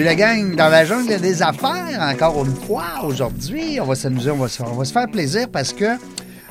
Salut 0.00 0.08
la 0.08 0.14
gang, 0.14 0.56
dans 0.56 0.70
la 0.70 0.86
jungle 0.86 1.20
des 1.20 1.42
affaires, 1.42 2.00
encore 2.00 2.46
une 2.46 2.54
fois, 2.56 3.04
aujourd'hui, 3.04 3.78
on 3.82 3.84
va 3.84 3.94
s'amuser, 3.94 4.30
on 4.30 4.38
va, 4.38 4.48
se- 4.48 4.62
on 4.62 4.72
va 4.72 4.86
se 4.86 4.94
faire 4.94 5.06
plaisir 5.10 5.46
parce 5.52 5.74
que 5.74 5.98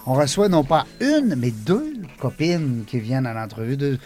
on 0.06 0.14
reçoit 0.14 0.50
non 0.50 0.64
pas 0.64 0.86
une, 1.00 1.34
mais 1.36 1.50
deux 1.50 1.94
copines 2.20 2.84
qui 2.86 3.00
viennent 3.00 3.26
à 3.26 3.34
l'entrevue 3.34 3.76
de 3.76 3.98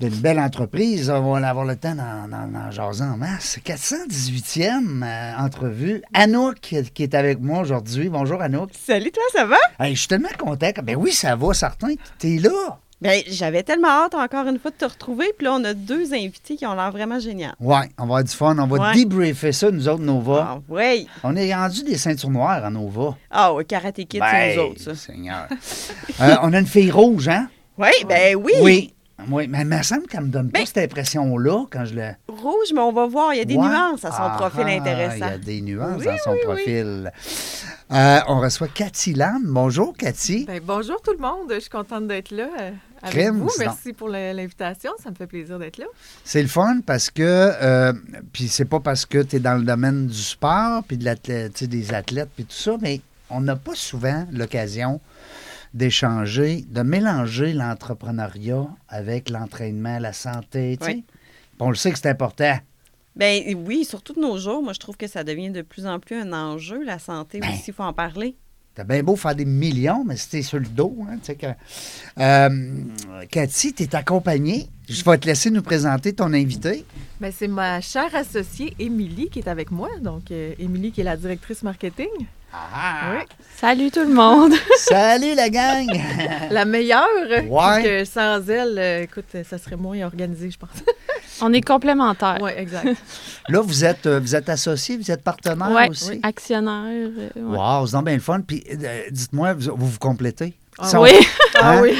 d'une 0.00 0.16
belle 0.16 0.40
entreprise. 0.40 1.10
On 1.10 1.32
va 1.32 1.48
avoir 1.48 1.64
le 1.64 1.76
temps 1.76 1.94
d'en, 1.94 2.70
jaser 2.72 3.04
en 3.04 3.16
masse. 3.16 3.60
418e 3.64 5.04
euh, 5.04 5.32
entrevue. 5.38 6.02
Anouk 6.12 6.58
qui, 6.58 7.02
est 7.04 7.14
avec 7.14 7.38
moi 7.40 7.60
aujourd'hui. 7.60 8.08
Bonjour 8.08 8.42
Anouk. 8.42 8.70
Salut 8.84 9.12
toi, 9.12 9.22
ça 9.32 9.44
va? 9.44 9.58
Hey, 9.78 9.94
je 9.94 10.00
suis 10.00 10.08
tellement 10.08 10.28
content. 10.36 10.70
Ben 10.82 10.96
oui, 10.96 11.12
ça 11.12 11.36
va, 11.36 11.54
certain. 11.54 11.94
T'es 12.18 12.38
là. 12.38 12.80
Ben, 13.02 13.22
j'avais 13.28 13.62
tellement 13.62 13.88
hâte 13.88 14.14
encore 14.14 14.46
une 14.46 14.58
fois 14.58 14.70
de 14.70 14.76
te 14.76 14.84
retrouver. 14.84 15.32
Puis 15.38 15.46
là, 15.46 15.54
on 15.54 15.64
a 15.64 15.72
deux 15.72 16.12
invités 16.12 16.56
qui 16.56 16.66
ont 16.66 16.74
l'air 16.74 16.92
vraiment 16.92 17.18
géniaux. 17.18 17.48
Ouais, 17.58 17.88
on 17.96 18.02
va 18.02 18.04
avoir 18.04 18.24
du 18.24 18.32
fun. 18.32 18.58
On 18.58 18.66
va 18.66 18.88
Ouais. 18.90 18.94
débriefer 18.94 19.52
ça, 19.52 19.70
nous 19.70 19.88
autres, 19.88 20.02
Nova. 20.02 20.48
Ah, 20.56 20.72
ouais. 20.72 21.06
On 21.24 21.34
est 21.34 21.54
rendu 21.54 21.82
des 21.82 21.96
ceintures 21.96 22.28
noires 22.30 22.62
à 22.64 22.68
Nova. 22.70 23.16
Ah, 23.30 23.54
ouais, 23.54 23.64
Karate 23.64 23.94
Kid, 24.04 24.08
c'est 24.12 24.20
Ben, 24.20 24.56
nous 24.56 24.62
autres, 24.64 24.80
ça. 24.82 24.94
Seigneur. 24.94 25.46
Euh, 26.20 26.36
on 26.42 26.52
a 26.52 26.58
une 26.58 26.66
fille 26.66 26.90
rouge, 26.90 27.28
hein? 27.28 27.48
Oui, 27.78 27.88
ben 28.06 28.36
oui. 28.36 28.52
Oui. 28.60 28.94
Oui, 29.30 29.46
mais 29.48 29.60
il 29.60 29.66
me 29.66 29.82
semble 29.82 30.06
qu'elle 30.06 30.22
me 30.22 30.28
donne 30.28 30.50
pas 30.50 30.60
Ben- 30.60 30.66
cette 30.66 30.78
impression-là 30.78 31.64
quand 31.70 31.84
je 31.86 31.94
le. 31.94 32.08
Rouge, 32.28 32.68
mais 32.74 32.80
on 32.80 32.92
va 32.92 33.06
voir, 33.06 33.32
il 33.34 33.38
y 33.38 33.40
a 33.40 33.44
des 33.46 33.54
Ouais. 33.56 33.66
nuances 33.68 34.04
à 34.04 34.10
son 34.10 34.16
Ah, 34.20 34.36
profil 34.38 34.64
ah, 34.66 34.72
intéressant. 34.72 35.14
Il 35.16 35.20
y 35.20 35.22
a 35.34 35.38
des 35.38 35.60
nuances 35.62 35.98
Oui, 35.98 36.04
dans 36.06 36.16
son 36.24 36.30
oui, 36.32 36.36
oui. 36.40 36.44
profil. 36.44 37.12
Euh, 37.92 38.18
on 38.28 38.40
reçoit 38.40 38.68
Cathy 38.68 39.12
Lam. 39.14 39.42
Bonjour, 39.46 39.94
Cathy. 39.96 40.44
Ben, 40.46 40.60
bonjour 40.64 41.00
tout 41.02 41.12
le 41.12 41.18
monde, 41.18 41.50
je 41.54 41.58
suis 41.60 41.70
contente 41.70 42.06
d'être 42.06 42.30
là 42.30 42.48
avec 43.02 43.14
Crème, 43.14 43.38
vous. 43.38 43.48
sinon? 43.48 43.66
Merci 43.66 43.92
pour 43.92 44.08
l'invitation, 44.08 44.92
ça 45.02 45.10
me 45.10 45.14
fait 45.14 45.26
plaisir 45.26 45.58
d'être 45.58 45.78
là. 45.78 45.86
C'est 46.24 46.42
le 46.42 46.48
fun 46.48 46.80
parce 46.84 47.10
que, 47.10 47.22
euh, 47.22 47.92
puis 48.32 48.48
c'est 48.48 48.64
pas 48.64 48.80
parce 48.80 49.06
que 49.06 49.22
tu 49.22 49.36
es 49.36 49.40
dans 49.40 49.54
le 49.56 49.64
domaine 49.64 50.06
du 50.06 50.22
sport, 50.22 50.82
puis 50.84 50.96
de 50.96 51.04
l'athlète, 51.04 51.64
des 51.64 51.94
athlètes, 51.94 52.30
puis 52.34 52.44
tout 52.44 52.56
ça, 52.56 52.76
mais 52.80 53.00
on 53.30 53.40
n'a 53.40 53.56
pas 53.56 53.74
souvent 53.74 54.26
l'occasion 54.32 55.00
d'échanger, 55.72 56.64
de 56.68 56.82
mélanger 56.82 57.52
l'entrepreneuriat 57.52 58.66
avec 58.88 59.30
l'entraînement, 59.30 59.98
la 59.98 60.12
santé. 60.12 60.78
Oui. 60.82 61.04
Puis 61.04 61.04
on 61.60 61.70
le 61.70 61.76
sait 61.76 61.92
que 61.92 61.98
c'est 61.98 62.08
important. 62.08 62.58
Ben 63.16 63.42
oui, 63.66 63.84
surtout 63.84 64.14
de 64.14 64.20
nos 64.20 64.38
jours, 64.38 64.62
moi, 64.62 64.72
je 64.72 64.78
trouve 64.78 64.96
que 64.96 65.06
ça 65.06 65.24
devient 65.24 65.50
de 65.50 65.62
plus 65.62 65.86
en 65.86 65.98
plus 65.98 66.16
un 66.16 66.32
enjeu, 66.32 66.82
la 66.84 66.98
santé 66.98 67.40
Ben. 67.40 67.50
aussi, 67.50 67.64
il 67.68 67.74
faut 67.74 67.82
en 67.82 67.92
parler. 67.92 68.36
T'as 68.74 68.84
bien 68.84 69.02
beau 69.02 69.16
faire 69.16 69.34
des 69.34 69.44
millions, 69.44 70.04
mais 70.04 70.16
c'était 70.16 70.42
sur 70.42 70.58
le 70.58 70.66
dos. 70.66 70.96
Hein. 71.08 71.18
Euh, 72.18 72.70
Cathy, 73.28 73.74
tu 73.74 73.82
es 73.82 73.96
accompagnée. 73.96 74.68
Je 74.88 75.02
vais 75.04 75.18
te 75.18 75.26
laisser 75.26 75.50
nous 75.50 75.62
présenter 75.62 76.12
ton 76.12 76.32
invité. 76.32 76.84
Ben, 77.20 77.32
c'est 77.36 77.48
ma 77.48 77.80
chère 77.80 78.14
associée 78.14 78.74
Émilie 78.78 79.28
qui 79.28 79.40
est 79.40 79.48
avec 79.48 79.70
moi. 79.70 79.88
Donc, 80.00 80.30
euh, 80.30 80.54
Émilie 80.58 80.92
qui 80.92 81.00
est 81.00 81.04
la 81.04 81.16
directrice 81.16 81.62
marketing. 81.62 82.08
Ah! 82.52 83.12
Oui. 83.14 83.24
Salut 83.56 83.90
tout 83.90 84.00
le 84.00 84.12
monde! 84.12 84.52
Salut 84.78 85.34
la 85.34 85.48
gang! 85.50 85.86
La 86.50 86.64
meilleure. 86.64 87.06
Ouais. 87.30 87.46
parce 87.48 87.82
que 87.82 88.04
sans 88.04 88.48
elle, 88.50 88.76
euh, 88.78 89.02
écoute, 89.02 89.26
ça 89.48 89.58
serait 89.58 89.76
moins 89.76 90.00
organisé, 90.04 90.50
je 90.50 90.58
pense. 90.58 90.70
On 91.42 91.52
est 91.52 91.60
complémentaires. 91.60 92.38
oui, 92.40 92.50
exact. 92.56 92.88
Là, 93.48 93.60
vous 93.60 93.84
êtes, 93.84 94.06
euh, 94.06 94.18
vous 94.20 94.34
êtes 94.34 94.48
associés, 94.48 94.96
vous 94.96 95.10
êtes 95.10 95.22
partenaire 95.22 95.70
Ouais, 95.70 95.88
aussi? 95.88 96.20
actionnaire. 96.22 96.82
euh, 97.18 97.28
ouais. 97.36 97.56
Wow, 97.58 97.86
c'est 97.86 97.92
donc 97.92 98.04
bien 98.06 98.14
le 98.14 98.20
fun. 98.20 98.40
Puis, 98.40 98.64
euh, 98.82 99.02
dites-moi, 99.10 99.54
vous, 99.54 99.76
vous 99.76 99.86
vous 99.88 99.98
complétez? 99.98 100.54
Ah 100.78 100.90
on- 100.94 101.02
Oui, 101.02 101.12
Ah 101.54 101.72
Hein? 101.72 101.80
oui. 101.82 101.96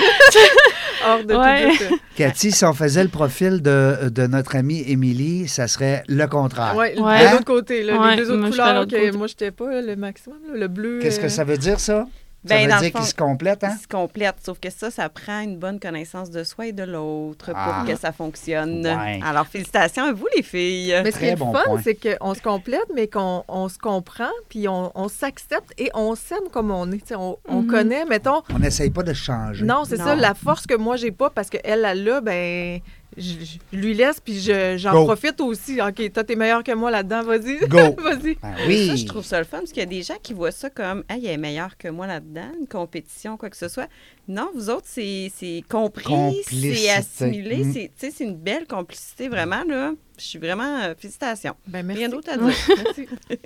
Hors 1.06 1.24
de 1.24 1.34
Ouais. 1.34 1.76
tout 1.76 1.84
doute. 1.90 2.00
Cathy, 2.16 2.52
si 2.52 2.64
on 2.64 2.74
faisait 2.74 3.02
le 3.02 3.08
profil 3.08 3.62
de, 3.62 4.08
de 4.10 4.26
notre 4.26 4.56
amie 4.56 4.82
Émilie, 4.86 5.48
ça 5.48 5.66
serait 5.68 6.02
le 6.08 6.26
contraire. 6.26 6.74
Ouais. 6.76 6.94
de 6.94 7.32
l'autre 7.32 7.44
côté, 7.44 7.82
là, 7.82 7.98
Ouais, 7.98 8.10
les 8.16 8.22
deux 8.22 8.30
autres 8.30 8.40
moi, 8.40 8.50
couleurs 8.50 8.86
que 8.86 9.16
moi, 9.16 9.26
je 9.26 9.32
n'étais 9.32 9.50
pas 9.50 9.80
le 9.80 9.96
maximum. 9.96 10.38
là, 10.52 10.58
le 10.58 10.68
bleu. 10.68 10.98
Qu'est-ce 11.00 11.20
que 11.20 11.26
euh, 11.26 11.30
ça 11.30 11.44
veut 11.44 11.58
dire, 11.58 11.80
ça? 11.80 12.06
Ça 12.46 12.54
Ben, 12.56 12.70
veut 12.70 12.80
dire 12.80 12.92
qu'ils 12.92 13.04
se 13.04 13.14
complètent, 13.14 13.64
hein? 13.64 13.74
Ils 13.78 13.82
se 13.82 13.86
complètent, 13.86 14.36
sauf 14.42 14.58
que 14.58 14.70
ça, 14.70 14.90
ça 14.90 15.10
prend 15.10 15.40
une 15.40 15.58
bonne 15.58 15.78
connaissance 15.78 16.30
de 16.30 16.42
soi 16.42 16.68
et 16.68 16.72
de 16.72 16.84
l'autre 16.84 17.50
Ah. 17.54 17.82
pour 17.84 17.92
que 17.92 18.00
ça 18.00 18.12
fonctionne. 18.12 18.86
Ouais. 18.86 19.20
Alors, 19.22 19.46
félicitations 19.46 20.04
à 20.04 20.12
vous, 20.14 20.26
les 20.34 20.42
filles. 20.42 20.98
Mais 21.04 21.10
ce 21.10 21.18
qui 21.18 21.26
est 21.26 21.36
bon 21.36 21.52
le 21.52 21.58
fun, 21.58 21.82
c'est 21.84 21.96
qu'on 22.18 22.32
se 22.32 22.40
complète, 22.40 22.86
mais 22.94 23.08
qu'on 23.08 23.44
on 23.46 23.68
se 23.68 23.76
comprend, 23.76 24.30
puis 24.48 24.68
on, 24.68 24.90
on 24.94 25.08
s'accepte 25.08 25.74
et 25.76 25.90
on 25.92 26.14
s'aime 26.14 26.48
comme 26.50 26.70
on 26.70 26.90
est. 26.92 27.12
On, 27.14 27.36
on 27.46 27.60
Mhm. 27.60 27.66
connaît, 27.66 28.04
mettons. 28.06 28.40
On 28.54 28.58
n'essaye 28.58 28.88
pas 28.88 29.02
de 29.02 29.12
changer. 29.12 29.66
Non, 29.66 29.84
c'est 29.84 29.98
ça, 29.98 30.14
la 30.16 30.32
force 30.32 30.66
que 30.66 30.74
moi, 30.76 30.96
j'ai 30.96 31.10
pas, 31.12 31.28
parce 31.28 31.50
qu'elle, 31.50 31.84
elle 31.84 32.04
l'a, 32.04 32.22
ben, 32.22 32.80
je, 33.16 33.32
je 33.72 33.76
lui 33.76 33.94
laisse, 33.94 34.20
puis 34.20 34.38
je- 34.40 34.76
j'en 34.78 35.04
profite 35.04 35.40
aussi. 35.40 35.80
OK, 35.80 36.12
toi, 36.12 36.24
t'es 36.24 36.36
meilleur 36.36 36.62
que 36.62 36.72
moi 36.72 36.90
là-dedans, 36.90 37.22
vas-y. 37.22 37.58
Go! 37.66 37.78
vas-y. 37.98 38.34
Ben 38.36 38.56
Ça, 38.56 38.66
oui! 38.68 38.96
je 38.96 39.06
trouve 39.06 39.24
ça 39.24 39.38
le 39.38 39.44
fun 39.44 39.58
parce 39.58 39.70
qu'il 39.72 39.80
y 39.80 39.82
a 39.82 39.86
des 39.86 40.02
gens 40.02 40.16
qui 40.22 40.32
voient 40.32 40.52
ça 40.52 40.70
comme 40.70 41.02
Ah, 41.08 41.16
il 41.16 41.26
est 41.26 41.36
meilleur 41.36 41.76
que 41.76 41.88
moi 41.88 42.06
là-dedans, 42.06 42.50
une 42.60 42.66
compétition, 42.68 43.36
quoi 43.36 43.50
que 43.50 43.56
ce 43.56 43.68
soit. 43.68 43.88
Non, 44.28 44.48
vous 44.54 44.70
autres, 44.70 44.86
c'est 44.86 45.30
c'est 45.34 45.62
compris, 45.68 46.42
c'est 46.48 46.90
assimilé, 46.90 47.64
Mm. 47.64 47.72
c'est 47.72 47.90
tu 47.98 48.06
sais, 48.06 48.12
c'est 48.16 48.24
une 48.24 48.36
belle 48.36 48.66
complicité, 48.66 49.28
vraiment. 49.28 49.64
là. 49.68 49.92
Je 50.20 50.26
suis 50.26 50.38
vraiment. 50.38 50.80
euh, 50.82 50.94
félicitations. 50.98 51.54
Ben, 51.66 51.84
merci. 51.84 52.00
Rien 52.00 52.08
d'autre 52.10 52.30
à 52.30 52.36
dire. 52.36 52.46
Merci. 52.84 53.08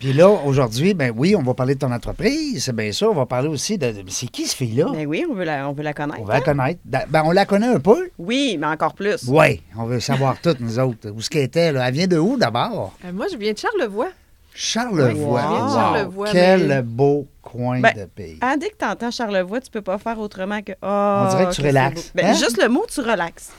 Puis 0.00 0.12
là, 0.12 0.28
aujourd'hui, 0.28 0.94
ben 0.94 1.12
oui, 1.16 1.36
on 1.36 1.42
va 1.42 1.54
parler 1.54 1.74
de 1.74 1.78
ton 1.78 1.92
entreprise, 1.92 2.64
c'est 2.64 2.74
bien 2.74 2.90
sûr. 2.90 3.10
On 3.10 3.14
va 3.14 3.26
parler 3.26 3.48
aussi 3.48 3.78
de... 3.78 3.92
de- 3.92 4.02
c'est 4.10 4.26
qui, 4.26 4.46
ce 4.46 4.56
fille-là? 4.56 4.86
Ben 4.92 5.06
oui, 5.06 5.24
on 5.30 5.34
veut 5.34 5.44
la, 5.44 5.68
on 5.68 5.72
veut 5.72 5.84
la 5.84 5.94
connaître. 5.94 6.20
On 6.20 6.24
va 6.24 6.34
la 6.34 6.40
connaître. 6.40 6.80
Da- 6.84 7.06
Ben, 7.08 7.22
on 7.24 7.30
la 7.30 7.46
connaît 7.46 7.68
un 7.68 7.78
peu. 7.80 8.10
Oui, 8.18 8.56
mais 8.58 8.66
encore 8.66 8.94
plus. 8.94 9.24
Oui, 9.28 9.62
on 9.78 9.84
veut 9.84 10.00
savoir 10.00 10.40
tout, 10.42 10.56
nous 10.58 10.78
autres. 10.80 11.10
Où 11.10 11.20
ce 11.20 11.30
qu'elle 11.30 11.44
était, 11.44 11.70
là? 11.72 11.86
Elle 11.86 11.94
vient 11.94 12.06
de 12.08 12.18
où, 12.18 12.36
d'abord? 12.36 12.94
Euh, 13.04 13.12
moi, 13.12 13.26
je 13.32 13.36
viens 13.36 13.52
de 13.52 13.58
Charlevoix. 13.58 14.08
Charlevoix. 14.54 15.12
Oui, 15.12 15.60
Wow. 15.62 15.74
Charlevoix, 15.74 16.28
Quel 16.32 16.66
mais- 16.68 16.82
beau 16.82 17.26
coin 17.40 17.80
Ben, 17.80 17.92
de 17.96 18.04
pays. 18.04 18.38
Ah, 18.40 18.56
dès 18.58 18.68
que 18.70 18.76
tu 18.78 18.84
entends 18.84 19.10
Charlevoix, 19.10 19.60
tu 19.60 19.70
peux 19.70 19.82
pas 19.82 19.98
faire 19.98 20.18
autrement 20.18 20.60
que. 20.62 20.72
Ah, 20.82 21.26
On 21.26 21.30
dirait 21.36 21.50
que 21.50 21.54
tu 21.54 21.62
relaxes. 21.62 22.12
Ben, 22.14 22.26
Hein? 22.26 22.34
Juste 22.34 22.60
le 22.62 22.68
mot, 22.68 22.84
tu 22.92 23.00
relaxes. 23.00 23.50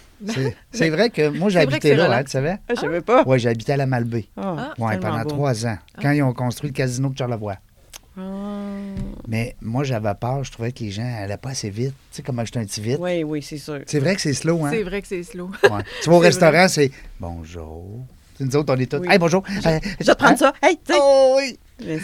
C'est- 0.71 0.89
vrai 0.89 1.09
que 1.09 1.27
moi, 1.29 1.49
c'est 1.51 1.95
là, 1.95 2.17
hein, 2.17 2.23
tu 2.23 2.31
savais? 2.31 2.57
Ah, 2.69 2.73
je 2.75 2.79
savais 2.79 3.01
pas. 3.01 3.23
Oui, 3.25 3.39
j'ai 3.39 3.49
habité 3.49 3.73
à 3.73 3.77
la 3.77 3.85
Malbaie. 3.85 4.25
Ah. 4.37 4.73
Oui, 4.77 4.91
tellement 4.91 5.09
pendant 5.09 5.23
beau. 5.23 5.29
trois 5.29 5.65
ans, 5.65 5.77
quand 6.01 6.11
ils 6.11 6.23
ont 6.23 6.33
construit 6.33 6.69
le 6.69 6.73
casino 6.75 7.09
de 7.09 7.17
Charlevoix. 7.17 7.57
Mais 9.27 9.55
moi, 9.61 9.83
j'avais 9.83 10.13
peur, 10.13 10.43
je 10.43 10.51
trouvais 10.51 10.71
que 10.71 10.79
les 10.83 10.91
gens 10.91 11.03
n'allaient 11.03 11.37
pas 11.37 11.49
assez 11.49 11.69
vite. 11.69 11.93
Tu 12.11 12.17
sais 12.17 12.21
comment 12.21 12.45
j'étais 12.45 12.59
un 12.59 12.65
petit 12.65 12.81
vite? 12.81 12.97
Oui, 12.99 13.23
oui, 13.23 13.41
c'est 13.41 13.57
sûr. 13.57 13.79
C'est 13.87 13.99
vrai 13.99 14.15
que 14.15 14.21
c'est 14.21 14.33
slow, 14.33 14.63
hein? 14.65 14.69
C'est 14.71 14.83
vrai 14.83 15.01
que 15.01 15.07
c'est 15.07 15.23
slow. 15.23 15.49
Ouais. 15.63 15.81
Tu 16.03 16.09
vas 16.09 16.15
au 16.15 16.19
restaurant, 16.19 16.67
c'est 16.67 16.91
bonjour. 17.19 18.05
Nous 18.39 18.55
autres, 18.55 18.73
on 18.75 18.79
est 18.79 18.91
tous. 18.91 18.97
Oui. 18.97 19.07
Hey, 19.09 19.19
bonjour. 19.19 19.43
Euh, 19.49 19.79
Je 19.99 20.05
vais 20.05 20.13
te 20.13 20.17
prendre 20.17 20.33
hein? 20.33 20.37
ça. 20.37 20.53
Hey, 20.61 20.77
tu. 20.85 20.93
Oh 20.95 21.35
oui. 21.37 21.57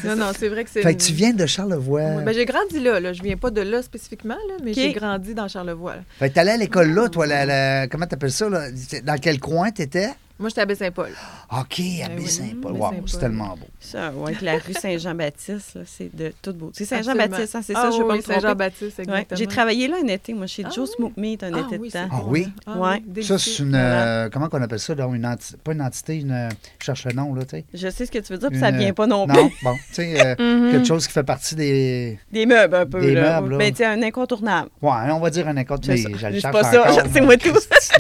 Non, 0.04 0.16
non, 0.16 0.32
c'est 0.38 0.50
vrai 0.50 0.64
que 0.64 0.70
c'est. 0.70 0.82
Fait 0.82 0.96
que 0.96 1.02
tu 1.02 1.14
viens 1.14 1.32
de 1.34 1.46
Charlevoix. 1.46 2.02
Oui, 2.18 2.24
ben, 2.24 2.34
j'ai 2.34 2.46
grandi 2.46 2.80
là, 2.80 3.00
là. 3.00 3.14
Je 3.14 3.22
viens 3.24 3.38
pas 3.38 3.50
de 3.50 3.62
là 3.62 3.82
spécifiquement, 3.82 4.36
là, 4.48 4.56
mais 4.64 4.74
j'ai 4.74 4.92
grandi 4.94 5.34
dans 5.34 5.48
Charlevoix. 5.48 5.96
là. 5.96 6.02
Fait 6.20 6.30
que 6.30 6.36
t'allais 6.36 6.52
à 6.52 6.58
l'école 6.58 6.92
là, 6.94 7.08
toi, 7.10 7.26
la, 7.28 7.46
la- 7.46 7.88
comment 7.88 8.06
t'appelles 8.06 8.32
ça, 8.32 8.50
là? 8.50 8.68
Dans 9.04 9.18
quel 9.20 9.40
coin 9.40 9.72
t'étais? 9.72 10.10
Moi, 10.40 10.48
j'étais 10.50 10.62
à 10.62 10.66
Baie-Saint-Paul. 10.66 11.10
OK, 11.10 11.58
à 11.58 11.60
Ben 11.60 12.16
oui, 12.18 12.24
Baie-Saint-Paul. 12.24 12.72
Wow, 12.72 12.92
c'est 13.06 13.20
tellement 13.20 13.50
beau. 13.58 13.68
Ça, 13.80 14.12
ouais, 14.16 14.34
que 14.34 14.46
la 14.46 14.54
rue 14.54 14.72
Saint-Jean-Baptiste, 14.74 15.76
là, 15.76 15.82
c'est 15.86 16.16
de 16.16 16.32
tout 16.42 16.54
beau. 16.54 16.72
C'est. 16.74 16.86
Saint-Jean-Baptiste, 16.86 17.56
hein, 17.56 17.62
c'est 17.62 17.74
ça, 17.74 17.84
Ah, 17.88 17.92
je 17.92 17.98
veux 18.02 18.10
oui, 18.10 18.22
pas. 18.22 18.36
Saint-Jean-Baptiste, 18.36 18.98
Ouais, 19.00 19.04
exactement. 19.04 19.38
J'ai 19.38 19.48
travaillé 19.48 19.88
là 19.90 19.98
un 20.02 20.08
été, 20.08 20.34
moi, 20.34 20.48
chez 20.48 20.64
Ah 20.66 20.70
Joe 20.74 20.88
oui. 20.90 20.96
Smoke 20.96 21.14
Meat 21.20 21.44
un 21.44 21.52
Ah 21.54 21.60
été 21.60 21.78
oui, 21.78 21.88
de 21.90 21.92
c'est 21.92 22.00
temps. 22.00 22.08
Ah 22.12 22.22
bon, 22.24 22.30
oui? 22.30 22.48
Ah 22.66 22.78
Ouais. 22.80 23.04
oui, 23.16 23.24
Ça, 23.24 23.38
c'est 23.38 23.60
une. 23.60 23.76
Euh, 23.76 24.30
comment 24.32 24.48
qu'on 24.48 24.62
appelle 24.62 24.80
ça, 24.80 24.96
là? 24.96 25.10
Une 25.14 25.26
enti- 25.26 25.58
pas 25.58 25.74
une 25.74 25.82
entité, 25.82 26.16
une. 26.16 26.32
euh, 26.32 26.50
je 26.80 26.86
cherche 26.86 27.04
le 27.06 27.12
nom, 27.14 27.34
là, 27.36 27.44
tu 27.44 27.58
sais. 27.58 27.66
Je 27.74 27.90
sais 27.90 28.06
ce 28.06 28.12
que 28.12 28.20
tu 28.20 28.32
veux 28.32 28.40
dire, 28.40 28.50
puis 28.50 28.60
ça 28.60 28.72
vient 28.72 28.94
pas 28.94 29.08
non 29.08 29.28
plus. 29.28 29.36
Non, 29.36 29.50
bon, 29.64 29.74
tu 29.90 29.94
sais, 29.96 30.26
euh, 30.26 30.36
Mhm. 30.40 30.72
quelque 30.72 30.88
chose 30.88 31.06
qui 31.06 31.12
fait 31.14 31.24
partie 31.24 31.56
des. 31.56 32.18
Des 32.32 32.46
meubles, 32.46 32.76
un 32.76 32.86
peu. 32.86 33.02
Des 33.02 33.14
là. 33.14 33.42
meubles, 33.42 33.52
là. 33.54 33.58
Ben, 33.58 33.72
tu 33.72 33.78
sais, 33.80 33.86
un 33.86 34.02
incontournable. 34.04 34.70
Ouais, 34.82 34.92
on 35.12 35.20
va 35.20 35.30
dire 35.30 35.48
un 35.50 35.56
C'est 35.84 35.98
ça. 35.98 36.10
je 36.14 36.18
C'est 36.18 36.40
cherche 36.40 36.54
pas 36.54 36.64
ça, 36.64 37.04
sais, 37.12 37.22
moi, 37.22 37.36
tout. 37.36 37.50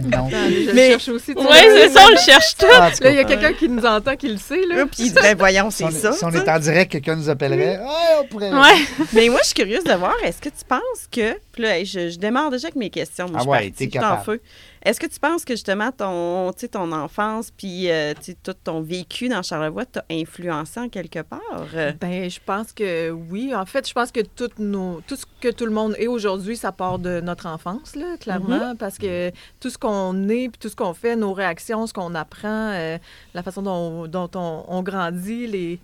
Non. 0.05 0.29
Je 0.29 0.71
cherche 0.73 1.09
aussi. 1.09 1.35
tu 1.35 1.41
Oui, 1.41 1.45
c'est 1.61 1.89
ça, 1.89 2.05
Ah, 2.31 2.89
Là, 3.01 3.09
il 3.11 3.15
y 3.15 3.19
a 3.19 3.23
quelqu'un 3.23 3.53
qui 3.53 3.69
nous 3.69 3.85
entend, 3.85 4.15
qui 4.15 4.27
le 4.27 4.37
sait. 4.37 4.65
Là. 4.67 4.85
Puis, 4.85 5.11
ben 5.11 5.37
voyons, 5.37 5.69
si 5.71 5.83
on, 5.83 5.91
c'est 5.91 5.99
ça. 5.99 6.11
si 6.13 6.23
on 6.25 6.31
est 6.31 6.47
en 6.49 6.59
direct, 6.59 6.91
quelqu'un 6.91 7.15
nous 7.15 7.29
appellerait. 7.29 7.77
Ouais, 7.79 7.85
on 8.21 8.25
pourrait. 8.27 8.51
Ouais. 8.53 8.77
Mais 9.13 9.29
moi, 9.29 9.39
je 9.41 9.47
suis 9.47 9.55
curieuse 9.55 9.83
de 9.83 9.93
voir, 9.93 10.15
est-ce 10.23 10.39
que 10.41 10.49
tu 10.49 10.65
penses 10.67 11.07
que. 11.11 11.37
Puis 11.51 11.63
là, 11.63 11.83
je, 11.83 12.09
je 12.09 12.17
démarre 12.17 12.51
déjà 12.51 12.67
avec 12.67 12.75
mes 12.75 12.89
questions. 12.89 13.27
Moi, 13.27 13.35
Ah 13.35 13.39
je 13.39 13.43
suis 13.43 13.49
ouais, 13.51 13.71
t'es 13.71 13.85
je 13.85 13.89
suis 13.89 13.99
en 13.99 14.01
capable. 14.01 14.23
feu. 14.25 14.41
Est-ce 14.83 14.99
que 14.99 15.07
tu 15.07 15.19
penses 15.19 15.43
que 15.45 15.53
justement 15.53 15.91
ton, 15.91 16.51
ton 16.71 16.91
enfance 16.91 17.51
puis 17.51 17.91
euh, 17.91 18.13
tout 18.43 18.53
ton 18.53 18.81
vécu 18.81 19.27
dans 19.27 19.41
Charlevoix 19.41 19.85
t'a 19.85 20.05
influencé 20.09 20.79
en 20.79 20.89
quelque 20.89 21.19
part? 21.19 21.65
Ben, 21.99 22.29
je 22.29 22.39
pense 22.45 22.71
que 22.71 23.11
oui. 23.11 23.53
En 23.53 23.65
fait, 23.65 23.87
je 23.87 23.93
pense 23.93 24.11
que 24.11 24.21
tout, 24.21 24.49
nos, 24.57 25.01
tout 25.07 25.15
ce 25.15 25.25
que 25.41 25.49
tout 25.49 25.65
le 25.65 25.71
monde 25.71 25.95
est 25.97 26.07
aujourd'hui, 26.07 26.55
ça 26.55 26.71
part 26.71 26.99
de 26.99 27.19
notre 27.21 27.47
enfance, 27.47 27.95
là, 27.95 28.17
clairement. 28.19 28.75
Parce 28.75 28.97
que 28.97 29.31
tout 29.59 29.69
ce 29.69 29.77
qu'on 29.77 30.29
est, 30.29 30.49
puis 30.49 30.59
tout 30.59 30.69
ce 30.69 30.75
qu'on 30.75 30.93
fait, 30.93 31.15
nos 31.15 31.33
réactions, 31.33 31.87
ce 31.87 31.93
qu'on 31.93 32.15
apprend, 32.15 32.71
euh, 32.71 32.97
la 33.33 33.43
façon 33.43 33.61
dont, 33.61 34.07
dont 34.07 34.29
on, 34.35 34.65
on 34.67 34.83
grandit, 34.83 35.47
les, 35.47 35.79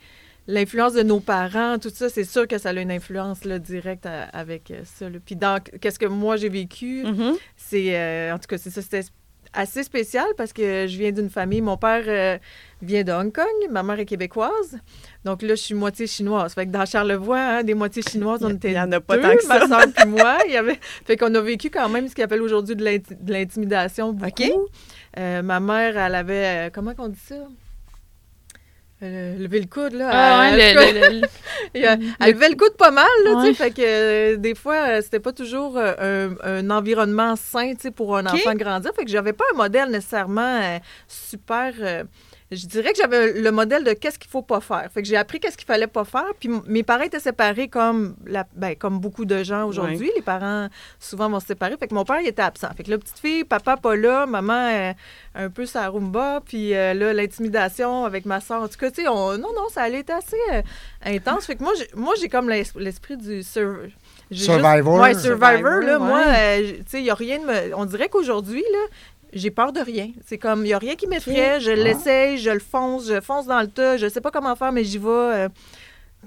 l'influence 0.48 0.94
de 0.94 1.02
nos 1.04 1.20
parents, 1.20 1.78
tout 1.80 1.90
ça, 1.94 2.10
c'est 2.10 2.24
sûr 2.24 2.48
que 2.48 2.58
ça 2.58 2.70
a 2.70 2.74
une 2.74 2.92
influence 2.92 3.46
là, 3.46 3.58
directe 3.60 4.06
à- 4.06 4.24
avec 4.26 4.72
euh, 4.72 4.82
ça. 4.84 5.10
là. 5.10 5.18
Puis 5.26 5.36
dans 5.36 5.60
qu'est-ce 5.82 6.00
que 6.00 6.06
moi 6.06 6.38
j'ai 6.38 6.50
vécu, 6.50 7.04
mhm. 7.04 7.34
c'est 7.58 7.96
euh, 7.98 8.34
en 8.34 8.38
tout 8.38 8.48
cas 8.48 8.58
c'est 8.58 8.70
ça 8.70 8.82
c'était 8.82 9.02
assez 9.58 9.84
spécial 9.84 10.26
parce 10.36 10.52
que 10.52 10.86
je 10.86 10.98
viens 10.98 11.14
d'une 11.14 11.30
famille 11.30 11.62
mon 11.62 11.78
père 11.78 12.04
euh, 12.08 12.38
vient 12.82 13.04
de 13.04 13.14
Hong 13.14 13.32
Kong 13.32 13.46
ma 13.72 13.84
mère 13.84 13.98
est 14.00 14.06
québécoise 14.06 14.78
donc 15.24 15.42
là 15.44 15.56
je 15.56 15.62
suis 15.62 15.74
moitié 15.74 16.08
chinoise 16.08 16.54
fait 16.54 16.66
que 16.66 16.72
dans 16.72 16.86
Charlevoix 16.86 17.40
hein, 17.40 17.64
des 17.64 17.74
moitiés 17.74 18.02
chinoises 18.02 18.44
on 18.44 18.50
était 18.50 18.72
Il 18.72 18.76
y 18.76 18.80
en 18.82 18.92
a 18.92 19.00
pas 19.00 19.16
deux, 19.16 19.22
tant 19.22 19.30
que 19.38 19.48
ma 19.48 19.66
soeur 19.66 19.86
puis 19.96 20.10
moi 20.10 20.40
il 20.46 20.52
y 20.52 20.58
avait 20.58 20.78
fait 21.06 21.16
qu'on 21.16 21.34
a 21.36 21.40
vécu 21.40 21.70
quand 21.70 21.88
même 21.88 22.10
ce 22.10 22.16
qu'on 22.16 22.24
appelle 22.24 22.42
aujourd'hui 22.42 22.76
de 22.76 22.84
l'inti- 22.84 23.16
de 23.18 23.32
l'intimidation 23.32 24.12
beaucoup. 24.12 24.68
Euh, 25.18 25.42
ma 25.42 25.62
mère 25.62 25.98
elle 25.98 26.16
avait 26.16 26.68
euh, 26.68 26.70
comment 26.74 26.94
qu'on 26.94 27.08
dit 27.08 27.20
ça? 27.26 27.36
Euh, 29.04 29.38
lever 29.38 29.60
le 29.60 29.66
coude 29.68 29.92
là 29.94 30.10
Ah, 30.12 30.50
Elle- 30.52 30.58
ouais, 30.58 30.72
en 30.72 30.74
tout 30.74 30.80
cas, 30.80 30.92
le- 30.94 31.16
le- 31.16 31.20
le- 31.22 31.28
et, 31.76 31.82
elle 32.22 32.32
levait 32.34 32.50
le 32.50 32.56
coude 32.56 32.78
pas 32.78 32.92
mal, 32.92 33.06
là, 33.26 33.32
tu 33.36 33.42
sais, 33.42 33.48
Ouais. 33.48 33.54
fait 33.54 33.72
que 33.72 33.82
euh, 33.82 34.36
des 34.38 34.56
fois, 34.56 34.88
euh, 34.88 35.02
c'était 35.02 35.20
pas 35.20 35.34
toujours 35.34 35.78
euh, 35.78 36.30
un, 36.42 36.60
un 36.60 36.70
environnement 36.70 37.36
sain, 37.36 37.74
tu 37.76 37.82
sais, 37.82 37.92
pour 37.92 38.16
un 38.16 38.26
OK. 38.26 38.34
enfant 38.36 38.54
de 38.54 38.58
grandir. 38.60 38.92
Fait 38.96 39.04
que 39.04 39.12
j'avais 39.12 39.34
pas 39.34 39.44
un 39.54 39.58
modèle 39.58 39.90
nécessairement 39.90 40.80
super... 41.10 41.74
je 42.52 42.68
dirais 42.68 42.92
que 42.92 42.98
j'avais 42.98 43.34
le 43.34 43.52
modèle 43.52 43.84
de 43.84 43.94
qu'est-ce 43.94 44.20
qu'il 44.20 44.30
faut 44.30 44.44
pas 44.44 44.60
faire. 44.62 44.88
Fait 44.94 45.02
que 45.02 45.08
j'ai 45.08 45.18
appris 45.18 45.40
qu'est-ce 45.40 45.58
qu'il 45.58 45.66
fallait 45.66 45.88
pas 45.88 46.06
faire. 46.06 46.28
Puis 46.40 46.50
mes 46.68 46.84
parents 46.84 47.04
étaient 47.04 47.20
séparés 47.20 47.68
comme, 47.70 48.16
la, 48.26 48.46
ben, 48.56 48.76
comme 48.76 49.00
beaucoup 49.00 49.26
de 49.26 49.42
gens 49.44 49.66
aujourd'hui. 49.68 50.12
Les 50.16 50.22
parents, 50.22 50.70
souvent, 51.00 51.28
vont 51.30 51.40
se 51.40 51.48
séparer. 51.48 51.76
Fait 51.78 51.88
que 51.88 51.96
mon 51.96 52.06
père, 52.06 52.22
il 52.22 52.28
était 52.28 52.44
absent. 52.44 52.68
Fait 52.78 52.84
que 52.84 52.92
la 52.92 53.00
petite 53.00 53.18
fille, 53.18 53.44
papa 53.46 53.78
pas 53.78 53.96
là, 53.96 54.26
maman 54.28 54.70
euh, 54.72 54.94
un 55.34 55.50
peu 55.50 55.66
sa 55.66 55.90
rumba. 55.90 56.42
Puis 56.46 56.76
euh, 56.76 56.94
là, 56.94 57.14
l'intimidation 57.14 58.06
avec 58.06 58.26
ma 58.26 58.40
soeur. 58.42 58.62
En 58.62 58.68
tout 58.68 58.78
cas, 58.78 58.92
tu 58.92 59.02
sais, 59.02 59.08
on- 59.08 59.38
non, 59.38 59.50
non, 59.56 59.68
ça 59.74 59.82
allait 59.82 60.00
être 60.00 60.12
assez 60.12 60.38
euh, 60.54 60.62
intense. 61.04 61.46
Fait 61.48 61.56
que 61.56 61.64
moi, 61.64 61.74
j'ai, 61.78 61.88
moi, 61.96 62.14
j'ai 62.22 62.30
comme 62.30 62.48
l'es- 62.50 62.64
l'esprit 62.78 63.18
du 63.18 63.42
sur- 63.42 63.78
juste- 64.30 64.46
Survivor. 64.46 65.00
Ouais, 65.02 65.14
Survivor, 65.16 65.50
Survivor, 65.50 65.80
là, 65.82 66.00
ouais. 66.00 66.08
moi, 66.08 66.22
euh, 66.28 66.72
tu 66.78 66.84
sais, 66.88 67.00
il 67.00 67.06
y 67.06 67.10
a 67.10 67.16
rien 67.16 67.40
de 67.40 67.46
me... 67.46 67.76
On 67.76 67.86
dirait 67.86 68.08
qu'aujourd'hui, 68.10 68.64
là, 68.72 68.80
j'ai 69.36 69.52
peur 69.52 69.72
de 69.74 69.80
rien. 69.82 70.10
C'est 70.26 70.38
comme, 70.40 70.62
il 70.62 70.70
n'y 70.70 70.74
a 70.74 70.80
rien 70.80 70.96
qui 70.96 71.06
m'effraie. 71.08 71.60
Je 71.60 71.72
l'essaye, 71.72 72.38
je 72.40 72.50
le 72.50 72.60
fonce, 72.60 73.08
je 73.08 73.22
fonce 73.22 73.46
dans 73.46 73.62
le 73.62 73.68
tas. 73.68 73.98
Je 73.98 74.08
sais 74.08 74.22
pas 74.22 74.32
comment 74.32 74.56
faire, 74.56 74.72
mais 74.72 74.84
j'y 74.84 74.98
vais. 74.98 75.08
euh, 75.10 75.50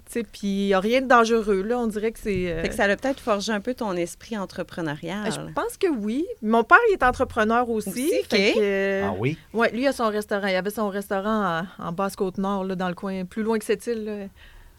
tu 0.06 0.12
sais, 0.12 0.22
puis 0.22 0.46
il 0.46 0.66
n'y 0.66 0.74
a 0.74 0.78
rien 0.80 1.00
de 1.00 1.06
dangereux, 1.08 1.62
là. 1.62 1.76
On 1.78 1.88
dirait 1.88 2.12
que 2.12 2.20
c'est... 2.20 2.52
euh, 2.52 2.62
Fait 2.62 2.68
que 2.68 2.74
ça 2.74 2.84
a 2.84 2.96
peut-être 2.96 3.18
forgé 3.18 3.50
un 3.50 3.60
peu 3.60 3.74
ton 3.74 3.94
esprit 3.96 4.38
entrepreneurial. 4.38 5.32
je 5.32 5.40
pense 5.52 5.76
que 5.76 5.88
oui. 5.88 6.24
Mon 6.40 6.62
père, 6.62 6.78
il 6.88 6.92
est 6.92 7.02
entrepreneur 7.02 7.68
aussi. 7.68 7.88
Aussi, 7.90 8.10
que, 8.30 8.60
euh, 8.60 9.08
Ah 9.08 9.14
oui? 9.18 9.36
ouais, 9.54 9.72
lui, 9.72 9.82
il 9.82 9.86
a 9.88 9.92
son 9.92 10.08
restaurant. 10.08 10.46
Il 10.46 10.54
avait 10.54 10.70
son 10.70 10.88
restaurant 10.88 11.64
en, 11.80 11.88
en 11.88 11.92
Basse-Côte-Nord, 11.92 12.62
là, 12.64 12.76
dans 12.76 12.88
le 12.88 12.94
coin, 12.94 13.24
plus 13.24 13.42
loin 13.42 13.58
que 13.58 13.64
cette 13.64 13.84
île, 13.88 14.04
là. 14.04 14.12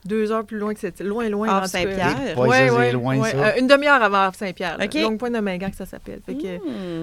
Deux 0.05 0.31
heures 0.31 0.45
plus 0.45 0.57
loin 0.57 0.73
que 0.73 0.85
île. 0.85 1.07
Loin, 1.07 1.27
loin. 1.29 1.49
Havre. 1.49 1.67
Saint-Pierre. 1.67 2.15
C'est 2.27 2.35
ouais, 2.37 2.91
loin, 2.93 3.17
ouais. 3.17 3.31
ça. 3.31 3.37
Euh, 3.37 3.51
une 3.59 3.67
demi-heure 3.67 4.01
avant 4.01 4.17
Havre 4.19 4.35
Saint-Pierre. 4.35 4.77
là. 4.77 4.85
OK. 4.85 4.93
Longue 4.95 5.17
Pointe 5.17 5.33
de 5.33 5.39
Mingan 5.39 5.69
que 5.69 5.75
ça 5.77 5.85
s'appelle. 5.85 6.21
Fait 6.25 6.35
que, 6.35 6.57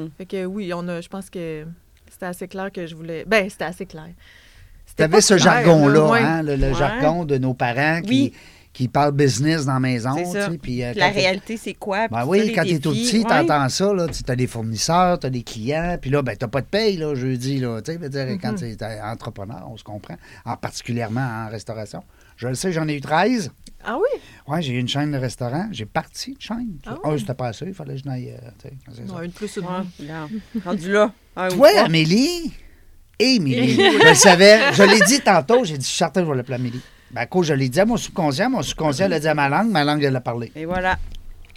Hmm. 0.04 0.08
fait 0.16 0.26
que 0.26 0.44
oui, 0.46 0.72
on 0.74 0.86
a, 0.88 1.00
je 1.00 1.08
pense 1.08 1.28
que 1.28 1.64
c'était 2.10 2.26
assez 2.26 2.48
clair 2.48 2.70
que 2.72 2.86
je 2.86 2.94
voulais. 2.94 3.24
Ben, 3.26 3.48
c'était 3.50 3.64
assez 3.64 3.84
clair. 3.86 4.08
Tu 4.08 4.90
C'était 4.90 5.02
avais 5.04 5.20
ce 5.20 5.36
jargon-là, 5.36 6.14
hein, 6.14 6.42
le, 6.42 6.56
le 6.56 6.68
Ouais. 6.68 6.74
jargon 6.74 7.24
de 7.24 7.36
nos 7.38 7.52
parents 7.54 8.00
qui, 8.00 8.08
Oui. 8.08 8.32
qui 8.72 8.88
parlent 8.88 9.12
business 9.12 9.66
dans 9.66 9.74
la 9.74 9.80
maison. 9.80 10.14
C'est 10.16 10.24
ça. 10.24 10.46
tu 10.46 10.52
sais, 10.52 10.58
Puis, 10.58 10.82
euh, 10.84 10.92
la 10.96 11.08
réalité, 11.08 11.56
c'est 11.58 11.74
quoi? 11.74 12.08
Ben 12.08 12.24
oui, 12.26 12.52
quand 12.54 12.62
tu 12.62 12.74
es 12.74 12.78
tout 12.78 12.92
petit, 12.92 13.24
tu 13.26 13.32
entends 13.32 13.68
ça, 13.68 13.92
là, 13.92 14.06
tu 14.08 14.22
as 14.30 14.36
des 14.36 14.46
fournisseurs, 14.46 15.18
tu 15.18 15.26
as 15.26 15.30
des 15.30 15.42
clients, 15.42 15.98
puis 16.00 16.08
là, 16.10 16.22
ben, 16.22 16.34
tu 16.36 16.46
pas 16.48 16.60
de 16.62 16.66
paye, 16.66 16.96
là, 16.96 17.14
jeudi, 17.14 17.58
là, 17.58 17.80
tu 17.82 17.92
sais, 17.92 17.98
veut 17.98 18.08
dire, 18.08 18.26
quand 18.40 18.52
Mm-hmm. 18.54 18.76
tu 18.78 18.84
es 18.84 19.00
entrepreneur, 19.02 19.66
on 19.70 19.76
se 19.76 19.84
comprend, 19.84 20.16
en 20.46 20.56
particulièrement 20.56 21.46
en 21.46 21.50
restauration. 21.50 22.02
Je 22.36 22.48
le 22.48 22.54
sais, 22.54 22.72
j'en 22.72 22.86
ai 22.88 22.94
eu 22.96 23.00
13. 23.00 23.50
Ah 23.84 23.96
oui? 23.96 24.20
Ouais, 24.48 24.62
j'ai 24.62 24.72
eu 24.74 24.78
une 24.78 24.88
chaîne 24.88 25.12
de 25.12 25.16
restaurants, 25.16 25.68
j'ai 25.72 25.86
parti 25.86 26.32
une 26.32 26.40
chaîne. 26.40 26.78
Ah 26.86 26.96
Un, 27.04 27.10
ouais? 27.10 27.18
c'était 27.18 27.34
pas 27.34 27.48
assez, 27.48 27.66
il 27.66 27.74
fallait 27.74 27.94
que 27.94 28.00
je 28.00 28.04
n'aille, 28.06 28.30
euh, 28.32 29.22
une 29.22 29.30
plus 29.32 29.56
ou 29.58 29.60
Ouais, 29.60 30.60
rendu 30.64 30.92
là. 30.92 31.12
un 31.36 31.48
ou 31.48 31.56
Toi, 31.56 31.68
trois. 31.70 31.84
Amélie, 31.84 32.52
Émilie, 33.18 33.74
je 33.76 34.08
le 34.08 34.14
savais, 34.14 34.72
je 34.72 34.82
l'ai 34.82 35.00
dit 35.06 35.20
tantôt, 35.20 35.64
j'ai 35.64 35.78
dit, 35.78 35.84
je 35.84 35.88
suis 35.88 35.98
certain 35.98 36.20
que 36.22 36.26
je 36.26 36.30
vais 36.32 36.36
l'appeler 36.36 36.56
Amélie. 36.56 36.80
Ben, 37.12 37.20
à 37.22 37.26
cause, 37.26 37.46
je 37.46 37.54
l'ai 37.54 37.68
dit 37.68 37.78
à 37.80 37.84
mon 37.86 37.96
subconscient, 37.96 38.50
mon 38.50 38.62
subconscient 38.62 39.08
l'a 39.08 39.20
dit 39.20 39.28
à 39.28 39.34
ma 39.34 39.48
langue, 39.48 39.70
ma 39.70 39.84
langue, 39.84 40.02
elle 40.02 40.12
l'a 40.12 40.20
parlé. 40.20 40.50
Et 40.56 40.64
voilà. 40.64 40.98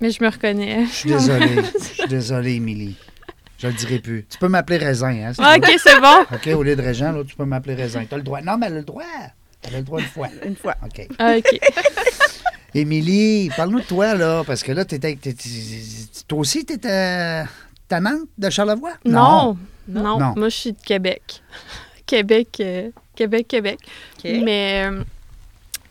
Mais 0.02 0.12
je 0.12 0.24
me 0.24 0.30
reconnais. 0.30 0.86
Je 0.86 0.92
suis 0.92 1.10
désolé, 1.10 1.48
je 1.80 1.84
suis 1.84 2.08
désolé, 2.08 2.54
Émilie. 2.56 2.96
Je 3.58 3.68
le 3.68 3.74
dirai 3.74 4.00
plus. 4.00 4.26
Tu 4.30 4.38
peux 4.38 4.48
m'appeler 4.48 4.78
Raisin, 4.78 5.10
hein? 5.10 5.34
si 5.34 5.42
Ah. 5.44 5.56
OK, 5.58 5.70
c'est 5.84 6.00
bon. 6.00 6.22
OK, 6.32 6.48
au 6.56 6.64
lieu 6.64 6.76
de 6.78 6.82
Régent, 6.82 7.12
là, 7.12 7.24
tu 7.28 7.36
peux 7.36 7.44
m'appeler 7.44 7.74
Raisin. 7.76 8.06
Tu 8.06 8.14
as 8.14 8.18
le 8.18 8.24
droit. 8.24 8.40
Non, 8.42 8.58
mais 8.58 8.68
elle 8.68 8.74
a 8.74 8.78
le 8.78 8.84
droit. 8.86 9.04
A 9.68 9.72
le 9.72 9.82
droit 9.84 10.00
une 10.00 10.06
fois. 10.08 10.28
Une 10.46 10.56
fois. 10.56 10.76
OK. 10.84 11.08
Ah, 11.20 11.36
OK. 11.38 11.60
Émilie, 12.74 13.50
parle-nous 13.56 13.80
de 13.80 13.86
toi, 13.86 14.14
là, 14.14 14.44
parce 14.46 14.62
que 14.64 14.72
là, 14.72 14.86
t'étais, 14.86 15.18
toi 16.28 16.40
aussi, 16.40 16.66
tu 16.66 16.74
étais 16.74 17.44
tenante 17.88 18.28
de 18.38 18.50
Charlevoix? 18.50 18.94
Non. 19.06 19.58
Non. 19.88 20.20
Non. 20.20 20.34
Moi, 20.38 20.50
je 20.50 20.56
suis 20.56 20.72
de 20.74 20.78
Québec. 20.82 21.42
Québec, 22.06 22.58
euh, 22.60 22.90
Québec, 23.16 23.48
Québec. 23.48 23.80
OK. 24.18 24.24
Mais 24.44 24.86
euh, 24.88 25.04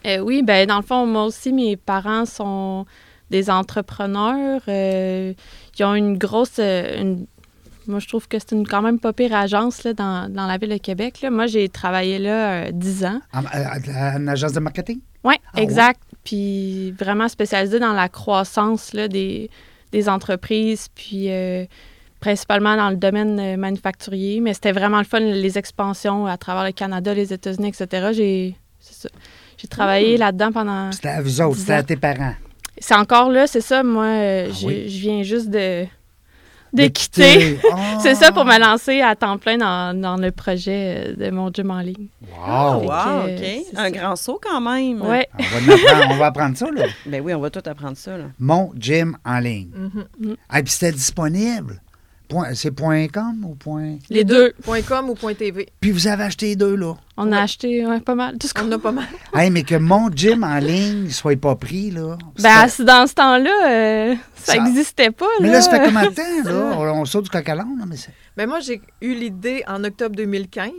euh, 0.06 0.18
oui, 0.18 0.42
ben 0.42 0.66
dans 0.66 0.76
le 0.78 0.82
fond, 0.84 1.04
moi 1.06 1.24
aussi, 1.24 1.52
mes 1.52 1.76
parents 1.76 2.26
sont 2.26 2.86
des 3.30 3.50
entrepreneurs. 3.50 4.62
euh, 4.68 5.32
ils 5.78 5.84
ont 5.84 5.94
une 5.94 6.16
grosse. 6.16 6.58
euh, 6.60 7.00
une- 7.00 7.26
moi, 7.88 7.98
je 7.98 8.06
trouve 8.08 8.28
que 8.28 8.38
c'est 8.38 8.52
une 8.52 8.66
quand 8.66 8.82
même 8.82 8.98
pas 9.00 9.12
pire 9.12 9.34
agence 9.34 9.82
là, 9.84 9.92
dans, 9.94 10.32
dans 10.32 10.46
la 10.46 10.58
ville 10.58 10.70
de 10.70 10.76
Québec. 10.76 11.20
là. 11.22 11.30
Moi, 11.30 11.46
j'ai 11.46 11.68
travaillé 11.68 12.18
là 12.18 12.66
euh, 12.66 12.70
10 12.72 13.04
ans. 13.04 13.20
En, 13.32 13.44
à- 13.46 13.78
à 14.12 14.16
une 14.18 14.28
agence 14.28 14.52
de 14.52 14.60
marketing? 14.60 15.00
Oui, 15.24 15.34
Ah 15.54 15.60
exact. 15.62 16.00
Puis 16.24 16.92
vraiment 16.92 17.28
spécialisé 17.28 17.78
dans 17.80 17.92
la 17.94 18.08
croissance 18.08 18.92
là, 18.92 19.08
des, 19.08 19.50
des 19.92 20.08
entreprises, 20.08 20.88
puis 20.94 21.30
euh, 21.30 21.64
principalement 22.20 22.76
dans 22.76 22.90
le 22.90 22.96
domaine 22.96 23.38
euh, 23.40 23.56
manufacturier. 23.56 24.40
Mais 24.40 24.54
c'était 24.54 24.72
vraiment 24.72 24.98
le 24.98 25.04
fun, 25.04 25.20
les 25.20 25.56
expansions 25.58 26.26
à 26.26 26.36
travers 26.36 26.64
le 26.64 26.72
Canada, 26.72 27.14
les 27.14 27.32
États-Unis, 27.32 27.68
etc. 27.68 28.08
J'ai. 28.12 28.56
J'ai 29.56 29.68
travaillé 29.68 30.16
Mmh. 30.16 30.20
là-dedans 30.20 30.52
pendant. 30.52 30.92
C'était 30.92 31.08
à 31.08 31.20
vous 31.20 31.40
autres, 31.40 31.58
c'était 31.58 31.72
à 31.72 31.82
tes 31.82 31.96
parents. 31.96 32.34
C'est 32.78 32.94
encore 32.94 33.28
là, 33.30 33.46
c'est 33.48 33.60
ça. 33.60 33.82
Moi, 33.82 34.04
euh, 34.04 34.48
Ah 34.52 34.56
oui? 34.64 34.88
je 34.88 35.00
viens 35.00 35.22
juste 35.24 35.50
de, 35.50 35.84
De 36.72 36.82
de 36.82 36.88
quitter. 36.88 37.58
Ah! 37.72 37.98
c'est 38.02 38.14
ça 38.14 38.30
pour 38.32 38.44
me 38.44 38.58
lancer 38.58 39.00
à 39.00 39.16
temps 39.16 39.38
plein 39.38 39.56
dans, 39.58 39.98
dans 39.98 40.16
le 40.16 40.30
projet 40.30 41.14
de 41.16 41.30
mon 41.30 41.50
gym 41.52 41.70
en 41.70 41.80
ligne. 41.80 42.08
Wow! 42.22 42.82
Wow, 42.82 42.86
que, 42.86 43.34
OK. 43.34 43.64
c'est 43.70 43.76
Un 43.78 43.82
ça. 43.84 43.90
grand 43.90 44.16
saut 44.16 44.40
quand 44.42 44.60
même. 44.60 45.00
Ouais. 45.02 45.28
On 45.38 45.42
va, 45.42 45.74
on 46.10 46.16
va 46.16 46.26
apprendre 46.26 46.56
ça, 46.56 46.70
là. 46.70 46.84
Ben 47.06 47.22
oui, 47.24 47.32
on 47.34 47.40
va 47.40 47.50
tout 47.50 47.62
apprendre 47.64 47.96
ça. 47.96 48.16
Là. 48.16 48.24
Mon 48.38 48.72
gym 48.76 49.16
en 49.24 49.38
ligne. 49.38 49.70
Ah, 50.48 50.62
puis 50.62 50.72
c'était 50.72 50.92
disponible. 50.92 51.80
Point- 52.28 52.54
C'est 52.54 52.70
point 52.70 53.08
.com 53.08 53.44
ou 53.44 53.54
point... 53.54 53.96
Les 54.10 54.22
deux. 54.24 54.52
Point 54.62 54.82
.com 54.82 55.08
ou 55.10 55.14
point 55.14 55.34
.tv. 55.34 55.66
Puis 55.80 55.90
vous 55.92 56.06
avez 56.06 56.24
acheté 56.24 56.46
les 56.48 56.56
deux, 56.56 56.74
là. 56.76 56.94
On 57.16 57.32
a 57.32 57.40
acheté 57.40 57.86
ouais, 57.86 58.00
pas 58.00 58.14
mal. 58.14 58.36
Tout 58.38 58.46
ce 58.46 58.52
On 58.58 58.64
qu'on 58.64 58.72
a 58.72 58.78
pas 58.78 58.92
mal. 58.92 59.06
Hey, 59.34 59.50
mais 59.50 59.62
que 59.62 59.74
mon 59.76 60.10
gym 60.10 60.44
en 60.44 60.58
ligne 60.58 61.08
soit 61.10 61.40
pas 61.40 61.56
pris, 61.56 61.90
là. 61.90 62.18
Ben, 62.40 62.66
dans 62.84 63.06
ce 63.06 63.14
temps-là, 63.14 63.68
euh, 63.70 64.14
ça 64.34 64.58
n'existait 64.58 65.10
pas. 65.10 65.26
mais 65.40 65.50
là, 65.50 65.62
ça 65.62 65.70
fait 65.70 65.86
combien 65.86 66.10
de 66.10 66.14
temps, 66.14 66.50
là? 66.50 66.76
On, 66.78 67.00
on 67.00 67.04
saute 67.06 67.24
du 67.24 67.30
coq 67.30 67.48
à 67.48 67.54
là, 67.54 67.64
mais 67.86 67.96
c'est... 67.96 68.12
Mais 68.36 68.46
moi, 68.46 68.60
j'ai 68.60 68.80
eu 69.00 69.14
l'idée 69.14 69.64
en 69.66 69.82
octobre 69.84 70.14
2015. 70.16 70.70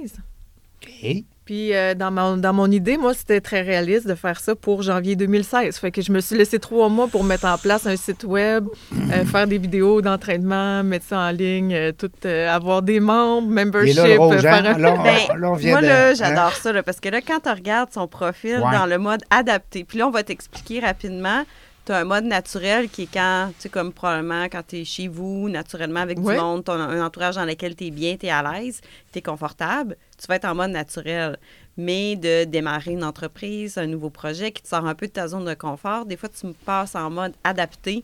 OK. 0.82 1.24
Puis 1.50 1.74
euh, 1.74 1.96
dans, 1.96 2.12
mon, 2.12 2.38
dans 2.38 2.54
mon 2.54 2.70
idée, 2.70 2.96
moi, 2.96 3.16
c'était 3.16 3.42
très 3.42 3.62
réaliste 3.62 4.08
de 4.08 4.14
faire 4.14 4.40
ça 4.40 4.54
pour 4.54 4.84
janvier 4.84 5.16
2016. 5.16 5.80
Fait 5.80 5.90
que 5.90 6.00
je 6.00 6.12
me 6.12 6.20
suis 6.20 6.38
laissé 6.38 6.60
trois 6.60 6.90
mois 6.90 7.08
pour 7.08 7.24
mettre 7.24 7.46
en 7.46 7.58
place 7.58 7.88
un 7.88 7.96
site 7.96 8.24
web, 8.24 8.68
euh, 9.12 9.26
faire 9.26 9.48
des 9.48 9.58
vidéos 9.58 10.04
d'entraînement, 10.04 10.84
mettre 10.84 11.06
ça 11.08 11.18
en 11.18 11.32
ligne, 11.32 11.74
euh, 11.74 11.92
tout, 11.92 12.12
euh, 12.26 12.48
avoir 12.54 12.84
des 12.84 13.00
membres, 13.00 13.48
Et 13.52 13.66
membership, 13.66 13.96
là, 13.96 14.08
le 14.10 14.20
rouge, 14.20 14.42
faire 14.42 14.54
un- 14.64 14.78
Là, 14.78 14.94
on, 14.96 15.02
Ben, 15.02 15.40
là, 15.40 15.50
on 15.50 15.54
vient 15.56 15.72
Moi, 15.72 15.82
de... 15.82 15.88
là, 15.88 16.10
hein? 16.10 16.14
j'adore 16.14 16.54
ça, 16.54 16.72
là, 16.72 16.84
parce 16.84 17.00
que 17.00 17.10
là, 17.10 17.20
quand 17.20 17.40
tu 17.40 17.50
regardes 17.50 17.92
son 17.92 18.08
profil 18.08 18.58
Ouais. 18.64 18.78
dans 18.78 18.86
le 18.86 19.00
mode 19.00 19.22
adapté, 19.32 19.84
puis 19.86 19.98
là, 19.98 20.08
on 20.08 20.12
va 20.12 20.22
t'expliquer 20.22 20.82
rapidement. 20.82 21.46
Tu 21.90 21.94
as 21.94 21.98
un 21.98 22.04
mode 22.04 22.26
naturel 22.26 22.88
qui 22.88 23.04
est 23.04 23.10
quand, 23.12 23.50
tu 23.56 23.64
sais, 23.64 23.70
comme 23.70 23.92
probablement 23.92 24.44
quand 24.44 24.62
tu 24.68 24.78
es 24.78 24.86
chez 24.86 25.08
vous, 25.08 25.50
naturellement 25.50 26.02
avec 26.02 26.22
du 26.22 26.32
monde, 26.32 26.64
tu 26.64 26.70
un 26.70 27.04
entourage 27.04 27.34
dans 27.34 27.46
lequel 27.46 27.76
tu 27.76 27.88
es 27.88 27.90
bien, 27.90 28.16
tu 28.16 28.28
es 28.28 28.30
à 28.30 28.44
l'aise, 28.44 28.82
tu 29.12 29.18
es 29.18 29.22
confortable, 29.24 29.98
tu 30.20 30.28
vas 30.28 30.36
être 30.36 30.46
en 30.46 30.54
mode 30.54 30.70
naturel. 30.70 31.40
Mais 31.78 32.16
de 32.16 32.44
démarrer 32.44 32.92
une 32.92 33.04
entreprise, 33.04 33.80
un 33.80 33.88
nouveau 33.88 34.12
projet 34.12 34.52
qui 34.52 34.62
te 34.62 34.68
sort 34.68 34.86
un 34.86 34.94
peu 34.94 35.08
de 35.08 35.14
ta 35.14 35.28
zone 35.28 35.46
de 35.46 35.54
confort, 35.56 36.06
des 36.06 36.16
fois, 36.16 36.30
tu 36.30 36.46
passes 36.64 36.94
en 36.94 37.10
mode 37.10 37.34
adapté. 37.44 38.04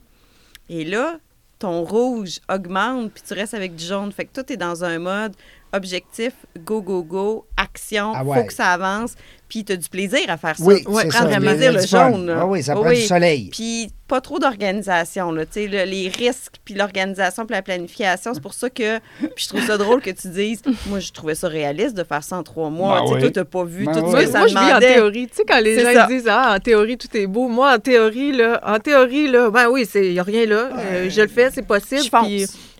Et 0.68 0.84
là, 0.84 1.20
ton 1.60 1.84
rouge 1.84 2.40
augmente, 2.48 3.12
puis 3.12 3.22
tu 3.24 3.34
restes 3.34 3.54
avec 3.54 3.76
du 3.76 3.84
jaune. 3.84 4.10
Fait 4.10 4.24
que 4.24 4.32
toi, 4.32 4.42
tu 4.42 4.54
es 4.54 4.56
dans 4.56 4.82
un 4.82 4.98
mode 4.98 5.36
objectif, 5.76 6.32
go, 6.58 6.80
go, 6.82 7.02
go, 7.02 7.46
action, 7.56 8.12
Ah 8.14 8.22
faut 8.24 8.44
que 8.44 8.52
ça 8.52 8.68
avance, 8.72 9.14
puis 9.48 9.64
tu 9.64 9.72
as 9.72 9.76
du 9.76 9.88
plaisir 9.88 10.20
à 10.28 10.36
faire 10.36 10.56
ça. 10.56 10.64
Oui, 10.64 10.82
Ouais, 10.86 11.08
ça. 11.10 11.20
a 11.22 11.40
plaisir, 11.40 11.72
le 11.72 11.80
jaune. 11.86 12.34
Ah 12.36 12.46
oui, 12.46 12.62
ça 12.62 12.74
prend 12.74 12.88
oui. 12.88 12.96
du 12.96 13.06
soleil. 13.06 13.50
Puis 13.52 13.90
pas 14.08 14.20
trop 14.20 14.38
d'organisation, 14.38 15.32
là, 15.32 15.44
tu 15.46 15.52
sais, 15.52 15.66
le- 15.66 15.84
les 15.90 16.08
risques, 16.08 16.54
puis 16.64 16.74
l'organisation, 16.74 17.44
puis 17.46 17.54
la 17.54 17.62
planification. 17.62 18.34
C'est 18.34 18.40
pour 18.42 18.54
ça 18.54 18.70
que, 18.70 18.98
puis 19.20 19.44
je 19.44 19.48
trouve 19.48 19.64
ça 19.66 19.76
drôle 19.78 20.00
que 20.00 20.10
tu 20.10 20.28
dises, 20.28 20.62
moi, 20.86 21.00
je 21.00 21.10
trouvais 21.12 21.34
ça 21.34 21.48
réaliste 21.48 21.96
de 21.96 22.04
faire 22.04 22.22
ça 22.22 22.36
en 22.36 22.42
trois 22.42 22.70
mois. 22.70 23.00
Ben 23.00 23.06
tu 23.08 23.14
oui. 23.14 23.20
toi, 23.20 23.30
t'as 23.30 23.44
pas 23.44 23.64
vu 23.64 23.84
Ben 23.84 23.92
tout 23.92 23.98
oui. 24.00 24.06
ce 24.06 24.10
Moi, 24.12 24.24
que 24.24 24.30
ça 24.30 24.38
moi, 24.40 24.48
je 24.48 24.54
vis 24.54 24.72
en 24.74 24.78
théorie. 24.78 25.26
Tu 25.28 25.36
sais, 25.36 25.44
quand 25.48 25.60
les 25.60 25.80
gens 25.82 25.92
ça. 25.92 26.06
disent 26.06 26.28
Ah, 26.28 26.54
en 26.56 26.60
théorie, 26.60 26.98
tout 26.98 27.14
est 27.16 27.26
beau. 27.26 27.48
Moi, 27.48 27.74
en 27.74 27.78
théorie, 27.78 28.32
là, 28.32 28.60
en 28.64 28.78
théorie, 28.78 29.28
là, 29.28 29.50
ben 29.50 29.68
oui, 29.70 29.86
il 29.94 30.12
n'y 30.12 30.18
a 30.18 30.22
rien 30.22 30.46
là. 30.46 30.70
Euh, 30.78 31.10
je 31.10 31.20
le 31.22 31.28
fais, 31.28 31.50
c'est 31.52 31.66
possible. 31.66 32.02
Je 32.04 32.10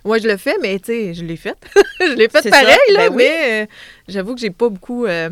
ouais, 0.06 0.20
je 0.20 0.28
le 0.28 0.36
fais, 0.36 0.56
mais 0.62 0.78
tu 0.78 0.86
sais, 0.86 1.14
je 1.14 1.25
l'ai 1.25 1.36
fait. 1.36 1.56
je 2.00 2.14
l'ai 2.14 2.28
fait 2.28 2.48
pareil, 2.48 2.66
ça. 2.88 2.92
là, 2.92 3.08
Ben 3.08 3.14
oui. 3.14 3.25
mais 3.25 3.62
euh, 3.62 3.66
j'avoue 4.08 4.34
que 4.34 4.40
j'ai 4.40 4.50
pas 4.50 4.68
beaucoup 4.68 5.06
euh, 5.06 5.30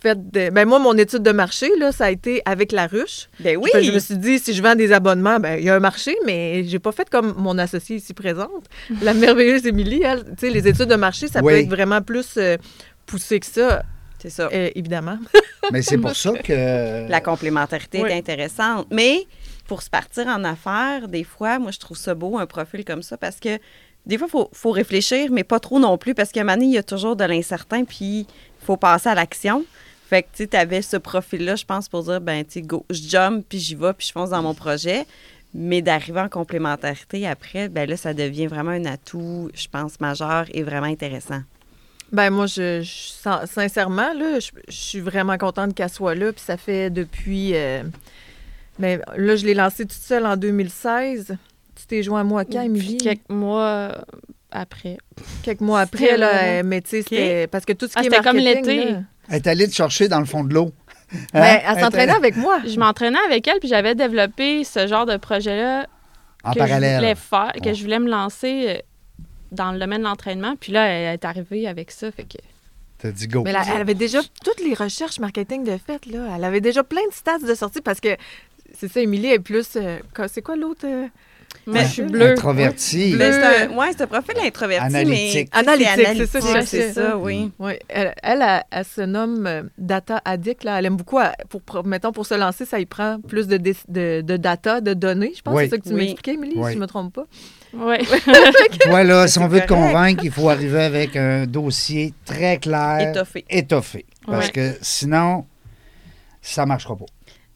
fait 0.00 0.18
de. 0.30 0.50
Ben, 0.50 0.66
moi, 0.68 0.78
mon 0.78 0.96
étude 0.98 1.22
de 1.22 1.32
marché, 1.32 1.68
là, 1.78 1.92
ça 1.92 2.06
a 2.06 2.10
été 2.10 2.42
avec 2.44 2.72
la 2.72 2.86
ruche. 2.86 3.28
Ben 3.40 3.56
oui. 3.56 3.70
Je 3.74 3.90
me 3.92 3.98
suis 3.98 4.16
dit, 4.18 4.38
si 4.38 4.52
je 4.54 4.62
vends 4.62 4.74
des 4.74 4.92
abonnements, 4.92 5.38
ben 5.40 5.56
il 5.58 5.64
y 5.64 5.70
a 5.70 5.74
un 5.74 5.80
marché, 5.80 6.16
mais 6.26 6.64
j'ai 6.64 6.78
pas 6.78 6.92
fait 6.92 7.08
comme 7.08 7.34
mon 7.38 7.56
associée 7.58 7.96
ici 7.96 8.12
présente, 8.14 8.64
la 9.02 9.14
merveilleuse 9.24 9.66
Émilie. 9.66 10.02
Elle, 10.04 10.24
tu 10.24 10.46
sais, 10.46 10.50
les 10.50 10.66
études 10.68 10.88
de 10.88 10.96
marché, 10.96 11.28
ça 11.28 11.40
Oui. 11.42 11.52
peut 11.52 11.58
être 11.60 11.68
vraiment 11.70 12.02
plus 12.02 12.34
euh, 12.36 12.56
poussé 13.06 13.40
que 13.40 13.46
ça, 13.46 13.82
C'est 14.18 14.30
ça. 14.30 14.48
euh, 14.52 14.70
évidemment. 14.74 15.18
Mais 15.72 15.80
c'est 15.82 15.96
pour 15.98 16.14
ça 16.14 16.32
que. 16.32 17.08
La 17.08 17.20
complémentarité 17.22 18.02
Oui. 18.02 18.10
est 18.10 18.16
intéressante. 18.18 18.86
Mais 18.90 19.26
pour 19.66 19.80
se 19.82 19.88
partir 19.88 20.26
en 20.26 20.44
affaires, 20.44 21.08
des 21.08 21.24
fois, 21.24 21.58
moi, 21.58 21.70
je 21.70 21.78
trouve 21.78 21.96
ça 21.96 22.14
beau, 22.14 22.36
un 22.36 22.44
profil 22.44 22.84
comme 22.84 23.00
ça, 23.02 23.16
parce 23.16 23.40
que 23.40 23.58
des 24.06 24.18
fois, 24.18 24.26
il 24.28 24.30
faut, 24.30 24.50
faut 24.52 24.70
réfléchir, 24.70 25.30
mais 25.32 25.44
pas 25.44 25.60
trop 25.60 25.78
non 25.78 25.96
plus, 25.98 26.14
parce 26.14 26.30
qu'à 26.32 26.40
un 26.40 26.44
moment 26.44 26.56
donné, 26.56 26.66
il 26.66 26.72
y 26.74 26.78
a 26.78 26.82
toujours 26.82 27.16
de 27.16 27.24
l'incertain, 27.24 27.84
puis 27.84 28.20
il 28.20 28.26
faut 28.66 28.76
passer 28.76 29.08
à 29.08 29.14
l'action. 29.14 29.64
Fait 30.08 30.22
que, 30.24 30.44
tu 30.44 30.56
avais 30.56 30.82
ce 30.82 30.96
profil-là, 30.98 31.56
je 31.56 31.64
pense, 31.64 31.88
pour 31.88 32.02
dire, 32.04 32.20
ben, 32.20 32.44
tu 32.44 32.60
go, 32.62 32.84
je 32.90 33.00
jump, 33.08 33.44
puis 33.48 33.58
j'y 33.58 33.74
vais, 33.74 33.92
puis 33.94 34.06
je 34.06 34.12
fonce 34.12 34.30
dans 34.30 34.42
mon 34.42 34.54
projet. 34.54 35.06
Mais 35.56 35.82
d'arriver 35.82 36.18
en 36.20 36.28
complémentarité 36.28 37.26
après, 37.28 37.68
ben 37.68 37.88
là, 37.88 37.96
ça 37.96 38.12
devient 38.12 38.48
vraiment 38.48 38.72
un 38.72 38.84
atout, 38.86 39.50
je 39.54 39.68
pense, 39.68 40.00
majeur 40.00 40.46
et 40.52 40.64
vraiment 40.64 40.86
intéressant. 40.88 41.42
Ben 42.10 42.30
moi, 42.30 42.46
je, 42.46 42.82
je- 42.82 43.12
sin- 43.22 43.46
sincèrement, 43.46 44.12
là, 44.14 44.40
je, 44.40 44.50
je 44.66 44.72
suis 44.74 45.00
vraiment 45.00 45.38
contente 45.38 45.72
qu'elle 45.74 45.88
soit 45.90 46.16
là. 46.16 46.32
Puis 46.32 46.42
ça 46.44 46.56
fait 46.56 46.90
depuis... 46.90 47.52
euh, 47.54 47.84
ben, 48.80 49.00
là, 49.16 49.36
je 49.36 49.46
l'ai 49.46 49.54
lancée 49.54 49.84
toute 49.84 49.92
seule 49.92 50.26
en 50.26 50.36
2016. 50.36 51.36
Tu 51.84 51.88
t'es 51.96 52.02
joint 52.02 52.20
à 52.20 52.24
moi 52.24 52.44
quand, 52.46 52.62
Émilie? 52.62 52.96
Quelques 52.96 53.28
mois 53.28 53.60
euh, 53.62 53.92
après. 54.50 54.96
Quelques 55.42 55.60
mois 55.60 55.80
après, 55.80 56.16
là. 56.16 56.28
vraiment- 56.32 56.48
euh, 56.48 56.62
Mais 56.64 56.80
tu 56.80 56.88
sais, 56.90 57.02
c'était... 57.02 57.46
Parce 57.46 57.66
que 57.66 57.74
tout 57.74 57.86
ce 57.86 57.92
Ah, 57.96 58.00
qui 58.00 58.06
est 58.06 58.10
c'était 58.10 58.22
comme 58.24 58.36
marketing, 58.36 58.64
l'été. 58.64 58.90
là, 58.92 58.98
Elle 59.28 59.36
est 59.36 59.46
allée 59.46 59.68
te 59.68 59.74
chercher 59.74 60.08
dans 60.08 60.18
le 60.20 60.24
fond 60.24 60.44
de 60.44 60.54
l'eau. 60.54 60.72
ben, 61.12 61.42
Hein? 61.42 61.58
elle 61.68 61.80
s'entraînait 61.80 62.12
avec 62.14 62.36
moi. 62.36 62.60
Je 62.66 62.78
m'entraînais 62.78 63.18
avec 63.26 63.46
elle, 63.46 63.58
puis 63.58 63.68
j'avais 63.68 63.94
développé 63.94 64.64
ce 64.64 64.86
genre 64.86 65.04
de 65.04 65.16
projet-là 65.18 65.86
En 66.42 66.52
que 66.52 66.58
je 66.60 66.64
voulais 66.64 66.80
parallèle. 66.80 67.16
faire, 67.16 67.52
que 67.62 67.68
Ouais. 67.68 67.74
je 67.74 67.82
voulais 67.82 67.98
me 67.98 68.08
lancer 68.10 68.64
euh, 68.68 68.78
dans 69.52 69.70
le 69.72 69.78
domaine 69.78 69.98
de 70.00 70.04
l'entraînement. 70.04 70.56
Puis 70.58 70.72
là, 70.72 70.86
elle 70.86 71.12
est 71.14 71.24
arrivée 71.26 71.68
avec 71.68 71.90
ça, 71.90 72.10
fait 72.10 72.24
que... 72.24 72.38
T'as 72.96 73.10
dit 73.10 73.28
go. 73.28 73.42
Mais 73.44 73.52
là, 73.52 73.62
elle 73.74 73.82
avait 73.82 73.92
déjà 73.94 74.20
toutes 74.42 74.60
les 74.64 74.72
recherches 74.72 75.18
marketing 75.18 75.64
de 75.64 75.76
fait, 75.76 76.06
là. 76.06 76.28
Elle 76.36 76.44
avait 76.44 76.62
déjà 76.62 76.82
plein 76.82 77.06
de 77.08 77.12
stats 77.12 77.38
de 77.46 77.54
sortie 77.54 77.82
parce 77.82 78.00
que... 78.00 78.16
C'est 78.76 78.88
ça, 78.90 79.00
Émilie 79.00 79.28
est 79.28 79.38
plus... 79.38 79.76
euh, 79.76 79.98
c'est 80.28 80.40
quoi 80.42 80.56
l'autre? 80.56 80.86
euh, 80.86 81.06
Mais- 81.66 81.84
je 81.84 81.88
suis 81.88 82.02
bleue. 82.02 82.32
Introvertie. 82.32 83.14
Mais 83.18 83.30
Bleu. 83.30 83.32
c'est 83.32 83.64
un, 83.64 83.76
ouais, 83.76 83.86
c'est 83.96 84.02
un 84.02 84.06
profil 84.06 84.34
introverti, 84.44 84.84
Analytique. 84.86 85.48
mais... 85.54 85.58
Analytique, 85.60 86.28
c'est 86.30 86.40
ça, 86.42 86.60
c'est 86.62 86.92
ça, 86.92 87.16
oui. 87.16 87.50
Oui, 87.58 87.72
elle, 87.88 88.14
elle, 88.22 88.42
elle, 88.42 88.62
elle 88.70 88.84
se 88.84 89.00
nomme 89.00 89.46
euh, 89.46 89.62
data 89.78 90.20
addict. 90.24 90.64
Là. 90.64 90.78
Elle 90.78 90.86
aime 90.86 90.96
beaucoup, 90.96 91.18
elle- 91.20 91.32
pour, 91.48 91.86
mettons, 91.86 92.12
pour 92.12 92.26
se 92.26 92.34
lancer, 92.34 92.64
ça 92.66 92.78
y 92.80 92.86
prend 92.86 93.18
plus 93.26 93.46
de, 93.46 93.56
de, 93.56 94.20
de 94.20 94.36
data, 94.36 94.80
de 94.80 94.92
données. 94.94 95.32
Je 95.36 95.42
pense 95.42 95.54
Oui. 95.54 95.64
que 95.64 95.70
c'est 95.70 95.76
ça 95.76 95.78
que 95.78 95.88
tu 95.88 95.94
Oui. 95.94 96.00
m'expliquais, 96.00 96.34
Émilie, 96.34 96.54
Oui. 96.56 96.66
si 96.66 96.72
je 96.72 96.76
ne 96.78 96.82
me 96.82 96.86
trompe 96.86 97.14
pas. 97.14 97.24
Ouais. 97.74 97.98
Toi, 98.80 99.02
là, 99.04 99.26
si 99.26 99.38
on 99.38 99.48
veut 99.48 99.60
te 99.60 99.68
convaincre, 99.68 100.22
il 100.24 100.30
faut 100.30 100.48
arriver 100.50 100.82
avec 100.82 101.16
un 101.16 101.46
dossier 101.46 102.12
très 102.24 102.58
clair. 102.58 103.10
Étoffé. 103.10 103.44
Étoffé. 103.48 104.06
Parce 104.26 104.46
Ouais. 104.46 104.52
que 104.52 104.70
sinon, 104.82 105.44
ça 106.42 106.62
ne 106.62 106.68
marchera 106.68 106.94
pas. 106.96 107.06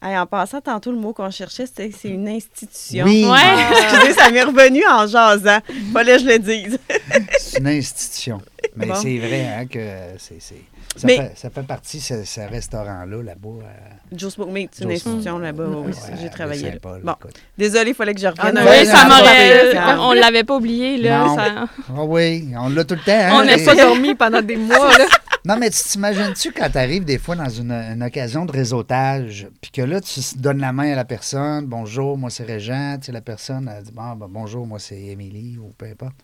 Hey, 0.01 0.17
en 0.17 0.25
passant, 0.25 0.61
tantôt, 0.61 0.91
le 0.91 0.97
mot 0.97 1.11
qu'on 1.11 1.29
cherchait, 1.29 1.65
c'était 1.65 1.91
c'est 1.91 2.07
une 2.07 2.29
institution. 2.29 3.03
Oui, 3.05 3.25
Ouais. 3.25 3.31
Ah, 3.37 3.69
excusez, 3.81 4.13
ça 4.13 4.31
m'est 4.31 4.43
revenu 4.43 4.81
en 4.87 5.05
jasant. 5.07 5.59
Fallait 5.91 6.13
que 6.15 6.23
je 6.23 6.25
le 6.27 6.39
dise. 6.39 6.79
c'est 7.39 7.59
une 7.59 7.67
institution. 7.67 8.39
Mais 8.77 8.85
Bon. 8.87 8.95
c'est 8.95 9.17
vrai 9.17 9.45
hein, 9.45 9.65
que 9.65 9.79
c'est, 10.17 10.39
c'est- 10.39 10.55
ça, 10.95 11.05
Mais- 11.05 11.17
fait, 11.17 11.31
ça 11.35 11.49
fait 11.49 11.63
partie, 11.63 11.99
ce, 11.99 12.23
ce 12.23 12.39
restaurant-là, 12.41 13.21
là-bas. 13.23 13.49
à- 13.65 14.15
Joe 14.15 14.33
Smoke 14.33 14.51
Meat, 14.51 14.69
c'est 14.73 14.85
une 14.85 14.91
institution 14.91 15.37
là-bas. 15.37 15.65
oui, 15.67 15.75
oui, 15.87 15.91
Ouais, 15.91 16.17
j'ai 16.21 16.29
travaillé 16.29 16.71
là. 16.71 16.77
Bon, 17.03 17.15
désolé, 17.57 17.89
il 17.91 17.93
fallait 17.93 18.13
que 18.13 18.21
je 18.21 18.27
revienne. 18.27 18.57
Ah, 18.57 18.63
non, 18.63 18.71
Oui, 18.71 18.85
ça 18.85 19.03
m'aurait... 19.05 19.97
On 19.99 20.13
l'avait 20.13 20.43
pas 20.45 20.55
oublié, 20.55 20.97
là. 20.97 21.25
Non. 21.25 21.35
ça- 21.35 21.65
Ah 21.89 22.03
oui, 22.05 22.47
on 22.57 22.69
l'a 22.69 22.83
tout 22.85 22.95
le 22.95 23.01
temps. 23.01 23.11
hein, 23.11 23.31
On 23.33 23.43
n'a 23.43 23.57
les- 23.57 23.65
pas 23.65 23.75
dormi 23.75 24.15
pendant 24.15 24.41
des 24.41 24.55
mois. 24.55 24.97
Là. 24.97 25.05
Non, 25.45 25.57
mais 25.57 25.69
tu 25.69 25.81
t'imagines-tu 25.83 26.51
quand 26.51 26.69
tu 26.69 26.77
arrives 26.77 27.05
des 27.05 27.17
fois 27.17 27.35
dans 27.35 27.47
une, 27.49 27.71
une 27.71 28.03
occasion 28.03 28.45
de 28.45 28.51
réseautage, 28.51 29.47
puis 29.61 29.71
que 29.71 29.81
là, 29.81 30.01
tu 30.01 30.19
donnes 30.37 30.59
la 30.59 30.73
main 30.73 30.91
à 30.91 30.95
la 30.95 31.05
personne, 31.05 31.65
bonjour, 31.65 32.17
moi 32.17 32.29
c'est 32.29 32.43
Régent, 32.43 32.97
tu 32.99 33.07
sais, 33.07 33.11
la 33.13 33.21
personne, 33.21 33.71
elle 33.73 33.83
dit, 33.83 33.91
bon, 33.91 34.15
ben, 34.15 34.27
bonjour, 34.29 34.67
moi 34.67 34.79
c'est 34.79 34.99
Émilie, 34.99 35.57
ou 35.57 35.71
peu 35.77 35.85
importe. 35.85 36.15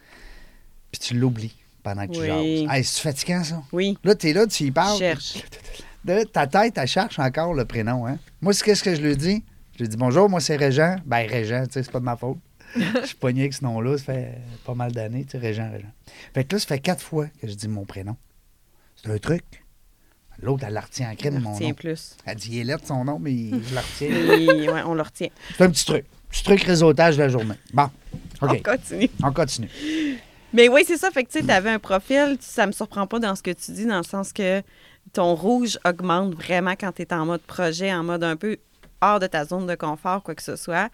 Puis 0.92 1.00
tu 1.00 1.14
l'oublies 1.16 1.56
pendant 1.82 2.06
que 2.08 2.12
tu 2.12 2.20
Oui. 2.22 2.28
jases. 2.28 2.76
Hey, 2.76 2.84
c'est 2.84 3.02
fatigant, 3.02 3.44
ça? 3.44 3.64
Oui, 3.72 3.98
Là, 4.04 4.16
tu 4.16 4.30
es 4.30 4.34
là, 4.34 4.46
tu 4.48 4.64
y 4.66 4.72
parles. 4.72 4.98
cherche. 4.98 5.36
De 6.06 6.24
ta 6.24 6.46
tête, 6.46 6.78
elle 6.78 6.88
cherche 6.88 7.18
encore 7.18 7.54
le 7.56 7.66
prénom. 7.66 8.06
Hein? 8.06 8.20
Moi, 8.40 8.54
qu'est-ce 8.54 8.84
que 8.84 8.94
je 8.94 9.02
lui 9.02 9.18
dis? 9.18 9.44
Je 9.76 9.80
lui 9.84 9.90
dis 9.90 9.98
bonjour, 9.98 10.30
moi 10.30 10.40
c'est 10.40 10.56
Régent. 10.56 10.98
Ben, 11.06 11.28
Régent, 11.28 11.64
tu 11.66 11.74
sais, 11.74 11.84
c'est 11.84 11.92
pas 11.92 12.00
de 12.00 12.06
ma 12.06 12.16
faute. 12.16 12.38
je 12.76 13.06
suis 13.08 13.16
pogné 13.16 13.42
avec 13.42 13.54
ce 13.54 13.64
nom-là, 13.64 13.98
ça 13.98 14.04
fait 14.14 14.38
pas 14.66 14.76
mal 14.76 14.92
d'années, 14.92 15.24
tu 15.26 15.32
sais, 15.32 15.38
Régent, 15.40 15.70
Régent. 15.72 15.92
Fait 16.34 16.44
que 16.44 16.56
là, 16.56 16.60
ça 16.60 16.68
fait 16.68 16.80
quatre 16.80 17.02
fois 17.02 17.26
que 17.42 17.48
je 17.48 17.54
dis 17.56 17.68
mon 17.68 17.86
prénom. 17.86 18.16
C'est 19.06 19.12
un 19.12 19.18
truc. 19.18 19.44
L'autre, 20.42 20.66
elle 20.68 20.74
la 20.74 20.82
retient 20.82 21.10
en 21.12 21.16
crème, 21.16 21.40
mon 21.40 21.58
nom. 21.58 21.74
plus. 21.74 22.18
Elle 22.26 22.36
dit, 22.36 22.50
il 22.54 22.60
est 22.60 22.64
lettre 22.66 22.86
son 22.88 23.06
nom, 23.06 23.20
mais 23.20 23.32
je 23.52 23.74
la 23.76 23.82
retiens. 23.82 24.10
Oui, 24.30 24.68
ouais, 24.70 24.82
on 24.86 24.94
le 24.94 25.02
retient. 25.02 25.30
C'est 25.58 25.64
un 25.64 25.70
petit 25.70 25.86
truc. 25.86 26.06
Petit 26.30 26.44
truc 26.44 26.64
réseautage 26.64 27.16
de 27.16 27.22
la 27.24 27.30
journée. 27.30 27.56
Bon, 27.74 27.90
On 28.42 28.50
OK, 28.50 28.62
continue. 28.64 29.10
on 29.24 29.32
continue. 29.32 29.70
Mais 30.52 30.68
oui, 30.68 30.84
c'est 30.86 30.98
ça. 30.98 31.10
Fait 31.12 31.24
que 31.24 31.32
tu 31.32 31.40
sais, 31.46 31.52
avais 31.52 31.70
un 31.70 31.80
profil, 31.80 32.38
ça 32.42 32.68
me 32.68 32.72
surprend 32.74 33.08
pas 33.08 33.20
dans 33.20 33.36
ce 33.36 33.42
que 33.44 33.52
tu 33.52 33.72
dis, 33.72 33.86
dans 33.86 33.98
le 33.98 34.04
sens 34.04 34.34
que 34.34 34.62
ton 35.14 35.36
rouge 35.36 35.80
augmente 35.86 36.34
vraiment 36.36 36.72
quand 36.72 36.92
tu 36.92 37.04
es 37.04 37.14
en 37.14 37.26
mode 37.26 37.42
projet, 37.42 37.94
en 37.94 38.04
mode 38.04 38.24
un 38.24 38.36
peu 38.36 38.58
hors 39.02 39.20
de 39.20 39.28
ta 39.28 39.46
zone 39.46 39.68
de 39.68 39.76
confort, 39.76 40.22
quoi 40.24 40.36
que 40.36 40.44
ce 40.44 40.56
soit. 40.58 40.90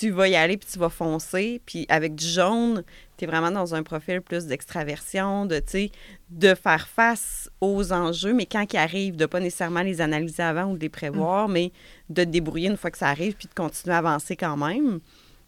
Tu 0.00 0.10
vas 0.10 0.26
y 0.28 0.34
aller 0.34 0.56
puis 0.56 0.68
tu 0.72 0.78
vas 0.80 0.88
foncer. 0.88 1.60
Puis 1.66 1.86
avec 1.88 2.14
du 2.16 2.26
jaune, 2.26 2.82
tu 3.22 3.28
es 3.28 3.30
vraiment 3.30 3.52
dans 3.52 3.74
un 3.76 3.84
profil 3.84 4.20
plus 4.20 4.46
d'extraversion, 4.46 5.46
de, 5.46 5.62
de 6.30 6.54
faire 6.54 6.88
face 6.88 7.48
aux 7.60 7.92
enjeux, 7.92 8.32
mais 8.32 8.46
quand 8.46 8.64
ils 8.72 8.76
arrivent, 8.76 9.14
de 9.14 9.26
pas 9.26 9.38
nécessairement 9.38 9.82
les 9.82 10.00
analyser 10.00 10.42
avant 10.42 10.64
ou 10.72 10.76
de 10.76 10.80
les 10.82 10.88
prévoir, 10.88 11.48
mais 11.48 11.70
de 12.08 12.24
te 12.24 12.28
débrouiller 12.28 12.68
une 12.68 12.76
fois 12.76 12.90
que 12.90 12.98
ça 12.98 13.08
arrive 13.08 13.34
puis 13.34 13.46
de 13.46 13.54
continuer 13.54 13.94
à 13.94 13.98
avancer 13.98 14.34
quand 14.34 14.56
même. 14.56 14.98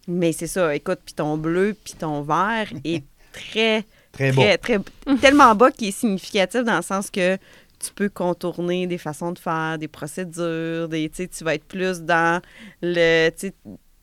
Mais 0.07 0.31
c'est 0.33 0.47
ça, 0.47 0.73
écoute, 0.75 1.01
puis 1.05 1.15
ton 1.15 1.37
bleu 1.37 1.75
puis 1.83 1.95
ton 1.95 2.23
vert 2.23 2.69
est 2.85 3.03
très 3.33 3.85
Très 4.13 4.31
beau. 4.31 4.43
très, 4.43 4.59
très, 4.59 4.79
tellement 5.21 5.53
bas 5.57 5.73
qui 5.73 5.89
est 5.89 5.91
significatif 5.91 6.63
dans 6.63 6.77
le 6.77 6.83
sens 6.83 7.11
que 7.11 7.37
tu 7.81 7.93
peux 7.93 8.09
contourner 8.09 8.87
des 8.87 8.99
façons 8.99 9.33
de 9.33 9.39
faire, 9.41 9.77
des 9.79 9.89
procédures, 9.89 10.89
des, 10.89 11.11
tu 11.11 11.43
vas 11.43 11.57
être 11.57 11.65
plus 11.65 12.03
dans 12.03 12.41
le, 12.81 13.31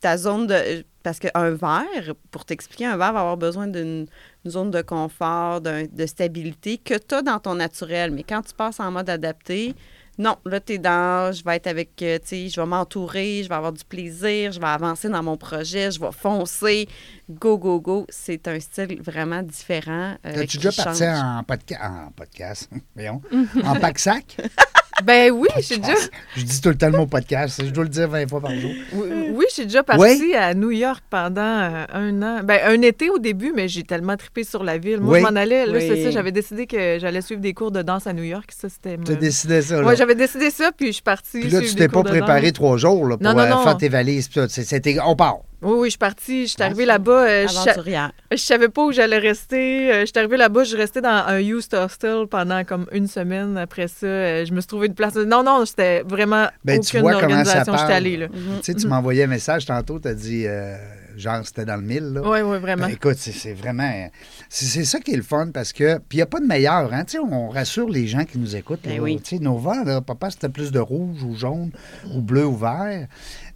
ta 0.02 0.18
zone 0.18 0.48
de... 0.48 0.84
Parce 1.04 1.20
qu'un 1.20 1.50
verre, 1.52 2.14
pour 2.30 2.46
t'expliquer, 2.46 2.86
un 2.86 2.98
verre 2.98 3.14
va 3.14 3.20
avoir 3.22 3.38
besoin 3.38 3.68
d'une 3.68 4.06
une 4.44 4.50
zone 4.52 4.72
de 4.72 4.82
confort, 4.82 5.62
d'un- 5.62 5.86
de 5.86 6.06
stabilité 6.08 6.78
que 6.80 6.96
tu 6.96 7.14
as 7.16 7.22
dans 7.22 7.40
ton 7.40 7.54
naturel. 7.56 8.10
Mais 8.12 8.24
quand 8.24 8.42
tu 8.42 8.54
passes 8.56 8.80
en 8.80 8.90
mode 8.92 9.08
adapté, 9.10 9.76
non, 10.18 10.36
là, 10.46 10.60
tu 10.60 10.74
es 10.74 10.78
dans, 10.80 11.32
je 11.32 11.44
vais 11.44 11.56
être 11.58 11.68
avec, 11.68 11.96
tu 11.96 12.06
sais, 12.24 12.50
je 12.50 12.60
vais 12.60 12.66
m'entourer, 12.68 13.42
je 13.44 13.50
vais 13.50 13.56
avoir 13.56 13.72
du 13.72 13.84
plaisir, 13.86 14.52
je 14.52 14.60
vais 14.60 14.66
avancer 14.68 15.10
dans 15.10 15.22
mon 15.24 15.38
projet, 15.38 15.92
je 15.92 16.00
vais 16.00 16.12
foncer, 16.12 16.88
go, 17.30 17.58
go, 17.58 17.80
go. 17.80 18.06
C'est 18.10 18.48
un 18.48 18.60
style 18.60 19.00
vraiment 19.02 19.44
différent. 19.44 20.16
euh, 20.26 20.34
T'as-tu 20.34 20.48
qui 20.48 20.58
déjà 20.58 20.84
parti 20.84 21.04
change. 21.04 21.20
en, 21.20 21.42
podca- 21.44 21.82
en 22.08 22.12
podcast? 22.12 22.70
Voyons. 22.96 23.22
en 23.64 23.76
pack-sac? 23.80 24.38
Ben 25.04 25.32
oui, 25.32 25.48
j'ai 25.60 25.78
déjà, 25.78 25.94
Je 26.36 26.44
dis 26.44 26.62
tout 26.62 26.70
le 26.70 26.76
temps 26.78 26.90
le 26.90 26.98
mot 26.98 27.06
podcast. 27.08 27.62
Je 27.64 27.70
dois 27.72 27.84
le 27.84 27.90
dire 27.90 28.08
20 28.10 28.28
fois 28.30 28.42
par 28.42 28.52
jour. 28.56 28.72
oui, 28.94 29.08
oui, 29.34 29.46
j'ai 29.56 29.66
déjà 29.66 29.84
parti 29.84 30.02
Oui. 30.02 30.34
à 30.36 30.54
New 30.54 30.72
York 30.72 31.04
pendant 31.10 31.42
euh, 31.42 31.86
un 31.94 32.22
an. 32.22 32.42
Ben, 32.44 32.60
un 32.66 32.82
été 32.82 33.10
au 33.10 33.18
début, 33.20 33.52
mais 33.56 33.68
j'ai 33.68 33.84
tellement 33.84 34.18
trippé 34.18 34.44
sur 34.44 34.64
la 34.64 34.78
ville. 34.78 35.00
Moi, 35.00 35.14
Oui. 35.14 35.20
je 35.20 35.24
m'en 35.32 35.36
allais. 35.40 35.66
Là, 35.66 35.74
Oui. 35.74 35.86
c'est 35.88 36.04
ça. 36.04 36.12
J'avais 36.12 36.32
décidé 36.32 36.68
que 36.68 36.98
j'allais 37.00 37.22
suivre 37.22 37.42
des 37.42 37.54
cours 37.54 37.72
de 37.72 37.82
danse 37.82 38.08
à 38.08 38.14
New 38.14 38.24
York. 38.24 38.52
Ça, 38.56 38.70
c'était. 38.70 38.98
Tu 39.04 39.12
as 39.12 39.16
décidé 39.16 39.62
ça. 39.62 39.82
Là. 39.82 39.88
Ouais, 39.88 39.96
j'avais 39.96 40.16
décidé 40.16 40.50
ça, 40.52 40.72
puis 40.76 40.88
je 40.88 40.92
suis 40.94 41.02
partie. 41.02 41.40
Puis 41.40 41.50
là, 41.50 41.60
suivre 41.60 41.64
tu 41.70 41.74
des 41.76 41.80
t'es 41.82 41.88
pas 41.88 41.94
cours 41.94 42.04
de 42.04 42.10
préparé 42.10 42.42
danse. 42.44 42.54
trois 42.54 42.78
jours 42.78 43.08
là, 43.08 43.18
pour 43.18 43.24
Non, 43.26 43.34
non, 43.34 43.40
euh, 43.40 43.50
non. 43.50 43.64
faire 43.64 43.78
tes 43.78 43.90
valises. 43.90 44.28
puis 44.28 44.42
tout. 44.42 44.48
C'est- 44.50 44.64
C'était, 44.64 44.98
on 45.06 45.16
part. 45.16 45.38
Oui, 45.62 45.74
oui, 45.78 45.88
je 45.88 45.92
suis 45.92 45.98
partie. 46.00 46.42
Je 46.48 46.52
suis 46.54 46.64
arrivée 46.64 46.86
là-bas. 46.86 47.26
euh, 47.28 47.48
je, 47.48 47.58
Aventurière. 47.70 48.12
je 48.32 48.38
savais 48.38 48.70
pas 48.70 48.84
où 48.84 48.92
j'allais 48.92 49.20
rester. 49.20 49.92
Euh, 49.92 50.00
je 50.02 50.06
suis 50.08 50.18
arrivée 50.18 50.38
là-bas. 50.38 50.64
Je 50.64 50.70
suis 50.70 50.78
restée 50.78 51.02
dans 51.02 51.24
un 51.28 51.40
youth 51.40 51.74
hostel 51.74 52.26
pendant 52.28 52.64
comme 52.64 52.88
une 52.92 53.08
semaine. 53.08 53.58
Après 53.58 53.88
ça, 53.88 54.06
euh, 54.08 54.46
je 54.46 54.54
me 54.54 54.62
suis 54.62 54.68
trouvé 54.68 54.88
une 54.88 54.96
place. 54.96 55.16
Non, 55.16 55.44
non, 55.44 55.66
c'était 55.66 56.02
vraiment 56.04 56.48
Ben, 56.66 56.80
tu 56.80 56.98
aucune 56.98 57.02
vois 57.02 57.22
comment 57.22 57.44
ça 57.46 57.60
organisation. 57.60 57.78
J'étais 57.78 57.94
allée, 57.94 58.18
là. 58.18 58.28
Tu 58.30 58.38
sais, 58.64 58.74
tu 58.74 58.88
m'envoyais 58.88 59.24
un 59.24 59.28
message 59.28 59.66
tantôt, 59.66 60.00
tu 60.00 60.08
as 60.08 60.14
dit, 60.16 60.48
euh, 60.48 60.76
genre, 61.16 61.46
c'était 61.46 61.66
dans 61.66 61.76
le 61.76 61.84
mille. 61.84 62.14
Là. 62.14 62.22
Oui, 62.24 62.40
oui, 62.42 62.58
vraiment. 62.60 62.88
Ben, 62.88 62.94
écoute, 62.94 63.18
c'est, 63.18 63.32
c'est 63.32 63.54
vraiment. 63.54 64.10
C'est, 64.50 64.66
c'est 64.66 64.86
ça 64.86 65.00
qui 65.00 65.14
est 65.14 65.18
le 65.18 65.24
fun 65.24 65.50
parce 65.54 65.74
que. 65.74 65.98
Puis 65.98 66.14
il 66.14 66.18
n'y 66.18 66.24
a 66.24 66.28
pas 66.28 66.40
de 66.40 66.46
meilleur. 66.48 66.92
Hein? 66.94 67.04
Tu 67.06 67.18
sais, 67.18 67.20
On 67.20 67.50
rassure 67.50 67.90
les 67.90 68.08
gens 68.08 68.26
qui 68.26 68.40
nous 68.40 68.56
écoutent. 68.56 68.82
Ben 68.84 68.96
là. 68.98 69.02
oui. 69.04 69.22
Tu 69.24 69.38
sais, 69.38 69.44
Nova, 69.44 69.84
là, 69.84 70.02
papa, 70.02 70.32
c'était 70.32 70.50
plus 70.50 70.72
de 70.72 70.80
rouge 70.80 71.22
ou 71.24 71.36
jaune 71.36 71.72
ou 72.16 72.22
bleu 72.22 72.46
ou 72.46 72.56
vert. 72.58 73.08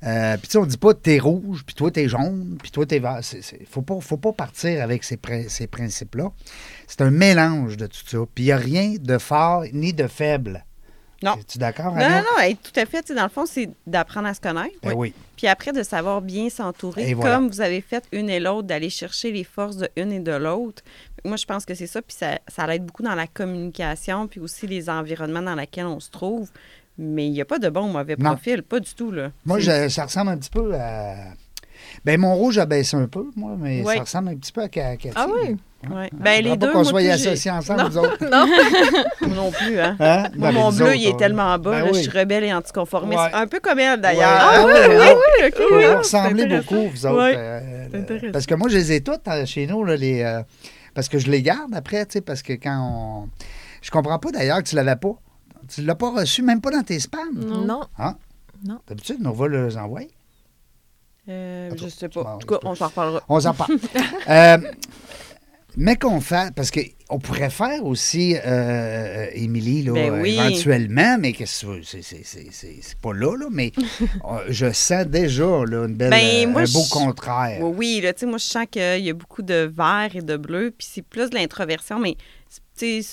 Euh, 0.06 0.38
puis 0.38 0.48
tu 0.48 0.52
sais, 0.52 0.58
on 0.58 0.66
dit 0.66 0.78
pas 0.78 0.94
t'es 0.94 1.18
rouge, 1.18 1.64
puis 1.66 1.74
toi 1.74 1.90
t'es 1.90 2.08
jaune, 2.08 2.58
puis 2.62 2.72
toi 2.72 2.86
t'es 2.86 3.00
vert. 3.00 3.22
Il 3.34 3.60
ne 3.62 3.66
faut 3.66 3.82
pas, 3.82 4.00
faut 4.00 4.18
pas 4.18 4.34
partir 4.34 4.84
avec 4.84 5.04
ces, 5.04 5.20
ces 5.48 5.68
principes-là. 5.68 6.32
C'est 6.88 7.02
un 7.02 7.12
mélange 7.12 7.78
de 7.78 7.88
tout 7.88 8.06
ça. 8.06 8.20
Puis 8.34 8.44
il 8.44 8.48
n'y 8.48 8.52
a 8.52 8.58
rien 8.58 8.96
de 9.00 9.18
fort 9.18 9.64
ni 9.74 9.94
de 9.94 10.08
faible. 10.08 10.64
Non. 11.24 11.36
Es-tu 11.40 11.58
d'accord, 11.58 11.96
Non, 11.96 12.10
non, 12.10 12.18
non, 12.18 12.40
hey, 12.40 12.56
tout 12.56 12.78
à 12.80 12.86
fait. 12.86 13.12
Dans 13.12 13.24
le 13.24 13.30
fond, 13.30 13.46
c'est 13.46 13.70
d'apprendre 13.88 14.28
à 14.28 14.34
se 14.34 14.42
connaître. 14.42 14.76
Ben 14.84 14.94
oui. 14.96 15.14
Puis 15.38 15.48
après, 15.48 15.72
de 15.72 15.82
savoir 15.82 16.22
bien 16.22 16.50
s'entourer, 16.50 17.14
voilà. 17.14 17.36
comme 17.36 17.48
vous 17.48 17.62
avez 17.62 17.82
fait 17.82 18.04
une 18.12 18.30
et 18.30 18.40
l'autre, 18.40 18.68
d'aller 18.68 18.90
chercher 18.90 19.32
les 19.32 19.44
forces 19.44 19.78
de 19.78 19.90
une 19.96 20.12
et 20.12 20.20
de 20.20 20.34
l'autre. 20.34 20.84
Moi, 21.24 21.38
je 21.38 21.46
pense 21.46 21.66
que 21.66 21.74
c'est 21.74 21.88
ça. 21.88 22.02
Puis 22.02 22.16
ça, 22.20 22.40
ça 22.48 22.68
l'aide 22.68 22.86
beaucoup 22.86 23.02
dans 23.02 23.16
la 23.16 23.28
communication, 23.28 24.28
puis 24.28 24.40
aussi 24.40 24.68
les 24.68 24.90
environnements 24.90 25.42
dans 25.42 25.56
lesquels 25.56 25.88
on 25.88 26.00
se 26.00 26.12
trouve. 26.12 26.52
Mais 26.98 27.25
il 27.28 27.32
n'y 27.32 27.42
a 27.42 27.46
pas 27.46 27.60
de 27.60 27.70
bon 27.70 27.90
ou 27.90 27.92
mauvais 27.92 28.16
Non. 28.18 28.32
profil, 28.32 28.64
pas 28.64 28.80
du 28.80 28.94
tout. 28.94 29.12
Là. 29.12 29.32
Moi, 29.46 29.60
je- 29.60 29.90
ça 29.90 30.06
ressemble 30.06 30.32
un 30.32 30.38
petit 30.38 30.50
peu 30.50 30.74
à. 30.75 31.16
Ben, 32.04 32.20
mon 32.20 32.36
rouge 32.36 32.58
a 32.58 32.66
baissé 32.66 32.96
un 32.98 33.08
peu, 33.08 33.25
moi, 33.36 33.56
mais 33.60 33.82
Ouais. 33.84 33.96
ça 33.96 34.02
ressemble 34.02 34.30
un 34.30 34.36
petit 34.36 34.52
peu 34.52 34.62
à 34.62 34.68
Ca- 34.74 34.96
Cathy. 34.96 35.14
Ah 35.16 35.28
oui? 35.30 35.56
Ouais. 35.94 36.10
Ben, 36.14 36.44
les 36.44 36.58
deux, 36.58 36.68
pas 36.68 36.74
qu'on 36.74 36.82
moi, 36.82 36.90
soit 36.90 37.12
associés 37.12 37.52
ensemble, 37.52 37.84
nous 37.90 37.98
autres. 37.98 38.18
Non, 38.32 38.48
non 39.36 39.52
plus, 39.52 39.80
hein. 39.80 39.96
Hein? 40.00 40.24
Moi, 40.36 40.52
Non, 40.52 40.62
mon 40.62 40.72
bleu, 40.72 40.96
il 40.96 41.04
est 41.06 41.08
autres, 41.10 41.18
tellement 41.18 41.58
bas. 41.60 41.72
Ben 41.72 41.80
là, 41.86 41.92
oui. 41.92 42.04
Je 42.04 42.10
suis 42.10 42.18
rebelle 42.18 42.44
et 42.44 42.54
anticonformiste. 42.54 43.20
Ouais. 43.22 43.30
Un 43.34 43.48
peu 43.48 43.60
comme 43.60 43.80
elle, 43.80 43.92
Ouais. 43.92 43.98
d'ailleurs. 43.98 44.30
Ah, 44.40 44.64
oui, 44.66 44.72
oui, 44.74 44.96
oui, 44.96 45.48
OK. 45.48 45.62
Vous 45.70 45.75
ouais. 45.75 45.92
vous 45.92 45.98
ressemblez 45.98 46.46
beaucoup, 46.48 46.90
vous 46.90 47.06
autres. 47.06 47.18
Ouais. 47.24 47.34
euh, 47.38 47.88
C'est 47.92 47.98
intéressant. 48.00 48.32
parce 48.32 48.46
que 48.46 48.56
moi, 48.56 48.70
je 48.70 48.78
les 48.78 48.92
ai 48.94 49.02
toutes 49.02 49.28
euh, 49.28 49.46
chez 49.46 49.68
nous, 49.68 49.84
là, 49.84 49.96
les, 49.96 50.22
euh, 50.24 50.42
parce 50.94 51.08
que 51.10 51.20
je 51.20 51.30
les 51.30 51.42
garde 51.42 51.74
après, 51.75 52.06
tu 52.06 52.14
sais, 52.14 52.22
parce 52.22 52.42
que 52.42 52.54
quand 52.54 53.25
on. 53.25 53.30
Je 53.82 53.92
comprends 53.92 54.18
pas 54.18 54.32
d'ailleurs 54.32 54.64
que 54.64 54.68
tu 54.70 54.75
l'avais 54.75 54.96
pas. 54.96 55.14
Tu 55.67 55.81
l'as 55.84 55.95
pas 55.95 56.12
reçu, 56.12 56.41
même 56.41 56.62
pas 56.62 56.72
dans 56.72 56.84
tes 56.84 57.00
spams? 57.00 57.34
Non. 57.34 57.65
Non. 58.63 58.79
D'habitude, 58.88 59.17
on 59.25 59.31
va 59.31 59.48
les 59.48 59.77
envoyer. 59.77 60.10
Euh, 61.27 61.72
je 61.75 61.88
sais 61.88 62.10
pas. 62.10 62.22
En 62.36 62.38
tout 62.38 62.48
cas, 62.48 62.60
on 62.63 62.75
s'en 62.75 62.88
reparlera. 62.88 63.24
On 63.29 63.39
s'en 63.39 63.53
parle. 63.53 63.77
Euh, 64.29 64.57
mais 65.77 65.98
qu'on 65.98 66.22
fait, 66.22 66.53
parce 66.55 66.72
qu'on 66.72 67.19
pourrait 67.19 67.50
faire 67.50 67.84
aussi, 67.86 68.36
euh, 68.45 69.27
Émilie, 69.34 69.84
là, 69.84 69.93
Ben 69.93 70.22
oui. 70.22 70.39
éventuellement, 70.39 71.17
mais 71.19 71.34
qu'est-ce 71.34 71.65
que 71.65 71.81
c'est- 71.84 72.01
c'est- 72.01 72.24
c'est 72.24 72.48
c'est- 72.51 72.79
c'est 72.81 72.98
pas 73.00 73.13
là, 73.13 73.36
là, 73.36 73.48
mais 73.51 73.72
euh, 74.25 74.45
je 74.50 74.72
sens 74.72 75.05
déjà 75.05 75.43
là, 75.65 75.86
une 75.86 75.95
belle, 75.95 76.12
Ben, 76.12 76.48
euh, 76.48 76.51
moi, 76.51 76.62
un 76.62 76.65
beau 76.72 76.84
je- 76.86 76.89
contraire. 76.91 77.60
Oui, 77.62 78.00
là, 78.01 78.13
tu 78.13 78.22
sais, 78.22 78.25
moi, 78.25 78.38
je 78.38 78.45
sens 78.45 78.65
qu'il 78.72 79.03
y 79.03 79.10
a 79.10 79.13
beaucoup 79.13 79.41
de 79.41 79.69
vert 79.75 80.10
et 80.15 80.22
de 80.22 80.38
bleu, 80.38 80.74
puis 80.75 80.88
c'est 80.89 81.01
plus 81.03 81.29
de 81.29 81.36
l'introversion, 81.36 82.00
mais. 82.00 82.15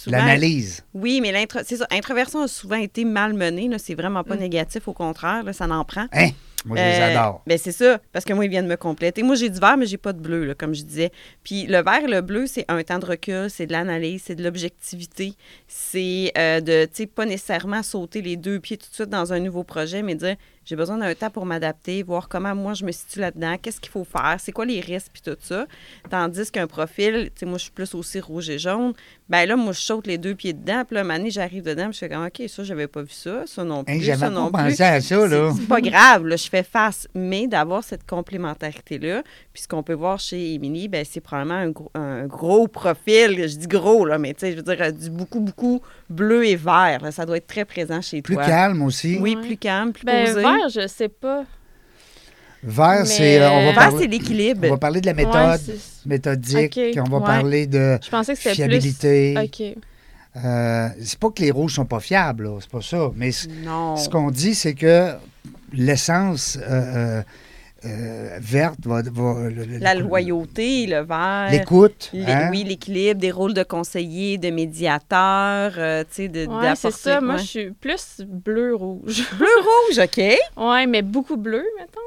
L'analyse. 0.06 0.84
Oui, 0.94 1.20
mais 1.20 1.32
l'intro... 1.32 1.60
c'est 1.64 1.76
ça, 1.76 1.86
l'introversion 1.90 2.42
a 2.42 2.48
souvent 2.48 2.76
été 2.76 3.04
malmenée, 3.04 3.68
là, 3.68 3.78
c'est 3.78 3.94
vraiment 3.94 4.24
pas 4.24 4.36
négatif, 4.36 4.88
au 4.88 4.92
contraire, 4.92 5.42
là, 5.44 5.52
ça 5.52 5.66
n'en 5.66 5.84
prend. 5.84 6.06
Hein? 6.12 6.30
Moi, 6.64 6.76
je 6.76 6.82
les 6.82 6.88
Euh, 6.90 7.18
adore. 7.18 7.42
Ben 7.46 7.58
c'est 7.58 7.72
ça, 7.72 7.98
parce 8.12 8.24
que 8.24 8.32
moi, 8.32 8.44
ils 8.44 8.50
viennent 8.50 8.68
me 8.68 8.76
compléter. 8.76 9.22
Moi, 9.24 9.34
j'ai 9.34 9.50
du 9.50 9.58
vert, 9.58 9.76
mais 9.76 9.86
j'ai 9.86 9.96
pas 9.96 10.12
de 10.12 10.20
bleu, 10.20 10.44
là, 10.44 10.54
comme 10.54 10.74
je 10.74 10.82
disais. 10.82 11.10
Puis 11.42 11.66
le 11.66 11.82
vert 11.82 12.04
et 12.04 12.08
le 12.08 12.20
bleu, 12.20 12.46
c'est 12.46 12.64
un 12.68 12.82
temps 12.84 13.00
de 13.00 13.06
recul, 13.06 13.50
c'est 13.50 13.66
de 13.66 13.72
l'analyse, 13.72 14.22
c'est 14.26 14.36
de 14.36 14.44
l'objectivité. 14.44 15.34
C'est 15.66 16.32
euh, 16.38 16.60
de, 16.60 16.84
tu 16.84 16.90
sais, 16.94 17.06
pas 17.06 17.26
nécessairement 17.26 17.82
sauter 17.82 18.22
les 18.22 18.36
deux 18.36 18.60
pieds 18.60 18.76
tout 18.76 18.88
de 18.88 18.94
suite 18.94 19.08
dans 19.08 19.32
un 19.32 19.40
nouveau 19.40 19.64
projet, 19.64 20.02
mais 20.02 20.14
dire, 20.14 20.36
j'ai 20.64 20.76
besoin 20.76 20.96
d'un 20.98 21.14
temps 21.14 21.30
pour 21.30 21.44
m'adapter, 21.46 22.02
voir 22.02 22.28
comment 22.28 22.54
moi 22.54 22.74
je 22.74 22.84
me 22.84 22.92
situe 22.92 23.18
là-dedans, 23.20 23.56
qu'est-ce 23.60 23.80
qu'il 23.80 23.90
faut 23.90 24.04
faire, 24.04 24.36
c'est 24.38 24.52
quoi 24.52 24.64
les 24.64 24.80
risques, 24.80 25.10
puis 25.12 25.22
tout 25.22 25.36
ça. 25.40 25.66
Tandis 26.10 26.50
qu'un 26.50 26.66
profil, 26.66 27.30
tu 27.34 27.40
sais, 27.40 27.46
moi, 27.46 27.58
je 27.58 27.64
suis 27.64 27.72
plus 27.72 27.94
aussi 27.94 28.20
rouge 28.20 28.48
et 28.50 28.58
jaune. 28.58 28.92
Ben 29.28 29.46
là, 29.48 29.56
moi, 29.56 29.72
je 29.72 29.80
saute 29.80 30.06
les 30.06 30.18
deux 30.18 30.34
pieds 30.34 30.52
dedans, 30.52 30.84
puis 30.86 30.94
là, 30.96 31.02
une 31.02 31.10
année, 31.10 31.30
j'arrive 31.30 31.62
dedans, 31.64 31.84
puis 31.84 31.94
je 31.94 31.98
fais 32.00 32.08
comme, 32.08 32.26
OK, 32.26 32.42
ça, 32.48 32.64
j'avais 32.64 32.86
pas 32.86 33.02
vu 33.02 33.10
ça, 33.12 33.44
ça 33.46 33.64
non 33.64 33.82
plus, 33.82 33.98
ça 33.98 34.04
J'avais 34.16 34.30
non 34.30 34.50
pas 34.50 34.64
plus. 34.64 34.70
pensé 34.72 34.82
à 34.82 35.00
ça, 35.00 35.26
là. 35.26 35.52
C'est- 35.56 35.66
pas 35.66 35.80
grave, 35.80 36.26
là, 36.26 36.36
je 36.36 36.48
fais 36.48 36.62
face. 36.62 37.08
Mais 37.14 37.46
d'avoir 37.46 37.82
cette 37.82 38.06
complémentarité-là, 38.06 39.22
puis 39.52 39.62
ce 39.62 39.68
qu'on 39.68 39.82
peut 39.82 39.94
voir 39.94 40.18
chez 40.20 40.54
Émilie, 40.54 40.88
ben, 40.88 41.04
c'est 41.08 41.20
probablement 41.20 41.54
un 41.58 41.70
gros, 41.70 41.90
un 41.94 42.26
gros 42.26 42.68
profil. 42.68 43.48
Je 43.48 43.56
dis 43.56 43.66
gros, 43.66 44.04
là, 44.04 44.18
mais 44.18 44.34
tu 44.34 44.40
sais, 44.40 44.52
je 44.52 44.56
veux 44.56 44.62
dire, 44.62 44.92
du 44.92 45.10
beaucoup, 45.10 45.40
beaucoup 45.40 45.80
bleu 46.10 46.44
et 46.46 46.56
vert. 46.56 46.98
là. 47.02 47.10
ça 47.10 47.24
doit 47.26 47.36
être 47.38 47.46
très 47.46 47.64
présent 47.64 48.00
chez 48.02 48.20
Plus 48.22 48.34
toi. 48.34 48.44
calme 48.44 48.82
aussi. 48.82 49.18
Oui, 49.20 49.34
Ouais. 49.36 49.42
plus 49.46 49.56
calme, 49.56 49.92
plus 49.92 50.04
Ben, 50.04 50.26
posé. 50.26 50.40
vert, 50.42 50.51
je 50.72 50.86
sais 50.88 51.08
pas. 51.08 51.44
Vert, 52.64 53.06
c'est. 53.06 53.40
euh, 53.40 53.50
on, 53.50 53.56
va 53.56 53.64
Vert, 53.64 53.74
parler, 53.74 53.98
c'est 54.00 54.06
l'équilibre. 54.06 54.60
on 54.66 54.70
va 54.70 54.76
parler 54.78 55.00
de 55.00 55.06
la 55.06 55.14
méthode 55.14 55.60
méthodique, 56.06 56.76
Ok, 56.76 56.90
puis 56.92 57.00
on 57.00 57.04
va 57.04 57.18
ouais. 57.18 57.24
parler 57.24 57.66
de 57.66 57.98
je 58.02 58.08
pensais 58.10 58.34
que 58.34 58.38
c'était 58.38 58.54
fiabilité. 58.54 59.34
plus... 59.34 59.70
OK. 59.70 59.76
Euh, 60.44 60.88
c'est 61.02 61.18
pas 61.18 61.30
que 61.30 61.42
les 61.42 61.50
rouges 61.50 61.74
sont 61.74 61.84
pas 61.84 62.00
fiables, 62.00 62.48
c'est 62.60 62.70
pas 62.70 62.80
ça. 62.80 63.10
Mais 63.16 63.32
ce 63.32 64.08
qu'on 64.08 64.30
dit, 64.30 64.54
c'est 64.54 64.74
que 64.74 65.12
l'essence 65.72 66.58
euh, 66.62 67.22
euh, 67.84 68.38
verte 68.40 68.78
va. 68.86 69.02
va- 69.02 69.48
le- 69.50 69.64
le- 69.64 69.78
La 69.78 69.94
loyauté, 69.94 70.86
le 70.86 71.00
vert. 71.00 71.48
L'écoute. 71.50 72.10
l'é- 72.12 72.24
hein? 72.26 72.48
Oui, 72.50 72.64
l'équilibre, 72.64 73.20
des 73.20 73.30
rôles 73.30 73.54
de 73.54 73.62
conseiller, 73.62 74.38
de 74.38 74.50
médiateur, 74.50 75.72
euh, 75.76 76.02
tu 76.04 76.08
sais, 76.14 76.28
de, 76.28 76.46
Ouais, 76.46 76.74
c'est 76.76 76.90
ça. 76.92 77.20
Moi, 77.20 77.36
je 77.38 77.44
suis 77.44 77.70
plus 77.70 78.20
bleu-rouge. 78.26 79.24
Bleu-rouge, 79.38 79.98
OK. 79.98 80.18
ouais, 80.56 80.86
mais 80.86 81.02
beaucoup 81.02 81.36
bleu, 81.36 81.64
mettons. 81.78 82.00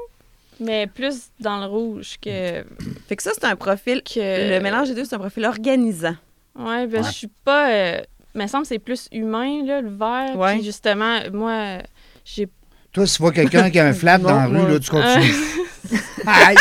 Mais 0.58 0.86
plus 0.86 1.24
dans 1.40 1.58
le 1.60 1.66
rouge 1.66 2.16
que... 2.22 2.64
Fait 3.08 3.16
que 3.16 3.22
ça, 3.22 3.32
c'est 3.34 3.44
un 3.44 3.56
profil... 3.56 4.02
que... 4.02 4.18
Le 4.56 4.60
mélange 4.62 4.88
des 4.88 4.94
deux, 4.94 5.04
c'est 5.04 5.14
un 5.14 5.18
profil 5.18 5.44
organisant. 5.44 6.16
Ouais, 6.58 6.86
ben, 6.86 7.02
Ouais. 7.02 7.08
je 7.08 7.12
suis 7.12 7.30
pas... 7.44 7.70
Euh... 7.70 8.00
Il 8.34 8.42
me 8.42 8.46
semble 8.46 8.62
que 8.62 8.68
c'est 8.68 8.78
plus 8.78 9.08
humain, 9.12 9.64
là, 9.66 9.80
le 9.82 9.90
vert. 9.90 10.34
Ouais. 10.38 10.54
Puis 10.54 10.64
justement, 10.64 11.18
moi, 11.32 11.78
j'ai... 12.24 12.48
Toi, 12.96 13.06
si 13.06 13.16
tu 13.16 13.22
vois 13.22 13.32
quelqu'un 13.32 13.68
qui 13.68 13.78
a 13.78 13.84
un 13.84 13.92
flap 14.02 14.22
dans 14.22 14.34
la 14.34 14.46
rue, 14.46 14.72
là, 14.72 14.78
tu 14.80 14.88
continues. 14.88 15.34
Aïe! 16.26 16.56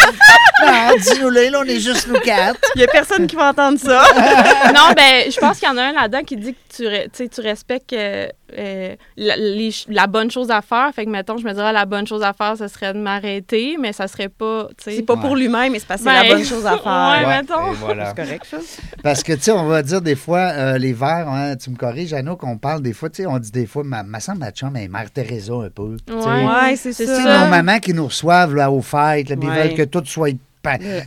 Non, 0.66 0.96
dis-nous-le, 0.98 1.50
là, 1.50 1.60
on 1.62 1.68
est 1.68 1.80
juste 1.80 2.08
nous 2.08 2.20
quatre. 2.20 2.60
Il 2.76 2.82
y 2.82 2.84
a 2.84 2.88
personne 2.88 3.28
qui 3.28 3.36
va 3.36 3.50
entendre 3.50 3.78
ça. 3.80 4.04
non, 4.74 4.94
ben, 4.96 5.30
je 5.30 5.40
pense 5.40 5.60
qu'il 5.60 5.68
y 5.68 5.72
en 5.72 5.78
a 5.78 5.84
un 5.84 5.94
là-dedans 5.94 6.24
qui 6.24 6.38
dit 6.38 6.54
que 6.54 6.76
tu, 6.76 6.84
re- 6.84 7.30
tu 7.30 7.42
respectes 7.42 7.92
euh, 7.94 8.28
euh, 8.58 8.96
la, 9.18 9.36
les 9.38 9.72
ch- 9.72 9.86
la 9.90 10.08
bonne 10.08 10.32
chose 10.32 10.50
à 10.52 10.62
faire. 10.62 10.92
Fait 10.96 11.06
que, 11.06 11.10
mettons, 11.10 11.38
je 11.38 11.44
me 11.46 11.54
dirais, 11.54 11.74
la 11.74 11.86
bonne 11.86 12.08
chose 12.08 12.24
à 12.24 12.32
faire, 12.34 12.56
ce 12.58 12.68
serait 12.70 12.94
de 12.94 13.00
m'arrêter, 13.00 13.76
mais 13.80 13.92
ça 13.92 14.08
serait 14.08 14.30
pas. 14.30 14.70
C'est 14.78 15.02
pas 15.02 15.18
pour 15.18 15.36
lui-même, 15.36 15.74
mais 15.74 15.80
c'est 15.80 15.88
parce 15.88 16.02
que 16.02 16.10
c'est 16.10 16.16
Ben, 16.22 16.24
la 16.30 16.36
bonne 16.36 16.46
chose 16.46 16.66
à 16.66 16.78
faire. 16.78 17.28
Ouais, 17.28 17.38
mettons. 17.38 17.72
et 17.72 17.76
voilà. 17.76 18.14
C'est 18.16 18.24
correct, 18.24 18.46
ça? 18.50 18.58
Parce 19.04 19.24
que, 19.24 19.34
tu 19.34 19.42
sais, 19.42 19.52
on 19.52 19.66
va 19.66 19.82
dire 19.84 20.02
des 20.02 20.16
fois, 20.16 20.40
euh, 20.54 20.78
les 20.78 20.94
verts, 20.94 21.28
hein, 21.28 21.56
tu 21.58 21.70
me 21.70 21.76
corriges, 21.76 22.14
Anna, 22.14 22.36
qu'on 22.36 22.58
parle 22.58 22.82
des 22.82 22.94
fois, 22.94 23.10
tu 23.10 23.24
sais, 23.24 23.28
on 23.28 23.40
dit 23.40 23.52
des 23.52 23.66
fois, 23.66 23.84
ma, 23.84 24.04
ma 24.04 24.20
semble 24.22 24.40
ma 24.40 24.52
chum, 24.52 24.74
elle 24.76 24.84
est 24.84 24.88
Mère 24.88 25.12
Teresa 25.12 25.54
un 25.54 25.70
peu. 25.70 25.98
Ouais. 26.10 26.46
Ouais, 26.46 26.76
c'est 26.78 26.94
C'est 26.94 27.08
ça. 27.08 27.22
Ça. 27.24 27.44
nos 27.44 27.50
mamans 27.50 27.80
qui 27.80 27.94
nous 27.94 28.06
reçoivent 28.08 28.56
là, 28.56 28.72
aux 28.72 28.82
fêtes, 29.16 29.30
là, 29.30 29.36
puis 29.36 29.48
ils 29.48 29.52
Ouais. 29.52 29.64
veulent 29.68 29.74
que 29.78 29.84
tout 29.84 30.04
soit. 30.06 30.32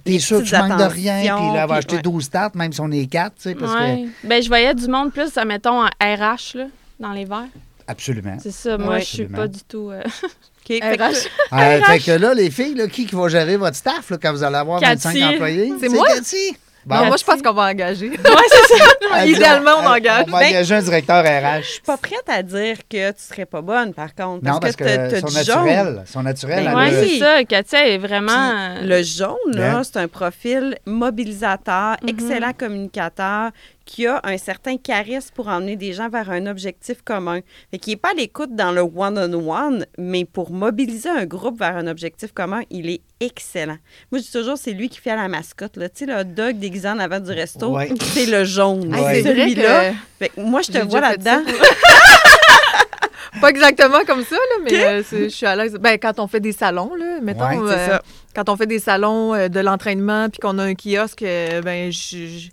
T'es 0.04 0.18
sûr 0.20 0.38
que 0.38 0.44
tu 0.44 0.54
manques 0.56 0.78
de 0.78 0.84
rien, 0.84 1.18
puis 1.20 1.26
là, 1.52 1.62
elle 1.62 1.68
va 1.68 1.74
acheter 1.76 1.96
ouais. 1.96 2.02
12 2.02 2.30
tartes, 2.30 2.54
même 2.54 2.72
si 2.72 2.80
on 2.80 2.90
est 2.92 3.06
4, 3.06 3.34
tu 3.34 3.42
sais, 3.42 3.54
parce 3.56 3.74
Ouais. 3.74 4.06
Ben, 4.22 4.40
je 4.40 4.46
voyais 4.48 4.72
du 4.74 4.86
monde 4.86 5.12
plus, 5.12 5.34
mettons, 5.44 5.82
en 5.82 5.86
RH, 6.00 6.54
là, 6.56 6.66
dans 7.00 7.10
les 7.12 7.24
verres. 7.24 7.48
que. 7.52 7.58
Absolument. 7.88 8.36
C'est 8.40 8.52
ça. 8.52 8.78
Moi, 8.78 8.94
Ouais. 8.94 9.00
je 9.00 9.06
suis 9.06 9.24
pas 9.24 9.48
du 9.48 9.58
tout... 9.66 9.90
euh, 9.90 10.02
OK, 10.22 10.66
fait 10.66 10.78
que- 10.80 11.02
RH. 11.02 11.26
Euh, 11.54 11.80
fait 11.86 11.98
que 11.98 12.10
là, 12.12 12.34
les 12.34 12.50
filles, 12.50 12.74
là, 12.74 12.86
qui, 12.86 13.06
qui 13.06 13.14
va 13.16 13.28
gérer 13.28 13.56
votre 13.56 13.76
staff 13.76 14.10
là, 14.10 14.18
quand 14.22 14.30
vous 14.32 14.44
allez 14.44 14.56
avoir 14.56 14.78
Cathy. 14.80 15.08
25 15.08 15.32
employés? 15.34 15.72
C'est 15.80 15.88
moi? 15.88 16.06
Cathy. 16.06 16.56
Bon. 16.88 16.96
Non, 16.96 17.06
moi, 17.08 17.16
je 17.18 17.24
pense 17.24 17.34
Cathy? 17.34 17.42
qu'on 17.42 17.52
va 17.52 17.64
engager. 17.70 18.08
ouais, 18.10 18.16
c'est 18.50 18.76
ça. 18.78 19.26
Idéalement, 19.26 19.72
on 19.82 19.86
engage. 19.86 20.24
On 20.28 20.30
va 20.32 20.38
Ben- 20.40 20.48
engager 20.48 20.74
un 20.74 20.80
directeur 20.82 21.22
RH. 21.22 21.60
Je 21.62 21.66
suis 21.72 21.80
pas 21.82 21.96
prête 21.98 22.24
à 22.28 22.42
dire 22.42 22.76
que 22.90 23.10
tu 23.10 23.22
serais 23.22 23.44
pas 23.46 23.60
bonne, 23.60 23.92
par 23.92 24.14
contre. 24.14 24.42
Non, 24.44 24.58
parce 24.58 24.74
que, 24.74 24.84
que 24.84 25.10
t'as 25.10 25.20
son 25.20 25.36
naturel, 25.36 25.84
jaune. 25.86 26.02
son 26.06 26.22
naturel, 26.22 26.64
Ben 26.64 26.74
oui. 26.76 26.90
c'est 27.10 27.18
ça. 27.18 27.44
Katia 27.44 27.86
est 27.88 27.98
vraiment... 27.98 28.76
Puis 28.78 28.88
le 28.88 29.02
jaune, 29.02 29.36
là, 29.54 29.72
Ben. 29.74 29.84
c'est 29.84 29.98
un 29.98 30.08
profil 30.08 30.76
mobilisateur, 30.86 31.96
Mhm. 32.02 32.08
excellent 32.08 32.52
communicateur, 32.58 33.50
qui 33.88 34.06
a 34.06 34.20
un 34.22 34.36
certain 34.36 34.76
charisme 34.76 35.30
pour 35.34 35.48
emmener 35.48 35.74
des 35.76 35.94
gens 35.94 36.10
vers 36.10 36.30
un 36.30 36.46
objectif 36.46 37.00
commun. 37.02 37.40
Fait 37.70 37.78
qu'il 37.78 37.94
n'est 37.94 37.96
pas 37.96 38.10
à 38.10 38.14
l'écoute 38.14 38.54
dans 38.54 38.70
le 38.70 38.82
one-on-one, 38.82 39.86
mais 39.96 40.26
pour 40.26 40.50
mobiliser 40.50 41.08
un 41.08 41.24
groupe 41.24 41.58
vers 41.58 41.74
un 41.74 41.86
objectif 41.86 42.32
commun, 42.32 42.60
il 42.70 42.90
est 42.90 43.00
excellent. 43.20 43.78
Moi, 44.12 44.18
je 44.20 44.26
dis 44.26 44.30
toujours, 44.32 44.58
c'est 44.58 44.72
lui 44.72 44.90
qui 44.90 44.98
fait 45.00 45.16
la 45.16 45.26
mascotte. 45.28 45.78
Là. 45.78 45.88
Tu 45.88 46.04
sais, 46.04 46.06
le 46.06 46.20
hot 46.20 46.24
dog 46.24 46.58
déguisé 46.58 46.86
en 46.88 46.98
avant 46.98 47.18
du 47.18 47.30
resto, 47.32 47.74
Ouais. 47.74 47.88
c'est 48.12 48.26
le 48.26 48.44
jaune. 48.44 48.94
Hey, 48.94 49.02
Ouais. 49.02 49.22
C'est 49.22 49.32
vrai 49.32 49.42
Celui-là. 49.48 49.90
que... 49.90 49.96
Fait 50.18 50.28
que 50.28 50.40
moi, 50.42 50.60
je 50.60 50.70
te 50.72 50.78
vois 50.86 51.00
là-dedans. 51.00 51.40
Pas 53.40 53.50
exactement 53.50 54.04
comme 54.06 54.24
ça, 54.24 54.34
là, 54.36 54.64
mais 54.64 54.84
euh, 54.84 55.02
je 55.12 55.28
suis 55.28 55.46
à 55.46 55.54
l'aise. 55.54 55.74
Ben, 55.80 55.96
quand 55.98 56.18
on 56.18 56.26
fait 56.26 56.40
des 56.40 56.52
salons, 56.52 56.94
là, 56.94 57.20
mettons, 57.22 57.46
Ouais, 57.62 57.72
euh, 57.72 57.86
ça. 57.88 58.02
quand 58.34 58.48
on 58.48 58.56
fait 58.56 58.66
des 58.66 58.80
salons 58.80 59.32
euh, 59.34 59.48
de 59.48 59.60
l'entraînement, 59.60 60.28
puis 60.28 60.40
qu'on 60.40 60.58
a 60.58 60.64
un 60.64 60.74
kiosque, 60.74 61.22
euh, 61.22 61.60
ben, 61.62 61.92
je, 61.92 62.48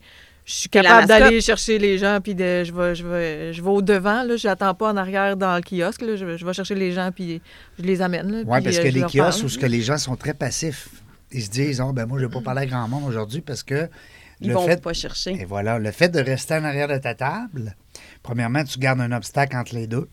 je- 0.45 0.53
suis 0.53 0.69
capable 0.69 1.07
d'aller 1.07 1.41
chercher 1.41 1.79
les 1.79 1.97
gens, 1.97 2.19
puis 2.21 2.35
de, 2.35 2.63
je 2.63 2.71
vais, 2.71 2.95
je 2.95 3.05
vais, 3.07 3.53
je 3.53 3.61
vais 3.61 3.69
au 3.69 3.81
devant, 3.81 4.23
là, 4.23 4.37
je 4.37 4.47
n'attends 4.47 4.73
pas 4.75 4.91
en 4.93 4.97
arrière 4.97 5.35
dans 5.37 5.55
le 5.55 5.61
kiosque, 5.61 6.01
là, 6.01 6.15
je, 6.15 6.23
vais- 6.25 6.37
je 6.37 6.45
vais 6.45 6.53
chercher 6.53 6.75
les 6.75 6.91
gens, 6.91 7.11
puis 7.13 7.41
je 7.79 7.83
les 7.83 8.01
amène. 8.01 8.31
là, 8.31 8.37
Oui, 8.45 8.61
parce 8.63 8.77
euh, 8.77 8.83
que 8.83 8.87
les 8.89 9.01
kiosques 9.01 9.17
parle. 9.17 9.43
où 9.45 9.49
ce 9.49 9.57
que 9.57 9.65
les 9.65 9.81
gens 9.81 9.97
sont 9.97 10.15
très 10.15 10.33
passifs, 10.33 10.89
ils 11.31 11.43
se 11.43 11.49
disent 11.49 11.81
oh, 11.81 11.91
ben 11.93 12.05
moi, 12.05 12.19
je 12.19 12.23
ne 12.23 12.29
vais 12.29 12.33
pas 12.33 12.41
parler 12.41 12.61
à 12.61 12.65
grand 12.67 12.87
monde 12.87 13.03
aujourd'hui 13.07 13.41
parce 13.41 13.63
que 13.63 13.89
Ils 14.41 14.49
le 14.49 14.53
vont 14.53 14.65
fait, 14.67 14.81
pas 14.81 14.93
chercher. 14.93 15.31
et 15.33 15.45
voilà, 15.45 15.79
le 15.79 15.91
fait 15.91 16.09
de 16.09 16.19
rester 16.19 16.53
en 16.55 16.63
arrière 16.63 16.87
de 16.87 16.97
ta 16.97 17.15
table, 17.15 17.75
premièrement, 18.21 18.63
tu 18.63 18.77
gardes 18.79 19.01
un 19.01 19.11
obstacle 19.11 19.55
entre 19.57 19.73
les 19.75 19.87
deux. 19.87 20.07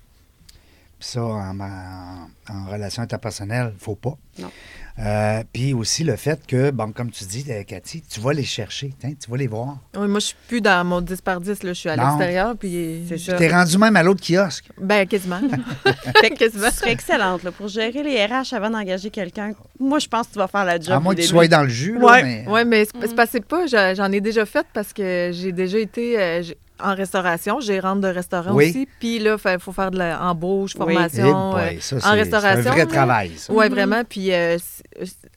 Puis 0.99 1.09
ça, 1.11 1.23
en, 1.25 1.59
en- 1.61 2.29
en 2.49 2.67
relation 2.71 3.03
interpersonnelle, 3.03 3.75
faut 3.79 3.97
pas. 3.97 4.17
Non. 4.39 4.51
Euh, 4.99 5.43
puis 5.53 5.73
aussi 5.73 6.05
le 6.05 6.17
fait 6.17 6.39
que, 6.47 6.71
bon, 6.71 6.93
comme 6.93 7.11
tu 7.11 7.25
dis, 7.25 7.47
euh, 7.49 7.63
Cathy, 7.63 8.03
tu 8.03 8.21
vas 8.21 8.35
les 8.35 8.45
chercher, 8.45 8.93
hein, 9.05 9.13
tu 9.19 9.31
vas 9.31 9.39
les 9.39 9.47
voir. 9.47 9.79
Oui, 9.97 10.07
moi, 10.07 10.21
je 10.21 10.27
suis 10.27 10.37
plus 10.49 10.61
dans 10.61 10.85
mon 10.85 11.01
10 11.01 11.23
par 11.23 11.41
10, 11.41 11.63
là, 11.63 11.73
je 11.73 11.79
suis 11.79 11.89
à 11.89 11.97
l'extérieur, 11.97 12.55
puis... 12.59 13.05
C'est 13.09 13.17
je- 13.17 13.31
ça. 13.31 13.37
Tu 13.39 13.43
es 13.45 13.49
rendu 13.51 13.79
même 13.79 13.97
à 13.97 14.03
l'autre 14.03 14.21
kiosque. 14.23 14.67
Ben, 14.79 15.07
quasiment. 15.07 15.41
Fait 16.21 16.31
que 16.31 16.45
tu 16.51 16.59
serais 16.77 16.93
excellente 16.93 17.43
là, 17.43 17.53
pour 17.53 17.69
gérer 17.69 18.03
les 18.03 18.23
RH 18.27 18.53
avant 18.55 18.69
d'engager 18.71 19.09
quelqu'un. 19.09 19.53
Moi, 19.81 19.99
je 19.99 20.09
pense 20.09 20.27
que 20.29 20.33
tu 20.35 20.39
vas 20.39 20.49
faire 20.49 20.65
la 20.67 20.79
job. 20.79 20.93
à 20.93 21.01
moins 21.01 21.15
que 21.15 21.23
tu 21.23 21.27
sois 21.27 21.49
dans 21.49 21.63
le 21.63 21.69
jus. 21.71 21.99
là, 21.99 22.05
Ouais. 22.07 22.23
mais- 22.23 22.45
Oui, 22.49 22.61
mais 22.67 22.85
c'est 22.85 23.27
c'est 23.31 23.45
pas, 23.47 23.67
je- 23.67 23.95
j'en 23.97 24.13
ai 24.13 24.21
déjà 24.21 24.45
fait 24.45 24.67
parce 24.75 24.93
que 24.93 25.31
j'ai 25.33 25.53
déjà 25.53 25.79
été 25.79 26.21
euh, 26.21 26.43
en 26.83 26.95
restauration, 26.95 27.61
gérante 27.61 28.01
de 28.01 28.09
restaurant 28.09 28.53
Oui. 28.55 28.71
aussi. 28.71 28.89
Puis 29.01 29.19
là, 29.19 29.37
il 29.45 29.59
faut 29.61 29.73
faire 29.73 29.91
de 29.91 29.99
l'embauche, 29.99 30.73
Oui. 30.77 30.81
Eh 30.89 30.93
formation. 30.93 31.51
boy, 31.53 31.61
euh, 31.61 31.81
ça, 31.81 31.97
en 31.97 32.01
c'est- 32.01 32.07
c'est 32.07 32.11
restauration, 32.13 32.71
un 32.71 32.75
vrai 32.75 32.85
là. 32.85 32.87
travail, 32.87 33.31
ça. 33.37 33.53
ouais, 33.53 33.69
vraiment. 33.69 34.03
Puis 34.09 34.33
euh, 34.33 34.59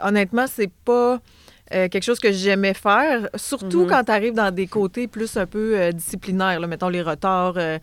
honnêtement, 0.01 0.45
c'est 0.47 0.71
pas 0.83 1.19
euh, 1.73 1.87
quelque 1.89 2.03
chose 2.03 2.19
que 2.19 2.31
j'aimais 2.31 2.75
faire, 2.75 3.27
surtout 3.35 3.85
Mhm. 3.85 3.89
quand 3.89 4.03
tu 4.03 4.11
arrives 4.11 4.33
dans 4.35 4.51
des 4.53 4.67
côtés 4.67 5.07
plus 5.07 5.35
un 5.35 5.47
peu 5.47 5.73
euh, 5.79 5.91
disciplinaires. 5.91 6.59
là. 6.59 6.67
mettons 6.67 6.89
les 6.89 7.01
retards. 7.01 7.55
euh, 7.57 7.79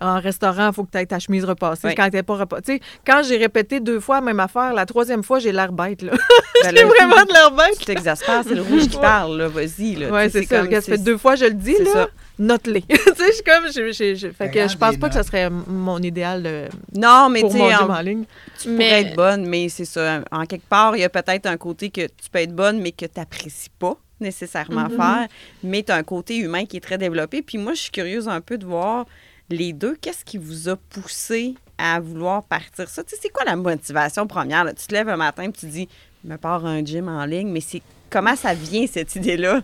en 0.00 0.18
restaurant, 0.20 0.68
il 0.68 0.74
faut 0.74 0.84
que 0.84 0.90
tu 0.92 0.98
aies 0.98 1.06
ta 1.06 1.18
chemise 1.18 1.44
repassée. 1.44 1.88
Oui. 1.88 1.94
Quand 1.94 2.08
t'es 2.10 2.22
pas 2.22 2.36
repassée. 2.36 2.80
Quand 3.06 3.22
j'ai 3.26 3.36
répété 3.36 3.80
deux 3.80 4.00
fois 4.00 4.16
la 4.16 4.20
même 4.22 4.40
affaire, 4.40 4.72
la 4.72 4.86
troisième 4.86 5.22
fois, 5.22 5.38
j'ai 5.38 5.52
l'air 5.52 5.72
bête. 5.72 6.02
Là. 6.02 6.12
Ben 6.62 6.76
j'ai 6.76 6.84
vraiment 6.84 7.22
de 7.24 7.32
l'air 7.32 7.50
bête. 7.52 7.78
Tu 7.78 7.86
t'exaspères, 7.86 8.42
c'est 8.46 8.54
le 8.54 8.60
rouge 8.60 8.86
qui 8.88 8.96
Ouais. 8.96 9.02
parle, 9.02 9.38
là. 9.38 9.48
Vas-y, 9.48 9.94
là. 9.96 10.08
Sais, 10.24 10.28
c'est 10.30 10.46
ça. 10.46 10.60
comme- 10.60 10.70
ça 10.72 10.80
fait 10.82 10.98
deux 10.98 11.16
fois 11.16 11.32
que 11.34 11.40
je 11.40 11.44
le 11.46 11.54
dis, 11.54 11.74
c'est 11.76 11.84
là. 11.84 11.92
ça. 11.92 12.08
Note-les. 12.38 12.82
tu 12.88 12.96
sais, 12.96 13.12
je 13.28 13.32
suis 13.32 13.42
comme. 13.44 13.64
je- 13.72 13.92
je- 13.92 14.14
je- 14.14 14.28
fait 14.32 14.50
que 14.50 14.68
je 14.68 14.76
pense 14.76 14.96
pas 14.98 15.08
que 15.08 15.14
ça 15.14 15.22
serait 15.22 15.48
mon 15.50 15.98
idéal 16.02 16.42
de- 16.42 16.64
Non, 16.94 17.28
mais 17.30 17.40
pour 17.40 17.50
tu 17.52 17.56
mon 17.58 17.72
en- 17.72 17.90
en 17.90 18.00
ligne. 18.00 18.24
tu 18.58 18.68
pourrais 18.68 18.76
Mais- 18.76 19.00
être 19.02 19.16
bonne, 19.16 19.46
mais 19.46 19.68
c'est 19.70 19.84
ça. 19.86 20.20
En 20.30 20.44
quelque 20.44 20.66
part, 20.68 20.96
il 20.96 21.00
y 21.00 21.04
a 21.04 21.08
peut-être 21.08 21.46
un 21.46 21.56
côté 21.56 21.88
que 21.90 22.02
tu 22.02 22.28
peux 22.30 22.38
être 22.40 22.54
bonne, 22.54 22.80
mais 22.80 22.92
que 22.92 23.06
tu 23.06 23.12
n'apprécies 23.18 23.70
pas 23.78 23.96
nécessairement 24.20 24.88
Mhm. 24.88 24.96
faire. 24.96 25.26
Mais 25.64 25.82
tu 25.82 25.92
as 25.92 25.96
un 25.96 26.02
côté 26.02 26.36
humain 26.36 26.66
qui 26.66 26.76
est 26.76 26.80
très 26.80 26.98
développé. 26.98 27.40
Puis 27.42 27.56
moi, 27.58 27.72
je 27.74 27.80
suis 27.82 27.90
curieuse 27.90 28.28
un 28.28 28.40
peu 28.42 28.58
de 28.58 28.66
voir 28.66 29.06
les 29.50 29.72
deux. 29.72 29.96
Qu'est-ce 30.00 30.24
qui 30.24 30.38
vous 30.38 30.68
a 30.68 30.76
poussé 30.76 31.54
à 31.78 32.00
vouloir 32.00 32.42
partir 32.44 32.88
ça? 32.88 33.02
Tu 33.02 33.10
sais, 33.10 33.16
c'est 33.22 33.28
quoi 33.30 33.44
la 33.44 33.56
motivation 33.56 34.26
première? 34.26 34.64
là? 34.64 34.72
Tu 34.72 34.86
te 34.86 34.94
lèves 34.94 35.08
un 35.08 35.16
matin 35.16 35.44
et 35.44 35.52
tu 35.52 35.66
dis, 35.66 35.88
je 36.24 36.30
me 36.30 36.36
pars 36.36 36.64
un 36.64 36.84
gym 36.84 37.08
en 37.08 37.24
ligne, 37.24 37.48
mais 37.48 37.60
c'est 37.60 37.82
comment 38.10 38.36
ça 38.36 38.54
vient, 38.54 38.86
cette 38.90 39.14
idée-là? 39.16 39.60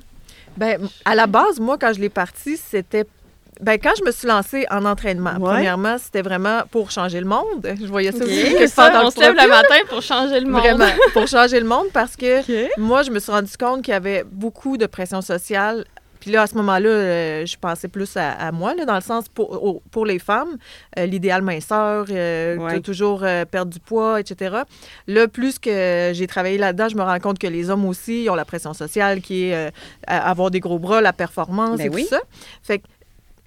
Ben, 0.57 0.89
à 1.05 1.15
la 1.15 1.27
base, 1.27 1.61
moi, 1.61 1.77
quand 1.79 1.93
je 1.93 2.01
l'ai 2.01 2.09
parti, 2.09 2.57
c'était. 2.57 3.05
Ben, 3.61 3.79
quand 3.83 3.93
je 3.99 4.05
me 4.05 4.11
suis 4.11 4.27
lancée 4.29 4.67
en 4.71 4.85
entraînement, 4.85 5.33
Ouais. 5.35 5.55
premièrement, 5.55 5.97
c'était 5.99 6.21
vraiment 6.23 6.61
pour 6.71 6.91
changer 6.91 7.21
le 7.21 7.27
monde. 7.27 7.67
Je 7.81 7.87
voyais 7.87 8.13
ça 8.13 8.23
aussi. 8.25 8.69
Ça, 8.69 9.01
on 9.03 9.07
le 9.07 9.11
se 9.11 9.19
lève 9.21 9.35
le 9.35 9.49
matin 9.49 9.77
pour 9.89 10.03
changer 10.03 10.41
le 10.41 10.47
monde. 10.47 10.61
Vraiment, 10.61 10.89
pour 11.15 11.27
changer 11.27 11.61
le 11.61 11.67
monde 11.67 11.87
parce 11.93 12.17
que 12.17 12.43
moi, 12.79 13.03
je 13.03 13.11
me 13.11 13.19
suis 13.19 13.33
rendu 13.33 13.51
compte 13.59 13.83
qu'il 13.83 13.93
y 13.93 13.97
avait 13.97 14.25
beaucoup 14.31 14.77
de 14.77 14.85
pression 14.87 15.23
sociale. 15.23 15.87
Puis 16.27 16.33
là, 16.33 16.43
à 16.43 16.47
ce 16.49 16.57
moment-là, 16.57 16.89
euh, 16.89 17.47
je 17.47 17.57
pensais 17.57 17.87
plus 17.87 18.17
à, 18.17 18.33
à 18.33 18.51
moi, 18.51 18.75
là, 18.75 18.85
dans 18.85 18.97
le 18.97 19.01
sens 19.01 19.29
pour, 19.29 19.63
au- 19.63 19.81
pour 19.93 20.05
les 20.05 20.19
femmes, 20.19 20.57
euh, 20.99 21.07
l'idéal 21.07 21.41
minceur, 21.41 22.07
euh, 22.11 22.57
Ouais. 22.57 22.81
toujours 22.81 23.23
euh, 23.23 23.45
perdre 23.45 23.73
du 23.73 23.79
poids, 23.79 24.19
etc. 24.19 24.57
Là, 25.07 25.29
plus 25.29 25.61
que 25.61 26.11
j'ai 26.13 26.27
travaillé 26.27 26.59
là-dedans, 26.59 26.89
je 26.89 26.97
me 26.97 27.03
rends 27.03 27.21
compte 27.21 27.39
que 27.39 27.47
les 27.47 27.71
hommes 27.71 27.85
aussi 27.85 28.25
ils 28.25 28.31
ont 28.31 28.35
la 28.35 28.45
pression 28.45 28.75
sociale 28.75 29.21
qui 29.21 29.45
est 29.45 29.73
avoir 30.09 30.51
des 30.51 30.59
gros 30.59 30.81
bras, 30.81 31.01
la 31.01 31.13
performance 31.13 31.79
Ben 31.79 31.87
et 31.87 31.91
oui. 31.95 32.03
tout 32.03 32.09
ça. 32.09 32.21
Fait 32.61 32.81
que 32.81 32.87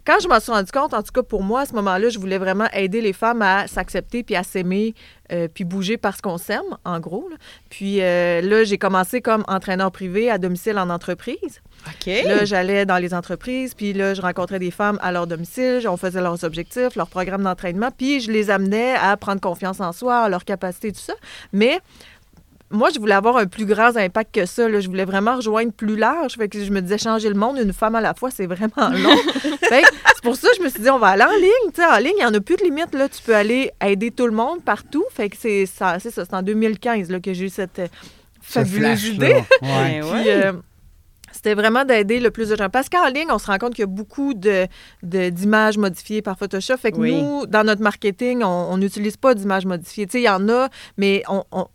quand 0.08 0.20
je 0.24 0.30
m'en 0.30 0.40
suis 0.40 0.52
rendu 0.54 0.72
compte, 0.72 0.94
en 0.94 1.04
tout 1.04 1.12
cas 1.12 1.22
pour 1.22 1.44
moi, 1.44 1.62
à 1.62 1.66
ce 1.66 1.74
moment-là, 1.74 2.08
je 2.08 2.18
voulais 2.18 2.38
vraiment 2.38 2.68
aider 2.72 3.02
les 3.02 3.12
femmes 3.14 3.42
à 3.42 3.68
s'accepter 3.68 4.24
puis 4.24 4.38
à 4.38 4.44
s'aimer 4.44 4.96
euh, 5.34 5.48
puis 5.54 5.66
bouger 5.66 5.98
parce 5.98 6.22
qu'on 6.22 6.38
s'aime, 6.38 6.64
en 6.86 7.00
gros. 7.02 7.28
là. 7.30 7.36
Puis 7.70 8.02
euh, 8.02 8.40
là, 8.42 8.64
j'ai 8.64 8.78
commencé 8.78 9.20
comme 9.22 9.44
entraîneur 9.50 9.92
privé 9.92 10.32
à 10.32 10.38
domicile 10.38 10.80
en 10.80 10.90
entreprise. 10.90 11.62
OK. 11.90 12.12
Là, 12.26 12.46
j'allais 12.46 12.86
dans 12.86 12.98
les 12.98 13.14
entreprises, 13.14 13.74
puis 13.74 13.94
là, 13.94 14.14
je 14.14 14.22
rencontrais 14.22 14.60
des 14.60 14.72
femmes 14.72 15.00
à 15.02 15.12
leur 15.12 15.28
domicile, 15.28 15.86
on 15.88 15.98
faisait 15.98 16.22
leurs 16.22 16.44
objectifs, 16.44 16.96
leur 16.96 17.08
programme 17.08 17.44
d'entraînement, 17.44 17.90
puis 17.96 18.20
je 18.22 18.32
les 18.32 18.50
amenais 18.50 18.96
à 18.96 19.16
prendre 19.18 19.42
confiance 19.42 19.80
en 19.80 19.92
soi, 19.92 20.20
à 20.20 20.30
leur 20.30 20.46
capacité, 20.46 20.92
tout 20.92 21.00
ça. 21.00 21.14
Mais 21.54 21.80
moi, 22.72 22.90
je 22.94 23.00
voulais 23.00 23.16
avoir 23.16 23.38
un 23.38 23.48
plus 23.48 23.66
grand 23.66 23.98
impact 23.98 24.36
que 24.36 24.46
ça. 24.46 24.70
là. 24.70 24.80
Je 24.80 24.88
voulais 24.88 25.06
vraiment 25.06 25.38
rejoindre 25.38 25.72
plus 25.72 25.96
large. 25.96 26.34
Fait 26.36 26.48
que 26.48 26.64
je 26.64 26.70
me 26.72 26.82
disais, 26.82 27.00
changer 27.00 27.28
le 27.30 27.34
monde 27.34 27.58
une 27.58 27.74
femme 27.74 27.96
à 27.96 28.02
la 28.02 28.14
fois, 28.14 28.30
c'est 28.30 28.46
vraiment 28.46 28.70
long. 28.92 29.18
Fait 29.70 29.82
que 29.82 29.88
c'est 30.14 30.22
pour 30.24 30.36
ça 30.36 30.50
que 30.50 30.58
je 30.58 30.62
me 30.64 30.70
suis 30.70 30.82
dit, 30.82 30.90
on 30.92 31.00
va 31.00 31.08
aller 31.08 31.24
en 31.24 31.36
ligne. 31.36 31.72
Tu 31.74 31.82
sais, 31.82 31.86
en 31.88 31.98
ligne, 31.98 32.14
il 32.18 32.22
n'y 32.22 32.26
en 32.26 32.34
a 32.36 32.40
plus 32.40 32.58
de 32.58 32.64
limite. 32.64 32.94
Là. 32.94 33.10
Tu 33.10 33.24
peux 33.24 33.36
aller 33.36 33.72
aider 33.84 34.12
tout 34.12 34.28
le 34.28 34.34
monde 34.34 34.64
partout. 34.64 35.04
Fait 35.12 35.30
que 35.30 35.38
c'est 35.40 35.66
ça, 35.66 35.98
c'est 36.00 36.12
ça. 36.12 36.26
C'est 36.26 36.36
en 36.36 36.44
2015 36.44 37.10
là, 37.10 37.20
que 37.20 37.34
j'ai 37.34 37.46
eu 37.46 37.50
cette 37.50 37.80
euh, 37.80 37.88
Ce 38.46 38.60
fabuleuse 38.60 39.04
idée. 39.08 39.26
Ouais. 39.34 39.44
Ben 39.64 40.02
Puis, 40.02 40.12
ouais. 40.12 40.24
euh, 40.28 40.54
c'était 41.42 41.54
vraiment 41.54 41.86
d'aider 41.86 42.20
le 42.20 42.32
plus 42.32 42.50
de 42.50 42.56
gens. 42.58 42.70
Parce 42.70 42.90
qu'en 42.90 43.08
ligne, 43.08 43.30
on 43.32 43.40
se 43.40 43.48
rend 43.48 43.58
compte 43.58 43.74
qu'il 43.74 43.84
y 43.84 43.84
a 43.84 43.88
beaucoup 43.88 44.34
de, 44.34 44.68
de- 45.04 45.30
d'images 45.30 45.78
modifiées 45.78 46.22
par 46.22 46.38
Photoshop. 46.38 46.76
Fait 46.78 46.92
que 46.92 46.98
Oui. 46.98 47.14
nous, 47.22 47.46
dans 47.46 47.64
notre 47.64 47.82
marketing, 47.82 48.44
on 48.44 48.76
n'utilise 48.78 49.16
pas 49.16 49.34
d'images 49.36 49.66
modifiées. 49.66 50.06
Tu 50.06 50.12
sais, 50.12 50.22
il 50.22 50.26
y 50.26 50.30
en 50.30 50.50
a, 50.50 50.68
mais 50.98 51.24
on... 51.30 51.44
on 51.54 51.68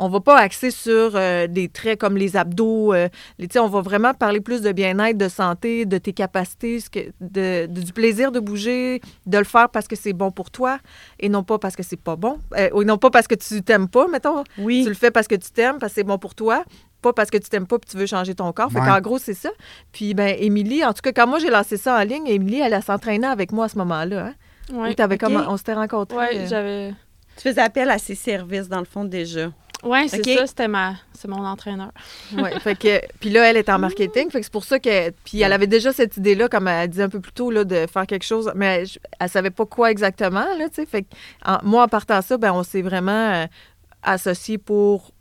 on 0.00 0.08
va 0.08 0.20
pas 0.20 0.36
axer 0.38 0.70
sur 0.70 1.12
euh, 1.14 1.46
des 1.46 1.68
traits 1.68 2.00
comme 2.00 2.16
les 2.16 2.36
abdos. 2.36 2.92
euh, 2.94 3.08
les- 3.38 3.46
tu 3.48 3.52
sais, 3.52 3.58
on 3.60 3.68
va 3.68 3.80
vraiment 3.82 4.14
parler 4.14 4.40
plus 4.40 4.62
de 4.62 4.72
bien-être, 4.72 5.16
de 5.18 5.28
santé, 5.28 5.84
de 5.86 5.98
tes 5.98 6.12
capacités, 6.12 6.80
ce 6.80 6.90
que- 6.90 7.10
de, 7.20 7.66
de- 7.66 7.80
du 7.82 7.92
plaisir 7.92 8.32
de 8.32 8.40
bouger, 8.40 9.00
de 9.26 9.38
le 9.38 9.44
faire 9.44 9.68
parce 9.68 9.86
que 9.86 9.94
c'est 9.96 10.12
bon 10.12 10.30
pour 10.32 10.50
toi 10.50 10.78
et 11.20 11.28
non 11.28 11.44
pas 11.44 11.58
parce 11.58 11.76
que 11.76 11.82
c'est 11.82 12.00
pas 12.00 12.16
bon. 12.16 12.38
Euh, 12.56 12.70
ou 12.72 12.82
non 12.82 12.98
pas 12.98 13.10
parce 13.10 13.28
que 13.28 13.34
tu 13.36 13.62
t'aimes 13.62 13.88
pas, 13.88 14.08
mettons. 14.08 14.42
Oui. 14.58 14.82
Tu 14.82 14.88
le 14.88 14.94
fais 14.96 15.10
parce 15.10 15.28
que 15.28 15.34
tu 15.36 15.50
t'aimes, 15.50 15.78
parce 15.78 15.92
que 15.92 15.96
c'est 15.96 16.04
bon 16.04 16.18
pour 16.18 16.34
toi, 16.34 16.64
pas 17.02 17.12
parce 17.12 17.30
que 17.30 17.38
tu 17.38 17.48
t'aimes 17.48 17.66
pas 17.66 17.76
et 17.76 17.86
tu 17.90 17.96
veux 17.96 18.06
changer 18.06 18.34
ton 18.34 18.52
corps. 18.52 18.70
Fait 18.72 18.80
qu'en 18.86 19.00
gros, 19.00 19.18
c'est 19.18 19.34
ça. 19.34 19.50
Puis, 19.92 20.14
ben, 20.14 20.34
Émilie, 20.38 20.84
en 20.84 20.92
tout 20.92 21.02
cas, 21.02 21.12
quand 21.12 21.26
moi 21.26 21.38
j'ai 21.38 21.50
lancé 21.50 21.76
ça 21.76 21.98
en 21.98 22.02
ligne, 22.02 22.26
Émilie, 22.26 22.60
elle, 22.60 22.72
elle 22.72 22.82
s'entraînait 22.82 23.26
avec 23.26 23.52
moi 23.52 23.66
à 23.66 23.68
ce 23.68 23.78
moment-là. 23.78 24.26
Hein? 24.26 24.34
Ouais. 24.74 24.88
Comment- 25.18 25.40
on 25.52 25.56
s'était 25.56 25.74
rencontrés. 25.74 26.16
Ouais, 26.16 26.38
euh, 26.38 26.46
j'avais. 26.48 26.94
Tu 27.36 27.48
faisais 27.48 27.60
appel 27.60 27.90
à 27.90 27.98
ses 27.98 28.14
services, 28.14 28.68
dans 28.68 28.78
le 28.80 28.84
fond, 28.84 29.04
déjà. 29.04 29.50
Ouais, 29.82 30.08
c'est 30.08 30.20
Ok. 30.20 30.38
ça, 30.38 30.46
c'était 30.46 30.68
ma... 30.68 30.94
c'est 31.14 31.26
mon 31.28 31.44
entraîneur. 31.44 31.90
ouais, 32.36 32.58
fait 32.60 32.76
que, 32.78 33.00
puis 33.18 33.30
là, 33.30 33.48
elle 33.50 33.56
est 33.56 33.68
en 33.70 33.78
marketing. 33.78 34.30
Fait 34.30 34.40
que 34.40 34.44
c'est 34.44 34.52
pour 34.52 34.64
ça 34.64 34.78
que. 34.78 35.10
Puis 35.24 35.40
elle 35.40 35.52
avait 35.54 35.66
déjà 35.66 35.92
cette 35.92 36.16
idée-là, 36.18 36.48
comme 36.48 36.68
elle 36.68 36.88
dit 36.90 37.00
un 37.00 37.08
peu 37.08 37.20
plus 37.20 37.32
tôt, 37.32 37.50
là, 37.50 37.64
de 37.64 37.86
faire 37.86 38.06
quelque 38.06 38.24
chose. 38.26 38.50
Mais 38.54 38.84
je- 38.84 38.98
elle 39.18 39.28
savait 39.30 39.50
pas 39.50 39.64
quoi 39.66 39.90
exactement, 39.90 40.44
là, 40.58 40.68
tu 40.68 40.74
sais. 40.76 40.86
Fait 40.86 41.02
que 41.02 41.08
en- 41.46 41.58
moi, 41.62 41.84
en 41.84 41.88
partant 41.88 42.20
ça, 42.20 42.36
ben, 42.36 42.52
on 42.52 42.62
s'est 42.62 42.82
vraiment 42.82 43.10
euh, 43.32 43.46
associés 44.02 44.58
pour 44.58 45.12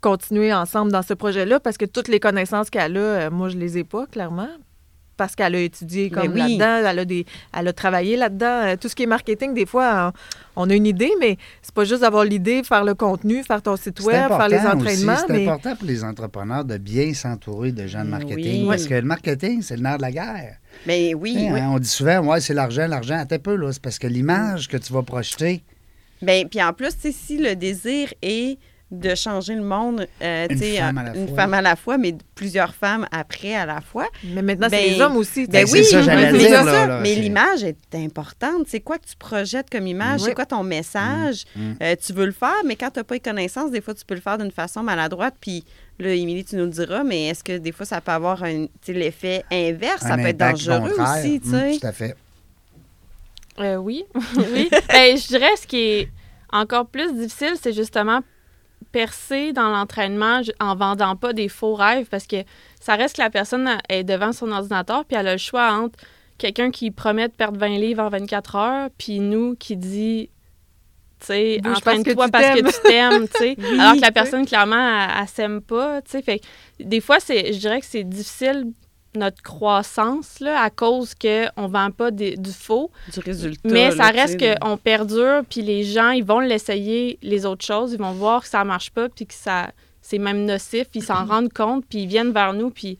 continuer 0.00 0.52
ensemble 0.52 0.90
dans 0.90 1.02
ce 1.02 1.14
projet-là 1.14 1.60
parce 1.60 1.76
que 1.76 1.84
toutes 1.84 2.08
les 2.08 2.18
connaissances 2.18 2.70
qu'elle 2.70 2.96
a, 2.96 3.00
euh, 3.00 3.30
moi, 3.30 3.48
je 3.50 3.56
les 3.56 3.78
ai 3.78 3.84
pas, 3.84 4.06
clairement. 4.06 4.48
Parce 5.16 5.34
qu'elle 5.36 5.54
a 5.54 5.60
étudié 5.60 6.10
comme 6.10 6.32
oui. 6.32 6.38
là-dedans, 6.58 6.88
elle 6.90 6.98
a, 6.98 7.04
des, 7.04 7.26
elle 7.56 7.68
a 7.68 7.72
travaillé 7.72 8.16
là-dedans. 8.16 8.62
Euh, 8.64 8.76
Tout 8.80 8.88
ce 8.88 8.94
qui 8.94 9.02
est 9.02 9.06
marketing, 9.06 9.54
des 9.54 9.66
fois, 9.66 10.12
on, 10.56 10.68
a 10.70 10.74
une 10.74 10.86
idée, 10.86 11.12
mais 11.20 11.36
c'est 11.60 11.74
pas 11.74 11.84
juste 11.84 12.00
d'avoir 12.00 12.24
l'idée, 12.24 12.62
faire 12.62 12.84
le 12.84 12.94
contenu, 12.94 13.42
faire 13.44 13.62
ton 13.62 13.76
site 13.76 14.00
web, 14.00 14.28
faire 14.28 14.48
les 14.48 14.58
entraînements. 14.58 15.16
C'est 15.26 15.32
mais... 15.32 15.46
important 15.46 15.76
pour 15.76 15.86
les 15.86 16.02
entrepreneurs 16.02 16.64
de 16.64 16.78
bien 16.78 17.12
s'entourer 17.14 17.72
de 17.72 17.86
gens 17.86 18.00
de 18.00 18.04
Oui. 18.06 18.10
marketing. 18.10 18.66
Parce 18.68 18.86
que 18.86 18.94
le 18.94 19.02
marketing, 19.02 19.62
c'est 19.62 19.76
le 19.76 19.82
nerf 19.82 19.98
de 19.98 20.02
la 20.02 20.12
guerre. 20.12 20.56
Mais 20.86 21.14
oui, 21.14 21.36
Hein, 21.38 21.50
oui. 21.52 21.60
On 21.62 21.78
dit 21.78 21.88
souvent, 21.88 22.20
ouais, 22.26 22.40
c'est 22.40 22.54
l'argent, 22.54 22.86
l'argent. 22.86 23.18
Attends 23.18 23.36
un 23.36 23.38
peu, 23.38 23.54
là. 23.54 23.70
C'est 23.72 23.82
parce 23.82 23.98
que 23.98 24.06
l'image 24.06 24.68
que 24.68 24.76
tu 24.78 24.92
vas 24.92 25.02
projeter, 25.02 25.62
Ben, 26.22 26.48
puis 26.48 26.62
en 26.62 26.72
plus, 26.72 26.94
tu 26.94 27.00
sais, 27.00 27.12
si 27.12 27.36
le 27.36 27.54
désir 27.56 28.12
est 28.22 28.58
de 28.92 29.14
changer 29.14 29.54
le 29.54 29.62
monde, 29.62 30.06
euh, 30.22 30.46
Une 30.50 30.58
sais, 30.58 30.76
femme 30.76 30.98
à 30.98 31.02
la 31.02 31.16
une 31.16 31.26
fois. 31.28 31.36
femme 31.36 31.54
à 31.54 31.62
la 31.62 31.76
fois, 31.76 31.96
mais 31.98 32.14
plusieurs 32.34 32.74
femmes 32.74 33.06
après 33.10 33.54
à 33.54 33.64
la 33.64 33.80
fois. 33.80 34.06
Mais 34.22 34.42
maintenant, 34.42 34.68
c'est 34.70 34.76
Ben, 34.76 34.92
les 34.92 35.00
hommes 35.00 35.16
aussi. 35.16 35.46
Ben, 35.46 35.66
ça, 35.66 36.02
j'allais 36.02 36.30
mais 36.30 36.38
dire, 36.38 36.48
c'est 36.48 36.50
là, 36.50 36.64
ça. 36.64 36.86
là, 36.86 37.00
mais 37.00 37.14
c'est- 37.14 37.20
l'image 37.20 37.64
est 37.64 37.94
importante. 37.94 38.66
C'est 38.68 38.80
quoi 38.80 38.98
que 38.98 39.06
tu 39.06 39.16
projettes 39.16 39.70
comme 39.70 39.86
image? 39.86 40.20
Oui. 40.20 40.26
C'est 40.28 40.34
quoi 40.34 40.44
ton 40.44 40.62
message? 40.62 41.44
Mm. 41.56 41.72
Euh, 41.82 41.96
tu 42.04 42.12
veux 42.12 42.26
le 42.26 42.32
faire, 42.32 42.52
mais 42.66 42.76
quand 42.76 42.90
tu 42.90 42.98
n'as 43.00 43.04
pas 43.04 43.14
les 43.14 43.20
connaissances, 43.20 43.70
des 43.70 43.80
fois, 43.80 43.94
tu 43.94 44.04
peux 44.04 44.14
le 44.14 44.20
faire 44.20 44.36
d'une 44.36 44.50
façon 44.52 44.82
maladroite. 44.82 45.34
Puis 45.40 45.64
là, 45.98 46.10
Émilie, 46.10 46.44
tu 46.44 46.56
nous 46.56 46.64
le 46.64 46.70
diras, 46.70 47.02
mais 47.02 47.28
est-ce 47.28 47.42
que 47.42 47.56
des 47.56 47.72
fois, 47.72 47.86
ça 47.86 48.02
peut 48.02 48.12
avoir 48.12 48.44
l'effet 48.88 49.42
inverse? 49.50 50.02
Ça 50.02 50.16
peut 50.16 50.26
être 50.26 50.36
dangereux 50.36 50.92
aussi, 51.00 51.40
tu 51.40 51.48
Mm, 51.48 51.50
sais. 51.72 51.78
tout 51.80 51.86
à 51.86 51.92
fait. 51.92 52.14
Euh, 53.58 53.76
oui, 53.76 54.04
oui. 54.36 54.68
Ben, 54.88 55.16
je 55.16 55.26
dirais 55.28 55.50
ce 55.60 55.66
qui 55.66 55.76
est 55.78 56.08
encore 56.50 56.86
plus 56.86 57.12
difficile, 57.14 57.54
c'est 57.60 57.72
justement 57.72 58.20
percer 58.92 59.52
dans 59.52 59.70
l'entraînement 59.70 60.42
en 60.60 60.76
vendant 60.76 61.16
pas 61.16 61.32
des 61.32 61.48
faux 61.48 61.74
rêves 61.74 62.06
parce 62.10 62.26
que 62.26 62.36
ça 62.80 62.94
reste 62.94 63.16
que 63.16 63.22
la 63.22 63.30
personne 63.30 63.78
est 63.88 64.04
devant 64.04 64.32
son 64.32 64.52
ordinateur 64.52 65.04
puis 65.04 65.16
elle 65.16 65.28
a 65.28 65.32
le 65.32 65.38
choix 65.38 65.72
entre 65.72 65.98
quelqu'un 66.38 66.70
qui 66.70 66.90
promet 66.90 67.28
de 67.28 67.32
perdre 67.32 67.58
20 67.58 67.78
livres 67.78 68.02
en 68.02 68.08
24 68.08 68.56
heures 68.56 68.90
puis 68.98 69.20
nous 69.20 69.56
qui 69.56 69.76
dit 69.76 70.30
tu 71.20 71.26
sais 71.26 71.60
entraîne-toi 71.64 72.28
parce 72.28 72.60
que 72.60 72.66
tu 72.66 72.82
t'aimes. 72.82 73.28
tu 73.28 73.38
sais. 73.38 73.56
Oui, 73.58 73.78
alors 73.78 73.94
que 73.94 74.00
la 74.00 74.12
personne 74.12 74.44
clairement 74.44 74.76
elle, 75.04 75.22
elle 75.22 75.28
s'aime 75.28 75.60
pas 75.62 76.02
tu 76.02 76.12
sais. 76.12 76.22
Fait 76.22 76.40
des 76.78 77.00
fois 77.00 77.18
c'est 77.20 77.52
je 77.52 77.58
dirais 77.58 77.80
que 77.80 77.86
c'est 77.86 78.04
difficile 78.04 78.66
notre 79.14 79.42
croissance 79.42 80.40
là, 80.40 80.60
à 80.62 80.70
cause 80.70 81.14
que 81.14 81.46
on 81.56 81.66
vend 81.68 81.90
pas 81.90 82.10
des- 82.10 82.36
du 82.36 82.52
faux. 82.52 82.90
Du 83.12 83.20
résultat. 83.20 83.68
mais 83.68 83.90
ça 83.90 84.08
reste 84.08 84.38
qu'on 84.60 84.76
perdure, 84.76 85.42
puis 85.48 85.62
les 85.62 85.84
gens, 85.84 86.10
ils 86.10 86.24
vont 86.24 86.40
l'essayer, 86.40 87.18
les 87.22 87.44
autres 87.46 87.64
choses, 87.64 87.92
ils 87.92 87.98
vont 87.98 88.12
voir 88.12 88.42
que 88.42 88.48
ça 88.48 88.64
marche 88.64 88.90
pas, 88.90 89.08
puis 89.08 89.26
que 89.26 89.34
ça 89.34 89.70
c'est 90.00 90.18
même 90.18 90.44
nocif, 90.44 90.88
puis 90.90 91.00
ils 91.00 91.04
s'en 91.04 91.24
rendent 91.26 91.52
compte, 91.52 91.84
puis 91.88 92.00
ils 92.02 92.08
viennent 92.08 92.32
vers 92.32 92.52
nous, 92.54 92.70
puis 92.70 92.98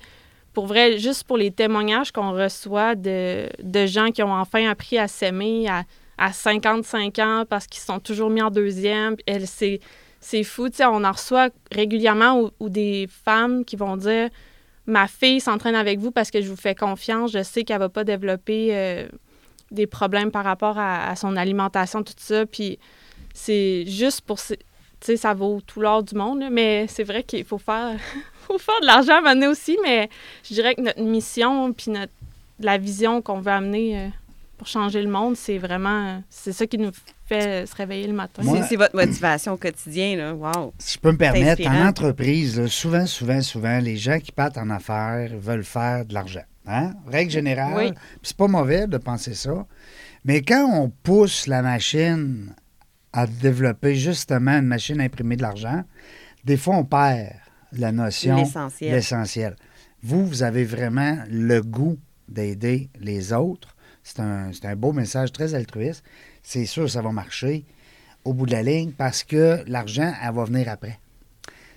pour 0.53 0.67
vrai, 0.67 0.99
juste 0.99 1.25
pour 1.25 1.39
les 1.39 1.51
témoignages 1.51 2.13
qu'on 2.13 2.33
reçoit 2.33 2.95
de, 2.95 3.49
de 3.63 3.87
gens 3.87 4.11
qui 4.11 4.23
ont 4.23 4.35
enfin 4.35 4.69
appris 4.69 4.99
à 4.99 5.09
s'aimer 5.09 5.67
à, 5.69 5.85
à 6.19 6.31
55 6.33 7.19
ans 7.21 7.45
parce 7.49 7.67
qu'ils 7.67 7.81
se 7.81 7.87
sont 7.87 8.01
toujours 8.01 8.29
mis 8.29 8.43
en 8.43 8.51
deuxième, 8.51 9.17
c'est, 9.47 9.81
c'est 10.21 10.45
fou, 10.45 10.69
tu 10.69 10.77
sais, 10.77 10.85
on 10.85 11.05
en 11.05 11.13
reçoit 11.13 11.49
régulièrement 11.75 12.39
ou, 12.39 12.51
ou 12.61 12.69
des 12.69 13.09
femmes 13.25 13.65
qui 13.65 13.77
vont 13.77 13.97
dire 13.97 14.29
ma 14.87 15.07
fille 15.07 15.41
s'entraîne 15.41 15.75
avec 15.75 15.99
vous 15.99 16.11
parce 16.11 16.31
que 16.31 16.41
je 16.41 16.49
vous 16.49 16.57
fais 16.57 16.75
confiance, 16.75 17.33
je 17.33 17.43
sais 17.43 17.65
qu'elle 17.65 17.79
va 17.79 17.89
pas 17.89 18.05
développer 18.05 18.69
euh, 18.73 19.09
des 19.71 19.87
problèmes 19.87 20.31
par 20.31 20.45
rapport 20.45 20.79
à, 20.79 21.15
son 21.17 21.37
alimentation, 21.37 22.03
tout 22.03 22.15
ça. 22.17 22.47
Puis 22.47 22.79
c'est 23.35 23.85
juste 23.87 24.23
pour. 24.23 24.39
Tu 24.39 24.57
sais, 25.01 25.17
ça 25.17 25.35
vaut 25.35 25.61
tout 25.67 25.81
l'or 25.81 26.03
du 26.03 26.15
monde, 26.15 26.45
mais 26.51 26.87
c'est 26.89 27.03
vrai 27.03 27.25
qu'il 27.25 27.45
faut 27.45 27.59
faire, 27.59 27.97
de 28.49 28.87
l'argent 28.87 29.25
à 29.25 29.35
donné 29.35 29.49
aussi, 29.49 29.77
mais 29.83 30.09
je 30.45 30.55
dirais 30.55 30.75
que 30.77 30.81
notre 30.81 31.03
mission, 31.03 31.73
puis 31.73 31.91
notre, 31.91 32.13
la 32.61 32.79
vision 32.79 33.21
qu'on 33.21 33.41
veut 33.41 33.51
amener 33.51 33.99
euh, 33.99 34.09
pour 34.59 34.69
changer 34.69 35.03
le 35.03 35.11
monde, 35.11 35.37
c'est 35.37 35.59
vraiment. 35.59 36.23
C'est 36.31 36.53
ça 36.53 36.67
qui 36.67 36.79
nous 36.79 36.93
fait 37.35 37.67
se 37.67 37.75
réveiller 37.75 38.07
le 38.07 38.13
matin. 38.13 38.43
Moi- 38.43 38.59
C'est, 38.63 38.69
c'est 38.71 38.77
votre 38.77 38.95
motivation 38.97 39.53
au 39.53 39.57
quotidien, 39.57 40.17
là. 40.17 40.35
Wow. 40.35 40.73
Si 40.79 40.95
je 40.95 40.99
peux 41.01 41.13
me 41.13 41.17
permettre, 41.19 41.67
en 41.67 41.87
entreprise, 41.89 42.59
là, 42.61 42.69
souvent, 42.69 43.07
souvent, 43.07 43.41
souvent, 43.43 43.79
les 43.79 43.97
gens 43.97 44.19
qui 44.19 44.33
partent 44.33 44.59
en 44.59 44.71
affaires 44.71 45.31
veulent 45.39 45.65
faire 45.65 46.05
de 46.05 46.15
l'argent. 46.15 46.45
Hein? 46.67 46.93
Règle 47.07 47.31
générale, 47.31 47.75
Oui. 47.77 47.93
c'est 48.23 48.37
pas 48.37 48.47
mauvais 48.49 48.87
de 48.87 48.97
penser 48.99 49.35
ça. 49.35 49.67
Mais 50.25 50.43
quand 50.43 50.65
on 50.73 50.91
pousse 50.91 51.47
la 51.49 51.63
machine 51.63 52.55
à 53.13 53.27
développer 53.27 53.95
justement 53.97 54.53
une 54.59 54.67
machine 54.67 55.01
à 55.01 55.05
imprimer 55.05 55.37
de 55.37 55.43
l'argent, 55.43 55.83
des 56.45 56.57
fois, 56.57 56.77
on 56.77 56.85
perd 56.85 57.31
la 57.73 57.91
notion 57.93 58.37
L'essentiel. 58.37 58.93
l'essentiel. 58.95 59.57
Vous, 60.03 60.27
vous 60.27 60.43
avez 60.43 60.65
vraiment 60.65 61.19
le 61.29 61.61
goût 61.63 61.99
d'aider 62.29 62.91
les 63.01 63.33
autres. 63.33 63.75
C'est 64.03 64.21
un, 64.21 64.51
c'est 64.53 64.65
un 64.67 64.75
beau 64.77 64.93
message 64.93 65.33
très 65.33 65.55
altruiste. 65.55 66.03
C'est 66.43 66.67
sûr 66.67 66.85
que 66.85 66.91
ça 66.91 67.03
va 67.03 67.13
marcher 67.13 67.65
au 68.25 68.33
bout 68.35 68.47
de 68.47 68.53
la 68.53 68.63
ligne 68.63 68.93
parce 68.93 69.25
que 69.25 69.63
l'argent, 69.67 70.13
elle 70.23 70.35
va 70.35 70.45
venir 70.45 70.69
après. 70.69 70.99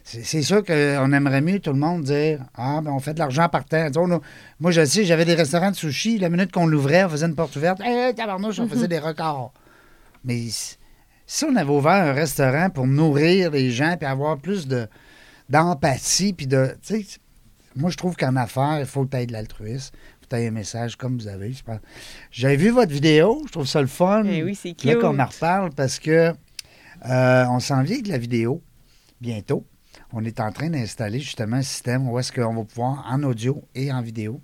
C'est 0.04 0.44
sûr 0.44 0.64
qu'on 0.64 1.12
aimerait 1.14 1.42
mieux 1.42 1.60
tout 1.60 1.74
le 1.74 1.80
monde 1.80 2.04
dire 2.04 2.40
Ah, 2.54 2.80
ben 2.84 2.92
on 2.92 3.00
fait 3.00 3.16
de 3.16 3.20
l'argent 3.20 3.50
par 3.50 3.66
terre. 3.66 3.90
A- 3.96 4.20
moi, 4.60 4.70
je 4.72 4.86
sais, 4.86 5.04
j'avais 5.04 5.26
des 5.26 5.34
restaurants 5.34 5.72
de 5.72 5.76
sushi. 5.76 6.20
La 6.20 6.30
minute 6.30 6.52
qu'on 6.52 6.68
l'ouvrait, 6.68 7.04
on 7.06 7.10
faisait 7.10 7.26
une 7.26 7.34
porte 7.34 7.56
ouverte. 7.56 7.82
Hé, 7.82 8.14
tabarnouche, 8.16 8.60
on 8.60 8.68
faisait 8.68 8.88
des 8.88 9.00
records. 9.00 9.52
Mais 10.24 10.44
si 11.26 11.46
on 11.46 11.56
avait 11.56 11.72
ouvert 11.72 11.94
un 11.94 12.14
restaurant 12.14 12.70
pour 12.70 12.86
nourrir 12.86 13.50
les 13.50 13.72
gens 13.72 13.96
puis 13.98 14.06
avoir 14.08 14.38
plus 14.38 14.68
de 14.68 14.88
d'empathie, 15.50 16.34
puis 16.34 16.46
de. 16.46 16.76
Tu 16.84 17.02
sais, 17.04 17.20
moi, 17.76 17.90
je 17.90 17.98
trouve 17.98 18.16
qu'en 18.16 18.36
affaires, 18.36 18.78
il 18.80 18.86
faut 18.86 19.06
que 19.06 19.10
tu 19.12 19.18
aies 19.18 19.26
de 19.26 19.34
l'altruisme. 19.34 19.92
Un 20.34 20.52
message 20.52 20.96
comme 20.96 21.18
vous 21.18 21.28
avez. 21.28 21.54
J'avais 22.32 22.56
vu 22.58 22.70
votre 22.70 22.92
vidéo, 22.92 23.42
je 23.48 23.52
trouve 23.52 23.68
ça 23.68 23.82
le 23.82 23.88
fun. 23.88 24.24
Eh 24.26 24.44
oui, 24.44 24.56
c'est 24.56 24.70
Là 24.84 24.94
cute. 24.94 25.02
qu'on 25.02 25.20
en 25.20 25.26
reparle 25.26 25.70
parce 25.72 26.00
que 26.00 26.34
euh, 27.10 27.46
on 27.50 27.60
s'en 27.60 27.84
vient 27.84 27.96
avec 27.96 28.08
la 28.08 28.18
vidéo 28.18 28.62
bientôt. 29.22 29.66
On 30.12 30.24
est 30.24 30.40
en 30.40 30.52
train 30.52 30.70
d'installer 30.70 31.20
justement 31.20 31.58
un 31.58 31.62
système 31.62 32.10
où 32.10 32.18
est-ce 32.20 32.32
qu'on 32.32 32.54
va 32.54 32.64
pouvoir, 32.64 33.06
en 33.10 33.24
audio 33.24 33.64
et 33.74 33.92
en 33.92 34.02
vidéo, 34.02 34.42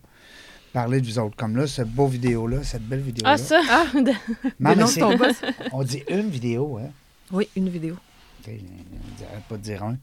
parler 0.74 1.02
de 1.02 1.06
vous 1.06 1.20
autres. 1.20 1.36
Comme 1.36 1.56
là, 1.56 1.68
cette 1.68 1.90
beau 1.90 2.08
vidéo-là, 2.08 2.64
cette 2.64 2.88
belle 2.88 3.02
vidéo-là. 3.02 3.34
Ah, 3.34 3.38
ça! 3.38 3.62
Non, 3.94 4.14
mais 4.60 4.76
nom 4.76 4.86
de 4.86 5.00
ton 5.00 5.18
boss. 5.18 5.42
on 5.72 5.84
dit 5.84 6.04
une 6.10 6.30
vidéo, 6.30 6.78
hein? 6.78 6.90
Oui, 7.32 7.48
une 7.56 7.70
vidéo. 7.70 7.96
On 8.48 8.52
dirait 8.52 9.42
pas 9.48 9.58
de 9.58 9.62
dire 9.62 9.84
un. 9.84 9.98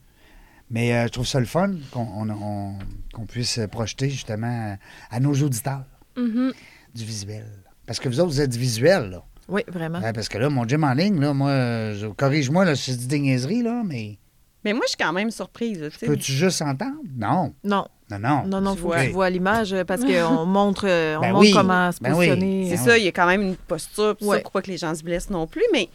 Mais 0.70 0.92
euh, 0.94 1.06
je 1.06 1.12
trouve 1.12 1.26
ça 1.26 1.40
le 1.40 1.46
fun 1.46 1.72
qu'on 1.90 2.00
on- 2.02 2.30
on- 2.30 2.78
qu'on 3.14 3.24
puisse 3.26 3.58
projeter 3.70 4.10
justement 4.10 4.76
à, 5.10 5.16
à 5.16 5.20
nos 5.20 5.32
auditeurs 5.34 5.84
Mhm. 6.16 6.52
du 6.94 7.04
visuel. 7.04 7.46
Parce 7.86 7.98
que 8.00 8.08
vous 8.08 8.20
autres, 8.20 8.28
vous 8.30 8.40
êtes 8.40 8.50
du 8.50 8.58
visuel, 8.58 9.10
là. 9.10 9.22
Oui, 9.48 9.62
vraiment. 9.66 10.00
Ouais, 10.00 10.12
parce 10.12 10.28
que 10.28 10.36
là, 10.36 10.50
mon 10.50 10.68
gym 10.68 10.84
en 10.84 10.92
ligne, 10.92 11.18
là, 11.20 11.32
moi, 11.32 11.48
euh, 11.50 11.94
je- 11.98 12.06
corrige-moi 12.08 12.66
là, 12.66 12.76
si 12.76 12.92
je 12.92 12.96
dis 12.98 13.06
des 13.06 13.18
niaiseries, 13.18 13.62
là, 13.62 13.82
mais 13.84 14.18
Mais 14.64 14.72
moi, 14.74 14.82
je 14.84 14.88
suis 14.90 14.96
quand 14.98 15.12
même 15.14 15.30
surprise. 15.30 15.80
là, 15.80 15.88
tu 15.88 15.98
sais. 15.98 16.06
peux-tu 16.06 16.32
juste 16.32 16.60
entendre? 16.60 16.96
Non. 17.16 17.54
Non, 17.64 17.86
Non, 18.10 18.18
non. 18.18 18.44
non, 18.46 18.60
non, 18.60 18.74
Tu 18.74 18.82
faut 18.82 18.90
que 18.90 19.06
tu 19.06 19.12
vois 19.12 19.30
l'image 19.30 19.72
euh, 19.72 19.84
parce 19.84 20.02
qu'on 20.04 20.44
montre, 20.44 20.86
euh, 20.86 21.16
on 21.16 21.20
Ben 21.22 21.32
montre 21.32 21.40
oui, 21.46 21.52
comment 21.54 21.90
se 21.92 22.00
ben 22.00 22.10
oui. 22.14 22.26
positionner. 22.28 22.68
C'est 22.68 22.76
ça, 22.76 22.98
il 22.98 23.04
y 23.04 23.08
a 23.08 23.12
quand 23.12 23.26
même 23.26 23.40
une 23.40 23.56
posture, 23.56 24.16
puis 24.16 24.26
Ouais. 24.26 24.36
ça, 24.38 24.42
pour 24.42 24.52
pas 24.52 24.60
que 24.60 24.70
les 24.70 24.76
gens 24.76 24.94
se 24.94 25.02
blessent 25.02 25.30
non 25.30 25.46
plus. 25.46 25.62
Mais, 25.72 25.88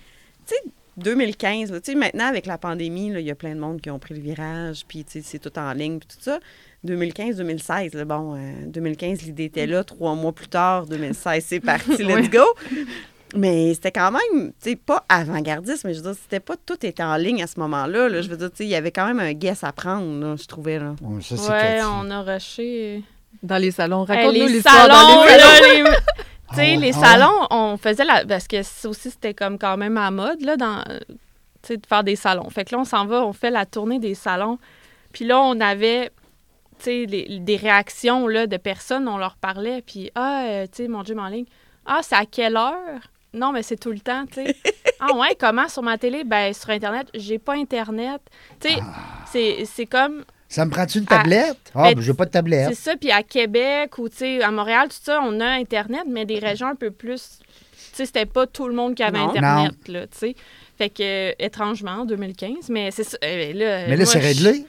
tu 0.48 0.56
sais, 0.56 0.62
2015, 0.98 1.72
là, 1.72 1.80
tu 1.82 1.92
sais, 1.92 1.98
maintenant, 1.98 2.26
avec 2.28 2.46
la 2.46 2.58
pandémie, 2.58 3.08
il 3.08 3.20
y 3.22 3.32
a 3.32 3.36
plein 3.36 3.56
de 3.56 3.60
monde 3.60 3.82
qui 3.82 3.90
ont 3.90 4.00
pris 4.00 4.14
le 4.14 4.22
virage, 4.22 4.84
puis, 4.88 5.04
tu 5.04 5.14
sais, 5.14 5.22
c'est 5.24 5.40
tout 5.40 5.58
en 5.58 5.74
ligne, 5.74 6.00
puis 6.00 6.08
tout 6.16 6.22
ça. 6.24 6.40
2015-2016, 6.86 7.96
là, 7.98 8.06
bon, 8.06 8.36
euh, 8.36 8.38
2015, 8.68 9.22
l'idée 9.24 9.46
était 9.46 9.68
là. 9.68 9.84
Trois 9.84 10.16
mois 10.16 10.32
plus 10.34 10.48
tard, 10.48 10.86
2016, 10.88 11.44
c'est 11.48 11.60
parti, 11.60 11.98
let's 12.04 12.30
go. 12.30 12.44
Mais 13.36 13.74
c'était 13.74 13.92
quand 13.92 14.12
même, 14.12 14.52
tu 14.62 14.70
sais, 14.72 14.76
pas 14.76 15.04
avant-gardiste, 15.10 15.86
mais 15.86 15.94
je 15.94 16.00
veux 16.02 16.12
dire, 16.12 16.20
c'était 16.22 16.40
pas 16.40 16.56
tout 16.66 16.86
était 16.86 17.02
en 17.02 17.16
ligne 17.16 17.42
à 17.42 17.48
ce 17.48 17.60
moment-là. 17.62 18.08
là. 18.08 18.22
Je 18.22 18.30
veux 18.30 18.38
dire, 18.38 18.52
tu 18.52 18.58
sais, 18.58 18.64
il 18.66 18.70
y 18.70 18.76
avait 18.76 18.92
quand 18.92 19.08
même 19.08 19.20
un 19.20 19.34
guess 19.34 19.64
à 19.64 19.72
prendre, 19.72 20.20
là, 20.20 20.36
je 20.40 20.46
trouvais, 20.46 20.78
là. 20.78 20.94
Bon, 21.02 21.20
ça, 21.22 21.36
Ouais, 21.36 21.60
Cathy. 21.80 21.86
on 21.92 22.12
a 22.12 22.22
rushé. 22.22 23.04
Dans 23.42 23.58
les 23.58 23.72
salons. 23.72 24.06
Hey, 24.08 24.18
Raconte-nous 24.18 24.46
les 24.46 24.54
l'histoire 24.54 24.86
salons, 24.86 25.16
dans 25.16 25.24
les 25.24 25.40
salons. 25.84 25.98
Tu 26.54 26.60
sais, 26.60 26.74
Ah 26.74 26.78
ouais, 26.78 26.86
les 26.86 26.94
ah 26.94 27.00
ouais? 27.00 27.06
salons, 27.06 27.48
on 27.52 27.78
faisait 27.78 28.06
la. 28.06 28.26
Parce 28.26 28.48
que 28.48 28.62
ça 28.64 28.90
aussi, 28.90 29.10
c'était 29.12 29.34
comme 29.34 29.58
quand 29.58 29.78
même 29.78 29.98
à 29.98 30.12
mode, 30.12 30.42
là, 30.42 30.58
dans. 30.58 30.84
Tu 31.62 31.68
sais, 31.68 31.78
de 31.78 31.86
faire 31.86 32.04
des 32.04 32.16
salons. 32.16 32.50
Fait 32.50 32.66
que 32.66 32.76
là, 32.76 32.82
on 32.82 32.86
s'en 32.86 33.06
va, 33.06 33.26
on 33.26 33.34
fait 33.34 33.50
la 33.52 33.66
tournée 33.66 34.00
des 34.00 34.16
salons. 34.16 34.60
Puis 35.12 35.26
là, 35.26 35.40
on 35.42 35.60
avait. 35.62 36.12
Tu 36.80 36.86
sais, 36.86 37.06
les- 37.06 37.40
des 37.40 37.56
réactions, 37.56 38.28
là, 38.28 38.48
de 38.48 38.58
personnes, 38.58 39.08
on 39.08 39.18
leur 39.18 39.36
parlait. 39.38 39.82
Puis, 39.82 40.12
ah, 40.16 40.44
euh, 40.46 40.64
tu 40.66 40.84
sais, 40.84 40.88
mon 40.88 41.04
gym 41.04 41.20
en 41.20 41.28
ligne. 41.28 41.46
Ah, 41.86 42.00
c'est 42.02 42.16
à 42.16 42.26
quelle 42.26 42.58
heure? 42.58 43.00
Non, 43.34 43.52
mais 43.52 43.64
c'est 43.64 43.78
tout 43.78 43.92
le 43.92 44.00
temps, 44.00 44.26
tu 44.26 44.44
sais. 44.44 44.56
ah, 45.00 45.14
ouais, 45.16 45.36
comment? 45.40 45.68
Sur 45.70 45.82
ma 45.84 45.98
télé? 45.98 46.24
Ben, 46.24 46.54
sur 46.54 46.70
Internet, 46.72 47.08
j'ai 47.14 47.40
pas 47.40 47.54
Internet. 47.56 48.22
Tu 48.60 48.70
sais, 48.70 48.80
c'est- 49.32 49.66
c'est 49.66 49.86
comme. 49.86 50.24
Ça 50.54 50.66
me 50.66 50.70
prend-tu 50.72 51.00
une 51.00 51.06
tablette? 51.06 51.58
Ah, 51.74 51.84
ben, 51.90 51.96
ben, 51.96 52.02
j'ai 52.02 52.14
pas 52.14 52.26
de 52.26 52.30
C'est 52.30 52.34
tablette. 52.34 52.76
ça, 52.76 52.96
puis 52.96 53.10
à 53.12 53.24
Québec 53.24 53.98
ou 53.98 54.08
tu 54.08 54.18
sais, 54.18 54.44
à 54.44 54.52
Montréal, 54.52 54.88
tout 54.90 54.98
ça, 55.02 55.20
on 55.24 55.40
a 55.40 55.48
Internet, 55.48 56.04
mais 56.08 56.26
des 56.26 56.38
régions 56.38 56.68
un 56.68 56.76
peu 56.76 56.92
plus. 56.92 57.40
Tu 57.40 57.98
sais, 57.98 58.06
c'était 58.06 58.26
pas 58.28 58.46
tout 58.46 58.68
le 58.68 58.74
monde 58.76 58.94
qui 58.94 59.02
avait 59.04 59.18
Non. 59.18 59.30
Internet, 59.30 59.74
là, 59.88 60.02
tu 60.08 60.18
sais. 60.18 60.36
Fait 60.78 60.90
que, 60.90 61.02
euh, 61.04 61.32
étrangement, 61.40 62.02
en 62.02 62.06
2015, 62.06 62.70
mais 62.70 62.92
c'est 62.92 63.04
ça. 63.04 63.18
euh, 63.24 63.54
là, 63.54 63.88
Mais 63.88 63.96
là, 63.98 64.06
c'est 64.06 64.20
réglé? 64.20 64.66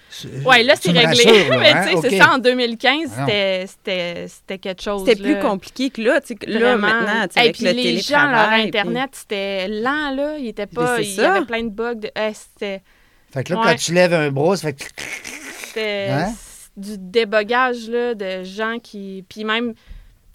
Ouais, 0.46 0.62
là, 0.62 0.74
c'est 0.80 0.90
réglé. 0.90 1.04
rassures, 1.24 1.48
mais 1.58 1.72
hein? 1.72 1.82
tu 1.84 1.88
sais, 1.90 1.94
OK. 1.96 2.06
c'est 2.10 2.18
ça, 2.18 2.34
en 2.34 2.38
2015, 2.38 3.10
Ah 3.16 3.24
c'était- 3.26 3.66
c'était 3.66 4.26
c'était 4.28 4.58
quelque 4.58 4.82
chose. 4.82 5.02
C'était 5.06 5.22
plus 5.22 5.38
compliqué 5.40 5.90
que 5.90 6.00
là, 6.02 6.20
tu 6.22 6.28
sais, 6.28 6.46
là, 6.50 6.76
maintenant, 6.78 7.26
tu 7.28 7.34
sais, 7.34 7.40
avec 7.40 7.56
puis 7.56 7.64
le 7.66 7.72
les 7.72 7.98
gens, 8.00 8.30
leur 8.30 8.48
puis- 8.52 8.62
Internet, 8.62 9.10
c'était 9.12 9.68
lent, 9.68 10.14
là. 10.14 10.36
Il 10.38 10.46
était 10.48 10.66
pas. 10.66 10.96
c'est 10.96 11.04
Il 11.04 11.14
y 11.16 11.20
avait 11.20 11.44
plein 11.46 11.62
de 11.64 11.68
bugs. 11.70 11.94
De, 11.94 12.10
c'était. 12.32 12.82
Fait 13.32 13.42
que 13.44 13.52
là, 13.52 13.60
Ouais. 13.60 13.66
quand 13.70 13.76
tu 13.76 13.92
lèves 13.92 14.14
un 14.14 14.30
bras, 14.30 14.56
ça 14.56 14.68
fait... 14.68 14.76
C'était 15.74 16.08
Hein? 16.10 16.32
du 16.76 16.98
débogage 16.98 17.88
là, 17.88 18.14
de 18.14 18.42
gens 18.44 18.78
qui. 18.82 19.24
Puis 19.28 19.44
même, 19.44 19.74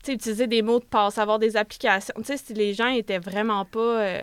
sais, 0.04 0.14
utiliser 0.14 0.48
des 0.48 0.62
mots 0.62 0.80
de 0.80 0.86
passe, 0.86 1.18
avoir 1.18 1.40
des 1.40 1.58
applications. 1.58 2.14
Tu 2.18 2.24
sais, 2.26 2.38
si 2.38 2.54
les 2.54 2.74
gens 2.74 2.88
étaient 2.90 3.20
vraiment 3.20 3.66
pas. 3.66 3.80
euh, 4.02 4.22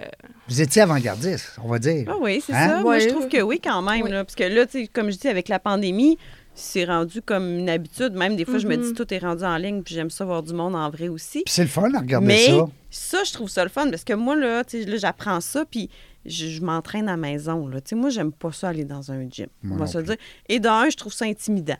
Vous 0.48 0.60
étiez 0.60 0.82
avant-gardiste, 0.82 1.58
on 1.62 1.68
va 1.68 1.78
dire. 1.78 2.06
Ah 2.08 2.14
oui, 2.20 2.42
c'est 2.44 2.54
Hein? 2.54 2.68
ça. 2.68 2.80
Moi, 2.82 2.98
je 2.98 3.08
trouve 3.08 3.28
que 3.28 3.42
oui, 3.42 3.60
quand 3.62 3.82
même. 3.82 4.02
Oui. 4.02 4.10
là, 4.10 4.24
parce 4.24 4.34
que 4.34 4.44
là, 4.44 4.64
tu 4.66 4.82
sais, 4.82 4.86
comme 4.86 5.10
je 5.10 5.18
dis, 5.18 5.28
avec 5.28 5.48
la 5.48 5.58
pandémie, 5.58 6.16
c'est 6.54 6.86
rendu 6.86 7.20
comme 7.20 7.58
une 7.58 7.68
habitude. 7.68 8.14
Même 8.14 8.34
des 8.36 8.46
fois, 8.46 8.56
je 8.58 8.66
me 8.66 8.76
dis, 8.76 8.88
Mhm. 8.88 8.94
tout 8.94 9.12
est 9.12 9.18
rendu 9.18 9.44
en 9.44 9.58
ligne, 9.58 9.82
puis 9.82 9.94
j'aime 9.94 10.08
ça 10.08 10.24
voir 10.24 10.42
du 10.42 10.54
monde 10.54 10.74
en 10.74 10.88
vrai 10.88 11.08
aussi. 11.08 11.42
Puis 11.44 11.52
c'est 11.52 11.62
le 11.62 11.68
fun 11.68 11.92
à 11.92 11.98
regarder 12.00 12.26
Mais 12.26 12.46
ça. 12.46 12.64
ça, 12.90 13.18
je 13.26 13.32
trouve 13.34 13.50
ça 13.50 13.62
le 13.62 13.68
fun 13.68 13.90
parce 13.90 14.04
que 14.04 14.14
moi, 14.14 14.34
là, 14.36 14.64
tu 14.64 14.82
sais, 14.82 14.88
là, 14.90 14.96
j'apprends 14.96 15.42
ça, 15.42 15.64
puis 15.70 15.90
je, 16.28 16.46
je 16.48 16.60
m'entraîne 16.62 17.08
à 17.08 17.12
la 17.12 17.16
maison. 17.16 17.66
Là. 17.68 17.78
Moi, 17.92 18.10
j'aime 18.10 18.32
pas 18.32 18.52
ça 18.52 18.68
aller 18.68 18.84
dans 18.84 19.10
un 19.12 19.28
gym. 19.30 19.46
Moi 19.62 19.76
on 19.76 19.80
va 19.80 19.86
se 19.86 19.98
dire. 19.98 20.16
Et 20.48 20.60
d'un, 20.60 20.88
je 20.90 20.96
trouve 20.96 21.12
ça 21.12 21.24
intimidant. 21.24 21.76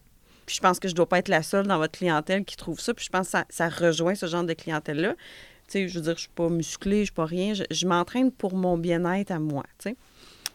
Puis 0.47 0.57
je 0.57 0.61
pense 0.61 0.79
que 0.79 0.89
je 0.89 0.95
dois 0.95 1.09
pas 1.09 1.19
être 1.19 1.29
la 1.29 1.43
seule 1.43 1.67
dans 1.67 1.79
votre 1.79 1.99
clientèle 1.99 2.45
qui 2.45 2.57
trouve 2.57 2.79
ça. 2.81 2.95
Puis 2.95 3.05
je 3.05 3.11
pense 3.11 3.27
que 3.27 3.33
ça, 3.33 3.45
ça 3.49 3.69
rejoint 3.69 4.15
ce 4.15 4.27
genre 4.27 4.45
de 4.45 4.53
clientèle-là. 4.53 5.15
Je 5.75 5.81
veux 5.93 6.01
dire, 6.01 6.15
je 6.15 6.21
suis 6.21 6.29
pas 6.35 6.49
musclée, 6.49 7.01
je 7.01 7.05
suis 7.07 7.13
pas 7.13 7.25
rien. 7.27 7.53
Je, 7.55 7.65
je 7.71 7.87
m'entraîne 7.87 8.31
pour 8.31 8.55
mon 8.55 8.79
bien-être 8.79 9.33
à 9.33 9.41
moi. 9.41 9.65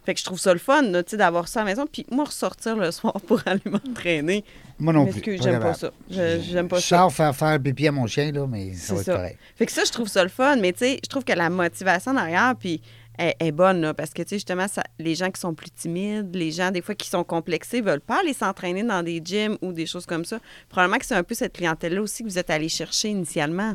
Fait 0.03 0.15
que 0.15 0.19
je 0.19 0.25
trouve 0.25 0.39
ça 0.39 0.51
le 0.53 0.57
fun, 0.59 0.81
d'avoir 0.81 1.47
ça 1.47 1.59
à 1.61 1.63
la 1.63 1.69
maison. 1.71 1.85
Puis 1.85 2.07
moi, 2.09 2.23
ressortir 2.25 2.75
le 2.77 2.89
soir 2.91 3.13
pour 3.27 3.41
aller 3.45 3.61
m'entraîner, 3.65 4.43
Moi 4.79 4.93
non 4.93 5.05
plus. 5.05 5.21
j'aime 5.39 5.59
pas 5.59 5.73
ça. 5.75 5.91
Je- 6.09 6.39
J'aime 6.39 6.67
pas 6.69 6.77
Je 6.79 6.83
ça. 6.87 6.97
sors 6.99 7.13
faire 7.13 7.35
faire 7.35 7.59
pipi 7.61 7.87
à 7.87 7.91
mon 7.91 8.07
chien, 8.07 8.31
là, 8.31 8.47
mais 8.47 8.73
ça 8.73 8.79
C'est 8.79 8.93
va 8.93 8.99
être 9.01 9.05
ça. 9.05 9.15
correct. 9.17 9.39
Fait 9.57 9.65
que 9.67 9.71
ça, 9.71 9.83
je 9.85 9.91
trouve 9.91 10.07
ça 10.07 10.23
le 10.23 10.29
fun, 10.29 10.55
mais 10.55 10.71
tu 10.73 10.79
sais, 10.79 10.99
je 11.03 11.09
trouve 11.09 11.23
que 11.23 11.33
la 11.33 11.49
motivation 11.51 12.13
derrière, 12.15 12.55
puis 12.57 12.81
est, 13.17 13.51
bonne, 13.51 13.93
parce 13.93 14.11
que, 14.11 14.21
tu 14.23 14.29
sais, 14.29 14.35
justement, 14.37 14.65
les 14.97 15.15
gens 15.15 15.29
qui 15.29 15.39
sont 15.39 15.53
plus 15.53 15.69
timides, 15.69 16.35
les 16.35 16.51
gens, 16.51 16.71
des 16.71 16.81
fois, 16.81 16.95
qui 16.95 17.07
sont 17.07 17.23
complexés, 17.23 17.81
veulent 17.81 18.01
pas 18.01 18.19
aller 18.21 18.33
s'entraîner 18.33 18.83
dans 18.83 19.03
des 19.03 19.21
gyms 19.23 19.57
ou 19.61 19.73
des 19.73 19.85
choses 19.85 20.05
comme 20.05 20.25
ça. 20.25 20.39
Probablement 20.69 20.97
que 20.97 21.05
c'est 21.05 21.15
un 21.15 21.23
peu 21.23 21.35
cette 21.35 21.53
clientèle-là 21.53 22.01
aussi 22.01 22.23
que 22.23 22.29
vous 22.29 22.39
êtes 22.39 22.49
allé 22.49 22.69
chercher 22.69 23.09
initialement. 23.09 23.73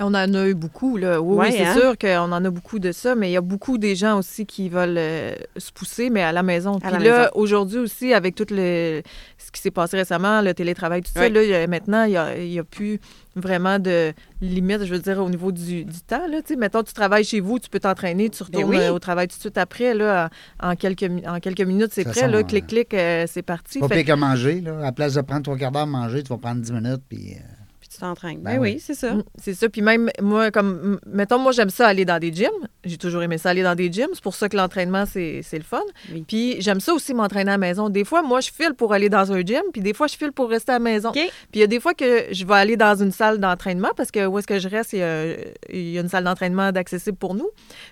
On 0.00 0.14
en 0.14 0.34
a 0.34 0.46
eu 0.48 0.54
beaucoup, 0.54 0.96
là. 0.96 1.20
Oui, 1.20 1.46
c'est 1.50 1.64
hein? 1.66 1.74
sûr 1.74 1.98
qu'on 1.98 2.30
en 2.32 2.44
a 2.44 2.50
beaucoup 2.50 2.78
de 2.78 2.92
ça, 2.92 3.14
mais 3.14 3.30
il 3.30 3.32
y 3.32 3.36
a 3.36 3.40
beaucoup 3.40 3.78
des 3.78 3.96
gens 3.96 4.18
aussi 4.18 4.46
qui 4.46 4.68
veulent 4.68 4.96
euh, 4.96 5.34
se 5.56 5.72
pousser, 5.72 6.08
mais 6.10 6.22
à 6.22 6.30
la 6.32 6.42
maison. 6.42 6.76
À 6.76 6.90
Puis 6.92 7.02
la 7.04 7.10
là, 7.10 7.30
aujourd'hui 7.36 7.78
aussi, 7.78 8.14
avec 8.14 8.34
tout 8.36 8.46
le, 8.50 9.02
ce 9.38 9.50
qui 9.50 9.60
s'est 9.60 9.70
passé 9.72 9.96
récemment, 9.96 10.40
le 10.40 10.54
télétravail, 10.54 11.02
tout 11.02 11.10
ça, 11.12 11.20
Ouais. 11.20 11.30
là, 11.30 11.42
il 11.42 11.48
y 11.50 11.54
a- 11.54 11.66
maintenant, 11.66 12.04
il 12.04 12.10
n'y 12.10 12.16
a, 12.16 12.36
y 12.38 12.58
a 12.58 12.64
plus 12.64 13.00
vraiment 13.34 13.78
de 13.78 14.12
limite, 14.40 14.84
je 14.84 14.92
veux 14.92 14.98
dire, 15.00 15.18
au 15.22 15.28
niveau 15.30 15.52
du, 15.52 15.84
du 15.84 16.00
temps. 16.00 16.26
Là, 16.28 16.42
tu 16.42 16.54
sais. 16.54 16.56
mettons, 16.56 16.82
tu 16.82 16.92
travailles 16.92 17.24
chez 17.24 17.40
vous, 17.40 17.58
tu 17.58 17.68
peux 17.68 17.80
t'entraîner, 17.80 18.30
tu 18.30 18.42
retournes 18.42 18.70
Ben 18.70 18.78
oui. 18.78 18.84
euh, 18.84 18.92
au 18.92 18.98
travail 18.98 19.28
tout 19.28 19.36
de 19.36 19.40
suite 19.40 19.58
après. 19.58 19.94
Là, 19.94 20.28
en, 20.60 20.70
en 20.70 20.76
quelques, 20.76 21.10
en 21.26 21.38
quelques 21.40 21.60
minutes, 21.60 21.90
c'est 21.92 22.04
prêt. 22.04 22.14
façon, 22.14 22.26
Là, 22.32 22.42
clic, 22.44 22.66
clic, 22.66 22.94
euh, 22.94 23.24
c'est 23.28 23.42
parti. 23.42 23.78
Pas 23.80 23.88
Fait 23.88 23.96
pire 23.96 24.04
qu'à 24.06 24.16
manger, 24.16 24.60
là. 24.60 24.78
À 24.78 24.82
la 24.82 24.92
place 24.92 25.14
de 25.14 25.20
prendre 25.22 25.42
trois 25.42 25.56
quarts 25.56 25.72
d'heure 25.72 25.82
à 25.82 25.86
manger, 25.86 26.22
tu 26.22 26.28
vas 26.28 26.38
prendre 26.38 26.60
10 26.60 26.72
minutes, 26.72 27.02
puis... 27.08 27.32
euh, 27.34 27.38
Puis 27.38 27.57
tu 27.98 28.04
t'entraînes. 28.04 28.40
Ben 28.40 28.54
Ben, 28.54 28.60
oui. 28.60 28.74
oui, 28.74 28.80
c'est 28.80 28.94
ça. 28.94 29.14
Mm, 29.14 29.22
C'est 29.40 29.54
ça. 29.54 29.68
Puis 29.68 29.82
même, 29.82 30.08
moi, 30.22 30.50
comme, 30.50 30.98
mettons, 31.06 31.38
moi, 31.38 31.52
j'aime 31.52 31.70
ça 31.70 31.86
aller 31.88 32.04
dans 32.04 32.18
des 32.18 32.32
gyms. 32.32 32.48
J'ai 32.84 32.96
toujours 32.96 33.22
aimé 33.22 33.38
ça 33.38 33.50
aller 33.50 33.62
dans 33.62 33.74
des 33.74 33.90
gyms. 33.92 34.08
C'est 34.14 34.22
pour 34.22 34.34
ça 34.34 34.48
que 34.48 34.56
l'entraînement, 34.56 35.04
c'est 35.06 35.42
le 35.52 35.62
fun. 35.62 35.80
Oui. 36.12 36.24
Puis 36.26 36.56
j'aime 36.60 36.80
ça 36.80 36.92
aussi 36.94 37.12
m'entraîner 37.14 37.50
à 37.50 37.54
la 37.54 37.58
maison. 37.58 37.88
Des 37.90 38.04
fois, 38.04 38.22
moi, 38.22 38.40
je 38.40 38.50
file 38.52 38.74
pour 38.76 38.92
aller 38.92 39.08
dans 39.08 39.32
un 39.32 39.40
gym, 39.40 39.62
puis 39.72 39.82
des 39.82 39.94
fois, 39.94 40.06
je 40.06 40.16
file 40.16 40.32
pour 40.32 40.48
rester 40.48 40.72
à 40.72 40.76
la 40.76 40.78
maison. 40.78 41.10
Puis 41.12 41.30
il 41.54 41.60
y 41.60 41.64
a 41.64 41.66
des 41.66 41.80
fois 41.80 41.94
que 41.94 42.26
je 42.32 42.44
vais 42.44 42.54
aller 42.54 42.76
dans 42.76 42.94
une 43.02 43.10
salle 43.12 43.38
d'entraînement 43.38 43.90
parce 43.96 44.10
que 44.10 44.26
où 44.26 44.38
est-ce 44.38 44.46
que 44.46 44.58
je 44.58 44.68
reste, 44.68 44.92
il 44.92 45.00
y 45.00 45.02
a, 45.02 45.34
il 45.70 45.90
y 45.90 45.98
a 45.98 46.00
une 46.00 46.08
salle 46.08 46.24
d'entraînement 46.24 46.70
d'accessible 46.72 47.16
pour 47.16 47.34
nous. 47.34 47.48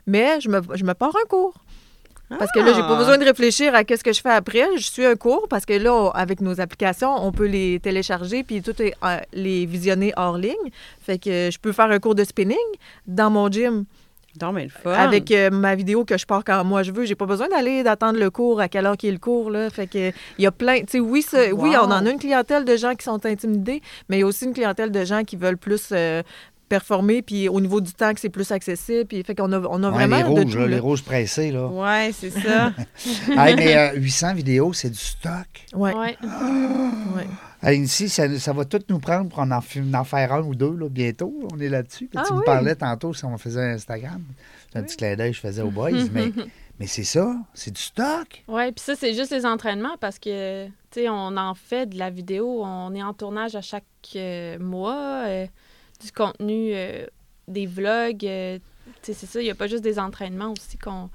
Mais 0.06 0.40
je 0.40 0.48
me, 0.48 0.60
je 0.74 0.84
me 0.84 0.94
pars 0.94 1.14
un 1.16 1.26
cours. 1.28 1.54
Parce 2.28 2.50
que 2.52 2.58
là, 2.58 2.72
j'ai 2.74 2.80
pas 2.80 2.94
Ah. 2.94 2.98
besoin 2.98 3.18
de 3.18 3.24
réfléchir 3.24 3.74
à 3.74 3.84
qu'est-ce 3.84 4.02
que 4.02 4.12
je 4.12 4.20
fais 4.20 4.30
après. 4.30 4.66
Je 4.76 4.82
suis 4.82 5.04
un 5.06 5.14
cours 5.14 5.46
parce 5.48 5.64
que 5.64 5.74
là, 5.74 6.10
avec 6.14 6.40
nos 6.40 6.60
applications, 6.60 7.14
on 7.24 7.30
peut 7.30 7.46
les 7.46 7.78
télécharger 7.80 8.42
puis 8.42 8.62
tout 8.62 8.80
est 8.82 8.94
euh, 9.04 9.18
les 9.32 9.64
visionner 9.66 10.12
hors 10.16 10.36
ligne. 10.36 10.70
Fait 11.00 11.18
que 11.18 11.50
je 11.52 11.58
peux 11.58 11.72
faire 11.72 11.86
un 11.90 11.98
cours 12.00 12.14
de 12.16 12.24
spinning 12.24 12.56
dans 13.06 13.30
mon 13.30 13.48
gym 13.48 13.84
Donc, 14.40 14.54
mais 14.54 14.64
le 14.64 14.70
fun. 14.70 14.92
avec 14.92 15.30
euh, 15.30 15.50
ma 15.50 15.76
vidéo 15.76 16.04
que 16.04 16.18
je 16.18 16.26
pars 16.26 16.42
quand 16.44 16.64
moi 16.64 16.82
je 16.82 16.90
veux. 16.90 17.04
J'ai 17.04 17.14
pas 17.14 17.26
besoin 17.26 17.48
d'aller 17.48 17.82
d'attendre 17.84 18.18
le 18.18 18.28
cours 18.30 18.60
à 18.60 18.68
quelle 18.68 18.86
heure 18.86 18.96
qu'il 18.96 19.10
est 19.10 19.12
le 19.12 19.18
cours 19.18 19.50
là. 19.50 19.70
Fait 19.70 19.86
que 19.86 20.08
il 20.38 20.42
y 20.42 20.46
a 20.46 20.52
plein, 20.52 20.80
tu 20.80 20.84
sais 20.88 21.00
oui, 21.00 21.24
oui, 21.52 21.70
on 21.80 21.84
en 21.92 22.04
a 22.06 22.10
une 22.10 22.18
clientèle 22.18 22.64
de 22.64 22.76
gens 22.76 22.94
qui 22.96 23.04
sont 23.04 23.24
intimidés, 23.24 23.80
mais 24.08 24.16
il 24.16 24.20
y 24.20 24.22
a 24.24 24.26
aussi 24.26 24.46
une 24.46 24.52
clientèle 24.52 24.90
de 24.90 25.04
gens 25.04 25.22
qui 25.22 25.36
veulent 25.36 25.56
plus 25.58 25.90
euh, 25.92 26.22
performer 26.68 27.22
puis 27.22 27.48
au 27.48 27.60
niveau 27.60 27.80
du 27.80 27.92
temps 27.92 28.12
que 28.12 28.20
c'est 28.20 28.28
plus 28.28 28.50
accessible 28.50 29.06
puis 29.06 29.22
fait 29.22 29.34
qu'on 29.34 29.52
a 29.52 29.60
on 29.60 29.82
a 29.82 29.88
ouais, 29.88 29.94
vraiment 29.94 30.16
les 30.16 30.22
de 30.22 30.28
rouges, 30.28 30.52
tout, 30.52 30.58
là, 30.58 30.64
là. 30.64 30.68
les 30.68 30.78
rouges 30.78 31.02
pressés, 31.02 31.50
là. 31.50 31.66
Ouais, 31.66 32.10
c'est 32.12 32.30
ça. 32.30 32.72
Hey, 33.36 33.54
mais 33.56 33.76
euh, 33.76 33.94
800 33.96 34.34
vidéos, 34.34 34.72
c'est 34.72 34.90
du 34.90 34.98
stock. 34.98 35.46
Ouais. 35.74 35.94
Ouais. 35.94 36.16
ouais. 37.16 37.26
Hey, 37.62 37.80
ici, 37.80 38.08
ça, 38.08 38.38
ça 38.38 38.52
va 38.52 38.64
tout 38.64 38.82
nous 38.88 38.98
prendre 38.98 39.28
pour 39.28 39.40
en, 39.40 39.50
en 39.50 40.04
faire 40.04 40.32
un 40.32 40.42
ou 40.42 40.54
deux 40.54 40.74
là, 40.76 40.88
bientôt. 40.88 41.32
On 41.52 41.58
est 41.58 41.68
là-dessus. 41.68 42.06
Puis 42.06 42.18
Ah 42.18 42.24
tu 42.26 42.32
me 42.32 42.38
oui. 42.38 42.44
parlais 42.44 42.74
tantôt 42.74 43.12
si 43.14 43.24
on 43.24 43.36
faisait 43.38 43.72
Instagram. 43.72 44.22
C'est 44.72 44.78
un 44.78 44.82
petit 44.82 44.96
clin 44.96 45.16
d'œil 45.16 45.30
que 45.30 45.36
je 45.36 45.40
faisais 45.40 45.62
aux 45.62 45.70
boys. 45.70 45.90
mais 46.12 46.32
mais 46.78 46.86
c'est 46.86 47.04
ça, 47.04 47.34
c'est 47.54 47.70
du 47.70 47.80
stock. 47.80 48.44
Ouais, 48.48 48.70
puis 48.70 48.84
ça, 48.84 48.94
c'est 48.94 49.14
juste 49.14 49.32
les 49.32 49.46
entraînements 49.46 49.96
parce 49.98 50.18
que, 50.18 50.66
tu 50.66 50.72
sais, 50.90 51.08
on 51.08 51.36
en 51.36 51.54
fait 51.54 51.86
de 51.86 51.98
la 51.98 52.10
vidéo. 52.10 52.62
On 52.62 52.94
est 52.94 53.02
en 53.02 53.14
tournage 53.14 53.56
à 53.56 53.62
chaque 53.62 53.84
euh, 54.14 54.58
mois, 54.58 55.24
euh, 55.26 55.46
du 56.02 56.12
contenu, 56.12 56.70
euh, 56.74 57.06
des 57.48 57.66
vlogs. 57.66 58.24
euh, 58.24 58.58
tu 59.02 59.12
sais, 59.12 59.14
c'est 59.14 59.26
ça, 59.26 59.40
il 59.40 59.44
n'y 59.44 59.50
a 59.50 59.54
pas 59.54 59.66
juste 59.66 59.82
des 59.84 59.98
entraînements 59.98 60.52
aussi 60.52 60.78
qu'on 60.78 61.10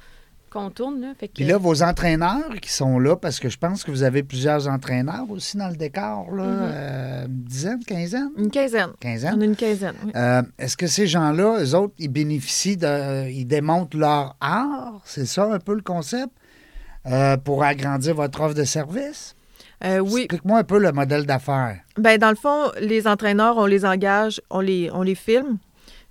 qu'on 0.50 0.70
tourne, 0.70 1.00
là. 1.00 1.14
Fait 1.18 1.30
que, 1.30 1.34
Puis 1.36 1.46
là, 1.46 1.58
vos 1.58 1.82
entraîneurs 1.82 2.60
qui 2.62 2.70
sont 2.74 3.00
là, 3.00 3.16
parce 3.16 3.40
que 3.40 3.48
je 3.48 3.58
pense 3.58 3.86
que 3.86 3.92
vous 3.92 4.04
avez 4.04 4.22
plusieurs 4.22 4.68
entraîneurs 4.68 5.24
aussi 5.32 5.56
dans 5.56 5.70
le 5.70 5.78
décor, 5.78 6.30
là, 6.36 6.44
euh, 6.44 7.26
une 7.26 7.44
dizaine, 7.46 7.80
quinzaine, 7.86 8.32
Une 8.36 8.52
quinzaine. 8.52 8.90
quinzaine? 9.00 9.36
On 9.38 9.40
a 9.40 9.46
une 9.46 9.56
quinzaine. 9.56 9.96
oui. 10.04 10.12
Euh, 10.14 10.42
Est-ce 10.60 10.76
que 10.76 10.88
ces 10.88 11.08
gens-là, 11.08 11.60
eux 11.64 11.74
autres, 11.74 11.94
ils 12.00 12.10
bénéficient 12.10 12.76
de. 12.76 13.30
Ils 13.30 13.46
démontrent 13.46 13.96
leur 13.98 14.36
art? 14.42 15.02
C'est 15.06 15.26
ça 15.26 15.46
un 15.46 15.60
peu 15.60 15.74
le 15.74 15.82
concept? 15.82 16.34
Euh, 17.06 17.38
pour 17.38 17.64
agrandir 17.64 18.14
votre 18.16 18.42
offre 18.42 18.54
de 18.54 18.66
service? 18.66 19.36
Euh, 19.84 20.00
oui. 20.00 20.22
Explique-moi 20.24 20.60
un 20.60 20.64
peu 20.64 20.80
le 20.80 20.92
modèle 20.92 21.26
d'affaires. 21.26 21.78
Ben, 21.98 22.18
dans 22.18 22.30
le 22.30 22.36
fond, 22.36 22.72
les 22.80 23.08
entraîneurs, 23.08 23.58
on 23.58 23.66
les 23.66 23.86
engage, 23.86 24.42
on 24.50 24.60
les, 24.60 24.90
on 24.94 25.02
les 25.02 25.16
filme, 25.16 25.58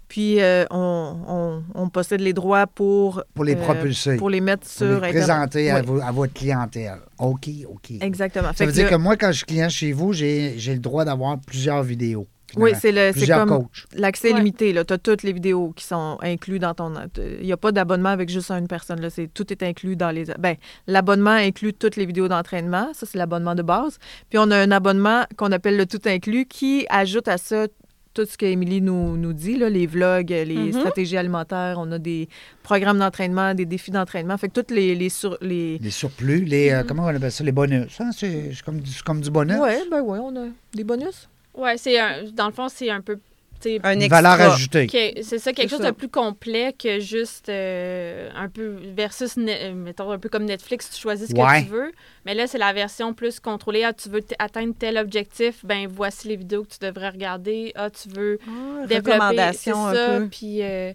puis 0.09 0.41
euh, 0.41 0.65
on, 0.71 1.17
on- 1.29 1.63
on 1.75 1.89
possède 1.89 2.21
les 2.21 2.33
droits 2.33 2.67
pour, 2.67 3.23
Pour 3.35 3.45
les 3.45 3.55
euh, 3.55 3.61
propulser. 3.63 4.17
pour 4.17 4.29
les 4.31 4.41
mettre 4.41 4.63
Pour 4.63 4.71
sur 4.73 4.87
les 4.87 4.95
Internet. 4.95 5.13
présenter 5.15 5.71
à, 5.71 5.83
Oui. 5.87 6.01
à 6.03 6.11
votre 6.11 6.33
clientèle. 6.33 6.99
OK, 7.19 7.49
OK. 7.69 7.93
Exactement. 8.01 8.49
Ça 8.49 8.55
Fait 8.55 8.67
veut 8.67 8.73
que 8.73 8.77
dire 8.77 8.91
que 8.91 8.97
moi, 8.97 9.17
quand 9.17 9.29
je 9.31 9.37
suis 9.39 9.47
client 9.47 9.69
chez 9.69 9.93
vous, 9.93 10.13
j'ai 10.13 10.57
le 10.59 10.79
droit 10.79 11.05
d'avoir 11.05 11.39
plusieurs 11.39 11.83
vidéos. 11.85 12.27
Oui, 12.57 12.73
c'est 12.79 12.93
le- 12.93 13.13
c'est 13.15 13.27
comme 13.27 13.67
l'accès 13.95 14.33
Ouais. 14.33 14.39
limité. 14.39 14.73
Tu 14.73 14.93
as 14.93 14.99
toutes 14.99 15.23
les 15.23 15.33
vidéos 15.33 15.73
qui 15.77 15.85
sont 15.85 16.19
incluses 16.23 16.61
dans 16.61 16.75
ton. 16.75 16.93
Il 17.19 17.45
n'y 17.47 17.53
a 17.53 17.57
pas 17.57 17.73
d'abonnement 17.73 18.09
avec 18.11 18.29
juste 18.29 18.51
une 18.51 18.69
personne. 18.69 19.01
Là. 19.01 19.11
C'est- 19.11 19.29
Tout 19.33 19.53
est 19.53 19.63
inclus 19.63 19.97
dans 19.97 20.11
les. 20.11 20.25
Ben, 20.39 20.57
l'abonnement 20.87 21.31
inclut 21.31 21.73
toutes 21.75 21.97
les 21.97 22.07
vidéos 22.07 22.29
d'entraînement. 22.29 22.89
Ça, 22.95 23.07
c'est 23.07 23.19
l'abonnement 23.19 23.55
de 23.55 23.63
base. 23.63 23.99
Puis 24.29 24.39
on 24.39 24.51
a 24.51 24.57
un 24.59 24.71
abonnement 24.71 25.25
qu'on 25.37 25.53
appelle 25.53 25.77
le 25.77 25.87
tout 25.87 26.01
inclus 26.07 26.47
qui 26.47 26.87
ajoute 26.89 27.29
à 27.29 27.39
ça 27.39 27.67
tout 28.13 28.27
ce 28.27 28.37
qu'Émilie 28.37 28.81
nous, 28.81 29.17
nous 29.17 29.33
dit, 29.33 29.57
là, 29.57 29.71
les 29.71 29.87
vlogs, 29.87 30.31
les 30.31 30.57
Mhm. 30.57 30.73
stratégies 30.73 31.17
alimentaires. 31.17 31.77
On 31.79 31.93
a 31.93 31.99
des 32.01 32.29
programmes 32.65 32.99
d'entraînement, 32.99 33.55
des 33.55 33.67
défis 33.67 33.93
d'entraînement. 33.93 34.37
Fait 34.37 34.49
que 34.49 34.55
toutes 34.55 34.73
les. 34.73 34.97
les, 34.97 35.09
sur, 35.11 35.39
les... 35.41 35.79
Les 35.79 35.91
surplus, 35.91 36.45
les. 36.45 36.71
euh, 36.71 36.83
comment 36.87 37.05
on 37.05 37.07
appelle 37.07 37.31
ça? 37.31 37.45
Les 37.45 37.53
bonus. 37.53 38.01
hein? 38.01 38.11
C'est 38.13 38.51
comme, 38.65 38.81
comme 39.07 39.21
du 39.21 39.31
bonus. 39.31 39.57
Oui, 39.63 39.75
ben 39.91 40.01
ouais, 40.03 40.19
on 40.21 40.35
a 40.37 40.47
des 40.75 40.83
bonus. 40.83 41.29
Ouais, 41.61 41.77
c'est 41.77 41.99
un, 41.99 42.25
dans 42.33 42.47
le 42.47 42.53
fond, 42.53 42.69
c'est 42.69 42.91
un 42.91 43.01
peu, 43.01 43.19
Une 43.67 44.09
valeur 44.09 44.41
ajoutée. 44.41 44.87
c'est 45.23 45.39
ça, 45.39 45.53
quelque 45.53 45.69
chose 45.69 45.81
ça. 45.83 45.91
de 45.91 45.95
plus 45.97 46.09
complet 46.09 46.73
que 46.73 46.99
juste 46.99 47.51
euh, 47.51 48.31
un 48.35 48.49
peu 48.49 48.77
versus, 48.97 49.37
ne- 49.37 49.53
euh, 49.53 49.75
mettons, 49.75 50.11
un 50.11 50.19
peu 50.19 50.31
comme 50.31 50.45
Netflix, 50.47 50.89
tu 50.91 50.99
choisis 50.99 51.29
ce 51.29 51.35
Ouais. 51.35 51.61
que 51.61 51.65
tu 51.67 51.71
veux. 51.71 51.93
Mais 52.25 52.35
là, 52.35 52.47
c'est 52.47 52.57
la 52.57 52.73
version 52.73 53.13
plus 53.13 53.39
contrôlée. 53.39 53.85
Ah, 53.85 53.93
tu 53.93 54.09
veux 54.09 54.23
atteindre 54.39 54.73
tel 54.79 54.97
objectif, 54.97 55.63
ben 55.65 55.87
voici 55.89 56.29
les 56.29 56.37
vidéos 56.37 56.65
que 56.65 56.71
tu 56.71 56.79
devrais 56.81 57.11
regarder. 57.11 57.73
Ah, 57.75 57.91
tu 57.91 58.09
veux 58.09 58.39
Ah, 58.47 58.87
développer, 58.87 58.89
c'est 58.89 58.97
recommandation 59.13 59.87
un 59.87 59.95
ça, 59.95 60.07
peu. 60.21 60.29
puis 60.29 60.63
euh, 60.63 60.93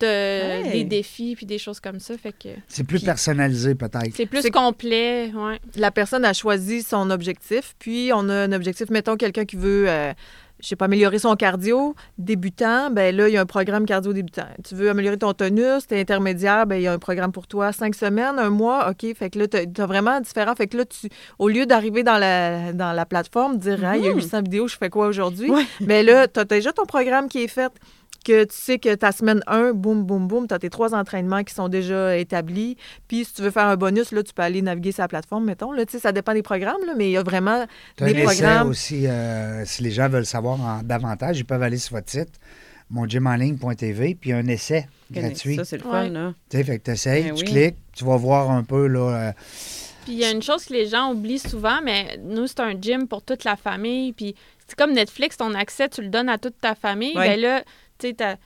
des 0.00 0.84
défis, 0.84 1.34
puis 1.36 1.46
des 1.46 1.58
choses 1.58 1.80
comme 1.80 2.00
ça. 2.00 2.16
Fait 2.18 2.32
que 2.32 2.48
C'est 2.68 2.84
plus 2.84 2.98
Puis- 2.98 3.06
personnalisé, 3.06 3.74
peut-être. 3.74 4.14
c'est 4.14 4.26
plus 4.26 4.48
complet, 4.50 5.32
ouais. 5.34 5.58
la 5.76 5.90
personne 5.90 6.24
a 6.24 6.32
choisi 6.32 6.82
son 6.82 7.10
objectif, 7.10 7.74
puis 7.78 8.10
on 8.14 8.28
a 8.28 8.34
un 8.34 8.52
objectif, 8.52 8.90
mettons 8.90 9.16
quelqu'un 9.16 9.44
qui 9.44 9.56
veut, 9.56 9.86
euh, 9.88 10.12
je 10.60 10.68
sais 10.68 10.76
pas, 10.76 10.86
améliorer 10.86 11.18
son 11.18 11.36
cardio 11.36 11.94
débutant, 12.16 12.90
ben 12.90 13.14
là, 13.14 13.28
il 13.28 13.34
y 13.34 13.36
a 13.36 13.42
un 13.42 13.46
programme 13.46 13.84
cardio 13.84 14.12
débutant. 14.14 14.46
Tu 14.66 14.74
veux 14.74 14.88
améliorer 14.88 15.18
ton 15.18 15.32
tonus, 15.34 15.86
t'es 15.86 16.00
intermédiaire, 16.00 16.66
ben 16.66 16.76
il 16.76 16.82
y 16.82 16.86
a 16.86 16.92
un 16.92 16.98
programme 16.98 17.30
pour 17.32 17.46
toi, 17.46 17.72
cinq 17.72 17.94
semaines, 17.94 18.38
un 18.38 18.48
mois, 18.50 18.88
OK, 18.90 19.14
fait 19.14 19.28
que 19.30 19.38
là, 19.38 19.48
t'as 19.48 19.60
as 19.82 19.86
vraiment 19.86 20.18
différent. 20.20 20.54
Fait 20.54 20.66
que 20.66 20.78
là, 20.78 20.84
tu, 20.86 21.08
au 21.38 21.48
lieu 21.48 21.66
d'arriver 21.66 22.02
dans 22.02 22.16
la, 22.18 22.72
dans 22.72 22.92
la 22.92 23.04
plateforme, 23.06 23.58
dire, 23.58 23.78
Ah, 23.84 23.96
il 23.98 24.04
y 24.04 24.08
a 24.08 24.10
Mhm. 24.10 24.16
800 24.16 24.42
vidéos, 24.42 24.66
je 24.68 24.76
fais 24.78 24.88
quoi 24.90 25.06
aujourd'hui? 25.08 25.50
Ouais. 25.50 25.64
Ben 25.80 26.04
là, 26.06 26.26
t'as 26.26 26.44
déjà 26.44 26.72
ton 26.72 26.86
programme 26.86 27.28
qui 27.28 27.42
est 27.42 27.48
fait. 27.48 27.70
Que 28.26 28.44
tu 28.44 28.54
sais 28.56 28.78
que 28.78 28.94
ta 28.94 29.12
semaine 29.12 29.40
1, 29.46 29.72
boum, 29.72 30.02
boum, 30.04 30.26
boum, 30.26 30.48
tu 30.48 30.54
as 30.54 30.58
tes 30.58 30.70
trois 30.70 30.94
entraînements 30.94 31.44
qui 31.44 31.54
sont 31.54 31.68
déjà 31.68 32.16
établis. 32.16 32.76
Puis 33.08 33.24
si 33.24 33.34
tu 33.34 33.42
veux 33.42 33.50
faire 33.50 33.66
un 33.66 33.76
bonus, 33.76 34.12
là, 34.12 34.22
tu 34.22 34.32
peux 34.34 34.42
aller 34.42 34.62
naviguer 34.62 34.92
sur 34.92 35.02
la 35.02 35.08
plateforme, 35.08 35.44
mettons. 35.44 35.72
Là, 35.72 35.86
Tu 35.86 35.92
sais, 35.92 35.98
ça 35.98 36.12
dépend 36.12 36.34
des 36.34 36.42
programmes, 36.42 36.84
là, 36.86 36.94
mais 36.96 37.08
il 37.08 37.12
y 37.12 37.16
a 37.16 37.22
vraiment 37.22 37.64
Tu 37.96 38.04
as 38.04 38.12
des 38.12 38.14
un 38.14 38.24
essai 38.28 38.42
programmes. 38.42 38.68
aussi, 38.68 39.06
euh, 39.06 39.64
si 39.64 39.82
les 39.82 39.90
gens 39.92 40.08
veulent 40.08 40.26
savoir 40.26 40.60
en- 40.60 40.82
davantage, 40.82 41.38
ils 41.38 41.44
peuvent 41.44 41.62
aller 41.62 41.78
sur 41.78 41.94
votre 41.96 42.10
site, 42.10 42.30
mongymenligne.tv, 42.90 44.14
puis 44.20 44.30
il 44.30 44.32
y 44.32 44.34
a 44.34 44.38
un 44.38 44.46
essai 44.48 44.86
gratuit. 45.10 45.56
Ça, 45.56 45.64
c'est 45.64 45.78
le 45.78 45.84
Ouais. 45.86 45.90
fun, 45.90 46.08
là. 46.10 46.34
Tu 46.50 46.56
sais, 46.58 46.64
fait 46.64 46.78
que 46.78 46.84
tu 46.84 46.90
essayes, 46.90 47.24
Ben 47.24 47.34
tu 47.34 47.44
oui. 47.44 47.50
cliques, 47.50 47.76
tu 47.94 48.04
vas 48.04 48.16
voir 48.16 48.50
un 48.50 48.62
peu, 48.64 48.86
là, 48.86 49.28
euh, 49.28 49.32
Puis 50.04 50.14
il 50.14 50.18
y 50.20 50.24
a 50.24 50.30
une 50.30 50.42
chose 50.42 50.64
que 50.66 50.72
les 50.72 50.86
gens 50.86 51.12
oublient 51.12 51.38
souvent, 51.40 51.80
mais 51.82 52.16
nous, 52.22 52.46
c'est 52.46 52.60
un 52.60 52.74
gym 52.80 53.08
pour 53.08 53.22
toute 53.22 53.42
la 53.42 53.56
famille. 53.56 54.12
Puis 54.12 54.36
c'est 54.68 54.76
comme 54.78 54.92
Netflix, 54.92 55.36
ton 55.36 55.52
accès, 55.54 55.88
tu 55.88 56.00
le 56.00 56.08
donnes 56.08 56.28
à 56.28 56.38
toute 56.38 56.60
ta 56.60 56.76
famille. 56.76 57.16
Ouais. 57.16 57.30
Ben 57.36 57.40
là, 57.40 57.62
tu 57.98 58.08
sais, 58.08 58.14
ta, 58.14 58.38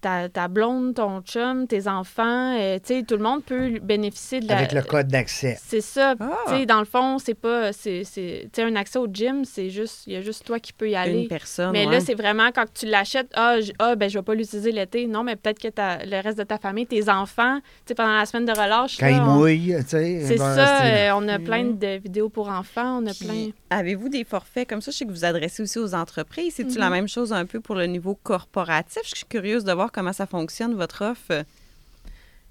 ta, 0.00 0.28
ta 0.28 0.48
blonde, 0.48 0.94
ton 0.94 1.20
chum, 1.22 1.66
tes 1.66 1.86
enfants, 1.88 2.56
euh, 2.58 2.78
tu 2.84 2.94
sais, 2.94 3.02
tout 3.02 3.16
le 3.16 3.22
monde 3.22 3.44
peut 3.44 3.78
bénéficier 3.80 4.40
de 4.40 4.48
la... 4.48 4.58
avec 4.58 4.72
le 4.72 4.82
code 4.82 5.08
d'accès. 5.08 5.58
C'est 5.62 5.80
ça. 5.80 6.14
Ah. 6.20 6.30
Tu 6.48 6.52
sais, 6.54 6.66
dans 6.66 6.78
le 6.80 6.84
fond, 6.84 7.18
c'est 7.18 7.34
pas... 7.34 7.72
c'est 7.72 8.04
c'est- 8.04 8.48
Tu 8.52 8.60
sais, 8.60 8.62
un 8.62 8.76
accès 8.76 8.98
au 8.98 9.06
gym, 9.12 9.44
c'est 9.44 9.70
juste... 9.70 10.02
Il 10.06 10.12
y 10.14 10.16
a 10.16 10.20
juste 10.20 10.44
toi 10.44 10.58
qui 10.58 10.72
peux 10.72 10.88
y 10.90 10.96
aller. 10.96 11.22
Une 11.22 11.28
personne. 11.28 11.70
Mais 11.72 11.86
ouais. 11.86 11.92
là, 11.92 12.00
c'est 12.00 12.14
vraiment 12.14 12.48
quand 12.54 12.64
tu 12.72 12.86
l'achètes, 12.86 13.30
ah, 13.34 13.60
je, 13.60 13.72
ah, 13.78 13.94
ben, 13.96 14.08
je 14.10 14.18
vais 14.18 14.22
pas 14.24 14.34
l'utiliser 14.34 14.72
l'été. 14.72 15.06
Non, 15.06 15.22
mais 15.22 15.36
peut-être 15.36 15.58
que 15.60 15.68
ta- 15.68 16.04
le 16.04 16.20
reste 16.22 16.38
de 16.38 16.44
ta 16.44 16.58
famille, 16.58 16.86
tes 16.86 17.08
enfants, 17.08 17.58
tu 17.60 17.64
sais, 17.88 17.94
pendant 17.94 18.16
la 18.16 18.26
semaine 18.26 18.44
de 18.46 18.52
relâche. 18.52 18.96
Quand 18.98 19.06
là, 19.06 19.12
il 19.12 19.20
on- 19.20 19.34
mouille, 19.38 19.74
tu 19.80 19.88
sais. 19.88 20.20
C'est 20.24 20.38
ben, 20.38 20.54
ça, 20.54 20.84
euh, 20.84 21.10
on 21.14 21.26
a 21.28 21.38
plein 21.38 21.64
Mhm. 21.64 21.78
de 21.78 21.98
vidéos 21.98 22.28
pour 22.28 22.48
enfants, 22.48 23.00
on 23.02 23.06
a 23.06 23.12
Puis, 23.14 23.24
plein. 23.26 23.46
Avez-vous 23.70 24.08
des 24.08 24.24
forfaits 24.24 24.68
comme 24.68 24.80
ça? 24.80 24.90
Je 24.90 24.96
sais 24.98 25.04
que 25.06 25.10
vous 25.10 25.24
adressez 25.24 25.62
aussi 25.62 25.78
aux 25.78 25.94
entreprises. 25.94 26.54
C'est-tu 26.56 26.74
Mhm. 26.74 26.78
la 26.80 26.90
même 26.90 27.08
chose 27.08 27.32
un 27.32 27.46
peu 27.46 27.60
pour 27.60 27.74
le 27.74 27.86
niveau 27.86 28.14
corporatif? 28.22 29.02
Je 29.04 29.16
suis 29.16 29.26
curieuse 29.26 29.64
de 29.64 29.72
comment 29.92 30.12
ça 30.12 30.26
fonctionne, 30.26 30.74
votre 30.74 31.04
offre? 31.04 31.44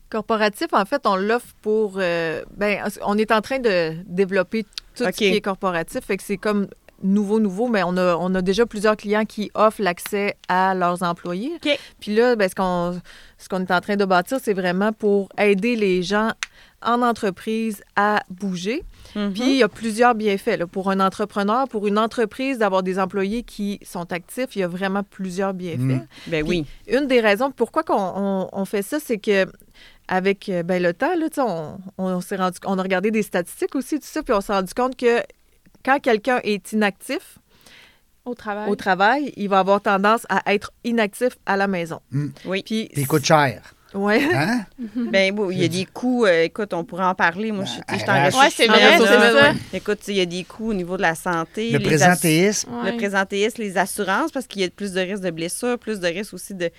Corporatif, 0.09 0.67
en 0.71 0.85
fait, 0.85 1.01
on 1.05 1.15
l'offre 1.15 1.53
pour. 1.61 1.95
euh, 1.97 2.43
ben, 2.55 2.83
on 3.03 3.17
est 3.17 3.31
en 3.31 3.41
train 3.41 3.59
de 3.59 3.93
développer 4.05 4.63
tout 4.95 5.03
ce 5.03 5.09
qui 5.09 5.25
est 5.37 5.41
corporatif. 5.41 6.05
Fait 6.05 6.15
que 6.17 6.23
c'est 6.23 6.37
comme 6.37 6.67
nouveau, 7.03 7.39
nouveau, 7.39 7.67
mais 7.67 7.81
on 7.83 7.97
a, 7.97 8.15
on 8.15 8.33
a 8.35 8.41
déjà 8.41 8.65
plusieurs 8.65 8.95
clients 8.95 9.25
qui 9.25 9.51
offrent 9.55 9.81
l'accès 9.81 10.37
à 10.47 10.73
leurs 10.75 11.03
employés. 11.03 11.53
Puis 11.99 12.15
là, 12.15 12.35
ben, 12.35 12.47
ce 12.47 12.55
qu'on 12.55 13.01
ce 13.37 13.49
qu'on 13.49 13.61
est 13.61 13.71
en 13.71 13.81
train 13.81 13.95
de 13.97 14.05
bâtir, 14.05 14.37
c'est 14.41 14.53
vraiment 14.53 14.93
pour 14.93 15.29
aider 15.37 15.75
les 15.75 16.03
gens 16.03 16.31
en 16.81 17.01
entreprise 17.01 17.83
à 17.95 18.23
bouger. 18.29 18.83
Mhm. 19.15 19.33
Puis 19.33 19.43
il 19.43 19.55
y 19.57 19.63
a 19.63 19.69
plusieurs 19.69 20.13
bienfaits. 20.15 20.57
là. 20.59 20.67
Pour 20.67 20.89
un 20.91 20.99
entrepreneur, 20.99 21.67
pour 21.67 21.87
une 21.87 21.97
entreprise, 21.97 22.57
d'avoir 22.57 22.83
des 22.83 22.99
employés 22.99 23.43
qui 23.43 23.79
sont 23.85 24.11
actifs, 24.11 24.55
il 24.55 24.59
y 24.59 24.63
a 24.63 24.67
vraiment 24.67 25.03
plusieurs 25.03 25.53
bienfaits. 25.53 25.79
Mm. 26.03 26.07
Ben 26.27 26.45
oui. 26.47 26.65
Une 26.87 27.07
des 27.07 27.21
raisons 27.21 27.51
pourquoi 27.51 27.83
qu'on- 27.83 27.95
on, 28.15 28.49
on 28.51 28.65
fait 28.65 28.81
ça, 28.81 28.99
c'est 28.99 29.17
que 29.17 29.45
avec 30.07 30.49
euh, 30.49 30.61
ben, 30.63 30.81
le 30.83 30.93
temps, 30.93 31.15
là, 31.17 31.27
on, 31.37 31.77
on 31.97 32.21
s'est 32.21 32.35
rendu, 32.35 32.57
on 32.65 32.77
a 32.77 32.81
regardé 32.83 33.09
des 33.11 33.23
statistiques 33.23 33.73
aussi, 33.75 33.95
tout 33.99 34.05
ça, 34.05 34.21
puis 34.21 34.33
on 34.33 34.41
s'est 34.41 34.53
rendu 34.53 34.73
compte 34.73 34.95
que 34.95 35.21
quand 35.83 35.99
quelqu'un 35.99 36.39
est 36.43 36.71
inactif 36.73 37.37
Au 38.25 38.33
travail. 38.35 38.69
au 38.69 38.75
travail, 38.75 39.33
il 39.37 39.49
va 39.49 39.59
avoir 39.59 39.81
tendance 39.81 40.25
à 40.29 40.53
être 40.53 40.71
inactif 40.83 41.37
à 41.45 41.57
la 41.57 41.67
maison. 41.67 41.99
Oui. 42.11 42.63
Puis, 42.63 42.89
Puis 42.91 43.01
il 43.01 43.07
coûte 43.07 43.25
cher. 43.25 43.74
Ouais. 43.95 44.21
Hein? 44.33 44.65
Ben 45.11 45.33
bon, 45.33 45.49
il 45.49 45.59
y 45.61 45.65
a 45.65 45.67
des 45.67 45.85
coûts. 45.85 46.25
euh, 46.25 46.43
écoute, 46.43 46.73
on 46.73 46.83
pourrait 46.83 47.05
en 47.05 47.15
parler. 47.15 47.51
Moi, 47.51 47.65
je 47.65 47.71
suis 47.71 47.81
tu 47.87 47.93
sais, 47.93 47.99
je 47.99 48.03
suis 48.03 48.11
en 48.11 48.13
Ouais, 48.15 48.25
recherche 48.27 48.53
c'est 48.55 48.67
vrai, 48.67 48.97
c'est 48.97 49.05
ça. 49.07 49.53
Écoute, 49.73 49.99
il 50.07 50.15
y 50.15 50.21
a 50.21 50.25
des 50.25 50.43
coûts 50.43 50.69
au 50.69 50.73
niveau 50.73 50.97
de 50.97 51.01
la 51.01 51.15
santé. 51.15 51.71
Le 51.71 51.79
présentéisme. 51.79 52.69
Ouais. 52.83 52.91
Le 52.91 52.97
présentéisme, 52.97 53.61
les 53.61 53.77
assurances, 53.77 54.31
parce 54.31 54.47
qu'il 54.47 54.61
y 54.61 54.65
a 54.65 54.69
plus 54.69 54.91
de 54.93 54.99
risques 55.01 55.23
de 55.23 55.31
blessures, 55.31 55.77
plus 55.79 55.99
de 55.99 56.07
risques 56.07 56.33
aussi 56.33 56.53
de. 56.53 56.69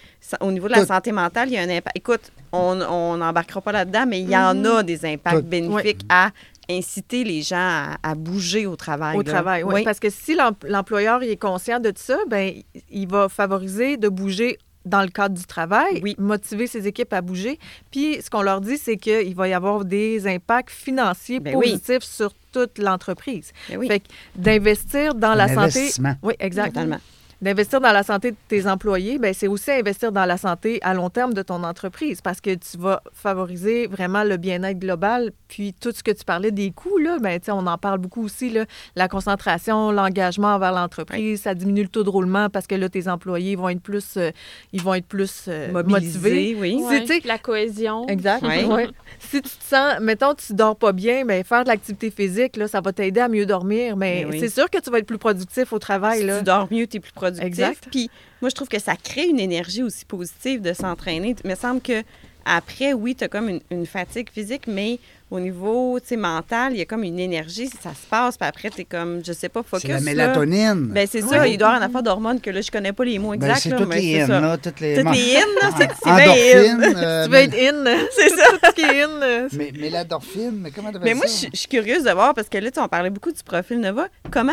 Au 0.41 0.51
niveau 0.53 0.67
de 0.69 0.73
la 0.73 0.81
Tout. 0.81 0.87
santé 0.87 1.13
mentale, 1.13 1.49
il 1.49 1.55
y 1.55 1.59
a 1.59 1.63
un 1.63 1.69
impact. 1.71 1.97
Écoute, 1.97 2.33
on 2.53 3.17
n'embarquera 3.17 3.61
pas 3.61 3.73
là-dedans, 3.73 4.05
mais 4.07 4.21
il 4.21 4.31
y 4.31 4.37
en 4.37 4.55
Mhm. 4.55 4.67
a 4.67 4.83
des 4.83 5.05
impacts 5.05 5.37
Tout. 5.37 5.43
bénéfiques 5.43 6.03
à 6.09 6.31
inciter 6.69 7.23
les 7.23 7.43
gens 7.43 7.57
à, 7.57 7.97
à 8.03 8.15
bouger 8.17 8.67
au 8.67 8.75
travail. 8.75 9.17
Au 9.17 9.23
là. 9.23 9.25
travail, 9.33 9.63
oui. 9.63 9.75
Oui. 9.77 9.85
Parce 9.85 10.01
que 10.01 10.11
si 10.11 10.35
l'em- 10.35 10.55
l'employeur 10.65 11.23
est 11.23 11.37
conscient 11.37 11.79
de 11.79 11.93
ça, 11.95 12.17
ben 12.29 12.53
il 12.91 13.07
va 13.09 13.29
favoriser 13.29 13.97
de 13.97 14.09
bouger 14.09 14.59
dans 14.87 15.03
le 15.03 15.09
cadre 15.09 15.35
du 15.37 15.45
travail, 15.45 16.01
Oui. 16.03 16.15
motiver 16.19 16.67
ses 16.67 16.87
équipes 16.87 17.13
à 17.13 17.21
bouger. 17.21 17.59
Puis 17.91 18.19
ce 18.23 18.31
qu'on 18.31 18.41
leur 18.43 18.61
dit, 18.63 18.79
c'est 18.79 18.97
qu'il 18.97 19.35
va 19.35 19.49
y 19.49 19.53
avoir 19.53 19.85
des 19.85 20.27
impacts 20.27 20.71
financiers 20.71 21.41
Ben 21.41 21.55
oui. 21.57 21.73
positifs 21.73 22.05
sur 22.05 22.33
toute 22.53 22.79
l'entreprise. 22.79 23.53
Ben 23.69 23.77
oui, 23.79 23.89
Fait 23.89 24.01
que 24.01 24.07
d'investir 24.37 25.15
dans 25.15 25.35
la 25.35 25.49
santé. 25.53 25.91
Oui, 26.23 26.35
exact. 26.39 26.69
totalement. 26.69 26.99
D'investir 27.43 27.83
dans 27.83 27.93
la 27.93 28.03
santé 28.03 28.31
de 28.31 28.37
tes 28.49 28.67
employés, 28.67 29.19
ben 29.19 29.35
c'est 29.35 29.47
aussi 29.47 29.71
investir 29.71 30.11
dans 30.11 30.25
la 30.25 30.39
santé 30.39 30.79
à 30.83 30.95
long 30.95 31.11
terme 31.11 31.35
de 31.35 31.43
ton 31.43 31.63
entreprise 31.65 32.23
parce 32.23 32.41
que 32.41 32.55
tu 32.55 32.79
vas 32.79 33.03
favoriser 33.13 33.87
vraiment 33.89 34.25
le 34.25 34.39
bien-être 34.39 34.79
global. 34.79 35.33
Puis 35.49 35.75
tout 35.79 35.93
ce 35.95 36.03
que 36.03 36.11
tu 36.13 36.25
parlais 36.25 36.51
des 36.51 36.71
coûts, 36.71 36.97
là, 36.97 37.19
ben, 37.21 37.39
tu 37.39 37.47
sais, 37.47 37.53
on 37.53 37.67
en 37.67 37.77
parle 37.77 37.99
beaucoup 37.99 38.25
aussi, 38.25 38.49
là, 38.49 38.65
la 38.97 39.07
concentration, 39.09 39.93
l'engagement 39.93 40.55
envers 40.55 40.73
l'entreprise, 40.73 41.43
ça 41.43 41.55
diminue 41.55 41.83
le 41.83 41.89
taux 41.89 42.05
de 42.05 42.09
roulement 42.09 42.49
parce 42.49 42.67
que 42.67 42.75
là, 42.75 42.89
tes 42.89 43.07
employés 43.07 43.55
vont 43.55 43.69
être 43.69 43.83
plus, 43.83 44.17
euh, 44.17 44.31
ils 44.73 44.83
vont 44.83 44.95
être 44.95 45.07
plus 45.07 45.45
euh, 45.49 45.83
motivés. 45.85 46.57
Oui. 46.59 46.83
Tu 46.89 47.07
sais, 47.07 47.21
la 47.27 47.37
cohésion. 47.39 48.07
Exact. 48.09 48.43
Ouais. 48.47 48.65
Ouais. 48.65 48.89
Si 49.19 49.43
tu 49.43 49.51
te 49.51 49.65
sens, 49.65 50.01
mettons, 50.01 50.35
tu 50.35 50.55
dors 50.55 50.77
pas 50.77 50.93
bien, 50.93 51.27
ben, 51.27 51.45
faire 51.45 51.65
de 51.65 51.69
l'activité 51.69 52.11
physique, 52.11 52.57
là, 52.57 52.67
ça 52.67 52.81
va 52.81 52.93
t'aider 52.95 53.21
à 53.21 53.29
mieux 53.29 53.45
dormir. 53.45 53.95
Mais 53.97 54.25
Ben 54.25 54.31
oui. 54.33 54.41
c'est 54.41 54.49
sûr 54.49 54.71
que 54.71 54.79
tu 54.81 54.91
vas 54.91 55.01
être 55.01 55.07
plus 55.07 55.19
productif 55.19 55.73
au 55.75 55.79
travail. 55.79 56.21
Si 56.21 56.27
Là. 56.27 56.39
tu 56.39 56.45
dors 56.45 56.67
mieux, 56.71 56.87
tu 56.87 56.97
es 56.97 57.01
plus 57.01 57.13
productif. 57.13 57.26
Exact. 57.41 57.85
Puis 57.91 58.11
moi, 58.41 58.51
je 58.51 58.55
trouve 58.55 58.69
que 58.69 58.79
ça 58.79 58.95
crée 58.97 59.27
une 59.27 59.41
énergie 59.41 59.83
aussi 59.83 60.05
positive 60.05 60.61
de 60.61 60.73
s'entraîner. 60.73 61.35
Il 61.45 61.51
me 61.51 61.55
semble 61.57 61.81
que 61.81 62.03
après, 62.49 62.93
oui, 62.93 63.17
tu 63.17 63.25
as 63.25 63.29
comme 63.29 63.49
une, 63.49 63.61
une 63.73 63.87
fatigue 63.87 64.29
physique, 64.33 64.69
mais 64.69 65.01
au 65.33 65.41
niveau 65.41 65.99
mental, 66.17 66.73
il 66.75 66.79
y 66.79 66.83
a 66.83 66.85
comme 66.85 67.03
une 67.03 67.19
énergie, 67.19 67.67
ça 67.67 67.91
se 67.91 68.07
passe, 68.09 68.37
puis 68.39 68.47
après, 68.49 68.71
tu 68.71 68.83
es 68.83 68.85
comme, 68.85 69.21
je 69.27 69.33
sais 69.33 69.49
pas, 69.49 69.65
focus. 69.65 69.83
C'est 69.89 69.95
la 69.95 70.01
mélatonine. 70.01 70.87
Ben, 70.93 71.09
c'est 71.11 71.23
ça, 71.23 71.49
il 71.49 71.59
doit 71.59 71.67
y 71.67 71.71
avoir 71.71 71.77
une 71.79 71.83
affaire 71.83 72.05
d'hormones 72.05 72.41
que 72.41 72.51
là, 72.51 72.61
je 72.61 72.71
connais 72.71 72.93
pas 72.93 73.05
les 73.05 73.19
mots 73.19 73.31
Ben, 73.37 73.49
exacts. 73.51 73.63
c'est 73.65 73.69
là, 73.71 73.77
toutes 73.79 73.89
mais 73.89 74.01
les 74.01 74.13
c'est 74.25 74.33
in, 74.33 74.41
là. 74.41 74.57
Toutes 74.59 74.79
les... 74.79 74.95
Toutes 74.95 75.13
les 75.13 75.37
in, 75.37 75.41
là, 75.61 75.71
c'est 75.77 75.91
c'est 76.05 76.15
bien 76.15 76.73
in. 76.77 76.95
euh, 77.03 77.25
Tu 77.25 77.31
veux 77.33 77.37
être 77.39 77.55
in. 77.55 78.07
C'est 78.13 78.29
ça. 78.29 78.45
Tout 78.53 78.59
ce 78.63 78.75
qui 78.77 78.83
est 78.83 79.03
in. 79.03 79.49
Mais, 79.53 79.73
mais 79.77 79.91
l'endorphine, 79.91 80.53
mais 80.63 80.71
comment 80.71 80.93
tu 80.93 80.99
Mais 81.03 81.15
moi, 81.15 81.25
je 81.27 81.33
suis- 81.33 81.49
je 81.53 81.59
suis 81.59 81.69
curieuse 81.69 82.05
de 82.05 82.11
voir, 82.13 82.33
parce 82.33 82.49
que 82.49 82.59
là, 82.59 82.71
tu 82.71 82.75
sais, 82.77 82.81
on 82.81 82.87
parlait 82.89 83.11
beaucoup 83.11 83.33
du 83.33 83.43
profil 83.43 83.81
Nova. 83.81 84.07
Comment, 84.31 84.53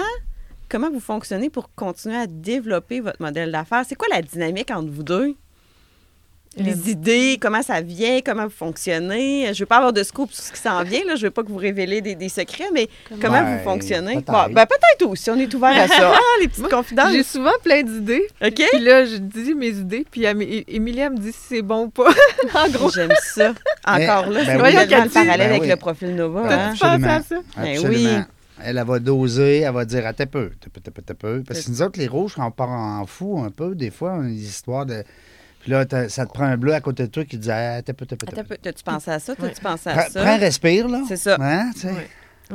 comment 0.70 0.90
vous 0.92 1.00
fonctionnez 1.00 1.50
pour 1.50 1.70
continuer 1.76 2.18
à 2.18 2.28
développer 2.28 3.00
votre 3.00 3.22
modèle 3.22 3.52
d'affaires? 3.52 3.84
C'est 3.88 3.96
quoi 3.96 4.08
la 4.12 4.22
dynamique 4.22 4.72
entre 4.72 4.90
vous 4.92 5.04
deux? 5.04 5.36
Les 6.56 6.92
idées, 6.92 7.40
comment 7.42 7.64
ça 7.64 7.82
vient, 7.82 8.20
comment 8.24 8.44
vous 8.44 8.52
fonctionnez? 8.52 9.52
Je 9.56 9.60
veux 9.62 9.66
pas 9.66 9.78
avoir 9.78 9.92
de 9.92 10.04
scoop 10.04 10.32
sur 10.32 10.44
ce 10.44 10.52
qui 10.52 10.60
s'en 10.60 10.84
vient, 10.84 11.04
là. 11.04 11.16
je 11.16 11.24
veux 11.24 11.32
pas 11.32 11.42
que 11.42 11.48
vous 11.48 11.58
révélez 11.58 12.00
des, 12.02 12.14
des 12.14 12.30
secrets, 12.30 12.70
mais 12.72 12.90
comment? 13.20 13.42
Ben, 13.42 13.58
vous 13.58 13.64
fonctionnez? 13.64 14.14
peut-être. 14.18 14.32
Bon, 14.32 14.54
ben, 14.54 14.68
peut-être 14.68 15.10
aussi, 15.10 15.32
on 15.32 15.40
est 15.40 15.52
ouvert 15.56 15.72
à 15.76 15.88
ça. 15.88 16.14
Ah, 16.14 16.20
les 16.42 16.48
petites 16.48 16.70
confidences. 16.70 17.12
J'ai 17.12 17.24
souvent 17.24 17.54
plein 17.64 17.82
d'idées. 17.82 18.28
OK? 18.46 18.62
Puis 18.72 18.80
là, 18.84 19.04
je 19.04 19.16
dis 19.16 19.56
mes 19.56 19.70
idées, 19.70 20.06
puis 20.12 20.26
elle 20.26 20.38
me 20.38 21.18
dit 21.18 21.32
si 21.32 21.40
c'est 21.56 21.62
bon 21.64 21.86
ou 21.86 21.90
pas. 21.90 22.12
en 22.54 22.70
gros, 22.70 22.92
J'aime 22.92 23.10
ça. 23.34 23.56
Encore 23.88 24.28
là, 24.30 24.44
Ben 24.44 24.46
c'est 24.46 24.52
oui. 24.52 24.58
vraiment 24.60 24.82
le 24.82 24.88
Cathy. 24.88 25.10
parallèle 25.10 25.38
Ben 25.40 25.50
avec 25.50 25.62
oui. 25.64 25.70
le 25.70 25.76
profil 25.78 26.16
Nova. 26.16 26.42
Hein? 26.42 26.70
Absolument. 26.74 26.98
pensé 27.00 27.08
à 27.08 27.22
ça? 27.24 27.36
Ben 27.58 27.68
Absolument. 27.78 28.10
oui. 28.20 28.24
Elle, 28.64 28.78
elle 28.78 28.86
va 28.86 29.00
doser, 29.00 29.60
elle 29.60 29.74
va 29.74 29.86
dire, 29.86 30.06
attends 30.06 30.26
peu, 30.26 30.52
peu, 30.72 31.14
peu. 31.14 31.44
Parce 31.46 31.62
que 31.62 31.72
nous 31.72 31.82
autres, 31.82 32.00
les 32.00 32.08
rouges, 32.08 32.36
on 32.38 32.52
part 32.52 32.70
en 32.70 33.06
fou 33.06 33.42
un 33.44 33.52
peu, 33.52 33.76
des 33.76 33.92
fois, 33.92 34.14
on 34.18 34.22
a 34.26 34.28
des 34.28 34.44
histoires 34.44 34.86
de. 34.86 35.04
Puis 35.62 35.72
là, 35.72 35.86
ça 36.10 36.26
te 36.26 36.34
prend 36.34 36.44
un 36.44 36.58
bleu 36.58 36.74
à 36.74 36.82
côté 36.82 37.04
de 37.04 37.08
toi 37.08 37.24
qui 37.24 37.38
te 37.38 37.44
dit, 37.44 37.52
Attends 37.52 37.92
un 37.92 37.94
peu. 37.94 38.06
peu, 38.06 38.58
T'as-tu 38.58 38.84
pensé 38.84 39.12
à 39.12 39.20
ça? 39.20 39.36
T'as-tu 39.36 39.62
pensé 39.62 39.90
à 39.90 40.10
ça? 40.10 40.20
prends 40.22 40.34
un 40.34 40.38
respire, 40.38 40.88
là. 40.90 41.04
C'est 41.08 41.18
ça. 41.18 41.38
Hein, 41.40 41.72
tu. 41.80 41.88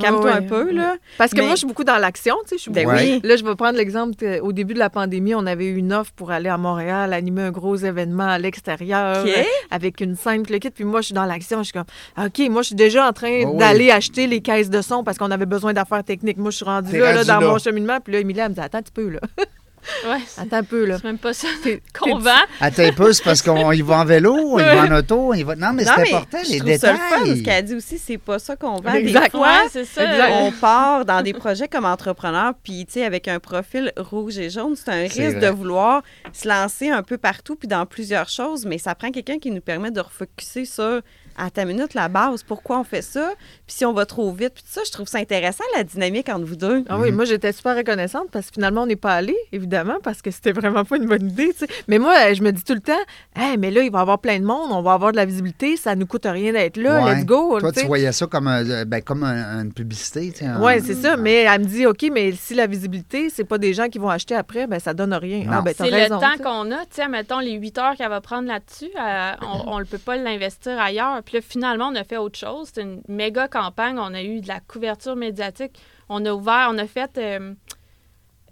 Calme-toi 0.00 0.32
un 0.32 0.42
peu, 0.42 0.70
là. 0.72 0.96
Parce 1.16 1.32
que 1.32 1.36
Mais- 1.38 1.42
moi, 1.46 1.52
je 1.54 1.58
suis 1.58 1.66
beaucoup 1.66 1.84
dans 1.84 1.98
l'action, 1.98 2.36
tu 2.42 2.50
sais. 2.50 2.56
je 2.56 2.62
suis 2.62 2.70
Ben 2.70 2.84
beaucoup- 2.84 2.96
oui. 2.98 3.20
Là, 3.22 3.36
je 3.36 3.44
vais 3.44 3.54
prendre 3.56 3.76
l'exemple. 3.78 4.14
Au 4.42 4.52
début 4.52 4.74
de 4.74 4.78
la 4.78 4.90
pandémie, 4.90 5.34
on 5.34 5.46
avait 5.46 5.66
eu 5.66 5.76
une 5.76 5.92
offre 5.92 6.12
pour 6.14 6.30
aller 6.30 6.48
à 6.48 6.56
Montréal, 6.58 7.12
animer 7.12 7.42
un 7.42 7.50
gros 7.50 7.76
événement 7.76 8.26
à 8.28 8.38
l'extérieur, 8.38 9.24
euh, 9.26 9.42
avec 9.70 10.00
une 10.00 10.14
scène, 10.16 10.42
le 10.48 10.58
kit. 10.58 10.70
Puis 10.70 10.84
moi, 10.84 11.00
je 11.00 11.06
suis 11.06 11.14
dans 11.14 11.24
l'action. 11.24 11.58
Je 11.58 11.64
suis 11.64 11.72
comme, 11.72 11.84
OK, 12.26 12.38
moi, 12.50 12.62
je 12.62 12.68
suis 12.68 12.76
déjà 12.76 13.08
en 13.08 13.12
train 13.12 13.42
Oh 13.44 13.50
oui. 13.52 13.58
d'aller 13.58 13.90
acheter 13.90 14.26
les 14.26 14.40
caisses 14.40 14.70
de 14.70 14.82
son 14.82 15.02
parce 15.04 15.18
qu'on 15.18 15.30
avait 15.30 15.46
besoin 15.46 15.72
d'affaires 15.72 16.04
techniques. 16.04 16.38
Moi, 16.38 16.50
je 16.50 16.56
suis 16.56 16.64
rendue 16.64 16.92
là, 16.98 17.12
là, 17.12 17.14
rendu 17.16 17.26
dans 17.28 17.40
là. 17.40 17.46
mon 17.48 17.58
cheminement. 17.58 17.98
Puis 18.00 18.12
là, 18.12 18.20
Emilie, 18.20 18.40
elle 18.40 18.50
me 18.50 18.54
dit, 18.54 18.60
attends 18.60 18.78
un 18.78 18.82
petit 18.82 18.92
peu, 18.92 19.08
là. 19.08 19.20
Ouais, 20.06 20.18
c'est 20.26 20.40
Attends 20.42 20.56
un 20.58 20.62
peu, 20.64 20.84
là. 20.84 20.96
c'est 20.98 21.04
même 21.04 21.18
pas 21.18 21.32
ça 21.32 21.48
T'es- 21.62 21.82
qu'on 21.98 22.18
vend. 22.18 22.30
Attends 22.60 22.82
un 22.82 22.92
peu, 22.92 23.12
c'est 23.12 23.22
parce 23.24 23.42
qu'on 23.42 23.72
y 23.72 23.82
va 23.82 23.98
en 24.00 24.04
vélo, 24.04 24.34
on 24.34 24.58
y 24.58 24.62
va 24.62 24.82
en 24.84 24.92
auto, 24.98 25.16
on 25.30 25.34
y 25.34 25.42
va. 25.42 25.56
Non, 25.56 25.72
mais 25.72 25.84
c'est 25.84 25.90
important, 26.14 26.38
je 26.44 26.50
les 26.52 26.58
trouve 26.58 26.76
ça 26.76 26.92
le 26.92 26.98
fun, 26.98 27.18
ce 27.20 27.24
détails. 27.24 27.42
qu'elle 27.42 27.54
a 27.54 27.62
dit 27.62 27.74
aussi, 27.74 27.98
c'est 27.98 28.18
pas 28.18 28.38
ça 28.38 28.56
qu'on 28.56 28.76
vend. 28.80 28.92
Exact. 28.94 29.24
Des 29.24 29.30
fois, 29.30 29.40
Ouais, 29.48 29.68
c'est 29.70 29.84
ça. 29.84 30.04
Exact. 30.04 30.32
on 30.34 30.52
part 30.60 31.04
dans 31.04 31.22
des 31.22 31.32
projets 31.32 31.68
comme 31.68 31.84
entrepreneur, 31.84 32.52
puis 32.62 32.84
tu 32.86 32.94
sais, 32.94 33.04
avec 33.04 33.28
un 33.28 33.38
profil 33.38 33.92
rouge 33.96 34.38
et 34.38 34.50
jaune, 34.50 34.74
c'est 34.76 34.90
un 34.90 35.02
risque 35.02 35.16
vrai. 35.18 35.40
de 35.40 35.48
vouloir 35.48 36.02
se 36.32 36.46
lancer 36.48 36.90
un 36.90 37.02
peu 37.02 37.18
partout, 37.18 37.56
puis 37.56 37.68
dans 37.68 37.86
plusieurs 37.86 38.28
choses, 38.28 38.66
mais 38.66 38.78
ça 38.78 38.94
prend 38.94 39.10
quelqu'un 39.10 39.38
qui 39.38 39.50
nous 39.50 39.60
permet 39.60 39.90
de 39.90 40.00
refocuser 40.00 40.64
sur 40.64 41.00
à 41.38 41.50
ta 41.50 41.64
minute 41.64 41.94
la 41.94 42.08
base, 42.08 42.42
pourquoi 42.42 42.78
on 42.80 42.84
fait 42.84 43.02
ça, 43.02 43.32
puis 43.66 43.76
si 43.76 43.84
on 43.86 43.92
va 43.92 44.04
trop 44.06 44.30
vite, 44.32 44.52
puis 44.54 44.62
tout 44.64 44.70
ça, 44.72 44.80
je 44.86 44.90
trouve 44.92 45.06
ça 45.08 45.18
intéressant, 45.18 45.64
la 45.76 45.84
dynamique 45.84 46.28
entre 46.28 46.44
vous 46.44 46.56
deux. 46.56 46.84
Ah 46.88 46.98
oui, 46.98 47.12
moi 47.12 47.24
j'étais 47.24 47.52
super 47.52 47.76
reconnaissante 47.76 48.28
parce 48.32 48.48
que 48.48 48.54
finalement 48.54 48.82
on 48.82 48.86
n'est 48.86 48.96
pas 48.96 49.14
allé, 49.14 49.36
évidemment, 49.52 49.96
parce 50.02 50.20
que 50.20 50.30
c'était 50.30 50.52
vraiment 50.52 50.84
pas 50.84 50.96
une 50.96 51.06
bonne 51.06 51.28
idée. 51.30 51.52
tu 51.52 51.60
sais. 51.60 51.68
Mais 51.88 51.98
moi, 51.98 52.14
euh, 52.28 52.34
je 52.34 52.42
me 52.42 52.50
dis 52.50 52.62
tout 52.64 52.74
le 52.74 52.80
temps, 52.80 52.92
hey, 53.36 53.56
mais 53.56 53.70
là, 53.70 53.82
il 53.82 53.90
va 53.90 53.98
y 53.98 54.02
avoir 54.02 54.18
plein 54.18 54.38
de 54.40 54.44
monde, 54.44 54.70
on 54.72 54.82
va 54.82 54.92
avoir 54.94 55.12
de 55.12 55.16
la 55.16 55.24
visibilité, 55.24 55.76
ça 55.76 55.94
nous 55.94 56.06
coûte 56.06 56.26
rien 56.26 56.52
d'être 56.52 56.76
là, 56.76 57.04
Ouais. 57.04 57.14
let's 57.16 57.24
go. 57.24 57.58
Toi, 57.60 57.72
tu 57.72 57.86
voyais 57.86 58.12
ça 58.12 58.26
comme, 58.26 58.48
un- 58.48 58.84
ben, 58.84 59.00
comme 59.02 59.22
un- 59.22 59.62
une 59.62 59.72
publicité. 59.72 60.30
tu 60.32 60.38
sais, 60.38 60.46
un- 60.46 60.60
Oui, 60.62 60.72
c'est 60.84 60.94
ça. 60.94 61.16
Mais 61.16 61.42
elle 61.44 61.60
me 61.60 61.64
dit, 61.66 61.86
OK, 61.86 62.06
mais 62.12 62.32
si 62.32 62.54
la 62.54 62.66
visibilité, 62.66 63.30
c'est 63.30 63.44
pas 63.44 63.58
des 63.58 63.72
gens 63.74 63.88
qui 63.88 63.98
vont 63.98 64.08
acheter 64.10 64.34
après, 64.34 64.66
ben 64.66 64.78
ça 64.80 64.94
donne 64.94 65.14
rien. 65.14 65.44
Non. 65.44 65.52
Ah, 65.54 65.62
ben 65.62 65.74
C'est 65.76 65.90
le 65.90 66.08
temps 66.08 66.42
qu'on 66.42 66.70
a, 66.72 66.78
tu 66.80 66.86
sais, 66.92 67.08
mettons 67.08 67.38
les 67.38 67.52
8 67.52 67.78
heures 67.78 67.94
qu'elle 67.96 68.08
va 68.08 68.20
prendre 68.20 68.48
là-dessus, 68.48 68.90
euh, 69.00 69.32
on 69.66 69.78
ne 69.78 69.84
peut 69.84 69.98
pas 69.98 70.16
l'investir 70.16 70.78
ailleurs. 70.80 71.22
Puis 71.28 71.36
là, 71.36 71.42
finalement, 71.46 71.88
on 71.92 71.94
a 71.94 72.04
fait 72.04 72.16
autre 72.16 72.38
chose. 72.38 72.68
C'était 72.68 72.80
une 72.82 73.02
méga 73.06 73.48
campagne. 73.48 73.98
On 73.98 74.14
a 74.14 74.22
eu 74.22 74.40
de 74.40 74.48
la 74.48 74.60
couverture 74.60 75.14
médiatique. 75.14 75.78
On 76.08 76.24
a 76.24 76.32
ouvert, 76.32 76.68
on 76.72 76.78
a 76.78 76.86
fait 76.86 77.18
euh, 77.18 77.52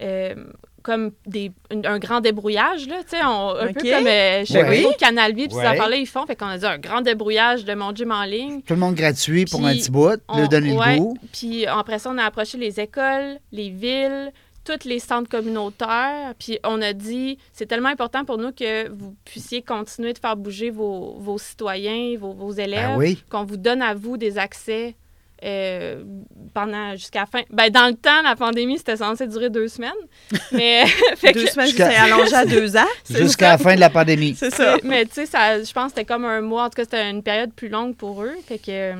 euh, 0.02 0.34
comme 0.82 1.12
des, 1.26 1.50
un, 1.72 1.94
un 1.94 1.98
grand 1.98 2.20
débrouillage, 2.20 2.86
là, 2.86 2.96
tu 3.02 3.16
sais, 3.16 3.24
on- 3.24 3.56
un 3.56 3.72
peu 3.72 3.80
comme 3.80 4.06
euh, 4.06 4.44
chez 4.44 4.62
Ouais. 4.62 4.78
Renault, 4.78 4.92
Canal 5.00 5.34
Vie, 5.34 5.48
puis 5.48 5.56
Ouais. 5.56 5.62
ces 5.62 5.68
affaires-là, 5.70 5.96
ils 5.96 6.06
font. 6.06 6.26
Fait 6.26 6.36
qu'on 6.36 6.46
a 6.46 6.58
dit 6.58 6.66
un 6.66 6.78
grand 6.78 7.00
débrouillage 7.00 7.64
de 7.64 7.74
mon 7.74 7.94
gym 7.94 8.12
en 8.12 8.24
ligne. 8.24 8.60
Tout 8.62 8.74
le 8.74 8.80
monde 8.80 8.94
gratuit 8.94 9.46
pour 9.46 9.60
Puis 9.60 9.68
un 9.68 9.72
petit 9.72 9.90
bout, 9.90 10.20
On- 10.28 10.38
lui 10.42 10.48
donner 10.48 10.76
ouais. 10.76 10.96
le 10.96 11.00
goût. 11.00 11.18
Puis 11.32 11.64
après 11.66 11.98
ça, 11.98 12.10
on 12.14 12.18
a 12.18 12.24
approché 12.24 12.58
les 12.58 12.78
écoles, 12.78 13.38
les 13.52 13.70
villes, 13.70 14.32
tous 14.66 14.86
les 14.88 14.98
centres 14.98 15.28
communautaires. 15.28 16.34
Puis 16.38 16.58
on 16.64 16.80
a 16.82 16.92
dit, 16.92 17.38
c'est 17.52 17.66
tellement 17.66 17.88
important 17.88 18.24
pour 18.24 18.38
nous 18.38 18.52
que 18.52 18.88
vous 18.90 19.14
puissiez 19.24 19.62
continuer 19.62 20.12
de 20.12 20.18
faire 20.18 20.36
bouger 20.36 20.70
vos, 20.70 21.16
vos 21.18 21.38
citoyens, 21.38 22.16
vos, 22.18 22.32
vos 22.32 22.52
élèves, 22.52 22.90
Ben 22.90 22.96
oui. 22.98 23.22
qu'on 23.30 23.44
vous 23.44 23.56
donne 23.56 23.82
à 23.82 23.94
vous 23.94 24.16
des 24.16 24.38
accès 24.38 24.94
euh, 25.44 26.02
pendant 26.54 26.92
jusqu'à 26.92 27.20
la 27.20 27.26
fin. 27.26 27.42
Ben, 27.50 27.68
dans 27.70 27.86
le 27.88 27.94
temps, 27.94 28.22
la 28.22 28.34
pandémie, 28.36 28.78
c'était 28.78 28.96
censé 28.96 29.26
durer 29.26 29.50
deux 29.50 29.68
semaines. 29.68 29.92
Mais, 30.52 30.86
fait 31.16 31.32
Deux 31.32 31.44
que- 31.44 31.50
semaines, 31.50 31.66
Jusqu'à- 31.68 31.90
c'est 31.90 31.96
allongé 31.96 32.34
à 32.34 32.46
deux 32.46 32.76
ans. 32.76 32.86
Jusqu'à 33.10 33.50
la 33.50 33.58
fin 33.58 33.74
de 33.74 33.80
la 33.80 33.90
pandémie. 33.90 34.34
C'est 34.34 34.50
ça. 34.50 34.76
Mais, 34.82 34.88
mais 34.88 35.04
tu 35.04 35.12
sais, 35.14 35.26
ça, 35.26 35.62
je 35.62 35.70
pense 35.72 35.92
que 35.92 35.98
c'était 35.98 36.04
comme 36.06 36.24
un 36.24 36.40
mois. 36.40 36.64
En 36.64 36.70
tout 36.70 36.76
cas, 36.76 36.84
c'était 36.84 37.10
une 37.10 37.22
période 37.22 37.52
plus 37.52 37.68
longue 37.68 37.94
pour 37.96 38.22
eux. 38.22 38.34
Fait 38.46 38.58
que 38.58 38.64
euh, 38.70 38.94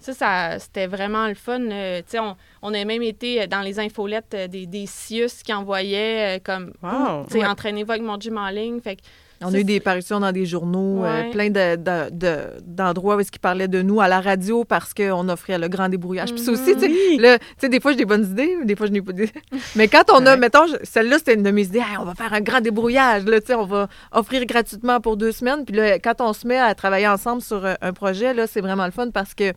ça, 0.00 0.12
ça 0.14 0.58
c'était 0.58 0.86
vraiment 0.86 1.26
le 1.28 1.34
fun. 1.34 1.60
euh, 1.70 2.02
on, 2.14 2.34
on 2.62 2.74
a 2.74 2.84
même 2.84 3.02
été 3.02 3.46
dans 3.46 3.60
les 3.60 3.78
infolettes 3.78 4.34
euh, 4.34 4.48
des, 4.48 4.66
des 4.66 4.86
CIUS 4.86 5.42
qui 5.44 5.52
envoyaient 5.54 6.36
euh, 6.36 6.40
comme, 6.42 6.72
Wow. 6.82 7.26
Ouais. 7.32 7.46
entraînez-vous 7.46 7.90
avec 7.92 8.02
mon 8.02 8.18
gym 8.18 8.36
en 8.38 8.48
ligne. 8.48 8.80
Fait 8.80 8.96
que 8.96 9.02
On 9.42 9.54
a 9.54 9.58
eu 9.58 9.64
des 9.64 9.80
parutions 9.80 10.20
dans 10.20 10.32
des 10.32 10.44
journaux, 10.44 11.04
euh, 11.04 11.30
plein 11.30 11.48
de- 11.48 11.76
de- 11.76 12.10
de- 12.10 12.60
d'endroits 12.62 13.16
où 13.16 13.20
est-ce 13.20 13.30
qu'ils 13.32 13.40
parlaient 13.40 13.68
de 13.68 13.80
nous 13.80 14.00
à 14.00 14.06
la 14.08 14.20
radio 14.20 14.64
parce 14.64 14.92
qu'on 14.92 15.28
offrait 15.30 15.58
le 15.58 15.68
grand 15.68 15.88
débrouillage. 15.88 16.32
Puis 16.34 16.42
ça 16.42 16.52
aussi, 16.52 16.74
tu 16.74 16.80
sais, 16.80 16.86
Oui. 16.88 17.20
sais, 17.58 17.68
des 17.70 17.80
fois, 17.80 17.92
j'ai 17.92 17.96
des 17.98 18.04
bonnes 18.04 18.24
idées, 18.30 18.56
des 18.64 18.76
fois, 18.76 18.86
je 18.86 18.92
n'ai 18.92 19.00
pas 19.00 19.12
d'idées. 19.12 19.32
Mais 19.76 19.88
quand 19.88 20.04
on 20.12 20.26
a, 20.26 20.36
mettons, 20.36 20.66
je- 20.66 20.76
celle-là, 20.82 21.18
c'était 21.18 21.34
une 21.34 21.42
de 21.42 21.50
mes 21.50 21.62
idées, 21.62 21.78
Hey, 21.78 21.96
on 21.98 22.04
va 22.04 22.14
faire 22.14 22.32
un 22.34 22.40
grand 22.42 22.60
débrouillage, 22.60 23.24
là, 23.24 23.40
tu 23.40 23.46
sais, 23.46 23.54
on 23.54 23.64
va 23.64 23.88
offrir 24.12 24.44
gratuitement 24.44 25.00
pour 25.00 25.16
deux 25.16 25.32
semaines. 25.32 25.64
Puis 25.64 25.74
là, 25.74 25.98
quand 25.98 26.20
on 26.20 26.32
se 26.34 26.46
met 26.46 26.58
à 26.58 26.74
travailler 26.74 27.08
ensemble 27.08 27.40
sur 27.40 27.64
un, 27.64 27.76
un 27.80 27.92
projet, 27.94 28.34
là, 28.34 28.46
c'est 28.46 28.60
vraiment 28.60 28.84
le 28.84 28.90
fun 28.92 29.10
parce 29.10 29.32
que 29.34 29.52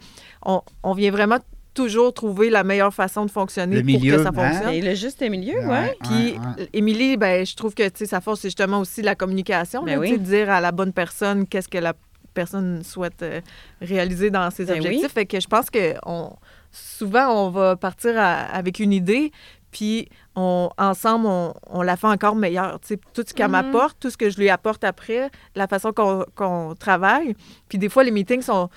on, 0.46 0.62
on 0.84 0.94
vient 0.94 1.12
vraiment 1.12 1.40
toujours 1.74 2.14
trouver 2.14 2.50
la 2.50 2.64
meilleure 2.64 2.94
façon 2.94 3.26
de 3.26 3.32
fonctionner 3.32 3.78
Le 3.78 3.82
pour 3.82 4.02
milieu, 4.02 4.18
que 4.18 4.24
ça 4.24 4.30
hein? 4.30 4.34
fonctionne. 4.34 4.74
Et 4.74 4.82
le 4.82 4.96
juste 4.96 5.22
milieu, 5.22 5.60
ouais. 5.68 5.96
Puis, 6.04 6.34
Ouais, 6.34 6.38
ouais. 6.58 6.70
Émilie, 6.74 7.18
ben, 7.18 7.46
je 7.46 7.56
trouve 7.56 7.74
que 7.74 7.84
tu 7.84 7.92
sais, 7.96 8.06
sa 8.06 8.22
force, 8.22 8.42
c'est 8.42 8.48
justement 8.50 8.80
aussi 8.80 9.02
la 9.02 9.16
communication. 9.16 9.84
Ben 9.84 9.96
là, 9.96 10.00
oui. 10.00 10.08
tu 10.10 10.14
sais, 10.14 10.20
de 10.20 10.26
dire 10.26 10.50
à 10.50 10.62
la 10.62 10.72
bonne 10.72 10.94
personne 10.94 11.48
qu'est-ce 11.48 11.68
que 11.70 11.78
la 11.80 11.94
personne 12.34 12.84
souhaite 12.84 13.22
euh, 13.22 13.42
réaliser 13.82 14.30
dans 14.32 14.50
ses 14.50 14.66
Ben 14.66 14.78
objectifs. 14.78 15.04
oui. 15.04 15.10
Fait 15.14 15.26
que 15.26 15.40
je 15.40 15.48
pense 15.48 15.70
que 15.70 15.94
on, 16.06 16.32
souvent, 16.72 17.46
on 17.46 17.50
va 17.50 17.76
partir 17.76 18.18
à- 18.18 18.42
avec 18.56 18.80
une 18.80 18.92
idée, 18.92 19.32
puis 19.72 20.08
on, 20.36 20.70
ensemble, 20.78 21.26
on, 21.28 21.54
on 21.70 21.82
la 21.82 21.96
fait 21.96 22.08
encore 22.08 22.36
meilleure. 22.36 22.80
Tu 22.80 22.90
sais, 22.90 23.00
tout 23.14 23.24
ce 23.28 23.34
qu'elle 23.34 23.48
Mhm. 23.48 23.52
m'apporte, 23.52 23.98
tout 24.00 24.10
ce 24.10 24.18
que 24.18 24.30
je 24.30 24.38
lui 24.38 24.50
apporte 24.50 24.84
après, 24.84 25.30
la 25.56 25.68
façon 25.68 25.92
qu'on 25.92 26.26
qu'on 26.36 26.76
travaille. 26.78 27.36
Puis 27.70 27.78
des 27.78 27.90
fois, 27.90 28.04
les 28.04 28.12
meetings 28.12 28.42
sont... 28.42 28.70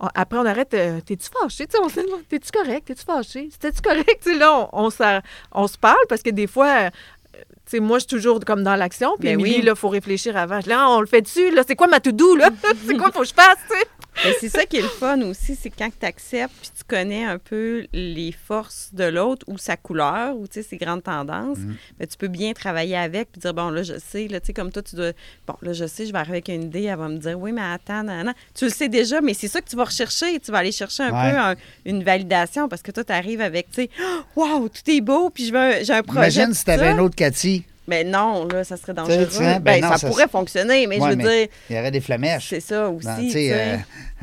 on- 0.00 0.08
Après, 0.14 0.38
on 0.38 0.46
arrête. 0.46 0.74
euh, 0.74 1.00
T'es-tu 1.00 1.28
fâché? 1.40 1.66
Tu 1.66 1.72
sais, 1.76 1.82
on 1.82 1.88
se 1.88 2.00
demande, 2.00 2.26
T'es-tu 2.28 2.50
correct? 2.50 2.86
T'es-tu 2.86 3.04
fâché? 3.04 3.48
C'était-tu 3.50 3.80
correct? 3.82 4.20
Tu 4.22 4.32
sais, 4.32 4.38
là, 4.38 4.68
on, 4.72 4.88
on, 4.88 4.90
on 5.52 5.66
se 5.66 5.78
parle 5.78 6.04
parce 6.08 6.22
que 6.22 6.30
des 6.30 6.46
fois, 6.46 6.90
euh, 7.72 7.80
moi, 7.80 7.98
je 7.98 8.00
suis 8.06 8.08
toujours 8.16 8.40
comme 8.40 8.62
dans 8.62 8.76
l'action. 8.76 9.16
Puis 9.18 9.28
Ben 9.30 9.40
oui. 9.40 9.62
là, 9.62 9.72
il 9.72 9.76
faut 9.78 9.88
réfléchir 9.88 10.36
avant. 10.36 10.60
Là, 10.66 10.88
on 10.90 11.00
le 11.00 11.06
fait 11.06 11.22
dessus. 11.22 11.50
Là, 11.50 11.62
c'est 11.66 11.76
quoi 11.76 11.86
ma 11.86 12.00
to-do? 12.00 12.36
Là? 12.36 12.50
c'est 12.86 12.96
quoi 12.96 13.06
qu'il 13.06 13.14
faut 13.14 13.20
que 13.22 13.28
je 13.28 13.34
fasse? 13.34 13.58
Tu? 14.14 14.28
Mais 14.28 14.34
c'est 14.40 14.48
ça 14.48 14.64
qui 14.64 14.76
est 14.76 14.82
le 14.82 14.88
fun 14.88 15.20
aussi, 15.22 15.56
c'est 15.60 15.70
quand 15.70 15.90
tu 15.98 16.06
acceptes 16.06 16.54
puis 16.60 16.70
tu 16.76 16.84
connais 16.84 17.24
un 17.24 17.38
peu 17.38 17.86
les 17.92 18.30
forces 18.32 18.90
de 18.92 19.04
l'autre 19.04 19.44
ou 19.48 19.58
sa 19.58 19.76
couleur 19.76 20.36
ou 20.36 20.46
tu 20.46 20.62
ses 20.62 20.76
grandes 20.76 21.02
tendances, 21.02 21.58
Mm. 21.58 21.74
mais 21.98 22.06
tu 22.06 22.16
peux 22.16 22.28
bien 22.28 22.52
travailler 22.52 22.96
avec 22.96 23.32
puis 23.32 23.40
dire 23.40 23.52
bon 23.54 23.70
là 23.70 23.82
je 23.82 23.98
sais 23.98 24.28
là 24.28 24.40
tu 24.40 24.46
sais 24.46 24.52
comme 24.52 24.70
toi 24.72 24.82
tu 24.82 24.94
dois 24.96 25.12
bon 25.46 25.54
là 25.62 25.72
je 25.72 25.84
sais 25.86 26.06
je 26.06 26.12
vais 26.12 26.18
arriver 26.18 26.36
avec 26.36 26.48
une 26.48 26.62
idée 26.64 26.84
elle 26.84 26.98
va 26.98 27.08
me 27.08 27.18
dire 27.18 27.38
oui 27.38 27.52
mais 27.52 27.62
attends 27.62 28.02
non, 28.04 28.24
non. 28.24 28.32
tu 28.54 28.64
le 28.66 28.70
sais 28.70 28.88
déjà 28.88 29.20
mais 29.20 29.34
c'est 29.34 29.48
ça 29.48 29.60
que 29.60 29.68
tu 29.68 29.76
vas 29.76 29.84
rechercher 29.84 30.38
tu 30.40 30.50
vas 30.52 30.58
aller 30.58 30.72
chercher 30.72 31.02
un 31.04 31.12
Ouais. 31.12 31.32
peu 31.32 31.38
un- 31.38 31.54
une 31.84 32.02
validation 32.04 32.68
parce 32.68 32.82
que 32.82 32.90
toi 32.92 33.02
tu 33.04 33.12
arrives 33.12 33.40
avec 33.40 33.68
tu 33.70 33.82
sais 33.82 33.90
waouh 34.36 34.68
tout 34.68 34.90
est 34.90 35.00
beau 35.00 35.30
puis 35.30 35.46
je 35.46 35.52
veux 35.52 35.84
j'ai 35.84 35.92
un 35.92 36.02
projet 36.02 36.18
Imagine 36.40 36.54
si 36.54 36.64
t'avais 36.64 36.86
ça. 36.86 36.90
une 36.92 37.00
autre 37.00 37.16
Cathy. 37.16 37.64
Mais 37.86 38.02
non 38.04 38.46
là 38.48 38.64
ça 38.64 38.76
serait 38.76 38.94
dangereux 38.94 39.26
tu 39.26 39.36
sais, 39.36 39.58
ben 39.58 39.60
ben, 39.60 39.80
non, 39.82 39.88
ça, 39.90 39.98
ça- 39.98 40.08
pourrait 40.08 40.28
fonctionner 40.28 40.86
mais 40.86 40.98
Ouais, 41.00 41.10
je 41.10 41.10
veux 41.10 41.16
mais 41.16 41.46
dire 41.46 41.48
Il 41.70 41.76
y 41.76 41.78
aurait 41.78 41.90
des 41.90 42.00
flamèches. 42.00 42.48
c'est 42.48 42.60
ça 42.60 42.88
aussi 42.88 43.06
Non, 43.06 43.30
sais. 43.30 43.50
euh, 43.52 43.76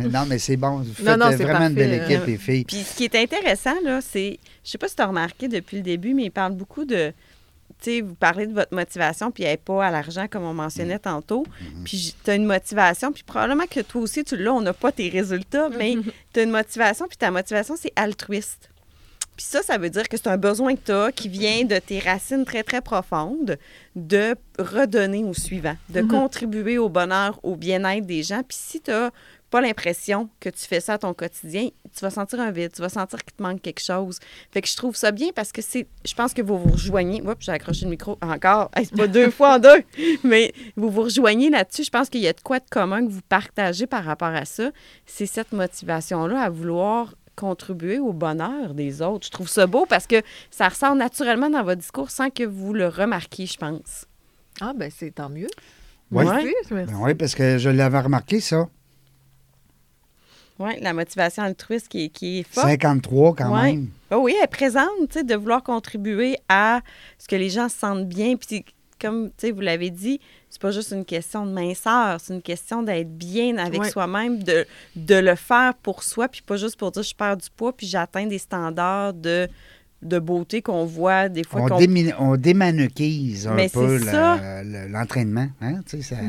non, 0.09 0.25
mais 0.27 0.39
c'est 0.39 0.57
bon. 0.57 0.77
Vous 0.79 1.03
Non, 1.17 1.29
faites 1.29 1.41
vraiment 1.41 1.67
une 1.67 1.73
belle 1.75 1.97
parfait, 1.99 2.13
équipe, 2.13 2.23
euh, 2.23 2.31
les 2.31 2.37
filles. 2.37 2.65
Puis 2.65 2.77
ce 2.77 2.95
qui 2.95 3.03
est 3.05 3.15
intéressant, 3.15 3.75
là, 3.83 3.99
c'est, 4.01 4.39
je 4.63 4.71
sais 4.71 4.77
pas 4.77 4.87
si 4.87 4.95
tu 4.95 5.01
as 5.01 5.05
remarqué 5.07 5.47
depuis 5.47 5.77
le 5.77 5.83
début, 5.83 6.13
mais 6.15 6.23
il 6.23 6.31
parle 6.31 6.53
beaucoup 6.53 6.85
de, 6.85 7.13
tu 7.81 7.91
sais, 7.91 8.01
vous 8.01 8.15
parlez 8.15 8.47
de 8.47 8.53
votre 8.53 8.73
motivation, 8.73 9.29
puis 9.31 9.43
elle 9.43 9.51
n'est 9.51 9.57
pas 9.57 9.85
à 9.85 9.91
l'argent, 9.91 10.25
comme 10.29 10.43
on 10.43 10.53
mentionnait 10.55 10.97
tantôt. 10.99 11.45
Puis 11.85 12.15
tu 12.23 12.31
as 12.31 12.35
une 12.35 12.45
motivation, 12.45 13.11
puis 13.11 13.21
probablement 13.23 13.65
que 13.69 13.81
toi 13.81 14.01
aussi, 14.01 14.23
tu 14.23 14.37
l'as, 14.37 14.53
on 14.53 14.61
n'a 14.61 14.73
pas 14.73 14.91
tes 14.91 15.09
résultats, 15.09 15.69
mais 15.77 15.95
tu 16.33 16.39
as 16.39 16.43
une 16.43 16.51
motivation, 16.51 17.07
puis 17.07 17.17
ta 17.17 17.29
motivation, 17.29 17.75
c'est 17.79 17.93
altruiste. 17.95 18.69
Puis 19.41 19.49
ça, 19.49 19.63
ça 19.63 19.79
veut 19.79 19.89
dire 19.89 20.07
que 20.07 20.17
c'est 20.17 20.27
un 20.27 20.37
besoin 20.37 20.75
que 20.75 20.81
tu 20.85 20.91
as 20.91 21.11
qui 21.11 21.27
vient 21.27 21.63
de 21.65 21.79
tes 21.79 21.97
racines 21.97 22.45
très, 22.45 22.61
très 22.61 22.79
profondes 22.79 23.57
de 23.95 24.35
redonner 24.59 25.23
au 25.23 25.33
suivant, 25.33 25.75
de 25.89 26.01
Mhm. 26.01 26.07
contribuer 26.09 26.77
au 26.77 26.89
bonheur, 26.89 27.39
au 27.41 27.55
bien-être 27.55 28.05
des 28.05 28.21
gens. 28.21 28.43
Puis 28.47 28.55
si 28.61 28.81
tu 28.81 28.91
n'as 28.91 29.09
pas 29.49 29.59
l'impression 29.61 30.29
que 30.39 30.49
tu 30.49 30.59
fais 30.67 30.79
ça 30.79 30.93
à 30.93 30.97
ton 30.99 31.15
quotidien, 31.15 31.69
tu 31.91 32.01
vas 32.01 32.11
sentir 32.11 32.39
un 32.39 32.51
vide, 32.51 32.71
tu 32.71 32.83
vas 32.83 32.89
sentir 32.89 33.17
qu'il 33.23 33.33
te 33.33 33.41
manque 33.41 33.63
quelque 33.63 33.81
chose. 33.83 34.19
Fait 34.51 34.61
que 34.61 34.67
je 34.69 34.75
trouve 34.75 34.95
ça 34.95 35.09
bien 35.11 35.29
parce 35.33 35.51
que 35.51 35.63
c'est, 35.63 35.87
je 36.05 36.13
pense 36.13 36.35
que 36.35 36.43
vous 36.43 36.59
vous 36.59 36.73
rejoignez. 36.73 37.23
Oups, 37.23 37.43
j'ai 37.43 37.51
accroché 37.51 37.85
le 37.85 37.89
micro 37.91 38.19
encore. 38.21 38.69
Hey, 38.75 38.85
c'est 38.85 38.95
pas 38.95 39.07
deux 39.07 39.31
fois 39.31 39.55
en 39.55 39.59
deux, 39.59 39.83
mais 40.23 40.53
vous 40.75 40.91
vous 40.91 41.01
rejoignez 41.01 41.49
là-dessus. 41.49 41.83
Je 41.85 41.89
pense 41.89 42.09
qu'il 42.09 42.21
y 42.21 42.27
a 42.27 42.33
de 42.33 42.41
quoi 42.41 42.59
de 42.59 42.69
commun 42.69 43.03
que 43.07 43.11
vous 43.11 43.21
partagez 43.27 43.87
par 43.87 44.03
rapport 44.05 44.27
à 44.35 44.45
ça. 44.45 44.69
C'est 45.07 45.25
cette 45.25 45.51
motivation-là 45.51 46.39
à 46.43 46.49
vouloir 46.51 47.15
contribuer 47.35 47.99
au 47.99 48.13
bonheur 48.13 48.73
des 48.73 49.01
autres. 49.01 49.25
Je 49.27 49.31
trouve 49.31 49.47
ça 49.49 49.67
beau 49.67 49.85
parce 49.87 50.07
que 50.07 50.21
ça 50.49 50.67
ressort 50.69 50.95
naturellement 50.95 51.49
dans 51.49 51.63
votre 51.63 51.81
discours 51.81 52.09
sans 52.11 52.29
que 52.29 52.43
vous 52.43 52.73
le 52.73 52.87
remarquiez, 52.87 53.45
je 53.45 53.57
pense. 53.57 54.05
Ah, 54.59 54.73
ben 54.75 54.91
c'est 54.95 55.11
tant 55.11 55.29
mieux. 55.29 55.47
Oui. 56.11 56.25
Ouais. 56.25 56.43
Merci, 56.43 56.53
merci. 56.71 56.93
Ben 56.93 56.99
oui, 57.01 57.13
parce 57.15 57.35
que 57.35 57.57
je 57.57 57.69
l'avais 57.69 57.99
remarqué, 57.99 58.39
ça. 58.41 58.67
Oui, 60.59 60.79
la 60.81 60.93
motivation 60.93 61.41
altruiste 61.43 61.87
qui 61.87 62.05
est, 62.05 62.09
qui 62.09 62.39
est 62.39 62.43
forte. 62.43 62.67
53 62.67 63.35
quand 63.35 63.51
Ouais. 63.53 63.71
même. 63.73 63.87
Ah 64.11 64.19
oui, 64.19 64.35
elle 64.37 64.43
est 64.43 64.47
présente, 64.47 64.89
tu 65.09 65.13
sais, 65.19 65.23
de 65.23 65.33
vouloir 65.35 65.63
contribuer 65.63 66.37
à 66.49 66.81
ce 67.17 67.27
que 67.27 67.35
les 67.35 67.49
gens 67.49 67.67
se 67.69 67.77
sentent 67.79 68.07
bien. 68.07 68.35
Puis, 68.35 68.63
comme 69.01 69.29
tu 69.29 69.47
sais, 69.47 69.51
vous 69.51 69.61
l'avez 69.61 69.89
dit, 69.89 70.19
c'est 70.49 70.61
pas 70.61 70.71
juste 70.71 70.91
une 70.91 71.05
question 71.05 71.45
de 71.45 71.51
minceur, 71.51 72.19
c'est 72.21 72.33
une 72.33 72.41
question 72.41 72.83
d'être 72.83 73.09
bien 73.17 73.57
avec 73.57 73.81
Ouais. 73.81 73.89
soi-même, 73.89 74.43
de, 74.43 74.65
de 74.95 75.15
le 75.15 75.35
faire 75.35 75.73
pour 75.81 76.03
soi, 76.03 76.27
puis 76.27 76.41
pas 76.41 76.57
juste 76.57 76.77
pour 76.77 76.91
dire 76.91 77.03
je 77.03 77.15
perds 77.15 77.37
du 77.37 77.47
poids, 77.55 77.75
puis 77.75 77.87
j'atteins 77.87 78.27
des 78.27 78.37
standards 78.37 79.13
de, 79.13 79.47
de 80.01 80.19
beauté 80.19 80.61
qu'on 80.61 80.85
voit 80.85 81.29
des 81.29 81.43
fois. 81.43 81.61
On, 81.61 81.67
qu'on- 81.67 81.79
démi- 81.79 82.13
on 82.19 82.37
démanuquise 82.37 83.47
un 83.47 83.53
Mais 83.55 83.69
peu 83.69 83.99
c'est 83.99 84.05
la- 84.05 84.11
ça. 84.11 84.63
le- 84.63 84.87
l'entraînement. 84.87 85.47
Hein? 85.61 85.81
Tu 85.87 86.01
sais, 86.01 86.15
ça- 86.15 86.21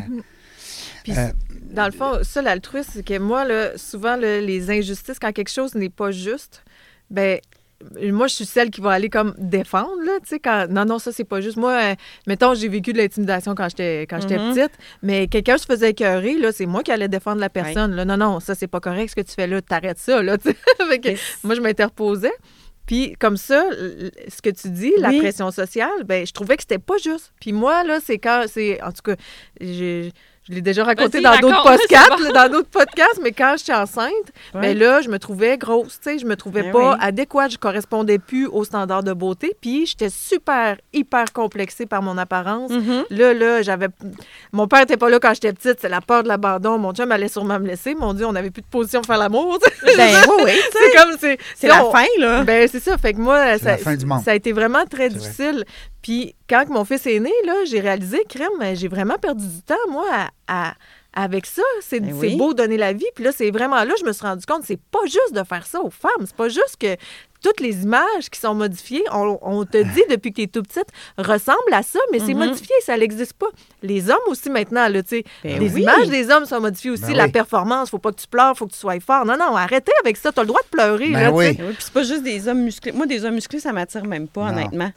Puis, 1.05 1.13
Euh, 1.19 1.29
dans 1.73 1.87
le 1.87 1.91
fond, 1.93 2.19
ça, 2.23 2.43
l'altruisme, 2.43 2.91
c'est 2.95 3.05
que 3.05 3.19
moi, 3.19 3.45
là, 3.45 3.77
souvent, 3.77 4.15
là, 4.17 4.41
les 4.41 4.71
injustices, 4.71 5.19
quand 5.19 5.33
quelque 5.33 5.51
chose 5.51 5.75
n'est 5.75 5.89
pas 5.91 6.13
juste, 6.13 6.63
ben 7.11 7.41
moi, 8.13 8.27
je 8.27 8.35
suis 8.35 8.45
celle 8.47 8.71
qui 8.71 8.81
va 8.81 8.91
aller 8.93 9.09
comme 9.09 9.35
défendre, 9.39 10.01
là, 10.05 10.13
tu 10.23 10.29
sais, 10.29 10.39
quand... 10.41 10.67
Non, 10.71 10.85
non, 10.85 10.99
ça, 10.99 11.13
c'est 11.13 11.25
pas 11.25 11.41
juste. 11.41 11.57
Moi, 11.57 11.73
euh, 11.73 11.95
mettons, 12.27 12.55
j'ai 12.55 12.69
vécu 12.69 12.93
de 12.93 12.99
l'intimidation 12.99 13.55
quand 13.55 13.69
j'étais 13.69 14.07
quand 14.09 14.21
j'étais 14.21 14.39
Mhm. 14.39 14.55
petite, 14.55 14.73
mais 15.03 15.27
quelqu'un 15.29 15.59
se 15.59 15.67
faisait 15.67 15.91
écœurer, 15.91 16.35
là, 16.39 16.53
c'est 16.53 16.67
moi 16.67 16.83
qui 16.83 16.93
allais 16.93 17.09
défendre 17.09 17.41
la 17.41 17.51
personne. 17.51 17.95
Là, 17.95 18.05
non, 18.05 18.17
non, 18.17 18.41
ça, 18.41 18.55
c'est 18.55 18.67
pas 18.69 18.81
correct 18.81 19.09
ce 19.11 19.17
que 19.17 19.21
tu 19.21 19.33
fais 19.35 19.47
là, 19.47 19.61
t'arrêtes 19.63 19.99
ça, 19.99 20.23
là, 20.23 20.39
tu 20.39 20.51
sais. 20.51 20.57
Fait 20.89 20.99
que 21.01 21.09
moi, 21.45 21.55
je 21.55 21.61
m'interposais. 21.61 22.33
Puis 22.85 23.15
comme 23.21 23.37
ça, 23.37 23.65
ce 24.29 24.43
que 24.43 24.51
tu 24.51 24.69
dis, 24.69 24.93
la 24.99 25.13
pression 25.21 25.51
sociale, 25.53 26.03
ben 26.05 26.27
je 26.27 26.33
trouvais 26.33 26.57
que 26.57 26.63
c'était 26.63 26.81
pas 26.81 26.97
juste. 26.99 27.33
Puis 27.41 27.53
moi 27.53 27.85
là, 27.85 28.01
c'est 28.05 28.19
quand 28.19 28.45
c'est 28.49 28.83
en 28.83 28.91
tout 28.91 29.03
cas, 29.05 29.15
j'ai- 29.61 30.11
je 30.49 30.55
l'ai 30.55 30.61
déjà 30.61 30.83
raconté 30.85 31.21
dans 31.21 31.39
d'autres 31.39 31.63
podcasts, 31.63 32.11
bon. 32.23 32.33
dans 32.33 32.51
d'autres 32.51 32.69
podcasts, 32.69 33.21
mais 33.23 33.31
quand 33.33 33.55
j'étais 33.59 33.75
enceinte, 33.75 34.11
Ouais. 34.55 34.61
ben 34.61 34.79
là, 34.79 35.01
je 35.01 35.09
me 35.09 35.19
trouvais 35.19 35.57
grosse, 35.57 36.01
tu 36.03 36.11
sais, 36.11 36.19
je 36.19 36.27
me 36.27 36.35
trouvais 36.37 36.63
Ben 36.65 36.73
pas 36.73 36.91
oui. 36.93 36.99
adéquate, 37.01 37.53
je 37.53 37.59
correspondais 37.59 38.19
plus 38.19 38.47
aux 38.47 38.65
standards 38.65 39.05
de 39.05 39.13
beauté, 39.13 39.55
puis 39.61 39.87
j'étais 39.87 40.09
super, 40.11 40.77
hyper 40.93 41.33
complexée 41.33 41.87
par 41.87 42.03
mon 42.03 42.19
apparence. 42.19 42.71
Mhm. 42.71 43.05
Là, 43.11 43.35
là, 43.35 43.63
j'avais. 43.63 43.89
Mon 44.53 44.67
père 44.67 44.81
était 44.83 44.97
pas 44.97 45.09
là 45.11 45.19
quand 45.21 45.33
j'étais 45.35 45.53
petite, 45.53 45.79
c'est 45.81 45.89
la 45.89 46.01
peur 46.01 46.23
de 46.25 46.29
l'abandon. 46.29 46.77
Mon 46.79 46.93
chum 46.93 47.11
allait 47.13 47.29
sûrement 47.29 47.61
me 47.61 47.67
laisser. 47.69 47.95
Mon 47.95 48.13
Dieu, 48.13 48.27
on 48.27 48.33
n'avait 48.33 48.51
plus 48.51 48.63
de 48.63 48.67
position 48.67 49.01
pour 49.01 49.07
faire 49.07 49.19
l'amour. 49.23 49.59
Ben 49.97 50.11
oui, 50.29 50.43
oui, 50.47 50.53
c'est 50.73 50.97
comme. 50.97 51.17
C'est 51.55 51.69
la 51.69 51.87
on- 51.87 51.93
fin, 51.93 52.05
là. 52.19 52.43
Ben, 52.45 52.67
c'est 52.69 52.81
ça. 52.81 52.99
Fait 52.99 53.13
que 53.13 53.19
moi, 53.19 53.59
ça, 53.59 53.73
la 53.73 53.77
fin 53.79 53.95
du 53.95 54.07
monde. 54.07 54.23
ça 54.25 54.33
a 54.33 54.35
été 54.35 54.53
vraiment 54.53 54.85
très 54.87 55.09
vrai. 55.09 55.21
Puis 56.03 56.35
quand 56.49 56.69
mon 56.69 56.85
fils 56.85 57.07
est 57.07 57.21
né, 57.21 57.33
là, 57.47 57.55
j'ai 57.67 57.81
réalisé, 57.81 58.25
crème, 58.29 58.51
j'ai 58.75 58.89
vraiment 58.89 59.19
perdu 59.19 59.47
du 59.47 59.63
temps, 59.63 59.75
moi, 59.91 60.07
à. 60.13 60.69
à- 60.69 60.75
avec 61.15 61.45
ça, 61.45 61.61
c'est 61.83 62.01
Ben 62.01 62.15
oui. 62.15 62.37
beau 62.37 62.55
donner 62.55 62.79
la 62.79 62.95
vie. 62.95 63.05
Puis 63.15 63.23
là, 63.23 63.33
c'est 63.37 63.51
vraiment 63.51 63.85
là, 63.85 63.93
je 64.01 64.05
me 64.07 64.13
suis 64.15 64.25
rendu 64.25 64.47
compte, 64.47 64.63
c'est 64.65 64.81
pas 64.81 65.05
juste 65.05 65.35
de 65.35 65.45
faire 65.45 65.67
ça 65.67 65.83
aux 65.83 65.91
femmes. 65.91 66.25
C'est 66.25 66.35
pas 66.35 66.49
juste 66.49 66.77
que 66.81 66.97
toutes 67.43 67.61
les 67.61 67.83
images 67.83 68.31
qui 68.33 68.41
sont 68.41 68.55
modifiées, 68.55 69.05
on, 69.13 69.39
on 69.43 69.67
te 69.67 69.77
dit 69.95 70.03
depuis 70.09 70.31
que 70.31 70.37
tu 70.37 70.43
es 70.45 70.47
tout 70.47 70.63
petite, 70.63 70.87
ressemblent 71.19 71.59
à 71.75 71.83
ça, 71.83 71.99
mais 72.13 72.19
c'est 72.19 72.33
Mhm. 72.33 72.47
modifié, 72.47 72.75
ça 72.87 72.97
n'existe 72.97 73.35
pas. 73.35 73.49
Les 73.83 74.09
hommes 74.09 74.17
aussi 74.29 74.49
maintenant, 74.49 74.89
là, 74.89 75.03
tu 75.03 75.19
sais, 75.19 75.25
Ben 75.45 75.61
les 75.61 75.75
oui. 75.75 75.83
images 75.83 76.09
des 76.09 76.31
hommes 76.31 76.47
sont 76.47 76.63
modifiées 76.63 76.93
aussi. 76.93 77.03
Ben 77.03 77.17
la 77.19 77.25
oui. 77.27 77.31
performance, 77.33 77.91
faut 77.91 77.99
pas 77.99 78.13
que 78.13 78.21
tu 78.23 78.27
pleures, 78.27 78.57
faut 78.57 78.67
que 78.67 78.73
tu 78.73 78.79
sois 78.79 78.99
fort. 79.01 79.27
Non, 79.27 79.37
non, 79.37 79.55
arrêtez 79.55 79.93
avec 80.03 80.17
ça. 80.17 80.33
Tu 80.33 80.41
as 80.41 80.45
le 80.45 80.49
droit 80.49 80.63
de 80.63 80.69
pleurer. 80.69 81.11
Ben 81.11 81.21
là, 81.25 81.31
oui. 81.31 81.53
Ben 81.53 81.67
puis 81.75 81.77
c'est 81.79 81.93
pas 81.93 82.05
juste 82.05 82.23
des 82.23 82.49
hommes 82.49 82.63
musclés. 82.63 82.93
Moi, 82.93 83.05
des 83.05 83.23
hommes 83.27 83.35
musclés, 83.35 83.61
ça 83.61 83.75
m'attire 83.75 84.07
même 84.07 84.29
pas, 84.29 84.51
Non. 84.51 84.57
honnêtement. 84.61 84.93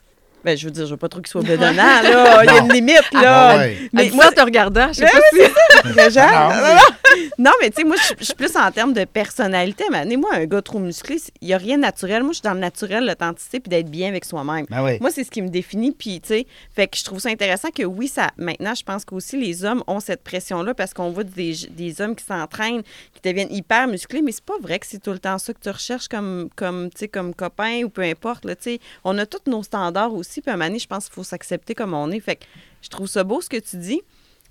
Ben, 0.46 0.56
je 0.58 0.66
veux 0.66 0.72
dire, 0.72 0.86
je 0.86 0.92
veux 0.92 0.98
pas 0.98 1.10
trop 1.10 1.20
qu'ils 1.22 1.30
soient 1.32 1.42
bedonnants, 1.44 2.02
là. 2.04 2.44
Il 2.44 2.46
y 2.46 2.50
a 2.50 2.60
une 2.60 2.72
limite, 2.72 3.02
Ah, 3.16 3.22
là. 3.22 3.58
ouais. 3.58 3.78
Mais 3.94 4.10
moi, 4.12 4.32
te 4.32 4.42
regardant, 4.42 4.88
je 4.90 4.94
sais 5.00 5.06
Ben 5.06 5.12
pas 5.12 6.10
si... 6.10 6.20
Non, 7.40 7.46
Non, 7.46 7.52
mais 7.62 7.70
tu 7.70 7.78
sais, 7.78 7.84
moi, 7.84 7.96
je 8.20 8.24
suis- 8.24 8.34
plus 8.36 8.56
en 8.56 8.72
termes 8.72 8.94
de 8.94 9.06
personnalité. 9.06 9.84
Mais 9.92 10.06
moi, 10.18 10.32
un 10.34 10.46
gars 10.46 10.62
trop 10.62 10.80
musclé, 10.80 11.18
il 11.42 11.48
n'y 11.48 11.54
a 11.54 11.58
rien 11.58 11.78
de 11.78 11.82
naturel. 11.82 12.24
Moi, 12.24 12.32
je 12.32 12.36
suis 12.36 12.42
dans 12.44 12.54
le 12.54 12.60
naturel, 12.60 13.06
l'authenticité, 13.06 13.60
puis 13.60 13.70
d'être 13.70 13.90
bien 13.90 14.10
avec 14.10 14.26
soi-même. 14.26 14.66
Ben 14.70 14.84
oui. 14.84 14.98
Moi, 15.02 15.10
c'est 15.12 15.24
ce 15.24 15.32
qui 15.32 15.42
me 15.42 15.50
définit. 15.50 15.92
Puis, 15.92 16.22
tu 16.22 16.28
sais, 16.30 16.48
fait 16.76 16.88
que 16.88 16.98
je 16.98 17.04
trouve 17.04 17.20
ça 17.20 17.30
intéressant 17.30 17.70
que 17.70 17.84
oui, 17.84 18.08
ça. 18.08 18.30
Maintenant, 18.38 18.74
je 18.76 18.84
pense 18.84 19.06
qu'aussi 19.06 19.38
les 19.40 19.64
hommes 19.66 19.84
ont 19.88 20.00
cette 20.00 20.24
pression-là 20.24 20.74
parce 20.74 20.94
qu'on 20.94 21.10
voit 21.12 21.24
des, 21.24 21.54
des 21.72 22.02
hommes 22.02 22.16
qui 22.16 22.26
s'entraînent, 22.26 22.84
qui 23.14 23.22
deviennent 23.24 23.52
hyper 23.52 23.88
musclés, 23.88 24.22
mais 24.22 24.32
c'est 24.32 24.44
pas 24.46 24.58
vrai 24.62 24.80
que 24.80 24.86
c'est 24.88 25.02
tout 25.02 25.12
le 25.12 25.20
temps 25.20 25.38
ça 25.38 25.54
que 25.54 25.60
tu 25.60 25.70
recherches 25.70 26.08
comme, 26.08 26.50
comme, 26.56 26.90
tu 26.90 27.00
sais, 27.00 27.08
comme 27.08 27.34
copain 27.34 27.82
ou 27.84 27.90
peu 27.90 28.02
importe. 28.04 28.46
Là, 28.46 28.56
tu 28.56 28.64
sais. 28.74 28.80
on 29.04 29.18
a 29.18 29.26
tous 29.26 29.50
nos 29.50 29.64
standards 29.64 30.14
aussi. 30.14 30.35
Puis, 30.42 30.80
je 30.80 30.88
pense 30.88 31.06
qu'il 31.06 31.14
faut 31.14 31.24
s'accepter 31.24 31.74
comme 31.76 31.94
on 31.94 32.12
est. 32.12 32.20
Fait 32.20 32.36
que 32.38 32.46
je 32.82 32.90
trouve 32.90 33.08
ça 33.08 33.24
beau 33.24 33.42
ce 33.42 33.50
que 33.50 33.58
tu 33.58 33.78
dis. 33.78 34.02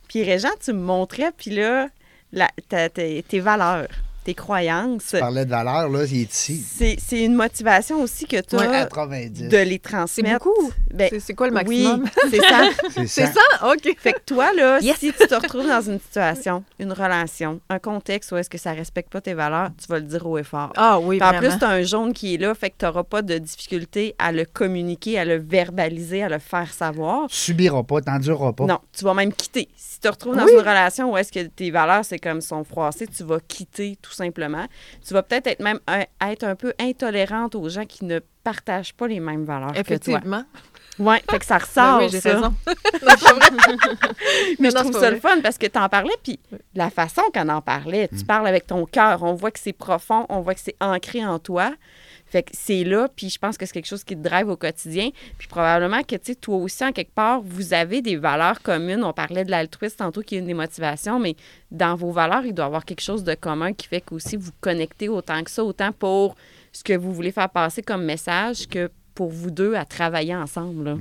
Puis, 0.08 0.22
Régent, 0.22 0.50
tu 0.62 0.72
me 0.72 0.80
montrais, 0.80 1.32
puis 1.36 1.50
là, 1.50 1.88
la- 2.32 2.50
tes 2.68 3.40
valeurs, 3.40 3.88
tes 4.24 4.34
croyances. 4.34 5.08
Tu 5.10 5.18
parlais 5.18 5.44
de 5.44 5.50
valeur, 5.50 5.88
là, 5.88 6.04
il 6.04 6.22
est 6.22 6.32
ici. 6.34 6.64
C'est 6.76 6.96
c'est 6.98 7.22
une 7.22 7.34
motivation 7.34 8.00
aussi 8.02 8.26
que 8.26 8.40
tu 8.40 8.56
Ouais, 8.56 8.66
as 8.66 8.84
90. 8.86 9.48
de 9.48 9.56
les 9.58 9.72
C'est 9.72 9.78
transmettre. 9.78 10.44
beaucoup. 10.44 10.72
Ben, 10.92 11.08
C'est- 11.10 11.20
C'est 11.20 11.34
quoi 11.34 11.46
le 11.48 11.52
maximum? 11.52 12.04
oui, 12.04 12.10
c'est 12.30 12.40
ça. 12.40 12.70
C'est 12.90 13.06
C'est 13.06 13.26
ça. 13.26 13.32
ça? 13.60 13.72
OK. 13.72 13.94
Fait 13.98 14.12
que 14.14 14.20
toi, 14.26 14.52
là, 14.54 14.78
Yes. 14.82 14.98
si 14.98 15.12
tu 15.12 15.26
te 15.26 15.34
retrouves 15.34 15.66
dans 15.66 15.80
une 15.82 16.00
situation, 16.00 16.64
une 16.78 16.92
relation, 16.92 17.60
un 17.68 17.78
contexte 17.78 18.32
où 18.32 18.36
est-ce 18.36 18.50
que 18.50 18.58
ça 18.58 18.72
respecte 18.72 19.10
pas 19.12 19.20
tes 19.20 19.34
valeurs, 19.34 19.70
tu 19.80 19.86
vas 19.88 19.98
le 19.98 20.04
dire 20.06 20.26
haut 20.26 20.38
et 20.38 20.42
fort. 20.44 20.72
Ah 20.76 20.98
oui, 20.98 21.18
Puis 21.18 21.28
en 21.28 21.38
plus, 21.38 21.56
tu 21.58 21.64
as 21.64 21.68
un 21.68 21.82
jaune 21.82 22.12
qui 22.12 22.34
est 22.34 22.38
là, 22.38 22.54
fait 22.54 22.70
que 22.70 22.76
tu 22.78 22.84
n'auras 22.86 23.04
pas 23.04 23.22
de 23.22 23.38
difficulté 23.38 24.14
à 24.18 24.32
le 24.32 24.44
communiquer, 24.44 25.18
à 25.18 25.24
le 25.24 25.36
verbaliser, 25.36 26.22
à 26.22 26.28
le 26.28 26.38
faire 26.38 26.72
savoir. 26.72 27.28
Tu 27.28 27.36
subiras 27.36 27.82
pas, 27.82 28.00
t'endureras 28.00 28.52
pas. 28.52 28.64
Non, 28.66 28.78
tu 28.96 29.04
vas 29.04 29.14
même 29.14 29.32
quitter. 29.32 29.68
Si 29.76 29.94
tu 29.96 30.00
te 30.00 30.08
retrouves 30.08 30.36
dans 30.36 30.44
Oui. 30.44 30.52
une 30.52 30.58
relation 30.60 31.12
où 31.12 31.16
est-ce 31.16 31.32
que 31.32 31.40
tes 31.46 31.70
valeurs, 31.70 32.04
c'est 32.04 32.18
comme 32.18 32.40
sont 32.40 32.64
froissées, 32.64 33.06
tu 33.06 33.24
vas 33.24 33.38
quitter 33.46 33.96
tout 34.00 34.12
simplement. 34.14 34.66
Tu 35.06 35.12
vas 35.14 35.22
peut-être 35.22 35.46
être 35.48 35.60
même 35.60 35.80
un- 35.86 36.04
être 36.30 36.44
un 36.44 36.54
peu 36.54 36.72
intolérante 36.80 37.54
aux 37.54 37.68
gens 37.68 37.84
qui 37.86 38.04
ne 38.04 38.20
partagent 38.42 38.94
pas 38.94 39.06
les 39.08 39.20
mêmes 39.20 39.44
valeurs 39.44 39.68
que 39.72 39.74
toi. 39.74 39.80
Effectivement. 39.80 40.44
Oui, 40.98 41.16
fait 41.28 41.38
que 41.40 41.44
ça 41.44 41.58
Ben 41.58 41.64
ressort, 41.64 41.98
oui, 42.02 42.08
j'ai 42.10 42.20
ça. 42.20 42.34
raison. 42.34 42.54
Mais 44.60 44.70
je 44.70 44.74
trouve 44.76 44.92
ça 44.98 45.10
le 45.10 45.18
fun 45.20 45.40
parce 45.42 45.58
que 45.58 45.66
tu 45.66 45.78
en 45.78 45.88
parlais, 45.88 46.14
puis 46.22 46.38
la 46.74 46.90
façon 46.90 47.22
qu'on 47.32 47.48
en 47.48 47.60
parlait, 47.60 48.08
Mm. 48.12 48.18
tu 48.18 48.24
parles 48.24 48.46
avec 48.46 48.66
ton 48.66 48.86
cœur, 48.86 49.22
on 49.22 49.34
voit 49.34 49.50
que 49.50 49.58
c'est 49.58 49.72
profond, 49.72 50.26
on 50.28 50.40
voit 50.40 50.54
que 50.54 50.60
c'est 50.60 50.76
ancré 50.80 51.24
en 51.24 51.38
toi. 51.38 51.72
Fait 52.34 52.42
que 52.42 52.50
c'est 52.52 52.82
là, 52.82 53.06
puis 53.14 53.30
je 53.30 53.38
pense 53.38 53.56
que 53.56 53.64
c'est 53.64 53.72
quelque 53.72 53.86
chose 53.86 54.02
qui 54.02 54.16
te 54.16 54.20
drive 54.28 54.48
au 54.48 54.56
quotidien. 54.56 55.10
Puis 55.38 55.46
probablement 55.46 56.02
que, 56.02 56.16
tu 56.16 56.32
sais, 56.32 56.34
toi 56.34 56.56
aussi, 56.56 56.84
en 56.84 56.90
quelque 56.90 57.14
part, 57.14 57.40
vous 57.40 57.72
avez 57.74 58.02
des 58.02 58.16
valeurs 58.16 58.60
communes. 58.60 59.04
On 59.04 59.12
parlait 59.12 59.44
de 59.44 59.52
l'altruisme 59.52 59.94
tantôt, 59.98 60.20
qui 60.22 60.34
est 60.34 60.40
une 60.40 60.46
des 60.46 60.52
motivations, 60.54 61.20
mais 61.20 61.36
dans 61.70 61.94
vos 61.94 62.10
valeurs, 62.10 62.44
il 62.44 62.52
doit 62.52 62.64
y 62.64 62.66
avoir 62.66 62.84
quelque 62.84 63.02
chose 63.02 63.22
de 63.22 63.34
commun 63.36 63.72
qui 63.72 63.86
fait 63.86 64.00
qu'aussi 64.00 64.34
vous 64.34 64.50
connectez 64.60 65.08
autant 65.08 65.44
que 65.44 65.50
ça, 65.52 65.62
autant 65.62 65.92
pour 65.92 66.34
ce 66.72 66.82
que 66.82 66.94
vous 66.94 67.12
voulez 67.14 67.30
faire 67.30 67.48
passer 67.50 67.82
comme 67.82 68.04
message 68.04 68.66
que 68.66 68.90
pour 69.14 69.30
vous 69.30 69.52
deux 69.52 69.76
à 69.76 69.84
travailler 69.84 70.34
ensemble. 70.34 70.84
là. 70.86 70.96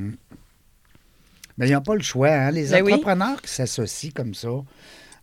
Mais 1.58 1.68
ils 1.68 1.74
n'ont 1.74 1.82
pas 1.82 1.96
le 1.96 2.04
choix. 2.04 2.30
Hein? 2.30 2.52
Les 2.52 2.68
Ben 2.70 2.84
oui. 2.84 2.94
entrepreneurs 2.94 3.42
qui 3.42 3.50
s'associent 3.50 4.12
comme 4.16 4.36
ça, 4.36 4.50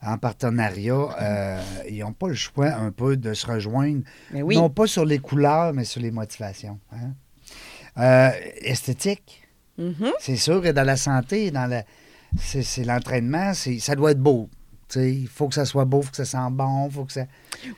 en 0.03 0.17
partenariat, 0.19 1.09
euh, 1.21 1.63
ils 1.89 1.99
n'ont 2.01 2.13
pas 2.13 2.29
le 2.29 2.35
choix 2.35 2.69
un 2.73 2.91
peu 2.91 3.17
de 3.17 3.35
se 3.35 3.47
rejoindre, 3.47 4.03
Mais 4.33 4.43
oui. 4.43 4.57
non 4.57 4.71
pas 4.71 4.87
sur 4.87 5.05
les 5.05 5.19
couleurs, 5.19 5.73
mais 5.75 5.85
sur 5.85 6.01
les 6.01 6.11
motivations. 6.11 6.79
hein. 6.93 7.13
Euh, 7.99 8.31
esthétique, 8.63 9.43
Mhm. 9.79 10.13
c'est 10.21 10.37
sûr, 10.37 10.65
et 10.67 10.73
dans 10.73 10.85
la 10.87 10.97
santé, 10.97 11.51
dans 11.51 11.67
la, 11.67 11.85
c'est, 12.39 12.85
l'entraînement, 12.85 13.53
ça 13.55 13.95
doit 13.97 14.13
être 14.13 14.21
beau. 14.23 14.49
Il 14.97 15.29
faut 15.29 15.49
que 15.49 15.55
ça 15.55 15.65
soit 15.65 15.85
beau, 15.85 16.01
il 16.01 16.05
faut 16.05 16.11
que 16.11 16.17
ça 16.17 16.25
sente 16.25 16.55
bon, 16.55 16.87
il 16.87 16.93
faut 16.93 17.05
que 17.05 17.13
ça. 17.13 17.25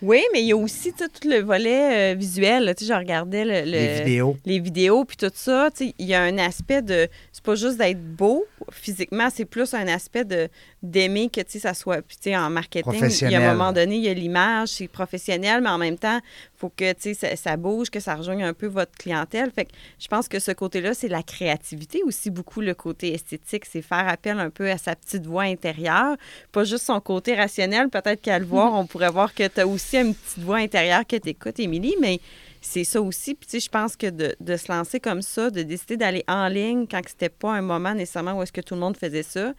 Oui, 0.01 0.23
mais 0.33 0.41
il 0.43 0.47
y 0.47 0.53
a 0.53 0.57
aussi 0.57 0.93
tout 0.93 1.29
le 1.29 1.41
volet 1.41 2.13
euh, 2.13 2.15
visuel. 2.17 2.65
là. 2.65 2.75
Je 2.81 2.93
regardais 2.93 3.45
le- 3.45 3.71
le- 3.71 3.71
Les 3.79 3.99
vidéos. 4.01 4.37
les 4.45 4.59
vidéos 4.61 5.05
puis 5.05 5.17
tout 5.17 5.31
ça. 5.35 5.69
Il 5.81 6.07
y 6.07 6.15
a 6.15 6.23
un 6.23 6.39
aspect 6.39 6.83
de. 6.83 7.09
C'est 7.33 7.43
pas 7.45 7.55
juste 7.55 7.79
d'être 7.79 8.01
beau 8.03 8.45
physiquement, 8.71 9.29
c'est 9.35 9.45
plus 9.45 9.75
un 9.75 9.89
aspect 9.89 10.25
de 10.25 10.49
d'aimer 10.83 11.29
que 11.31 11.41
ça 11.47 11.75
soit. 11.75 12.03
Puis, 12.03 12.37
en 12.37 12.51
marketing, 12.51 12.93
il 13.29 13.33
y 13.33 13.35
a 13.37 13.39
un 13.39 13.55
moment 13.55 13.73
donné, 13.73 13.97
il 13.97 14.03
y 14.03 14.09
a 14.09 14.15
l'image, 14.15 14.69
c'est 14.71 14.89
professionnel, 14.89 15.61
mais 15.63 15.69
en 15.69 15.79
même 15.79 15.97
temps, 15.99 16.19
il 16.25 16.59
faut 16.59 16.73
que 16.77 16.93
ça, 17.15 17.37
ça 17.37 17.57
bouge, 17.57 17.89
que 17.91 18.01
ça 18.01 18.15
rejoigne 18.17 18.43
un 18.43 18.53
peu 18.53 18.67
votre 18.67 18.93
clientèle. 18.99 19.51
Fait 19.55 19.65
que 19.67 19.71
je 20.01 20.09
pense 20.09 20.29
que 20.29 20.39
ce 20.41 20.51
côté-là, 20.53 20.95
c'est 20.95 21.09
la 21.09 21.23
créativité 21.23 22.03
aussi, 22.05 22.31
beaucoup 22.31 22.61
le 22.61 22.75
côté 22.75 23.15
esthétique. 23.15 23.65
C'est 23.71 23.83
faire 23.83 24.09
appel 24.09 24.39
un 24.41 24.51
peu 24.51 24.71
à 24.71 24.79
sa 24.79 24.97
petite 24.97 25.27
voix 25.27 25.43
intérieure, 25.45 26.17
pas 26.51 26.65
juste 26.65 26.85
son 26.87 27.01
côté 27.01 27.35
rationnel. 27.35 27.89
Peut-être 27.89 28.21
qu'à 28.21 28.39
le 28.39 28.45
voir, 28.45 28.73
on 28.79 28.87
pourrait 28.87 29.11
voir 29.11 29.35
que 29.35 29.47
tu 29.47 29.61
aussi 29.67 29.99
une 29.99 30.15
petite 30.15 30.45
voix 30.45 30.59
intérieure 30.59 31.07
que 31.07 31.17
tu 31.17 31.31
écoutes, 31.31 31.59
Émilie, 31.61 31.97
mais 32.01 32.21
c'est 32.61 32.85
ça 32.85 33.01
aussi. 33.03 33.35
Puis, 33.35 33.47
tu 33.47 33.53
sais, 33.53 33.61
je 33.61 33.69
pense 33.69 33.97
que 33.97 34.09
de, 34.09 34.35
de 34.41 34.57
se 34.57 34.71
lancer 34.71 35.01
comme 35.01 35.23
ça, 35.23 35.51
de 35.51 35.63
décider 35.63 35.97
d'aller 35.97 36.25
en 36.29 36.49
ligne 36.49 36.87
quand 36.89 37.01
c'était 37.07 37.29
pas 37.29 37.53
un 37.53 37.63
moment 37.63 37.95
nécessairement 37.95 38.39
où 38.39 38.43
est-ce 38.43 38.53
que 38.53 38.61
tout 38.61 38.75
le 38.75 38.81
monde 38.81 38.97
faisait 38.97 39.25
ça, 39.25 39.53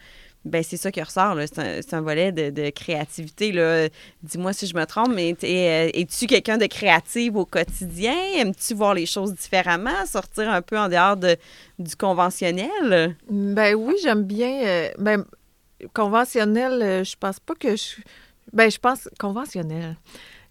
ben 0.45 0.61
c'est 0.63 0.77
ça 0.77 0.91
qui 0.91 1.01
ressort. 1.01 1.37
C'est 1.53 1.93
un, 1.93 2.01
volet 2.01 2.31
de, 2.31 2.49
de 2.49 2.69
créativité. 2.69 3.51
Dis-moi 4.23 4.51
si 4.53 4.67
je 4.67 4.75
me 4.75 4.85
trompe, 4.85 5.13
mais 5.13 5.35
euh, 5.43 5.89
es-tu 5.93 6.27
quelqu'un 6.27 6.57
de 6.57 6.65
créatif 6.65 7.33
au 7.35 7.45
quotidien? 7.45 8.15
Aimes-tu 8.35 8.73
voir 8.73 8.93
les 8.93 9.05
choses 9.05 9.33
différemment? 9.33 10.05
Sortir 10.05 10.49
un 10.49 10.61
peu 10.61 10.77
en 10.77 10.89
dehors 10.89 11.15
de, 11.15 11.37
du 11.79 11.95
conventionnel? 11.95 13.15
Ben 13.29 13.75
oui, 13.75 13.95
j'aime 14.03 14.23
bien. 14.23 14.65
euh, 14.65 14.89
ben, 14.97 15.23
conventionnel, 15.93 16.81
euh, 16.81 17.03
je 17.03 17.15
pense 17.17 17.39
pas 17.39 17.55
que 17.55 17.75
je. 17.75 18.01
Ben, 18.51 18.69
je 18.69 18.77
pense 18.77 19.09
conventionnel. 19.19 19.95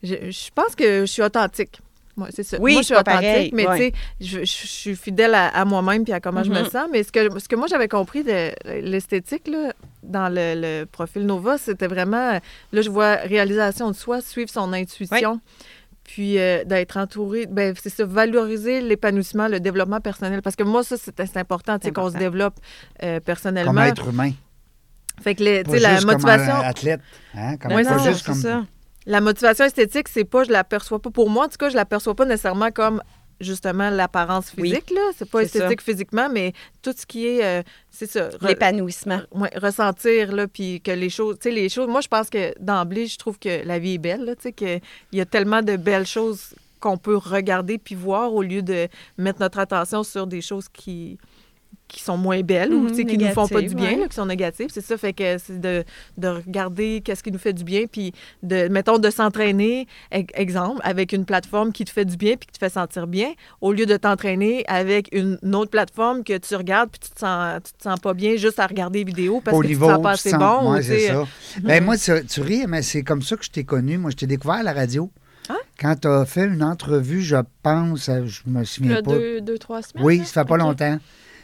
Je, 0.03 0.30
je 0.30 0.51
pense 0.55 0.74
que 0.74 1.01
je 1.03 1.07
suis 1.07 1.22
authentique. 1.22 1.80
Moi, 2.16 2.28
c'est 2.30 2.43
ça. 2.43 2.59
Oui, 2.61 2.72
moi, 2.74 2.82
je 2.82 2.86
suis 2.86 2.95
authentique, 2.95 3.20
pareil, 3.22 3.51
mais 3.55 3.66
ouais. 3.66 3.76
tu 3.78 3.82
sais, 3.84 3.93
je, 4.20 4.38
je- 4.40 4.45
je 4.45 4.66
suis 4.66 4.97
fidèle 4.97 5.34
à, 5.34 5.49
à 5.49 5.64
moi-même 5.64 6.05
puis 6.05 6.12
à 6.12 6.20
comment 6.20 6.43
je 6.45 6.51
me 6.51 6.61
Mhm. 6.61 6.68
sens. 6.68 6.88
Mais 6.93 7.03
ce 7.05 7.11
que, 7.12 7.38
ce 7.38 7.49
que 7.49 7.57
moi, 7.57 7.68
j'avais 7.68 7.88
compris 7.88 8.22
de 8.22 8.51
l'esthétique, 8.82 9.49
là, 9.49 9.72
dans 10.03 10.28
le, 10.28 10.55
le 10.80 10.84
profil 10.84 11.24
Nova, 11.24 11.57
c'était 11.57 11.86
vraiment, 11.86 12.38
là, 12.72 12.82
je 12.82 12.90
vois 12.90 13.14
réalisation 13.16 13.90
de 13.90 13.97
soi, 13.97 14.20
suivre 14.20 14.51
son 14.51 14.72
intuition. 14.74 15.40
Puis 16.05 16.38
euh, 16.38 16.64
d'être 16.64 16.97
entouré, 16.99 17.47
ben, 17.47 17.74
c'est 17.80 17.88
ça, 17.88 18.05
valoriser 18.05 18.80
l'épanouissement, 18.82 19.47
le 19.49 19.61
développement 19.61 20.01
personnel. 20.01 20.43
Parce 20.43 20.57
que 20.57 20.64
moi, 20.64 20.82
ça, 20.82 20.97
c'est 20.99 21.14
c'est 21.16 21.36
important, 21.38 21.78
tu 21.78 21.84
sais, 21.84 21.88
C'est 21.88 21.93
qu'on 21.95 22.11
se 22.11 22.16
développe 22.18 22.57
euh, 23.05 23.20
personnellement. 23.20 23.72
Comme 23.72 23.82
être 23.84 24.09
humain. 24.09 24.32
Fait 25.22 25.34
que 25.34 25.42
les- 25.42 25.62
Pas 25.62 25.78
la 25.78 25.96
comme 25.98 26.12
motivation, 26.12 26.52
un 26.54 26.60
athlète. 26.60 27.00
Hein? 27.34 27.56
Comme, 27.56 27.72
Oui, 27.72 27.84
pas 27.84 27.98
ça, 27.98 28.10
juste 28.10 28.18
c'est 28.20 28.32
comme. 28.32 28.40
ça. 28.40 28.66
la 29.06 29.20
motivation 29.20 29.64
esthétique, 29.64 30.08
c'est 30.08 30.24
pas, 30.24 30.44
je 30.44 30.50
l'aperçois 30.50 31.00
pas. 31.00 31.10
Pour 31.10 31.30
moi, 31.30 31.46
en 31.46 31.48
tout 31.48 31.56
cas, 31.58 31.68
je 31.68 31.76
l'aperçois 31.76 32.14
pas 32.14 32.24
nécessairement 32.24 32.70
comme 32.70 33.02
justement 33.40 33.90
l'apparence 33.90 34.52
Oui, 34.56 34.68
physique. 34.70 34.90
là. 34.90 35.00
C'est 35.16 35.28
pas 35.28 35.40
c'est 35.40 35.56
esthétique 35.58 35.82
physiquement, 35.82 36.28
mais 36.32 36.52
tout 36.80 36.94
ce 36.96 37.04
qui 37.04 37.26
est, 37.26 37.44
euh, 37.44 37.62
c'est 37.90 38.08
ça. 38.08 38.28
re- 38.28 38.46
L'épanouissement. 38.48 39.20
ouais, 39.32 39.50
ressentir, 39.60 40.32
là, 40.32 40.46
puis 40.46 40.80
que 40.80 40.92
les 40.92 41.10
choses, 41.10 41.38
tu 41.40 41.48
sais, 41.48 41.54
les 41.54 41.68
choses, 41.68 41.88
moi, 41.88 42.00
je 42.02 42.08
pense 42.08 42.30
que 42.30 42.54
d'emblée, 42.60 43.06
je 43.08 43.18
trouve 43.18 43.38
que 43.40 43.66
la 43.66 43.80
vie 43.80 43.94
est 43.94 43.98
belle, 43.98 44.24
là, 44.24 44.36
tu 44.36 44.42
sais, 44.42 44.52
qu'il 44.52 44.80
y 45.12 45.20
a 45.20 45.24
tellement 45.26 45.62
de 45.62 45.76
belles 45.76 46.06
choses 46.06 46.54
qu'on 46.78 46.96
peut 46.98 47.16
regarder 47.16 47.78
puis 47.78 47.94
voir 47.96 48.32
au 48.32 48.42
lieu 48.42 48.62
de 48.62 48.88
mettre 49.18 49.40
notre 49.40 49.58
attention 49.58 50.02
sur 50.04 50.26
des 50.28 50.40
choses 50.40 50.68
qui 50.72 51.18
qui 51.88 52.02
sont 52.02 52.16
moins 52.16 52.40
belles 52.40 52.72
ou 52.72 52.84
Mhm, 52.84 52.92
qui 53.06 53.18
nous 53.18 53.28
font 53.32 53.46
pas 53.46 53.60
du 53.60 53.74
bien, 53.74 53.90
ouais. 53.92 53.96
là, 54.00 54.08
qui 54.08 54.14
sont 54.16 54.24
négatives. 54.24 54.68
C'est 54.72 54.80
ça, 54.80 54.96
fait 54.96 55.12
que 55.12 55.36
c'est 55.36 55.60
de, 55.60 55.84
de 56.16 56.28
regarder 56.28 57.02
qu'est-ce 57.04 57.22
qui 57.22 57.30
nous 57.30 57.38
fait 57.38 57.52
du 57.52 57.64
bien, 57.64 57.84
puis 57.90 58.12
de, 58.42 58.68
mettons, 58.68 58.98
de 58.98 59.10
s'entraîner, 59.10 59.86
e- 60.14 60.22
exemple, 60.32 60.80
avec 60.84 61.12
une 61.12 61.26
plateforme 61.26 61.70
qui 61.70 61.84
te 61.84 61.90
fait 61.90 62.06
du 62.06 62.16
bien 62.16 62.36
puis 62.36 62.46
qui 62.46 62.52
te 62.52 62.58
fait 62.58 62.72
sentir 62.72 63.06
bien, 63.06 63.32
au 63.60 63.72
lieu 63.72 63.84
de 63.84 63.96
t'entraîner 63.98 64.64
avec 64.68 65.08
une, 65.12 65.38
une 65.42 65.54
autre 65.54 65.70
plateforme 65.70 66.24
que 66.24 66.38
tu 66.38 66.54
regardes 66.56 66.88
puis 66.90 67.00
tu 67.00 67.10
te 67.10 67.20
sens, 67.20 67.60
tu 67.62 67.72
te 67.74 67.82
sens 67.82 68.00
pas 68.00 68.14
bien 68.14 68.36
juste 68.36 68.58
à 68.58 68.66
regarder 68.66 69.00
les 69.00 69.04
vidéos 69.04 69.42
parce 69.44 69.54
au 69.56 69.60
que 69.60 69.66
niveau, 69.66 69.86
tu 69.86 69.90
te 69.92 69.94
sens 69.96 70.02
pas 70.02 70.08
tu 70.10 70.14
assez 70.14 70.30
sens- 70.30 70.38
bon. 70.62 70.72
ouais, 70.72 70.82
c'est 70.82 71.08
ça. 71.08 71.24
Ben, 71.62 71.84
moi, 71.84 71.98
tu, 71.98 72.10
tu 72.26 72.40
ris, 72.40 72.64
mais 72.66 72.80
c'est 72.80 73.02
comme 73.02 73.20
ça 73.20 73.36
que 73.36 73.44
je 73.44 73.50
t'ai 73.50 73.64
connu. 73.64 73.98
Moi, 73.98 74.10
je 74.12 74.16
t'ai 74.16 74.26
découvert 74.26 74.56
à 74.56 74.62
la 74.62 74.72
radio. 74.72 75.10
Ah? 75.50 75.54
Quand 75.78 75.94
tu 76.00 76.08
as 76.08 76.24
fait 76.24 76.46
une 76.46 76.62
entrevue, 76.62 77.20
je 77.20 77.36
pense, 77.62 78.08
euh, 78.08 78.24
je 78.26 78.42
me 78.46 78.64
souviens 78.64 78.94
Là, 78.94 79.02
pas. 79.02 79.10
deux, 79.12 79.40
deux, 79.42 79.58
trois 79.58 79.82
semaines. 79.82 80.04
Oui, 80.06 80.22
ça 80.24 80.42
fait 80.42 80.48
pas 80.48 80.56
longtemps. 80.56 80.98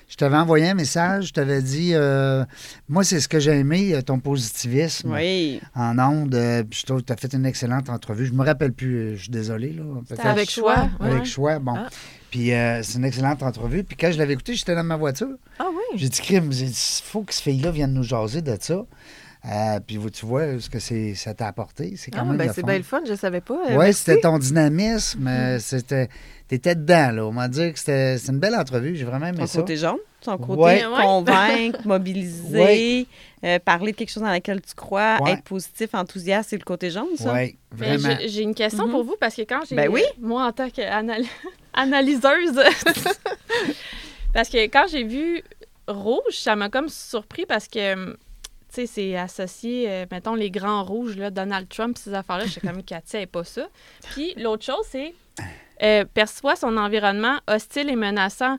Je 0.09 0.17
t'avais 0.17 0.37
envoyé 0.37 0.69
un 0.71 0.75
message, 0.75 1.27
je 1.29 1.33
t'avais 1.35 1.61
dit, 1.61 1.91
euh, 1.93 2.43
moi, 2.89 3.05
c'est 3.05 3.21
ce 3.21 3.29
que 3.29 3.39
j'ai 3.39 3.53
aimé, 3.59 3.95
euh, 3.95 4.01
ton 4.01 4.19
positivisme 4.19 5.13
Oui. 5.13 5.61
en 5.75 5.99
ondes. 5.99 6.35
euh, 6.35 6.65
puis 6.65 6.81
je 6.81 6.87
trouve 6.87 7.01
que 7.03 7.07
tu 7.07 7.13
as 7.13 7.17
fait 7.17 7.33
une 7.35 7.45
excellente 7.45 7.91
entrevue. 7.91 8.25
Je 8.25 8.33
me 8.33 8.43
rappelle 8.43 8.73
plus, 8.73 9.17
je 9.17 9.23
suis 9.25 9.31
désolé. 9.31 9.71
Là, 9.73 9.83
avec 10.25 10.51
choix. 10.51 10.89
ouais. 11.01 11.11
Avec 11.11 11.25
choix, 11.27 11.59
bon. 11.59 11.75
Ah. 11.77 11.89
Puis 12.31 12.53
euh, 12.55 12.83
c'est 12.83 12.97
une 12.99 13.05
excellente 13.05 13.43
entrevue. 13.43 13.85
Puis 13.85 13.97
quand 13.97 14.11
je 14.11 14.19
l'avais 14.19 14.33
écouté, 14.33 14.55
j'étais 14.55 14.75
dans 14.75 14.83
ma 14.85 14.97
voiture. 14.97 15.37
Ah 15.59 15.67
oui. 15.71 15.99
J'ai 15.99 16.09
dit, 16.09 16.21
crime, 16.21 16.51
il 16.53 16.73
faut 17.05 17.23
que 17.23 17.35
ce 17.35 17.43
fille-là 17.43 17.71
vienne 17.71 17.93
nous 17.93 18.03
jaser 18.03 18.41
de 18.41 18.57
ça. 18.59 18.85
Euh, 19.45 19.79
puis 19.87 19.99
tu 20.13 20.27
vois 20.27 20.59
ce 20.59 20.69
que 20.69 20.79
c'est, 20.81 21.15
ça 21.15 21.33
t'a 21.33 21.47
apporté. 21.47 21.95
C'est 21.97 22.11
quand 22.11 22.21
Ah, 22.23 22.25
même 22.25 22.37
ben, 22.39 22.49
le 22.49 22.53
c'est 22.53 22.61
fun. 22.63 22.67
bien 22.67 22.77
le 22.79 22.83
fun, 22.83 23.01
je 23.07 23.15
savais 23.15 23.41
pas. 23.41 23.61
Euh, 23.71 23.77
Oui, 23.79 23.93
c'était 23.93 24.21
ton 24.21 24.37
dynamisme. 24.39 25.21
Mm. 25.31 25.59
C'était, 25.61 26.09
t'étais 26.49 26.75
dedans, 26.75 27.11
là. 27.13 27.27
On 27.27 27.33
m'a 27.33 27.47
dit 27.49 27.73
que 27.73 27.79
c'était, 27.79 28.19
c'est 28.19 28.33
une 28.33 28.39
belle 28.41 28.55
entrevue. 28.57 28.97
J'ai 28.97 29.05
vraiment 29.05 29.27
aimé 29.27 29.39
Son 29.41 29.47
ça. 29.47 29.59
côté 29.61 29.77
jaune, 29.77 29.99
son 30.23 30.37
côté 30.39 30.61
Ouais. 30.61 30.83
convaincre, 31.01 31.81
mobiliser, 31.87 33.07
euh, 33.45 33.59
parler 33.59 33.93
de 33.93 33.97
quelque 33.97 34.11
chose 34.11 34.23
dans 34.23 34.31
laquelle 34.31 34.61
tu 34.61 34.75
crois, 34.75 35.19
Ouais. 35.23 35.33
être 35.33 35.43
positif, 35.45 35.91
enthousiaste, 35.95 36.51
c'est 36.51 36.57
le 36.59 36.65
côté 36.65 36.91
jaune, 36.91 37.17
ça? 37.17 37.33
Oui, 37.35 37.57
Mais 37.79 37.97
vraiment. 37.97 38.19
j'ai- 38.27 38.43
une 38.43 38.55
question 38.55 38.87
Mhm. 38.87 38.91
pour 38.93 39.05
vous 39.05 39.17
parce 39.21 39.35
que 39.35 39.43
quand 39.43 39.61
j'ai. 39.69 39.77
Ben 39.77 39.89
oui. 39.91 40.03
Moi, 40.21 40.45
en 40.45 40.53
tant 40.53 40.69
qu'analyseuse. 40.71 41.31
parce 44.33 44.49
que 44.49 44.59
quand 44.67 44.87
j'ai 44.91 45.05
vu 45.05 45.43
rouge, 45.87 46.33
ça 46.35 46.57
m'a 46.57 46.69
comme 46.69 46.89
surpris 46.89 47.47
parce 47.47 47.69
que. 47.69 48.17
Tu 48.71 48.83
sais, 48.83 48.87
c'est 48.87 49.17
associé, 49.17 49.87
euh, 49.89 50.05
mettons, 50.13 50.35
les 50.35 50.51
grands 50.51 50.85
rouges, 50.85 51.17
là, 51.17 51.31
Donald 51.31 51.67
Trump, 51.71 51.97
ces 51.97 52.13
affaires-là. 52.13 52.45
J'étais 52.45 52.67
comme, 52.67 52.83
Cathy, 52.83 53.17
elle 53.17 53.21
n'est 53.21 53.27
pas 53.27 53.43
ça. 53.43 53.67
Puis 54.11 54.35
l'autre 54.37 54.63
chose, 54.63 54.85
c'est 54.91 55.15
euh, 55.83 56.05
perçoit 56.05 56.57
son 56.57 56.77
environnement 56.77 57.39
hostile 57.49 57.89
et 57.91 57.97
menaçant. 57.97 58.57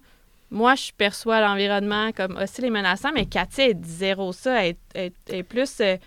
Moi, 0.51 0.75
je 0.75 0.91
perçois 0.97 1.41
l'environnement 1.41 2.11
comme 2.11 2.37
hostile 2.37 2.65
et 2.65 2.69
menaçant, 2.69 3.11
mais 3.13 3.25
Cathy, 3.25 3.61
elle 3.61 3.79
dit 3.79 3.89
zéro 3.89 4.33
ça. 4.33 4.65
Elle, 4.65 4.75
est 5.27 5.43
plus 5.43 5.79
euh, 5.81 5.97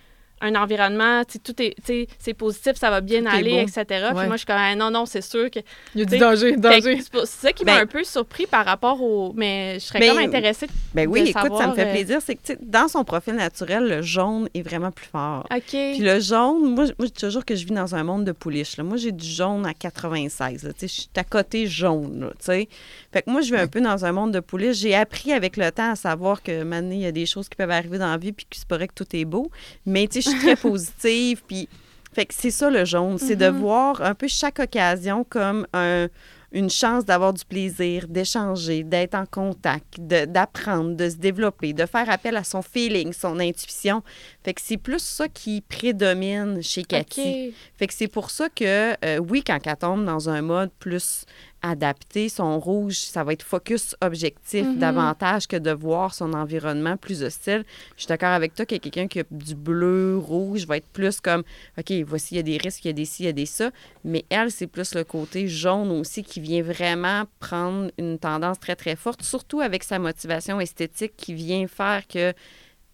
un 0.42 0.54
environnement, 0.54 1.22
tout 1.44 1.62
est, 1.62 1.74
c'est 2.18 2.34
positif, 2.34 2.72
ça 2.76 2.90
va 2.90 3.00
bien 3.00 3.22
Tout 3.22 3.28
aller, 3.32 3.60
etc. 3.60 3.84
Puis 4.08 4.26
moi, 4.26 4.32
je 4.32 4.36
suis 4.38 4.46
comme, 4.46 4.56
Ah, 4.58 4.74
non, 4.74 4.90
non, 4.90 5.06
c'est 5.06 5.22
sûr 5.22 5.50
que. 5.50 5.60
Il 5.94 6.00
y 6.00 6.02
a 6.02 6.04
du 6.04 6.18
danger, 6.18 6.52
que 6.54 6.58
danger. 6.60 6.98
C'est 7.00 7.26
ça 7.26 7.52
qui 7.52 7.64
m'a 7.64 7.76
Ben- 7.76 7.82
un 7.82 7.86
peu 7.86 8.04
surpris 8.04 8.46
par 8.46 8.64
rapport 8.64 9.00
au. 9.00 9.32
Mais 9.34 9.74
je 9.74 9.86
serais 9.86 10.00
Ben, 10.00 10.10
comme 10.10 10.18
intéressée. 10.24 10.66
Ben 10.94 11.08
oui, 11.08 11.22
de 11.22 11.28
écoute, 11.28 11.56
ça 11.56 11.68
me 11.68 11.74
fait 11.74 11.86
euh, 11.86 11.92
plaisir. 11.92 12.18
C'est 12.24 12.34
que, 12.36 12.52
dans 12.60 12.88
son 12.88 13.04
profil 13.04 13.34
naturel, 13.34 13.88
le 13.88 14.02
jaune 14.02 14.48
est 14.54 14.62
vraiment 14.62 14.90
plus 14.90 15.06
fort. 15.06 15.46
OK. 15.54 15.62
Puis 15.68 15.98
le 15.98 16.20
jaune, 16.20 16.74
moi, 16.74 16.84
je- 16.86 16.92
moi, 16.98 17.06
je 17.06 17.12
dis 17.12 17.12
toujours 17.12 17.44
que 17.44 17.54
je 17.54 17.64
vis 17.64 17.72
dans 17.72 17.94
un 17.94 18.02
monde 18.02 18.24
de 18.24 18.32
pouliches. 18.32 18.76
là. 18.76 18.84
Moi, 18.84 18.96
j'ai 18.96 19.12
du 19.12 19.26
jaune 19.26 19.64
à 19.66 19.74
96. 19.74 20.64
là. 20.64 20.72
Tu 20.72 20.80
sais, 20.80 20.88
Je 20.88 20.92
suis 21.02 21.08
à 21.16 21.24
côté 21.24 21.66
jaune. 21.66 22.30
tu 22.38 22.44
sais. 22.46 22.68
Fait 23.12 23.22
que 23.22 23.30
moi, 23.30 23.40
je 23.42 23.54
vis 23.54 23.60
un 23.60 23.66
peu 23.68 23.80
dans 23.80 24.04
un 24.04 24.12
monde 24.12 24.32
de 24.32 24.40
pouliches. 24.40 24.76
J'ai 24.78 24.94
appris 24.94 25.32
avec 25.32 25.56
le 25.56 25.70
temps 25.70 25.92
à 25.92 25.96
savoir 25.96 26.42
que 26.42 26.62
maintenant, 26.62 26.92
il 26.92 27.00
y 27.02 27.06
a 27.06 27.12
des 27.12 27.26
choses 27.26 27.48
qui 27.48 27.56
peuvent 27.56 27.70
arriver 27.70 27.98
dans 27.98 28.10
la 28.10 28.16
vie 28.16 28.32
puis 28.32 28.46
que 28.46 28.56
c'est 28.56 28.66
pas 28.66 28.76
vrai 28.76 28.88
que 28.88 28.94
tout 28.94 29.06
est 29.14 29.24
beau. 29.24 29.50
Mais 29.86 30.06
tu 30.08 30.20
sais, 30.22 30.30
suis 30.36 30.46
très 30.46 30.56
positive. 30.56 31.42
Puis, 31.46 31.68
fait 32.12 32.26
que 32.26 32.34
c'est 32.34 32.50
ça 32.50 32.68
le 32.70 32.84
jaune. 32.84 33.18
C'est 33.18 33.36
de 33.36 33.48
Mhm. 33.48 33.58
voir 33.58 34.02
un 34.02 34.14
peu 34.14 34.28
chaque 34.28 34.58
occasion 34.58 35.24
comme 35.28 35.66
un- 35.72 36.08
une 36.54 36.68
chance 36.68 37.06
d'avoir 37.06 37.32
du 37.32 37.42
plaisir, 37.46 38.06
d'échanger, 38.06 38.82
d'être 38.84 39.14
en 39.14 39.24
contact, 39.24 39.94
de- 39.98 40.26
d'apprendre, 40.26 40.94
de 40.94 41.08
se 41.08 41.16
développer, 41.16 41.72
de 41.72 41.86
faire 41.86 42.10
appel 42.10 42.36
à 42.36 42.44
son 42.44 42.60
feeling, 42.60 43.14
son 43.14 43.40
intuition. 43.40 44.02
Fait 44.44 44.52
que 44.52 44.60
c'est 44.62 44.76
plus 44.76 44.98
ça 45.02 45.28
qui 45.28 45.62
prédomine 45.62 46.62
chez 46.62 46.82
Cathy. 46.84 47.54
Fait 47.78 47.86
que 47.86 47.94
c'est 47.94 48.06
pour 48.08 48.30
ça 48.30 48.50
que, 48.50 48.92
euh, 49.02 49.18
oui, 49.18 49.42
quand 49.42 49.58
elle 49.66 49.76
tombe 49.76 50.04
dans 50.04 50.28
un 50.28 50.42
mode 50.42 50.70
plus 50.78 51.24
adapté, 51.62 52.28
son 52.28 52.58
rouge, 52.58 52.96
ça 52.96 53.24
va 53.24 53.32
être 53.32 53.42
focus 53.42 53.94
objectif 54.00 54.66
Mhm. 54.66 54.78
davantage 54.78 55.46
que 55.46 55.56
de 55.56 55.70
voir 55.70 56.12
son 56.14 56.32
environnement 56.32 56.96
plus 56.96 57.22
hostile. 57.22 57.64
Je 57.96 58.02
suis 58.02 58.08
d'accord 58.08 58.30
avec 58.30 58.54
toi 58.54 58.66
que 58.66 58.76
quelqu'un 58.76 59.06
qui 59.06 59.20
a 59.20 59.24
du 59.30 59.54
bleu, 59.54 60.18
rouge, 60.18 60.66
va 60.66 60.76
être 60.76 60.88
plus 60.92 61.20
comme, 61.20 61.42
OK, 61.78 61.92
voici, 62.06 62.34
il 62.34 62.36
y 62.38 62.40
a 62.40 62.42
des 62.42 62.56
risques, 62.58 62.84
il 62.84 62.88
y 62.88 62.90
a 62.90 62.94
des 62.94 63.04
ci, 63.04 63.22
il 63.22 63.26
y 63.26 63.28
a 63.28 63.32
des 63.32 63.46
ça. 63.46 63.70
Mais 64.04 64.24
elle, 64.30 64.50
c'est 64.50 64.66
plus 64.66 64.94
le 64.94 65.04
côté 65.04 65.48
jaune 65.48 65.90
aussi 65.92 66.22
qui 66.22 66.40
vient 66.40 66.62
vraiment 66.62 67.24
prendre 67.40 67.90
une 67.98 68.18
tendance 68.18 68.58
très, 68.58 68.76
très 68.76 68.96
forte, 68.96 69.22
surtout 69.22 69.60
avec 69.60 69.84
sa 69.84 69.98
motivation 69.98 70.60
esthétique 70.60 71.12
qui 71.16 71.34
vient 71.34 71.66
faire 71.68 72.06
que 72.06 72.32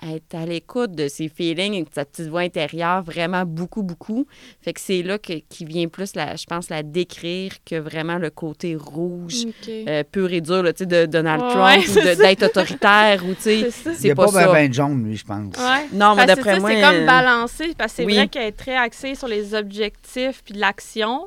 être 0.02 0.34
à 0.34 0.46
l'écoute 0.46 0.92
de 0.92 1.08
ses 1.08 1.28
feelings 1.28 1.74
et 1.74 1.82
de 1.82 1.88
sa 1.92 2.04
petite 2.04 2.28
voix 2.28 2.40
intérieure 2.42 3.02
vraiment 3.02 3.44
beaucoup, 3.44 3.82
beaucoup. 3.82 4.26
Fait 4.60 4.72
que 4.72 4.80
c'est 4.80 5.02
là 5.02 5.18
que, 5.18 5.32
qui 5.48 5.64
vient 5.64 5.88
plus, 5.88 6.14
la, 6.14 6.36
je 6.36 6.44
pense, 6.44 6.68
la 6.70 6.82
décrire 6.82 7.52
que 7.64 7.76
vraiment 7.76 8.18
le 8.18 8.30
côté 8.30 8.76
rouge, 8.76 9.44
euh, 9.68 10.02
pur 10.10 10.32
et 10.32 10.40
dur, 10.40 10.62
là, 10.62 10.72
tu 10.72 10.78
sais, 10.84 10.86
de 10.86 11.06
Donald 11.06 11.42
Ouais, 11.42 11.50
Trump 11.50 11.84
c'est 11.86 11.90
ou 12.00 12.04
de- 12.04 12.14
ça. 12.14 12.16
d'être 12.16 12.42
autoritaire 12.44 13.22
ou, 13.24 13.34
tu 13.34 13.42
sais, 13.42 13.60
C'est 13.62 13.70
ça. 13.70 13.90
Il 13.90 13.92
n'y 13.92 13.98
c'est 13.98 14.10
a 14.10 14.14
pas, 14.14 14.24
pas, 14.26 14.32
ça. 14.32 14.46
ben, 14.46 14.52
ben 14.52 14.72
jaune, 14.72 15.04
lui, 15.04 15.16
je 15.16 15.24
pense. 15.24 15.54
Ouais. 15.56 15.86
Non, 15.92 16.14
mais 16.14 16.26
d'après 16.26 16.60
moi... 16.60 16.70
c'est 16.70 16.80
comme 16.80 17.06
balancé, 17.06 17.74
parce 17.76 17.92
que 17.92 17.96
c'est 17.96 18.04
oui. 18.04 18.14
vrai 18.14 18.28
qu'elle 18.28 18.46
est 18.46 18.52
très 18.52 18.76
axée 18.76 19.14
sur 19.14 19.28
les 19.28 19.54
objectifs 19.54 20.42
puis 20.44 20.54
de 20.54 20.60
l'action, 20.60 21.26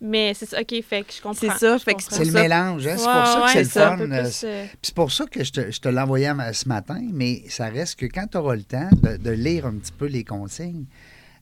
mais 0.00 0.32
c'est 0.34 0.46
ça, 0.46 0.60
OK, 0.60 0.74
fait 0.82 1.02
que 1.02 1.12
je 1.12 1.22
comprends. 1.22 1.34
C'est 1.40 1.50
ça, 1.58 1.76
je 1.78 1.82
fait 1.82 1.94
que. 1.94 2.02
C'est 2.02 2.24
le 2.24 2.30
ça. 2.30 2.42
mélange, 2.42 2.86
hein? 2.86 2.94
c'est 2.98 3.06
Ouais, 3.06 3.12
pour 3.12 3.26
ça 3.26 3.36
que 3.38 3.42
ouais, 3.44 3.52
c'est 3.52 3.58
le 3.62 3.68
ça, 3.68 3.88
fun. 3.88 3.94
un 3.94 3.98
peu 3.98 4.12
euh, 4.14 4.22
plus, 4.22 4.44
euh, 4.44 4.64
Puis 4.70 4.78
c'est 4.82 4.94
pour 4.94 5.12
ça 5.12 5.24
que 5.26 5.44
je 5.44 5.52
te, 5.52 5.70
je 5.70 5.80
te 5.80 5.88
l'ai 5.88 6.00
envoyé 6.00 6.26
à- 6.28 6.52
ce 6.52 6.68
matin, 6.68 7.00
mais 7.12 7.42
ça 7.48 7.66
reste 7.68 7.98
que 7.98 8.06
quand 8.06 8.26
tu 8.30 8.36
auras 8.38 8.56
le 8.56 8.62
temps 8.64 8.88
de, 9.02 9.16
de 9.16 9.30
lire 9.30 9.66
un 9.66 9.74
petit 9.74 9.92
peu 9.92 10.06
les 10.06 10.24
consignes 10.24 10.84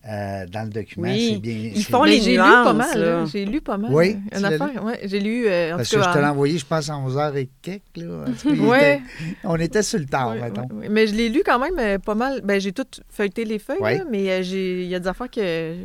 euh, 0.08 0.46
dans 0.46 0.64
le 0.64 0.70
document, 0.70 1.06
Oui. 1.08 1.30
c'est 1.34 1.38
bien. 1.40 1.70
Ils 1.74 1.84
font 1.84 2.02
les 2.02 2.20
j'ai 2.20 2.32
lu 2.32 2.38
pas 2.38 2.72
mal. 2.72 3.00
là. 3.00 3.24
J'ai 3.24 3.44
lu 3.44 3.60
pas 3.60 3.76
mal. 3.78 3.92
Oui, 3.92 4.16
tu 4.32 4.36
Une 4.36 4.42
l'as 4.42 4.48
affaire. 4.48 4.84
Ouais, 4.84 4.98
j'ai 5.04 5.20
lu. 5.20 5.46
euh, 5.46 5.74
en 5.74 5.76
Parce 5.76 5.90
tout 5.90 5.96
que 5.98 6.02
je 6.02 6.08
te 6.12 6.18
l'ai 6.18 6.24
en- 6.24 6.30
envoyé, 6.30 6.58
je 6.58 6.66
pense, 6.66 6.90
à 6.90 6.94
11h 6.94 7.36
et 7.36 7.48
quelques. 7.62 7.82
Là. 7.96 8.24
En 8.44 8.74
était- 8.74 9.00
on 9.44 9.56
était 9.56 9.82
sur 9.84 10.00
le 10.00 10.06
tard, 10.06 10.30
Ouais, 10.30 10.40
mettons. 10.40 10.66
ouais. 10.74 10.88
Mais 10.90 11.06
je 11.06 11.14
l'ai 11.14 11.28
lu 11.28 11.42
quand 11.46 11.60
même 11.60 11.78
euh, 11.78 11.98
pas 11.98 12.16
mal. 12.16 12.40
Ben, 12.42 12.60
j'ai 12.60 12.72
tout 12.72 12.86
feuilleté 13.10 13.44
les 13.44 13.60
feuilles, 13.60 13.98
là, 13.98 14.04
mais 14.10 14.42
j'ai- 14.42 14.82
il 14.82 14.88
y 14.88 14.94
a 14.96 14.98
des 15.00 15.08
affaires 15.08 15.30
que. 15.30 15.76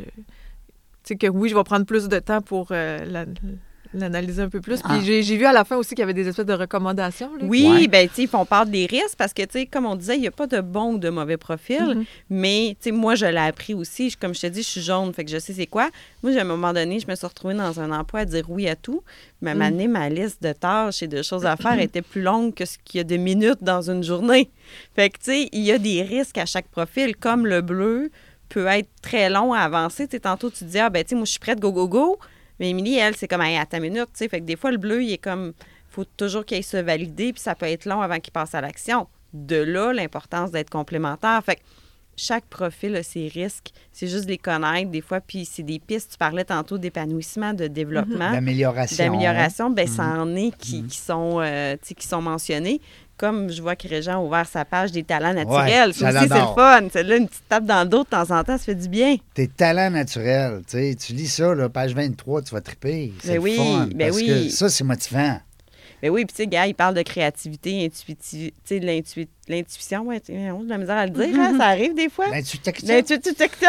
Sais, 1.08 1.16
que 1.16 1.26
oui, 1.26 1.48
je 1.48 1.54
vais 1.56 1.64
prendre 1.64 1.84
plus 1.86 2.08
de 2.08 2.18
temps 2.18 2.40
pour 2.42 2.68
euh, 2.70 3.04
la- 3.06 3.24
l'analyser 3.94 4.42
un 4.42 4.50
peu 4.50 4.60
plus. 4.60 4.82
Puis 4.82 4.92
Ah. 4.96 5.00
j'ai 5.02 5.22
j'ai 5.22 5.38
vu 5.38 5.46
à 5.46 5.52
la 5.52 5.64
fin 5.64 5.76
aussi 5.76 5.90
qu'il 5.90 6.00
y 6.00 6.02
avait 6.02 6.12
des 6.12 6.28
espèces 6.28 6.44
de 6.44 6.52
recommandations. 6.52 7.30
là. 7.36 7.44
Oui, 7.48 7.66
Ouais. 7.66 7.88
ben 7.88 8.06
tu 8.06 8.16
sais, 8.16 8.22
ils 8.24 8.28
font 8.28 8.44
part 8.44 8.66
des 8.66 8.84
risques 8.84 9.16
parce 9.16 9.32
que, 9.32 9.40
tu 9.42 9.48
sais, 9.60 9.66
comme 9.66 9.86
on 9.86 9.96
disait, 9.96 10.16
il 10.16 10.20
n'y 10.20 10.26
a 10.26 10.30
pas 10.30 10.46
de 10.46 10.60
bon 10.60 10.92
ou 10.94 10.98
de 10.98 11.08
mauvais 11.08 11.38
profil. 11.38 11.94
Mhm. 11.96 12.04
Mais, 12.28 12.76
tu 12.78 12.90
sais, 12.90 12.90
moi, 12.92 13.14
je 13.14 13.24
l'ai 13.24 13.38
appris 13.38 13.72
aussi. 13.72 14.10
Je- 14.10 14.18
Comme 14.18 14.34
je 14.34 14.42
te 14.42 14.46
dis, 14.48 14.62
je 14.62 14.68
suis 14.68 14.82
jaune, 14.82 15.14
fait 15.14 15.24
que 15.24 15.30
je 15.30 15.38
sais 15.38 15.54
c'est 15.54 15.66
quoi. 15.66 15.88
Moi, 16.22 16.36
à 16.36 16.42
un 16.42 16.44
moment 16.44 16.74
donné, 16.74 17.00
je 17.00 17.06
me 17.06 17.14
suis 17.14 17.26
retrouvée 17.26 17.54
dans 17.54 17.80
un 17.80 17.90
emploi 17.90 18.20
à 18.20 18.24
dire 18.26 18.44
oui 18.50 18.68
à 18.68 18.76
tout. 18.76 19.02
Mais 19.40 19.50
à 19.50 19.52
un 19.52 19.56
moment 19.56 19.70
donné, 19.70 19.88
ma 19.88 20.10
liste 20.10 20.42
de 20.42 20.52
tâches 20.52 21.02
et 21.02 21.08
de 21.08 21.22
choses 21.22 21.46
à 21.46 21.56
faire 21.56 21.80
était 21.80 22.02
plus 22.02 22.20
longue 22.20 22.52
que 22.52 22.66
ce 22.66 22.76
qu'il 22.84 22.98
y 22.98 23.00
a 23.00 23.04
de 23.04 23.16
minutes 23.16 23.62
dans 23.62 23.88
une 23.90 24.02
journée. 24.02 24.50
Fait 24.96 25.08
que, 25.08 25.16
tu 25.16 25.24
sais, 25.30 25.48
il 25.52 25.62
y 25.62 25.72
a 25.72 25.78
des 25.78 26.02
risques 26.02 26.36
à 26.36 26.44
chaque 26.44 26.68
profil, 26.68 27.16
comme 27.16 27.46
le 27.46 27.62
bleu 27.62 28.10
peut 28.48 28.66
être 28.66 28.88
très 29.02 29.28
long 29.30 29.52
à 29.52 29.60
avancer. 29.60 30.06
Tantôt, 30.08 30.50
tu 30.50 30.64
dis, 30.64 30.78
ah, 30.78 30.90
ben, 30.90 31.02
tu 31.04 31.10
sais, 31.10 31.14
moi, 31.14 31.24
je 31.24 31.30
suis 31.32 31.40
prête, 31.40 31.60
go, 31.60 31.72
go, 31.72 31.88
go. 31.88 32.18
Mais 32.60 32.70
Émilie, 32.70 32.96
elle, 32.98 33.14
c'est 33.16 33.28
comme, 33.28 33.42
hey, 33.42 33.56
à 33.56 33.66
ta 33.66 33.78
minute, 33.80 34.06
tu 34.12 34.18
sais. 34.18 34.28
Fait 34.28 34.40
que 34.40 34.44
des 34.44 34.56
fois, 34.56 34.70
le 34.70 34.78
bleu, 34.78 35.02
il 35.02 35.12
est 35.12 35.18
comme, 35.18 35.52
faut 35.90 36.04
toujours 36.04 36.44
qu'il 36.44 36.62
se 36.64 36.76
valider, 36.76 37.32
puis 37.32 37.40
ça 37.40 37.54
peut 37.54 37.66
être 37.66 37.84
long 37.86 38.00
avant 38.00 38.18
qu'il 38.20 38.32
passe 38.32 38.54
à 38.54 38.60
l'action. 38.60 39.06
De 39.32 39.56
là, 39.56 39.92
l'importance 39.92 40.50
d'être 40.50 40.70
complémentaire. 40.70 41.40
Fait 41.44 41.56
que 41.56 41.60
chaque 42.16 42.46
profil 42.46 42.96
a 42.96 43.02
ses 43.04 43.28
risques. 43.28 43.68
C'est 43.92 44.08
juste 44.08 44.24
de 44.24 44.30
les 44.30 44.38
connaître 44.38 44.90
des 44.90 45.00
fois. 45.02 45.20
Puis 45.20 45.44
c'est 45.44 45.62
des 45.62 45.78
pistes. 45.78 46.12
Tu 46.12 46.18
parlais 46.18 46.44
tantôt 46.44 46.78
d'épanouissement, 46.78 47.52
de 47.54 47.68
développement, 47.68 48.32
D'amélioration. 48.32 49.04
d'amélioration. 49.04 49.70
Ben 49.70 49.86
ça 49.86 50.02
Mhm. 50.04 50.20
en 50.20 50.34
est 50.36 50.56
qui, 50.56 50.82
qui 50.84 50.96
sont, 50.98 51.38
euh, 51.40 51.76
qui 51.96 52.06
sont 52.08 52.22
mentionnés. 52.22 52.80
Comme 53.18 53.50
je 53.50 53.60
vois 53.60 53.74
que 53.76 53.86
Régent 53.88 54.14
a 54.14 54.24
ouvert 54.24 54.46
sa 54.46 54.64
page 54.64 54.92
des 54.92 55.02
talents 55.02 55.34
naturels. 55.34 55.88
Ouais, 55.88 55.92
ça 55.92 56.08
aussi, 56.10 56.28
c'est 56.28 56.38
le 56.38 56.54
fun. 56.54 56.88
Celle-là, 56.92 57.16
une 57.16 57.28
petite 57.28 57.48
tape 57.48 57.64
dans 57.64 57.82
le 57.82 57.88
dos 57.88 58.04
de 58.04 58.08
temps 58.08 58.22
en 58.30 58.44
temps, 58.44 58.56
ça 58.56 58.58
fait 58.58 58.74
du 58.76 58.88
bien. 58.88 59.16
Tes 59.34 59.48
talents 59.48 59.90
naturels, 59.90 60.62
tu 60.68 60.78
sais, 60.78 60.94
tu 60.94 61.12
lis 61.14 61.26
ça, 61.26 61.52
là, 61.54 61.68
page 61.68 61.94
23, 61.94 62.42
tu 62.42 62.54
vas 62.54 62.60
triper. 62.60 63.12
C'est 63.20 63.28
Ben 63.28 63.34
le 63.34 63.40
oui, 63.40 63.56
fun, 63.56 63.88
ben 63.94 64.08
parce 64.08 64.16
oui. 64.16 64.26
que 64.28 64.48
ça, 64.50 64.68
c'est 64.68 64.84
motivant. 64.84 65.40
Mais 66.02 66.08
oui, 66.08 66.24
puis 66.24 66.34
tu 66.34 66.42
sais, 66.42 66.46
gars, 66.46 66.66
il 66.66 66.74
parle 66.74 66.94
de 66.94 67.02
créativité, 67.02 67.84
intuitivité, 67.84 68.54
tu 68.64 68.74
sais, 68.74 68.80
de 68.80 68.86
l'intui- 68.86 69.28
l'intuition, 69.48 70.02
ouais, 70.06 70.20
on 70.30 70.60
a 70.60 70.64
de 70.64 70.68
la 70.68 70.78
misère 70.78 70.96
à 70.96 71.06
le 71.06 71.12
dire, 71.12 71.38
hein, 71.40 71.54
ça 71.58 71.66
arrive 71.66 71.94
des 71.94 72.08
fois. 72.08 72.26
L'intuition. 72.94 73.68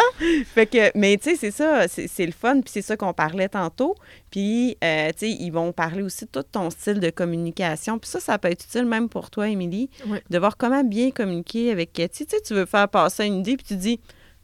Fait 0.53 0.65
que, 0.65 0.91
mais 0.97 1.17
tu 1.17 1.32
sais, 1.32 1.36
c'est 1.36 1.51
ça, 1.51 1.88
c'est 1.88 2.07
c'est 2.07 2.25
le 2.25 2.32
fun, 2.32 2.61
puis 2.61 2.69
c'est 2.71 2.82
ça 2.82 2.97
qu'on 2.97 3.13
parlait 3.13 3.49
tantôt. 3.49 3.95
Puis, 4.32 4.77
euh, 4.84 5.07
tu 5.09 5.19
sais, 5.19 5.30
ils 5.32 5.49
vont 5.51 5.71
parler 5.71 6.03
aussi 6.03 6.25
de 6.25 6.30
tout 6.30 6.43
ton 6.43 6.69
style 6.69 6.99
de 6.99 7.09
communication. 7.09 7.97
Puis 7.97 8.09
ça, 8.09 8.19
ça 8.19 8.38
peut 8.38 8.49
être 8.49 8.63
utile 8.65 8.86
même 8.86 9.09
pour 9.09 9.30
toi, 9.32 9.47
Émilie, 9.49 9.89
Oui. 10.07 10.19
de 10.30 10.38
voir 10.38 10.55
comment 10.57 10.84
bien 10.84 11.11
communiquer 11.11 11.71
avec 11.71 11.93
Cathy. 11.93 12.25
Tu 12.27 12.36
sais, 12.36 12.41
tu 12.43 12.53
veux 12.53 12.65
faire 12.65 12.89
passer 12.89 13.25
une 13.25 13.39
idée, 13.39 13.57
puis 13.57 13.65
tu 13.67 13.75
dis, 13.75 13.99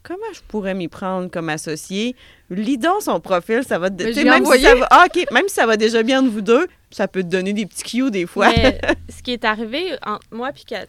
comment 0.06 0.32
je 0.32 0.40
pourrais 0.46 0.74
m'y 0.74 0.88
prendre 0.88 1.30
comme 1.30 1.48
associé? 1.48 2.14
Lis 2.50 2.78
donc 2.78 3.02
son 3.02 3.18
profil, 3.20 3.62
ça 3.64 3.78
va 3.78 3.90
te... 3.90 4.12
J'ai 4.12 4.24
même. 4.24 4.44
Si 4.46 4.60
ça 4.62 4.74
va, 4.76 4.86
ah, 4.90 5.06
même 5.32 5.48
si 5.48 5.54
ça 5.54 5.66
va 5.66 5.76
déjà 5.76 6.02
bien 6.02 6.22
de 6.22 6.28
vous 6.28 6.42
deux, 6.42 6.66
ça 6.90 7.08
peut 7.08 7.22
te 7.22 7.28
donner 7.28 7.52
des 7.52 7.66
petits 7.66 7.82
cues 7.82 8.10
des 8.10 8.26
fois. 8.26 8.48
Mais 8.50 8.80
ce 9.08 9.22
qui 9.22 9.32
est 9.32 9.44
arrivé 9.44 9.96
entre 10.04 10.26
moi 10.30 10.52
puis 10.52 10.64
Kat- 10.64 10.86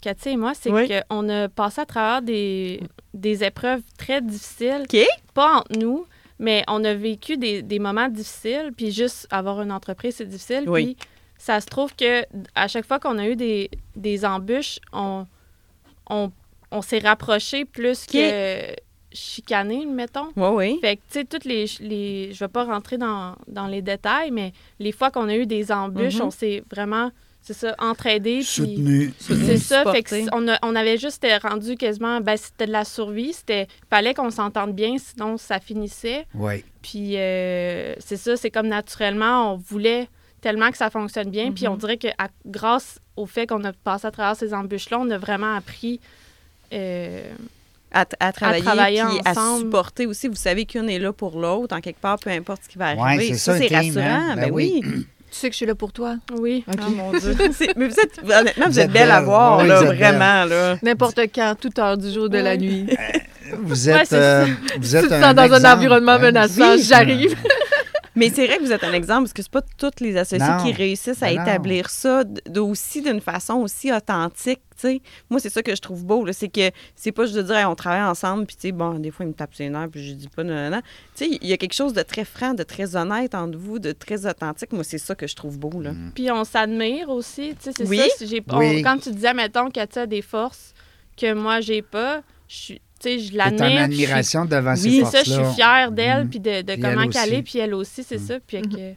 Cathy 0.00 0.30
et 0.30 0.36
moi, 0.36 0.52
c'est 0.54 0.70
Oui. 0.70 0.88
qu'on 1.10 1.28
a 1.28 1.48
passé 1.48 1.80
à 1.82 1.86
travers 1.86 2.22
des, 2.22 2.80
des 3.12 3.44
épreuves 3.44 3.82
très 3.98 4.20
difficiles. 4.22 4.84
OK. 4.90 4.98
Pas 5.34 5.56
entre 5.58 5.78
nous, 5.78 6.06
mais 6.38 6.64
on 6.68 6.82
a 6.84 6.94
vécu 6.94 7.36
des, 7.36 7.62
des 7.62 7.78
moments 7.78 8.08
difficiles. 8.08 8.70
Puis 8.76 8.90
juste 8.92 9.26
avoir 9.30 9.60
une 9.62 9.72
entreprise, 9.72 10.16
c'est 10.16 10.28
difficile. 10.28 10.64
Oui. 10.66 10.94
Puis 10.96 11.08
ça 11.38 11.60
se 11.60 11.66
trouve 11.66 11.94
que 11.94 12.24
à 12.54 12.68
chaque 12.68 12.86
fois 12.86 12.98
qu'on 12.98 13.18
a 13.18 13.26
eu 13.28 13.36
des, 13.36 13.70
des 13.96 14.24
embûches, 14.24 14.78
on, 14.92 15.26
on, 16.08 16.30
on 16.76 16.82
s'est 16.82 16.98
rapprochés 16.98 17.64
plus 17.64 18.06
que 18.06 18.74
chicanés, 19.12 19.86
mettons. 19.86 20.28
Oui, 20.36 20.48
oui. 20.52 20.78
Fait 20.80 20.96
que, 20.96 21.00
tu 21.10 21.18
sais, 21.20 21.24
toutes 21.24 21.44
les, 21.44 21.64
les. 21.80 22.32
Je 22.32 22.38
vais 22.40 22.48
pas 22.48 22.64
rentrer 22.64 22.98
dans, 22.98 23.34
dans 23.48 23.66
les 23.66 23.82
détails, 23.82 24.30
mais 24.30 24.52
les 24.78 24.92
fois 24.92 25.10
qu'on 25.10 25.28
a 25.28 25.34
eu 25.36 25.46
des 25.46 25.72
embûches, 25.72 26.16
Mhm. 26.16 26.22
on 26.26 26.30
s'est 26.30 26.62
vraiment, 26.70 27.10
c'est 27.40 27.54
ça, 27.54 27.74
entraidés. 27.78 28.36
puis 28.38 28.44
Soutenu. 28.44 29.14
C'est 29.18 29.56
ça. 29.58 29.90
Fait 29.90 30.02
que 30.02 30.14
on, 30.34 30.46
a- 30.48 30.58
on 30.62 30.74
avait 30.76 30.98
juste 30.98 31.24
été 31.24 31.36
rendu 31.38 31.76
quasiment. 31.76 32.20
Ben, 32.20 32.36
c'était 32.36 32.66
de 32.66 32.72
la 32.72 32.84
survie. 32.84 33.32
C'était. 33.32 33.68
fallait 33.88 34.12
qu'on 34.14 34.30
s'entende 34.30 34.74
bien, 34.74 34.96
sinon 34.98 35.38
ça 35.38 35.60
finissait. 35.60 36.26
Oui. 36.34 36.62
Puis, 36.82 37.16
euh, 37.16 37.94
c'est 37.98 38.16
ça, 38.18 38.36
c'est 38.36 38.50
comme 38.50 38.68
naturellement, 38.68 39.54
on 39.54 39.56
voulait 39.56 40.08
tellement 40.42 40.70
que 40.70 40.76
ça 40.76 40.90
fonctionne 40.90 41.30
bien. 41.30 41.52
Puis, 41.52 41.66
on 41.68 41.76
dirait 41.76 41.96
que 41.96 42.08
à- 42.18 42.28
grâce 42.44 42.98
au 43.16 43.24
fait 43.26 43.46
qu'on 43.46 43.64
a 43.64 43.72
passé 43.72 44.06
à 44.06 44.10
travers 44.10 44.36
ces 44.36 44.52
embûches-là, 44.52 44.98
on 45.00 45.10
a 45.10 45.16
vraiment 45.18 45.54
appris. 45.56 46.00
Euh, 46.72 47.22
À, 47.92 48.04
à 48.20 48.32
travailler, 48.32 48.62
travailler 48.64 49.02
puis 49.08 49.20
à 49.24 49.30
ensemble. 49.30 49.60
supporter 49.64 50.06
aussi. 50.06 50.28
Vous 50.28 50.34
savez 50.34 50.64
qu'une 50.66 50.90
est 50.90 50.98
là 50.98 51.12
pour 51.12 51.38
l'autre, 51.38 51.74
en 51.76 51.80
quelque 51.80 52.00
part, 52.00 52.18
peu 52.18 52.30
importe 52.30 52.62
ce 52.64 52.68
qui 52.68 52.78
va 52.78 52.94
Ouais, 52.94 53.00
arriver. 53.00 53.28
c'est 53.28 53.38
ça, 53.38 53.56
c'est 53.58 53.74
rassurant. 53.74 54.00
hein? 54.04 54.32
Ben, 54.36 54.42
Ben 54.46 54.50
oui. 54.52 54.82
oui. 54.84 55.06
Tu 55.28 55.40
sais 55.40 55.48
que 55.48 55.54
je 55.54 55.56
suis 55.58 55.66
là 55.66 55.74
pour 55.74 55.92
toi. 55.92 56.16
oui. 56.38 56.64
Oh 56.68 56.90
mon 56.90 57.10
Dieu. 57.18 57.36
Mais 57.76 57.88
vous 57.88 58.00
êtes, 58.00 58.18
honnêtement, 58.24 58.66
vous, 58.66 58.72
Vous 58.72 58.78
êtes 58.78 58.86
êtes 58.86 58.92
belle 58.92 59.10
à 59.10 59.20
voir, 59.20 59.58
Oui, 59.60 59.66
là, 59.68 59.80
vous 59.80 59.86
vraiment. 59.86 60.44
Là. 60.44 60.78
N'importe 60.82 61.18
quand, 61.34 61.54
toute 61.60 61.78
heure 61.78 61.98
du 61.98 62.10
jour, 62.10 62.28
de 62.30 62.38
la 62.38 62.50
Ouais. 62.52 62.56
nuit. 62.58 62.86
Vous 63.60 63.88
Ouais, 63.88 64.00
êtes, 64.00 64.08
c'est 64.08 64.16
euh, 64.16 64.46
vous 64.78 64.96
êtes 64.96 65.02
Tu 65.02 65.08
te 65.08 65.14
un 65.14 65.34
dans 65.34 65.52
un 65.52 65.72
environnement 65.74 66.12
hein? 66.12 66.18
menaçant, 66.18 66.72
Oui. 66.74 66.82
j'arrive. 66.82 67.34
Mais 68.16 68.30
c'est 68.30 68.46
vrai 68.46 68.58
que 68.58 68.64
vous 68.64 68.72
êtes 68.72 68.82
un 68.84 68.92
exemple, 68.92 69.22
parce 69.22 69.32
que 69.34 69.42
c'est 69.42 69.50
pas 69.50 69.62
tous 69.78 70.00
les 70.02 70.16
associés 70.16 70.38
Non. 70.46 70.64
qui 70.64 70.72
réussissent 70.72 71.22
à 71.22 71.26
Ben 71.28 71.36
non. 71.36 71.42
établir 71.42 71.90
ça 71.90 72.24
aussi 72.58 73.02
d'une 73.02 73.20
façon 73.20 73.54
aussi 73.56 73.92
authentique. 73.92 74.60
tu 74.78 74.88
sais. 74.88 75.02
Moi, 75.30 75.40
c'est 75.40 75.48
ça 75.50 75.62
que 75.62 75.74
je 75.74 75.80
trouve 75.80 76.04
beau, 76.04 76.24
là, 76.24 76.32
c'est 76.32 76.48
que 76.48 76.70
c'est 76.94 77.12
pas 77.12 77.24
juste 77.24 77.36
de 77.36 77.42
dire 77.42 77.56
Hey, 77.56 77.64
on 77.64 77.74
travaille 77.74 78.02
ensemble, 78.02 78.46
puis 78.46 78.56
tu 78.56 78.62
sais, 78.68 78.72
bon, 78.72 78.98
des 78.98 79.10
fois, 79.10 79.24
il 79.24 79.28
me 79.28 79.34
tape 79.34 79.54
ses 79.54 79.68
nerfs, 79.68 79.88
puis 79.90 80.06
je 80.06 80.12
dis 80.14 80.28
pas 80.28 80.44
non, 80.44 80.54
non, 80.54 80.70
non. 80.76 80.82
Tu 81.14 81.24
sais, 81.24 81.38
il 81.40 81.46
y 81.48 81.52
a 81.52 81.56
quelque 81.56 81.72
chose 81.74 81.92
de 81.94 82.02
très 82.02 82.24
franc, 82.24 82.52
de 82.54 82.62
très 82.62 82.96
honnête 82.96 83.34
entre 83.34 83.56
vous, 83.58 83.78
de 83.78 83.92
très 83.92 84.26
authentique. 84.26 84.72
Moi, 84.72 84.84
c'est 84.84 84.98
ça 84.98 85.14
que 85.14 85.26
je 85.26 85.34
trouve 85.36 85.58
beau. 85.58 85.80
Là. 85.80 85.92
Mm. 85.92 86.12
Puis 86.14 86.30
on 86.30 86.44
s'admire 86.44 87.08
aussi. 87.10 87.54
Tu 87.58 87.64
sais, 87.64 87.72
c'est 87.76 87.86
Oui. 87.88 87.98
ça. 87.98 88.04
si 88.18 88.26
j'ai- 88.26 88.42
on- 88.50 88.58
Oui. 88.58 88.82
quand 88.82 88.98
tu 88.98 89.10
disais, 89.12 89.32
mettons, 89.34 89.70
que 89.70 89.84
tu 89.86 89.98
as 89.98 90.06
des 90.06 90.22
forces 90.22 90.74
que 91.16 91.32
moi, 91.32 91.60
j'ai 91.60 91.80
pas, 91.82 92.22
je 92.48 92.56
suis. 92.56 92.80
Tu 93.00 93.08
sais, 93.10 93.18
je 93.18 93.34
en 93.34 93.36
l'admire. 93.36 93.66
puis 93.66 93.78
admiration 93.78 94.44
devant 94.46 94.74
Oui, 94.74 95.02
ces 95.04 95.04
ça, 95.04 95.22
je 95.24 95.30
suis 95.32 95.54
fière 95.54 95.92
d'elle, 95.92 96.24
Mhm. 96.24 96.30
puis 96.30 96.40
de, 96.40 96.62
de 96.62 96.72
Puis 96.72 96.80
comment 96.82 97.02
elle 97.02 97.10
qu'elle 97.10 97.34
est, 97.34 97.42
puis 97.42 97.58
elle 97.58 97.74
aussi, 97.74 98.02
c'est 98.02 98.18
Mhm. 98.18 98.26
ça. 98.26 98.34
Puis 98.46 98.62
que... 98.62 98.94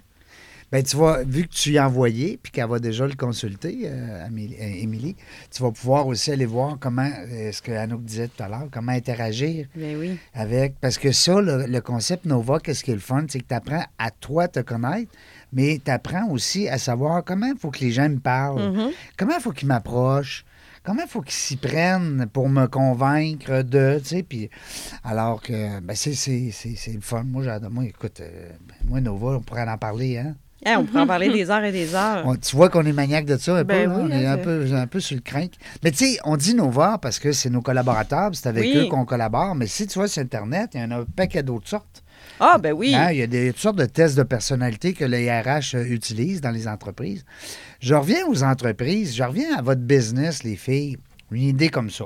Ben, 0.72 0.84
tu 0.84 0.96
vois, 0.98 1.24
vu 1.24 1.48
que 1.48 1.52
tu 1.54 1.72
y 1.72 1.78
as 1.80 1.88
envoyé, 1.88 2.40
puis 2.42 2.52
qu'elle 2.52 2.68
va 2.70 2.78
déjà 2.78 3.08
le 3.08 3.16
consulter, 3.16 3.80
euh, 3.86 4.28
euh, 4.28 4.28
Émilie, 4.62 5.16
tu 5.50 5.64
vas 5.64 5.72
pouvoir 5.72 6.06
aussi 6.06 6.32
aller 6.32 6.46
voir 6.46 6.78
comment, 6.80 7.10
euh, 7.32 7.52
ce 7.52 7.60
que 7.60 7.72
Anouk 7.72 8.04
disait 8.04 8.28
tout 8.28 8.44
à 8.44 8.48
l'heure, 8.48 8.68
comment 8.72 8.92
interagir 8.92 9.66
Ben 9.76 9.98
oui. 9.98 10.18
avec. 10.36 10.76
Parce 10.80 11.00
que 11.00 11.12
ça, 11.12 11.42
le, 11.42 11.66
le 11.66 11.82
concept 11.82 12.26
Nova, 12.26 12.60
qu'est-ce 12.60 12.84
qui 12.84 12.92
est 12.92 12.94
le 12.94 13.00
fun, 13.00 13.26
c'est 13.28 13.40
que 13.40 13.48
tu 13.48 13.56
apprends 13.56 13.84
à 13.98 14.12
toi 14.12 14.48
te 14.48 14.60
connaître, 14.60 15.12
mais 15.52 15.82
tu 15.84 15.90
apprends 15.90 16.30
aussi 16.30 16.70
à 16.70 16.78
savoir 16.78 17.24
comment 17.24 17.48
il 17.48 17.58
faut 17.58 17.72
que 17.72 17.80
les 17.80 17.90
gens 17.92 18.08
me 18.08 18.20
parlent, 18.20 18.72
Mhm. 18.72 18.92
comment 19.18 19.34
il 19.38 19.42
faut 19.42 19.52
qu'ils 19.52 19.68
m'approchent. 19.70 20.46
Comment 20.90 21.04
il 21.04 21.08
faut 21.08 21.22
qu'ils 21.22 21.34
s'y 21.34 21.56
prennent 21.56 22.26
pour 22.34 22.50
me 22.50 22.66
convaincre 22.66 23.62
de, 23.62 24.00
tu 24.00 24.06
sais, 24.08 24.24
puis 24.24 24.50
alors 25.04 25.40
que, 25.40 25.80
ben, 25.82 25.96
c'est, 25.96 26.12
le 26.96 27.00
fun. 27.02 27.22
Moi, 27.26 27.44
j'adore, 27.44 27.70
moi, 27.70 27.86
écoute, 27.86 28.22
euh, 28.22 28.50
moi, 28.88 29.00
Nova, 29.00 29.38
on 29.38 29.40
pourrait 29.42 29.70
en 29.70 29.78
parler, 29.78 30.18
hein? 30.18 30.34
Hey, 30.66 30.76
on 30.78 30.86
pourrait 30.86 31.02
en 31.02 31.06
parler 31.06 31.30
des 31.30 31.52
heures 31.52 31.64
et 31.64 31.72
des 31.72 31.94
heures. 31.94 32.24
On- 32.26 32.36
tu 32.36 32.56
vois 32.56 32.70
qu'on 32.70 32.84
est 32.88 32.92
maniaque 32.92 33.26
de 33.26 33.38
ça 33.38 33.58
un 33.58 33.64
Ben 33.64 33.88
peu, 33.88 33.98
là? 33.98 34.00
on 34.02 34.10
est 34.10 34.26
hein, 34.26 34.34
un 34.34 34.38
peu, 34.40 34.66
un 34.74 34.88
peu 34.88 35.00
sur 35.00 35.16
le 35.16 35.22
crinque. 35.22 35.54
Mais 35.84 35.92
tu 35.92 35.98
sais, 36.14 36.18
on 36.24 36.36
dit 36.38 36.56
Nova 36.56 36.98
parce 37.00 37.20
que 37.20 37.34
c'est 37.34 37.52
nos 37.52 37.62
collaborateurs, 37.62 38.32
c'est 38.34 38.50
avec 38.50 38.64
Oui. 38.64 38.76
eux 38.78 38.86
qu'on 38.88 39.06
collabore. 39.06 39.54
Mais 39.54 39.68
si 39.68 39.86
tu 39.86 40.00
vois 40.00 40.08
sur 40.08 40.24
Internet, 40.24 40.72
il 40.74 40.82
y 40.82 40.84
en 40.84 40.90
a 40.90 40.96
un 41.02 41.06
paquet 41.06 41.44
d'autres 41.44 41.70
sortes. 41.70 42.04
Ah, 42.40 42.58
ben 42.58 42.74
oui. 42.74 42.94
Hein, 42.96 43.12
Il 43.12 43.18
y 43.18 43.22
a 43.22 43.28
des 43.28 43.52
toutes 43.52 43.62
sortes 43.62 43.78
de 43.78 43.86
tests 43.86 44.18
de 44.18 44.24
personnalité 44.24 44.94
que 44.94 45.04
les 45.06 45.30
RH 45.30 45.76
euh, 45.76 45.84
utilisent 45.86 46.42
dans 46.42 46.52
les 46.52 46.68
entreprises. 46.68 47.26
Je 47.80 47.94
reviens 47.96 48.26
aux 48.28 48.44
entreprises, 48.44 49.16
je 49.16 49.24
reviens 49.24 49.58
à 49.58 49.62
votre 49.62 49.82
business, 49.82 50.44
les 50.44 50.56
filles. 50.56 50.98
Une 51.32 51.44
idée 51.44 51.70
comme 51.70 51.90
ça. 51.90 52.06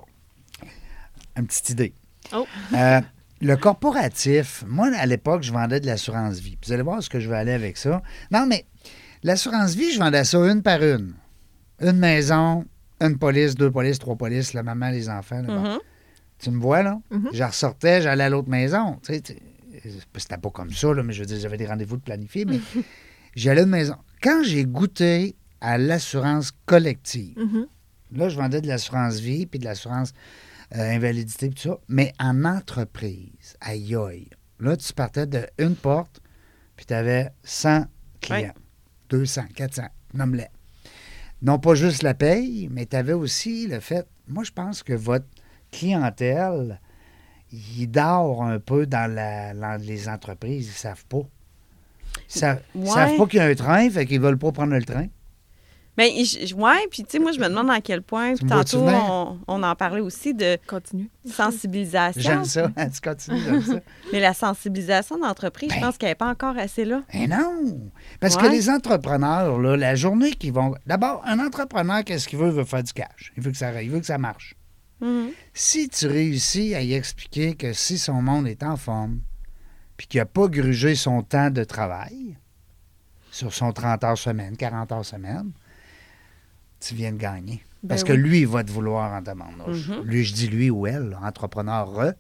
Une 1.37 1.47
petite 1.47 1.69
idée. 1.69 1.93
Oh. 2.33 2.45
Euh, 2.75 3.01
le 3.41 3.55
corporatif, 3.57 4.63
moi, 4.67 4.89
à 4.97 5.05
l'époque, 5.05 5.43
je 5.43 5.51
vendais 5.51 5.79
de 5.79 5.85
l'assurance 5.85 6.39
vie. 6.39 6.57
Vous 6.65 6.71
allez 6.71 6.83
voir 6.83 7.01
ce 7.03 7.09
que 7.09 7.19
je 7.19 7.29
vais 7.29 7.35
aller 7.37 7.51
avec 7.53 7.77
ça. 7.77 8.01
Non, 8.31 8.45
mais 8.47 8.65
l'assurance 9.23 9.75
vie, 9.75 9.91
je 9.93 9.99
vendais 9.99 10.23
ça 10.23 10.37
une 10.39 10.61
par 10.61 10.81
une. 10.83 11.13
Une 11.81 11.97
maison, 11.97 12.65
une 13.01 13.17
police, 13.17 13.55
deux 13.55 13.71
polices, 13.71 13.99
trois 13.99 14.15
polices, 14.15 14.53
la 14.53 14.63
maman, 14.63 14.89
les 14.89 15.09
enfants. 15.09 15.41
là, 15.41 15.47
bon. 15.47 15.61
Mhm. 15.61 15.79
Tu 16.39 16.51
me 16.51 16.59
vois, 16.61 16.83
là? 16.83 16.99
Mhm. 17.11 17.29
Je 17.33 17.43
ressortais, 17.43 18.01
j'allais 18.01 18.23
à 18.25 18.29
l'autre 18.29 18.49
maison. 18.49 18.99
Tu 19.05 19.13
sais, 19.13 19.21
tu- 19.21 19.37
c'était 20.17 20.37
pas 20.37 20.49
comme 20.49 20.71
ça, 20.71 20.93
là, 20.93 21.03
mais 21.03 21.13
je 21.13 21.19
veux 21.21 21.25
dire, 21.25 21.39
j'avais 21.39 21.57
des 21.57 21.65
rendez-vous 21.67 21.97
de 21.97 22.01
planifier, 22.01 22.45
mais 22.45 22.59
j'allais 23.35 23.61
à 23.61 23.63
une 23.63 23.69
maison. 23.69 23.95
Quand 24.21 24.43
j'ai 24.43 24.65
goûté 24.65 25.35
à 25.61 25.77
l'assurance 25.77 26.51
collective, 26.65 27.37
Mhm. 27.37 27.67
là, 28.15 28.29
je 28.29 28.35
vendais 28.37 28.61
de 28.61 28.67
l'assurance 28.67 29.19
vie 29.19 29.45
puis 29.45 29.59
de 29.59 29.65
l'assurance 29.65 30.13
euh, 30.75 30.95
invalidité 30.95 31.49
puis 31.49 31.55
tout 31.61 31.69
ça, 31.69 31.77
mais 31.87 32.13
en 32.19 32.45
entreprise, 32.45 33.55
aïe 33.61 33.95
aïe. 33.95 34.29
Là, 34.59 34.75
tu 34.77 34.91
partais 34.93 35.27
d'une 35.27 35.75
porte, 35.75 36.21
puis 36.75 36.85
tu 36.85 36.93
avais 36.93 37.29
100 37.43 37.85
clients, 38.21 38.53
200, 39.09 39.43
400, 39.55 39.83
nomme-les. 40.13 40.47
Non 41.41 41.59
pas 41.59 41.75
juste 41.75 42.03
la 42.03 42.13
paye, 42.13 42.69
mais 42.71 42.85
tu 42.85 42.95
avais 42.95 43.13
aussi 43.13 43.67
le 43.67 43.79
fait, 43.81 44.07
moi 44.27 44.43
je 44.45 44.51
pense 44.51 44.81
que 44.81 44.93
votre 44.93 45.25
clientèle, 45.71 46.79
il 47.77 47.87
dort 47.87 48.43
un 48.43 48.59
peu 48.59 48.85
dans, 48.85 49.11
la- 49.13 49.53
dans 49.53 49.79
les 49.81 50.09
entreprises, 50.09 50.65
ils 50.65 50.69
ne 50.69 50.73
savent 50.75 51.05
pas. 51.05 51.21
Ils 52.35 52.39
savent, 52.39 52.61
Ouais. 52.75 52.87
savent 52.87 53.17
pas 53.17 53.25
qu'il 53.27 53.37
y 53.37 53.41
a 53.41 53.45
un 53.45 53.55
train, 53.55 53.89
fait 53.89 54.05
qu'ils 54.05 54.19
veulent 54.21 54.37
pas 54.37 54.51
prendre 54.51 54.73
le 54.73 54.83
train. 54.83 55.07
Je- 55.95 56.55
ouais, 56.55 56.87
puis 56.89 57.03
tu 57.03 57.11
sais, 57.11 57.19
moi, 57.19 57.31
je 57.33 57.39
me 57.39 57.47
demande 57.47 57.69
à 57.69 57.79
quel 57.79 58.01
point, 58.01 58.33
puis 58.33 58.47
tantôt, 58.47 58.79
on, 58.87 59.37
on 59.47 59.61
en 59.61 59.75
parlait 59.75 59.99
aussi 60.01 60.33
de 60.33 60.57
Continue. 60.65 61.07
sensibilisation. 61.23 62.19
J'aime 62.19 62.45
ça. 62.45 62.67
tu 62.75 63.01
continues, 63.01 63.39
j'aime 63.43 63.61
ça. 63.61 63.79
Mais 64.11 64.19
la 64.19 64.33
sensibilisation 64.33 65.19
d'entreprise, 65.19 65.69
je 65.71 65.75
Ben. 65.79 65.81
pense 65.85 65.99
qu'elle 65.99 66.09
n'est 66.09 66.15
pas 66.15 66.29
encore 66.31 66.57
assez 66.57 66.83
là. 66.83 67.03
Eh 67.13 67.27
non! 67.27 67.79
Parce 68.19 68.35
que 68.35 68.47
les 68.47 68.71
entrepreneurs, 68.71 69.59
là, 69.59 69.77
la 69.77 69.93
journée 69.93 70.31
qu'ils 70.31 70.53
vont. 70.53 70.73
D'abord, 70.87 71.21
un 71.27 71.37
entrepreneur, 71.39 72.03
qu'est-ce 72.03 72.27
qu'il 72.27 72.39
veut? 72.39 72.47
Il 72.47 72.53
veut 72.53 72.65
faire 72.65 72.81
du 72.83 72.93
cash. 72.93 73.31
Il 73.37 73.43
veut 73.43 73.51
que 73.51 73.57
ça, 73.57 73.79
il 73.81 73.91
veut 73.91 73.99
que 73.99 74.05
ça 74.07 74.17
marche. 74.17 74.55
Mhm. 75.03 75.31
Si 75.53 75.89
tu 75.89 76.07
réussis 76.07 76.73
à 76.73 76.81
y 76.81 76.93
expliquer 76.93 77.55
que 77.55 77.73
si 77.73 77.97
son 77.97 78.21
monde 78.21 78.47
est 78.47 78.63
en 78.63 78.77
forme, 78.77 79.19
puis 79.97 80.07
qu'il 80.07 80.19
n'a 80.19 80.25
pas 80.25 80.47
grugé 80.47 80.95
son 80.95 81.21
temps 81.21 81.51
de 81.51 81.63
travail, 81.63 82.37
sur 83.31 83.53
son 83.53 83.71
30 83.71 84.03
heures 84.03 84.17
semaine, 84.17 84.55
40 84.55 84.91
heures 84.91 85.05
semaine, 85.05 85.51
tu 86.79 86.95
viens 86.95 87.11
de 87.11 87.17
gagner. 87.17 87.63
Ben 87.81 87.89
Parce 87.89 88.03
que 88.03 88.13
lui, 88.13 88.41
il 88.41 88.47
va 88.47 88.63
te 88.63 88.71
vouloir 88.71 89.11
en 89.11 89.21
demande. 89.21 89.57
Mhm. 89.67 90.03
Lui, 90.03 90.23
je 90.23 90.33
dis 90.33 90.47
lui 90.47 90.69
ou 90.69 90.87
elle, 90.87 91.17
entrepreneur 91.21 91.87
re. 91.91 92.13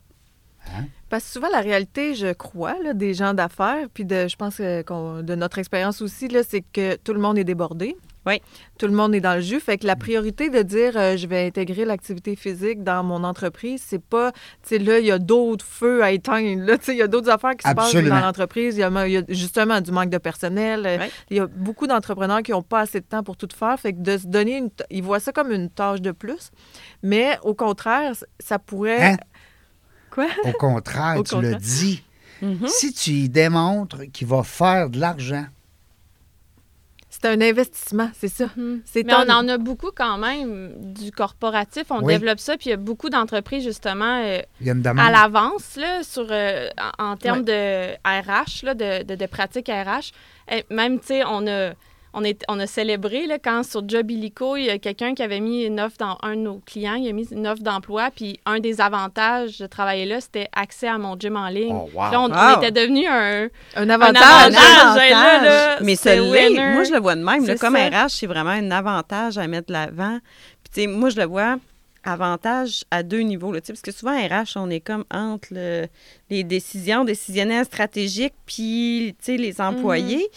Parce 1.09 1.25
que 1.25 1.29
souvent, 1.31 1.49
la 1.49 1.59
réalité, 1.59 2.15
je 2.15 2.33
crois, 2.33 2.81
là, 2.81 2.93
des 2.93 3.13
gens 3.13 3.33
d'affaires, 3.33 3.87
puis 3.93 4.05
de, 4.05 4.27
je 4.27 4.35
pense 4.35 4.57
que 4.57 5.21
de 5.21 5.35
notre 5.35 5.59
expérience 5.59 6.01
aussi, 6.01 6.29
c'est 6.47 6.61
que 6.61 6.95
tout 6.95 7.13
le 7.13 7.19
monde 7.19 7.37
est 7.37 7.43
débordé. 7.43 7.95
Oui. 8.25 8.41
Tout 8.79 8.87
le 8.87 8.93
monde 8.93 9.13
est 9.15 9.19
dans 9.19 9.35
le 9.35 9.41
jus. 9.41 9.59
Fait 9.59 9.77
que 9.77 9.85
la 9.85 9.95
priorité 9.95 10.49
de 10.49 10.61
dire 10.61 10.93
euh, 10.95 11.17
je 11.17 11.27
vais 11.27 11.45
intégrer 11.45 11.83
l'activité 11.85 12.35
physique 12.35 12.83
dans 12.83 13.03
mon 13.03 13.23
entreprise, 13.23 13.83
c'est 13.85 14.01
pas, 14.01 14.31
tu 14.31 14.39
sais, 14.63 14.77
là, 14.79 14.99
il 14.99 15.05
y 15.05 15.11
a 15.11 15.19
d'autres 15.19 15.65
feux 15.65 16.03
à 16.03 16.11
éteindre. 16.11 16.63
Là, 16.65 16.77
tu 16.77 16.85
sais, 16.85 16.91
il 16.93 16.99
y 16.99 17.01
a 17.01 17.07
d'autres 17.07 17.29
affaires 17.29 17.55
qui 17.57 17.67
se 17.67 17.73
passent 17.73 17.93
dans 17.93 18.19
l'entreprise. 18.19 18.77
Il 18.77 18.79
y, 18.79 18.83
a, 18.83 19.07
il 19.07 19.11
y 19.13 19.17
a 19.17 19.23
justement 19.29 19.81
du 19.81 19.91
manque 19.91 20.09
de 20.09 20.17
personnel. 20.17 20.85
Euh, 20.85 20.97
Ouais. 20.97 21.09
Il 21.31 21.37
y 21.37 21.39
a 21.39 21.47
beaucoup 21.47 21.87
d'entrepreneurs 21.87 22.43
qui 22.43 22.51
n'ont 22.51 22.61
pas 22.61 22.81
assez 22.81 22.99
de 23.01 23.05
temps 23.05 23.23
pour 23.23 23.35
tout 23.35 23.47
faire. 23.53 23.77
Fait 23.79 23.93
que 23.93 23.99
de 23.99 24.17
se 24.17 24.27
donner 24.27 24.57
une. 24.57 24.69
Ils 24.89 25.03
voient 25.03 25.19
ça 25.19 25.31
comme 25.31 25.51
une 25.51 25.69
tâche 25.69 26.01
de 26.01 26.11
plus. 26.11 26.51
Mais 27.01 27.37
au 27.43 27.53
contraire, 27.55 28.13
ça 28.39 28.59
pourrait. 28.59 29.03
Hein? 29.13 29.17
Quoi? 30.11 30.27
Au 30.45 30.51
contraire, 30.53 31.17
Au 31.17 31.23
tu 31.23 31.41
le 31.41 31.55
dis. 31.55 32.03
Mhm. 32.41 32.67
Si 32.67 32.93
tu 32.93 33.11
y 33.11 33.29
démontres 33.29 34.03
qu'il 34.11 34.27
va 34.27 34.43
faire 34.43 34.89
de 34.89 34.99
l'argent, 34.99 35.45
C'est 37.23 37.29
un 37.29 37.41
investissement, 37.41 38.09
c'est 38.13 38.27
ça. 38.27 38.47
Mhm. 38.57 38.81
C'est 38.83 39.03
Mais 39.05 39.13
ton- 39.13 39.19
on 39.25 39.29
en 39.33 39.47
a 39.47 39.57
beaucoup 39.57 39.91
quand 39.95 40.17
même 40.17 40.73
du 40.93 41.09
corporatif. 41.11 41.85
On 41.89 42.03
Oui. 42.03 42.13
développe 42.15 42.39
ça, 42.39 42.57
puis 42.57 42.67
il 42.67 42.69
y 42.71 42.73
a 42.73 42.77
beaucoup 42.77 43.09
d'entreprises, 43.09 43.63
justement, 43.63 44.21
euh, 44.25 44.39
à 44.97 45.09
l'avance, 45.11 45.77
là, 45.77 46.03
sur, 46.03 46.27
euh, 46.29 46.67
en, 46.99 47.11
en 47.11 47.15
termes 47.17 47.45
de 47.45 47.93
RH, 48.05 48.63
là, 48.65 48.73
de, 48.73 49.03
de, 49.03 49.15
de 49.15 49.25
pratiques 49.25 49.69
RH. 49.69 50.11
Et 50.51 50.65
même, 50.69 50.99
tu 50.99 51.07
sais, 51.07 51.23
on 51.25 51.47
a, 51.47 51.71
on, 52.13 52.23
est, 52.23 52.43
on 52.47 52.59
a 52.59 52.67
célébré 52.67 53.25
là, 53.27 53.39
quand 53.39 53.63
sur 53.63 53.87
Job 53.87 54.09
Illico, 54.11 54.55
il 54.55 54.65
y 54.65 54.69
a 54.69 54.77
quelqu'un 54.77 55.13
qui 55.13 55.23
avait 55.23 55.39
mis 55.39 55.63
une 55.63 55.79
offre 55.79 55.97
dans 55.99 56.17
un 56.21 56.35
de 56.35 56.41
nos 56.41 56.61
clients, 56.65 56.95
il 56.95 57.07
a 57.07 57.11
mis 57.11 57.27
une 57.31 57.47
offre 57.47 57.63
d'emploi, 57.63 58.09
puis 58.15 58.39
un 58.45 58.59
des 58.59 58.81
avantages 58.81 59.59
de 59.59 59.65
travailler 59.67 60.05
là, 60.05 60.21
c'était 60.21 60.47
accès 60.53 60.87
à 60.87 60.97
mon 60.97 61.19
gym 61.19 61.35
en 61.35 61.47
ligne. 61.47 61.75
Oh, 61.75 61.89
wow. 61.93 62.11
Là, 62.11 62.21
on, 62.21 62.61
était 62.61 62.71
devenu 62.71 63.07
un, 63.07 63.43
un 63.43 63.49
un 63.75 63.89
avantage. 63.89 64.23
avantage. 64.23 65.11
hein, 65.11 65.43
là, 65.43 65.43
là, 65.43 65.77
Mais 65.81 65.95
c'est. 65.95 66.19
Moi, 66.19 66.83
je 66.83 66.93
le 66.93 66.99
vois 66.99 67.15
de 67.15 67.23
même. 67.23 67.45
là, 67.45 67.55
comme 67.55 67.75
ça. 67.75 68.05
RH, 68.05 68.09
c'est 68.09 68.27
vraiment 68.27 68.51
un 68.51 68.71
avantage 68.71 69.37
à 69.37 69.47
mettre 69.47 69.67
de 69.67 69.73
l'avant. 69.73 70.19
Puis, 70.63 70.73
tu 70.73 70.81
sais, 70.81 70.87
moi, 70.87 71.09
je 71.09 71.17
le 71.19 71.25
vois 71.25 71.57
avantage 72.03 72.83
à 72.91 73.03
deux 73.03 73.19
niveaux. 73.21 73.51
Là, 73.51 73.59
parce 73.65 73.81
que 73.81 73.91
souvent, 73.91 74.11
RH, 74.17 74.55
on 74.57 74.69
est 74.69 74.79
comme 74.79 75.03
entre 75.11 75.47
le- 75.51 75.87
les 76.29 76.43
décisions 76.43 77.03
décisionnelles 77.05 77.65
stratégiques 77.65 78.33
puis, 78.45 79.15
tu 79.19 79.25
sais, 79.25 79.37
les 79.37 79.59
employés. 79.61 80.27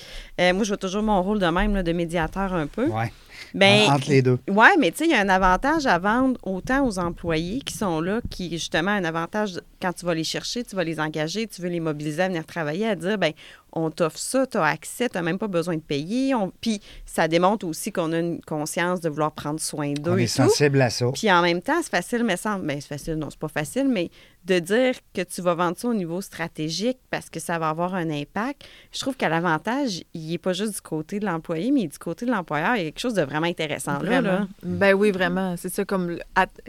Euh, 0.40 0.52
moi, 0.54 0.64
je 0.64 0.68
vois 0.68 0.76
toujours 0.76 1.02
mon 1.02 1.22
rôle 1.22 1.38
de 1.38 1.46
même, 1.46 1.74
là, 1.74 1.82
de 1.82 1.92
médiateur 1.92 2.54
un 2.54 2.66
peu. 2.66 2.86
Ouais. 2.86 3.12
Ben, 3.54 3.90
Entre 3.90 4.08
les 4.10 4.22
deux. 4.22 4.38
oui, 4.48 4.66
mais 4.78 4.90
tu 4.90 4.98
sais, 4.98 5.04
il 5.04 5.10
y 5.10 5.14
a 5.14 5.20
un 5.20 5.28
avantage 5.28 5.86
à 5.86 5.98
vendre 5.98 6.38
autant 6.42 6.86
aux 6.86 6.98
employés 6.98 7.60
qui 7.60 7.74
sont 7.74 8.00
là, 8.00 8.20
qui 8.30 8.50
justement 8.50 8.90
un 8.90 9.04
avantage 9.04 9.60
quand 9.80 9.92
tu 9.92 10.04
vas 10.06 10.14
les 10.14 10.24
chercher, 10.24 10.64
tu 10.64 10.74
vas 10.74 10.84
les 10.84 10.98
engager, 11.00 11.46
tu 11.46 11.60
veux 11.62 11.68
les 11.68 11.80
mobiliser 11.80 12.22
à 12.22 12.28
venir 12.28 12.44
travailler, 12.46 12.86
à 12.88 12.94
dire, 12.94 13.18
ben 13.18 13.32
on 13.78 13.90
t'offre 13.90 14.18
ça, 14.18 14.46
tu 14.46 14.56
as 14.56 14.64
accès, 14.64 15.08
tu 15.08 15.16
n'as 15.16 15.22
même 15.22 15.38
pas 15.38 15.48
besoin 15.48 15.76
de 15.76 15.80
payer. 15.82 16.34
On- 16.34 16.50
Puis 16.60 16.80
ça 17.04 17.28
démontre 17.28 17.66
aussi 17.66 17.92
qu'on 17.92 18.10
a 18.12 18.18
une 18.18 18.40
conscience 18.40 19.00
de 19.02 19.08
vouloir 19.10 19.32
prendre 19.32 19.60
soin 19.60 19.92
d'eux 19.92 20.12
On 20.12 20.16
et 20.18 20.22
est 20.24 20.26
tout. 20.26 20.42
sensible 20.48 20.80
à 20.80 20.90
ça. 20.90 21.06
Puis 21.12 21.30
en 21.30 21.42
même 21.42 21.60
temps, 21.62 21.80
c'est 21.82 21.90
facile, 21.90 22.24
mais. 22.24 22.36
Ben, 22.62 22.80
c'est 22.80 22.88
facile, 22.88 23.14
non, 23.14 23.28
c'est 23.30 23.38
pas 23.38 23.48
facile, 23.48 23.86
mais 23.88 24.10
de 24.44 24.60
dire 24.60 24.94
que 25.12 25.22
tu 25.22 25.42
vas 25.42 25.54
vendre 25.54 25.76
ça 25.76 25.88
au 25.88 25.94
niveau 25.94 26.20
stratégique 26.20 26.98
parce 27.10 27.28
que 27.28 27.40
ça 27.40 27.58
va 27.58 27.68
avoir 27.68 27.94
un 27.96 28.08
impact, 28.10 28.62
je 28.92 29.00
trouve 29.00 29.16
qu'à 29.16 29.28
l'avantage, 29.28 30.02
il 30.14 30.30
n'est 30.30 30.38
pas 30.38 30.52
juste 30.52 30.74
du 30.76 30.80
côté 30.80 31.18
de 31.18 31.26
l'employé, 31.26 31.72
mais 31.72 31.86
du 31.88 31.98
côté 31.98 32.26
de 32.26 32.30
l'employeur. 32.30 32.76
Il 32.76 32.78
y 32.78 32.82
a 32.82 32.84
quelque 32.84 33.00
chose 33.00 33.14
de 33.14 33.22
vraiment 33.22 33.46
intéressant 33.48 33.94
là. 33.94 33.98
Vraiment. 33.98 34.28
là. 34.28 34.48
Ben 34.62 34.94
oui, 34.94 35.10
vraiment. 35.10 35.56
C'est 35.58 35.68
ça, 35.68 35.84
comme, 35.84 36.18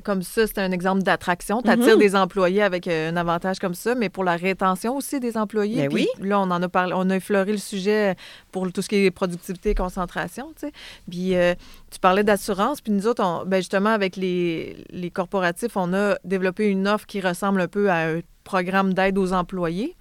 comme 0.03 0.24
ça, 0.24 0.47
c'est 0.47 0.58
un 0.58 0.72
exemple 0.72 1.03
d'attraction. 1.03 1.62
Tu 1.62 1.70
attires 1.70 1.93
Mhm. 1.95 1.99
des 1.99 2.16
employés 2.16 2.64
avec 2.64 2.88
euh, 2.88 3.12
un 3.12 3.16
avantage 3.16 3.60
comme 3.60 3.76
ça, 3.76 3.93
mais 3.93 4.10
pour 4.10 4.24
la 4.24 4.36
rétention 4.38 4.97
aussi 4.97 5.20
des 5.20 5.38
employés. 5.38 5.84
Ben 5.84 5.89
Puis 5.93 6.08
oui. 6.20 6.28
Là, 6.28 6.39
on 6.39 6.49
en 6.49 6.62
a 6.64 6.70
parlé, 6.70 6.93
on 6.98 7.10
a 7.10 7.16
effleuré 7.16 7.52
le 7.52 7.58
sujet 7.58 8.16
pour 8.52 8.72
tout 8.72 8.82
ce 8.82 8.89
qui 8.89 9.06
est 9.06 9.12
productivité 9.12 9.72
et 9.72 9.76
concentration, 9.76 10.52
tu 10.60 10.68
sais. 10.68 10.72
Puis 11.10 11.36
euh, 11.36 11.54
tu 11.91 12.00
parlais 12.00 12.24
d'assurance, 12.24 12.82
puis 12.82 12.91
nous 12.91 13.08
autres, 13.08 13.24
on- 13.24 13.45
ben 13.45 13.58
justement, 13.58 13.89
avec 13.91 14.16
les, 14.16 14.78
les 14.89 15.12
corporatifs, 15.12 15.76
on 15.78 15.93
a 15.93 16.16
développé 16.24 16.68
une 16.68 16.88
offre 16.88 17.06
qui 17.06 17.22
ressemble 17.22 17.62
un 17.62 17.68
peu 17.68 17.89
à 17.89 18.08
un 18.10 18.20
programme 18.43 18.93
d'aide 18.93 19.18
aux 19.18 19.34
employés 19.34 19.95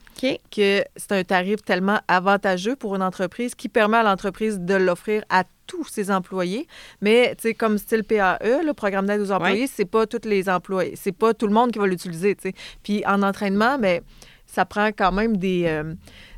que 0.51 0.83
c'est 0.97 1.13
un 1.13 1.25
tarif 1.25 1.63
tellement 1.63 1.99
avantageux 2.09 2.75
pour 2.77 2.95
une 2.97 3.03
entreprise 3.03 3.55
qui 3.55 3.69
permet 3.69 3.99
à 3.99 4.03
l'entreprise 4.03 4.59
de 4.61 4.75
l'offrir 4.75 5.23
à 5.29 5.45
tous 5.67 5.85
ses 5.89 6.11
employés. 6.11 6.67
Mais, 7.03 7.35
tu 7.37 7.49
sais, 7.49 7.55
comme 7.55 7.77
style 7.77 8.03
PAE, 8.05 8.39
le 8.65 8.73
programme 8.73 9.07
d'aide 9.07 9.21
aux 9.21 9.31
employés, 9.33 9.67
c'est 9.67 9.85
pas 9.85 10.07
tous 10.07 10.27
les 10.27 10.49
employés, 10.49 10.95
c'est 10.97 11.13
pas 11.13 11.35
tout 11.35 11.47
le 11.49 11.53
monde 11.53 11.71
qui 11.73 11.79
va 11.79 11.87
l'utiliser, 11.87 12.35
tu 12.37 12.49
sais. 12.49 12.55
Puis 12.83 13.05
en 13.05 13.23
entraînement, 13.23 13.77
mais 13.79 14.01
ça 14.47 14.65
prend 14.65 14.87
quand 14.89 15.11
même 15.13 15.37
des, 15.37 15.65
euh, 15.67 15.93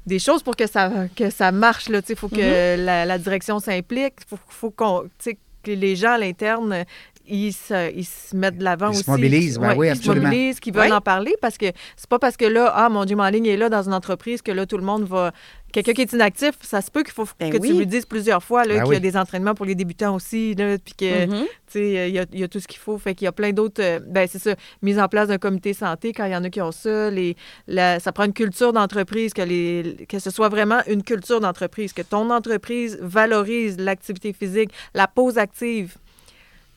des 0.09 0.18
choses 0.18 0.42
pour 0.42 0.56
que 0.56 0.66
ça, 0.66 0.90
que 1.14 1.30
ça 1.30 1.52
marche, 1.52 1.88
là, 1.88 2.00
tu 2.02 2.09
sais. 2.09 2.12
Il 2.14 2.18
faut 2.18 2.28
que 2.28 2.76
la, 2.84 3.04
la 3.04 3.18
direction 3.18 3.61
s'implique, 3.61 4.14
il 4.20 4.28
faut, 4.28 4.38
faut 4.48 4.70
qu'on, 4.70 5.02
tu 5.02 5.09
sais, 5.30 5.38
que 5.62 5.70
les 5.70 5.94
gens 5.96 6.12
à 6.12 6.18
l'interne, 6.18 6.84
ils 7.30 7.52
se, 7.52 7.92
ils 7.94 8.04
se 8.06 8.34
mettent 8.34 8.56
de 8.59 8.64
l'avant 8.64 8.90
Ils 8.90 8.94
se 8.94 9.00
aussi. 9.00 9.11
mobilisent, 9.11 9.59
ben 9.59 9.68
Ouais, 9.70 9.76
oui, 9.76 9.86
ils 9.88 9.94
se 9.94 9.98
absolument. 9.98 10.26
mobilisent, 10.28 10.61
qu'ils 10.61 10.72
veulent 10.74 10.92
en 10.92 11.00
parler 11.02 11.34
parce 11.42 11.59
que 11.59 11.66
c'est 11.96 12.09
pas 12.09 12.18
parce 12.18 12.36
que 12.38 12.46
là, 12.46 12.72
ah, 12.74 12.88
mon 12.88 13.04
Dieu, 13.04 13.16
en 13.18 13.28
ligne 13.28 13.46
est 13.46 13.56
là 13.59 13.68
dans 13.68 13.82
une 13.82 13.92
entreprise 13.92 14.40
que 14.40 14.50
là, 14.50 14.64
tout 14.66 14.78
le 14.78 14.84
monde 14.84 15.04
va. 15.04 15.32
Quelqu'un 15.70 15.92
qui 15.92 16.00
est 16.02 16.12
inactif, 16.14 16.52
ça 16.62 16.80
se 16.80 16.90
peut 16.90 17.02
qu'il 17.02 17.12
faut 17.12 17.26
Ben 17.38 17.50
que 17.52 17.58
oui. 17.58 17.68
tu 17.68 17.74
lui 17.76 17.86
dises 17.86 18.06
plusieurs 18.06 18.42
fois 18.42 18.64
là, 18.64 18.76
Ben 18.76 18.82
qu'il 18.84 18.92
y 18.92 18.96
a 18.96 18.98
oui. 18.98 19.02
des 19.02 19.16
entraînements 19.18 19.54
pour 19.54 19.66
les 19.66 19.74
débutants 19.74 20.14
aussi, 20.14 20.54
là, 20.54 20.78
puis 20.78 20.94
que, 20.94 21.26
Mhm. 21.26 21.44
tu 21.44 21.46
sais, 21.68 22.08
il 22.08 22.14
y, 22.14 22.18
a- 22.18 22.24
il 22.32 22.40
y 22.40 22.42
a 22.42 22.48
tout 22.48 22.58
ce 22.58 22.66
qu'il 22.66 22.78
faut. 22.78 22.96
Fait 22.96 23.14
qu'il 23.14 23.26
y 23.26 23.28
a 23.28 23.32
plein 23.32 23.52
d'autres. 23.52 23.82
euh, 23.82 24.00
ben, 24.06 24.26
c'est 24.30 24.38
ça, 24.38 24.54
mise 24.80 24.98
en 24.98 25.08
place 25.08 25.28
d'un 25.28 25.36
comité 25.38 25.74
santé 25.74 26.12
quand 26.14 26.24
il 26.24 26.32
y 26.32 26.36
en 26.36 26.42
a 26.42 26.48
qui 26.48 26.62
ont 26.62 26.72
ça. 26.72 27.10
Les, 27.10 27.36
la- 27.66 28.00
ça 28.00 28.12
prend 28.12 28.24
une 28.24 28.32
culture 28.32 28.72
d'entreprise, 28.72 29.34
que, 29.34 29.42
les, 29.42 30.06
que 30.08 30.18
ce 30.18 30.30
soit 30.30 30.48
vraiment 30.48 30.80
une 30.86 31.02
culture 31.02 31.40
d'entreprise, 31.40 31.92
que 31.92 32.02
ton 32.02 32.30
entreprise 32.30 32.98
valorise 33.02 33.76
l'activité 33.78 34.32
physique, 34.32 34.70
la 34.94 35.06
pause 35.06 35.36
active. 35.36 35.96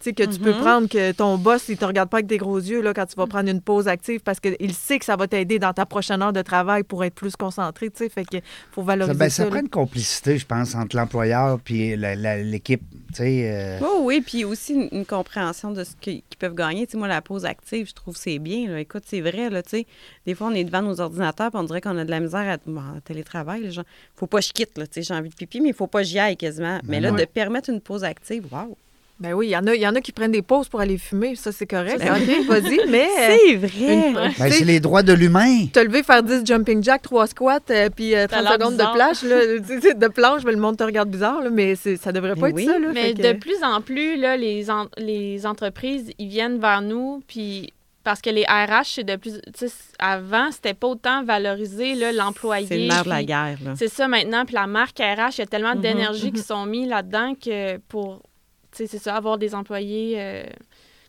Tu 0.01 0.09
sais, 0.09 0.13
que 0.13 0.23
tu 0.23 0.39
peux 0.39 0.51
Mhm. 0.53 0.59
prendre 0.61 0.87
que 0.89 1.11
ton 1.11 1.37
boss, 1.37 1.69
il 1.69 1.77
te 1.77 1.85
regarde 1.85 2.09
pas 2.09 2.17
avec 2.17 2.25
des 2.27 2.37
gros 2.37 2.57
yeux 2.57 2.81
là, 2.81 2.91
quand 2.93 3.05
tu 3.05 3.15
vas 3.15 3.27
prendre 3.27 3.49
une 3.49 3.61
pause 3.61 3.87
active 3.87 4.19
parce 4.21 4.39
qu'il 4.39 4.73
sait 4.73 4.97
que 4.97 5.05
ça 5.05 5.15
va 5.15 5.27
t'aider 5.27 5.59
dans 5.59 5.73
ta 5.73 5.85
prochaine 5.85 6.21
heure 6.23 6.33
de 6.33 6.41
travail 6.41 6.81
pour 6.83 7.03
être 7.03 7.13
plus 7.13 7.35
concentré, 7.35 7.89
tu 7.91 7.97
sais. 7.99 8.09
Fait 8.09 8.25
que 8.25 8.37
faut 8.71 8.81
Ça, 8.81 8.87
valoriser 8.87 9.17
ben, 9.19 9.29
ça. 9.29 9.43
ça 9.43 9.45
prend 9.45 9.55
là. 9.55 9.61
une 9.61 9.69
complicité, 9.69 10.37
je 10.39 10.45
pense, 10.47 10.73
entre 10.73 10.95
l'employeur 10.95 11.59
et 11.69 11.95
l'équipe. 12.43 12.81
Tu 13.09 13.15
sais, 13.17 13.41
euh, 13.53 13.79
Oui, 13.81 13.87
oui, 14.01 14.21
puis 14.21 14.43
aussi 14.45 14.73
une, 14.73 14.89
une 14.91 15.05
compréhension 15.05 15.71
de 15.71 15.83
ce 15.83 15.91
qu'ils 15.99 16.23
peuvent 16.39 16.55
gagner. 16.55 16.87
Tu 16.87 16.93
sais, 16.93 16.97
moi, 16.97 17.07
la 17.07 17.21
pause 17.21 17.45
active, 17.45 17.87
je 17.87 17.93
trouve 17.93 18.15
que 18.15 18.19
c'est 18.21 18.39
bien. 18.39 18.69
là. 18.71 18.79
Écoute, 18.79 19.03
c'est 19.05 19.21
vrai, 19.21 19.49
là, 19.49 19.61
tu 19.61 19.69
sais. 19.69 19.85
Des 20.25 20.33
fois, 20.33 20.47
on 20.47 20.55
est 20.55 20.63
devant 20.63 20.81
nos 20.81 20.99
ordinateurs, 20.99 21.51
puis 21.51 21.59
on 21.59 21.63
dirait 21.63 21.81
qu'on 21.81 21.97
a 21.97 22.05
de 22.05 22.09
la 22.11 22.19
misère 22.19 22.49
à 22.49 22.57
bon, 22.65 22.81
télétravail. 23.05 23.61
Il 23.65 23.83
faut 24.15 24.27
pas 24.27 24.39
que 24.39 24.45
je 24.45 24.53
quitte, 24.53 24.77
là, 24.77 24.87
tu 24.87 24.93
sais. 24.95 25.03
J'ai 25.03 25.13
envie 25.13 25.29
de 25.29 25.35
pipi, 25.35 25.61
mais 25.61 25.69
il 25.69 25.75
faut 25.75 25.87
pas 25.87 25.99
que 26.01 26.07
j'y 26.07 26.17
aille 26.19 26.37
quasiment. 26.37 26.79
Mais 26.85 26.99
là, 26.99 27.11
de 27.11 27.25
permettre 27.25 27.69
une 27.69 27.81
pause 27.81 28.03
active, 28.03 28.45
wow! 28.51 28.75
Ben 29.21 29.33
oui, 29.33 29.47
il 29.47 29.51
y, 29.51 29.55
en 29.55 29.65
a- 29.67 29.75
y 29.75 29.87
en 29.87 29.95
a 29.95 30.01
qui 30.01 30.11
prennent 30.11 30.31
des 30.31 30.41
pauses 30.41 30.67
pour 30.67 30.81
aller 30.81 30.97
fumer, 30.97 31.35
ça 31.35 31.51
c'est 31.51 31.67
correct. 31.67 32.01
Ça, 32.01 32.15
c'est 32.17 32.39
OK, 32.39 32.45
vas-y, 32.47 32.79
mais 32.89 33.03
euh, 33.05 33.37
C'est 33.47 33.55
vrai! 33.55 34.09
une- 34.09 34.13
ben, 34.13 34.31
c'est 34.51 34.63
les 34.65 34.79
droits 34.79 35.03
de 35.03 35.13
l'humain. 35.13 35.67
te 35.71 35.79
lever, 35.79 36.01
faire 36.01 36.23
10 36.23 36.43
jumping 36.45 36.83
jack, 36.83 37.03
3 37.03 37.27
squats, 37.27 37.59
euh, 37.69 37.89
puis 37.95 38.15
euh, 38.15 38.25
30 38.27 38.41
l'air 38.43 38.53
secondes 38.53 38.71
bizarre. 38.71 38.91
de 38.93 38.97
plage, 38.97 39.23
là, 39.23 39.93
de 39.93 40.07
planche, 40.07 40.41
mais 40.43 40.51
le 40.51 40.57
monde 40.57 40.75
te 40.77 40.83
regarde 40.83 41.09
bizarre, 41.09 41.41
là, 41.43 41.49
mais 41.51 41.75
c'est- 41.75 41.97
ça 41.97 42.11
devrait 42.11 42.35
pas 42.35 42.47
Mais 42.47 42.49
être 42.49 42.55
oui. 42.55 42.65
ça. 42.65 42.79
Là, 42.79 42.87
Mais 42.93 43.13
que- 43.13 43.21
de 43.21 43.37
plus 43.37 43.63
en 43.63 43.79
plus, 43.81 44.17
là, 44.17 44.35
les, 44.37 44.69
en- 44.71 44.87
les 44.97 45.45
entreprises, 45.45 46.09
ils 46.17 46.27
viennent 46.27 46.59
vers 46.59 46.81
nous, 46.81 47.21
puis 47.27 47.71
parce 48.03 48.19
que 48.21 48.31
les 48.31 48.43
RH, 48.45 48.95
c'est 48.95 49.03
de 49.03 49.15
plus... 49.17 49.39
Avant, 49.99 50.49
c'était 50.51 50.73
pas 50.73 50.87
autant 50.87 51.23
valorisé, 51.23 51.93
là, 51.93 52.11
l'employé. 52.11 52.65
C'est 52.67 52.77
le 52.79 52.87
nerf 52.87 53.03
de 53.03 53.09
la 53.09 53.23
guerre, 53.23 53.57
là. 53.63 53.73
C'est 53.77 53.87
ça 53.87 54.07
maintenant. 54.07 54.45
Puis 54.45 54.55
la 54.55 54.65
marque 54.65 54.97
RH, 54.97 55.35
il 55.37 55.39
y 55.39 55.41
a 55.43 55.45
tellement 55.45 55.75
Mhm, 55.75 55.81
d'énergie 55.81 56.31
qui 56.31 56.41
sont 56.41 56.65
mis 56.65 56.87
là-dedans 56.87 57.33
que 57.35 57.77
pour, 57.87 58.23
c'est 58.71 58.87
ça, 58.87 59.15
avoir 59.15 59.37
des 59.37 59.53
employés 59.55 60.15
euh, 60.17 60.43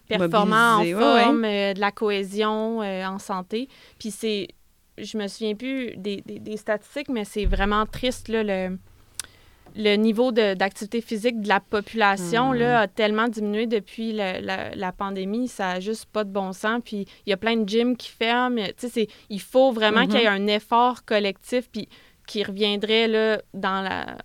performants, 0.09 0.77
en 0.79 0.81
ouais, 0.83 0.93
forme, 0.93 1.45
euh, 1.45 1.73
de 1.75 1.81
la 1.81 1.91
cohésion 1.93 2.83
euh, 2.83 3.05
en 3.07 3.19
santé. 3.19 3.69
Puis 3.99 4.11
c'est, 4.11 4.49
je 4.99 5.17
me 5.17 5.27
souviens 5.29 5.55
plus 5.55 5.97
des, 5.97 6.23
des- 6.27 6.39
des 6.39 6.57
statistiques, 6.57 7.09
mais 7.09 7.25
c'est 7.25 7.47
vraiment 7.47 7.87
triste, 7.87 8.29
là, 8.29 8.43
le, 8.43 8.79
le 9.75 9.97
niveau 9.97 10.33
de- 10.33 10.53
d'activité 10.55 11.01
physique 11.01 11.41
de 11.41 11.49
la 11.49 11.61
population 11.61 12.53
là, 12.53 12.81
a 12.81 12.89
tellement 12.89 13.29
diminué 13.29 13.67
depuis 13.67 14.13
la, 14.13 14.39
la- 14.41 14.75
la 14.75 14.93
pandémie, 14.93 15.49
ça 15.49 15.75
n'a 15.75 15.81
juste 15.81 16.07
pas 16.07 16.25
de 16.25 16.31
bon 16.31 16.53
sens. 16.53 16.83
Puis 16.85 17.07
il 17.27 17.31
y 17.31 17.33
a 17.33 17.39
plein 17.39 17.57
de 17.57 17.67
gyms 17.67 17.97
qui 17.97 18.11
ferment. 18.11 18.57
Tu 18.67 18.73
sais, 18.77 18.89
c'est- 18.91 19.09
il 19.31 19.41
faut 19.41 19.73
vraiment 19.73 20.03
Mhm. 20.03 20.09
qu'il 20.09 20.21
y 20.21 20.25
ait 20.25 20.27
un 20.27 20.47
effort 20.47 21.05
collectif. 21.07 21.71
Puis 21.71 21.89
qui 22.33 22.43
reviendrait 22.45 23.09
là, 23.09 23.43
dans 23.53 23.83
la, 23.83 24.17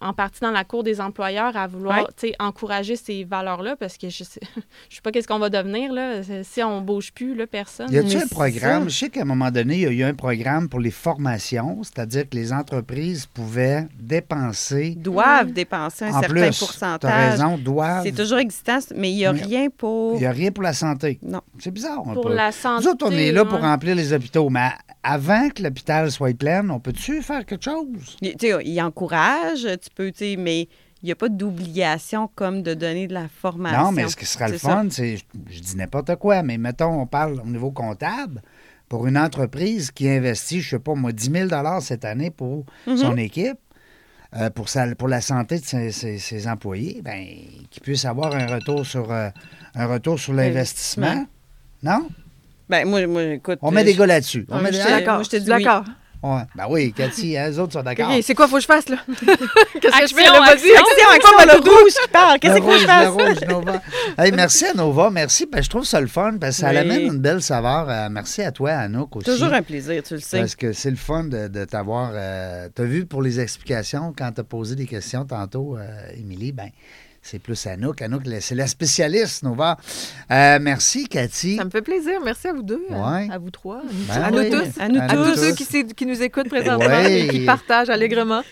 en 0.00 0.14
partie 0.14 0.40
dans 0.40 0.50
la 0.52 0.64
cour 0.64 0.82
des 0.82 1.02
employeurs 1.02 1.54
à 1.54 1.66
vouloir 1.66 2.08
Ouais. 2.22 2.32
encourager 2.38 2.96
ces 2.96 3.24
valeurs-là 3.24 3.76
parce 3.76 3.98
que 3.98 4.08
je 4.08 4.24
sais, 4.24 4.40
je 4.88 4.94
sais 4.96 5.02
pas 5.02 5.12
qu'est-ce 5.12 5.28
qu'on 5.28 5.38
va 5.38 5.50
devenir 5.50 5.92
là, 5.92 6.22
si 6.44 6.62
on 6.62 6.80
bouge 6.80 7.12
plus, 7.12 7.34
là, 7.34 7.46
personne. 7.46 7.92
Y 7.92 7.98
a-t-il 7.98 8.16
un 8.22 8.26
programme? 8.26 8.84
ça. 8.84 8.88
Je 8.88 8.94
sais 8.96 9.08
qu'à 9.10 9.20
un 9.20 9.24
moment 9.26 9.50
donné, 9.50 9.74
il 9.74 9.80
y 9.82 9.86
a 9.86 9.90
eu 9.90 10.02
un 10.02 10.14
programme 10.14 10.70
pour 10.70 10.80
les 10.80 10.90
formations, 10.90 11.82
c'est-à-dire 11.82 12.26
que 12.28 12.36
les 12.36 12.54
entreprises 12.54 13.26
pouvaient 13.26 13.86
dépenser 14.00 14.94
Doivent 14.96 15.52
dépenser 15.52 16.06
un 16.06 16.14
en 16.14 16.20
certain 16.20 16.28
plus. 16.28 16.40
Tu 16.40 16.46
as 16.46 16.58
pourcentage. 16.58 17.30
raison, 17.32 17.58
doivent. 17.58 18.04
C'est 18.04 18.12
toujours 18.12 18.38
existant, 18.38 18.78
mais 18.96 19.10
il 19.10 19.16
n'y 19.16 19.26
a 19.26 19.32
Mais- 19.34 19.42
rien 19.42 19.68
pour. 19.68 20.14
Il 20.14 20.20
n'y 20.20 20.26
a 20.26 20.32
rien 20.32 20.50
pour 20.52 20.62
la 20.62 20.72
santé. 20.72 21.18
Non. 21.22 21.42
C'est 21.58 21.70
bizarre. 21.70 22.00
un 22.08 22.14
pour 22.14 22.28
peu. 22.28 22.34
la 22.34 22.50
santé. 22.50 22.84
Nous 22.84 22.90
autres, 22.92 23.06
on 23.08 23.12
est 23.12 23.30
là 23.30 23.44
pour 23.44 23.60
remplir 23.60 23.94
les 23.94 24.12
hôpitaux, 24.14 24.48
mais 24.48 24.70
avant 25.02 25.48
que 25.50 25.62
l'hôpital 25.62 26.10
soit 26.10 26.36
plein, 26.36 26.68
on 26.70 26.78
peut-tu 26.80 27.20
faire 27.22 27.41
quelque 27.44 27.64
chose? 27.64 28.16
Il, 28.20 28.36
tu 28.36 28.48
sais, 28.48 28.58
il 28.64 28.80
encourage, 28.80 29.62
tu 29.62 29.90
peux, 29.94 30.10
tu 30.12 30.18
sais, 30.18 30.36
mais 30.36 30.62
il 31.02 31.06
n'y 31.06 31.12
a 31.12 31.16
pas 31.16 31.28
d'obligation 31.28 32.30
comme 32.34 32.62
de 32.62 32.74
donner 32.74 33.06
de 33.08 33.14
la 33.14 33.28
formation. 33.28 33.82
Non, 33.82 33.92
mais 33.92 34.08
ce 34.08 34.16
qui 34.16 34.24
sera 34.26 34.48
le 34.48 34.58
fun, 34.58 34.86
c'est, 34.90 35.16
je, 35.16 35.22
je 35.50 35.60
dis 35.60 35.76
n'importe 35.76 36.14
quoi, 36.16 36.42
mais 36.42 36.58
mettons, 36.58 37.00
on 37.00 37.06
parle 37.06 37.40
au 37.40 37.46
niveau 37.48 37.70
comptable, 37.72 38.40
pour 38.88 39.06
une 39.06 39.16
entreprise 39.18 39.90
qui 39.90 40.08
investit, 40.08 40.60
je 40.60 40.70
sais 40.70 40.78
pas 40.78 40.94
moi, 40.94 41.12
10 41.12 41.30
000 41.48 41.80
cette 41.80 42.04
année 42.04 42.30
pour 42.30 42.64
Mhm. 42.86 42.96
son 42.96 43.16
équipe, 43.16 43.58
euh, 44.36 44.48
pour, 44.50 44.68
sa- 44.68 44.94
pour 44.94 45.08
la 45.08 45.20
santé 45.20 45.58
de 45.58 45.64
ses, 45.64 45.90
ses- 45.90 46.18
ses 46.18 46.46
employés, 46.48 47.00
ben, 47.02 47.24
qu'ils 47.70 47.82
puissent 47.82 48.04
avoir 48.04 48.34
un 48.34 48.46
retour 48.46 48.86
sur, 48.86 49.10
euh, 49.10 49.28
un 49.74 49.86
retour 49.86 50.18
sur 50.20 50.32
l'investissement. 50.34 51.06
Investissement. 51.06 51.26
Non? 51.82 52.08
Ben, 52.68 52.86
moi, 52.88 53.06
moi, 53.06 53.22
écoute. 53.24 53.58
On 53.62 53.70
met 53.70 53.82
des 53.84 53.94
gars 53.94 54.06
là-dessus. 54.06 54.46
On 54.48 54.56
Ouais, 54.58 54.62
met 54.62 54.72
je 54.72 54.78
des- 54.78 54.84
te-? 54.84 54.88
D'accord, 54.90 55.14
moi, 55.14 55.22
je 55.24 55.30
te 55.30 55.36
dis 55.36 55.46
d'accord. 55.46 55.84
Ouais. 56.22 56.42
Ben 56.54 56.66
oui, 56.70 56.92
Cathy, 56.92 57.36
hein, 57.36 57.48
les 57.48 57.58
autres 57.58 57.72
sont 57.72 57.82
d'accord. 57.82 58.08
OK, 58.14 58.22
c'est 58.22 58.34
quoi 58.34 58.46
faut 58.46 58.56
que 58.56 58.62
je 58.62 58.66
fasse, 58.66 58.88
là? 58.88 58.98
Qu'est-ce 59.08 60.00
que 60.00 60.06
je 60.08 60.14
fais, 60.14 60.22
Action, 60.26 60.42
action. 60.42 60.74
Action, 60.74 61.08
action, 61.10 61.30
le 61.40 61.46
mal 61.46 61.56
rouge 61.58 61.92
qui 62.02 62.08
parle. 62.12 62.38
Qu'est-ce 62.38 62.54
Le 62.54 62.60
que 62.60 62.66
je 62.66 62.70
rouge, 62.72 62.86
fasse? 62.86 63.04
le 63.04 63.10
rouge, 63.10 63.40
Nova. 63.48 63.82
Hey, 64.18 64.32
merci 64.32 64.66
à 64.66 64.74
Nova, 64.74 65.10
merci. 65.10 65.46
Ben, 65.50 65.62
je 65.62 65.68
trouve 65.68 65.84
ça 65.84 66.00
le 66.00 66.06
fun 66.06 66.36
parce 66.40 66.56
que 66.56 66.60
ça 66.62 66.70
Oui. 66.70 66.76
amène 66.76 67.00
une 67.02 67.18
belle 67.18 67.42
saveur. 67.42 67.88
Euh, 67.90 68.08
merci 68.10 68.42
à 68.42 68.52
toi, 68.52 68.70
Anouk 68.70 69.16
aussi. 69.16 69.30
Toujours 69.30 69.52
un 69.52 69.62
plaisir, 69.62 70.02
tu 70.02 70.14
le 70.14 70.20
sais. 70.20 70.38
Parce 70.38 70.54
que 70.54 70.72
c'est 70.72 70.90
le 70.90 70.96
fun 70.96 71.24
de, 71.24 71.48
de 71.48 71.64
t'avoir. 71.64 72.10
euh, 72.14 72.68
T'as 72.74 72.84
vu 72.84 73.04
pour 73.06 73.22
les 73.22 73.40
explications, 73.40 74.14
quand 74.16 74.30
t'as 74.32 74.44
posé 74.44 74.76
des 74.76 74.86
questions 74.86 75.24
tantôt, 75.24 75.76
euh, 75.76 75.82
Émilie, 76.16 76.52
ben 76.52 76.68
c'est 77.22 77.38
plus 77.38 77.66
Anouk. 77.66 78.02
Anouk, 78.02 78.22
c'est 78.40 78.54
la 78.54 78.66
spécialiste, 78.66 79.42
Nova. 79.44 79.78
Euh, 80.30 80.58
merci, 80.60 81.06
Cathy. 81.08 81.56
Ça 81.56 81.64
me 81.64 81.70
fait 81.70 81.80
plaisir. 81.82 82.20
Merci 82.24 82.48
à 82.48 82.52
vous 82.52 82.62
deux, 82.62 82.84
à- 82.90 83.10
Ouais. 83.12 83.28
à, 83.30 83.38
vous 83.38 83.50
trois, 83.50 83.78
à 83.78 83.82
nous, 83.84 83.90
Ben 84.08 84.22
à 84.22 84.30
nous 84.30 84.50
tous. 84.64 84.80
À 84.80 84.88
nous 84.88 85.00
À 85.00 85.08
tous. 85.08 85.40
tous 85.56 85.64
ceux 85.64 85.82
qui, 85.94 86.06
nous 86.06 86.20
écoutent 86.22 86.48
présentement 86.48 86.86
Ouais. 86.86 87.20
et 87.20 87.28
qui 87.28 87.44
partagent 87.46 87.90
allègrement. 87.90 88.42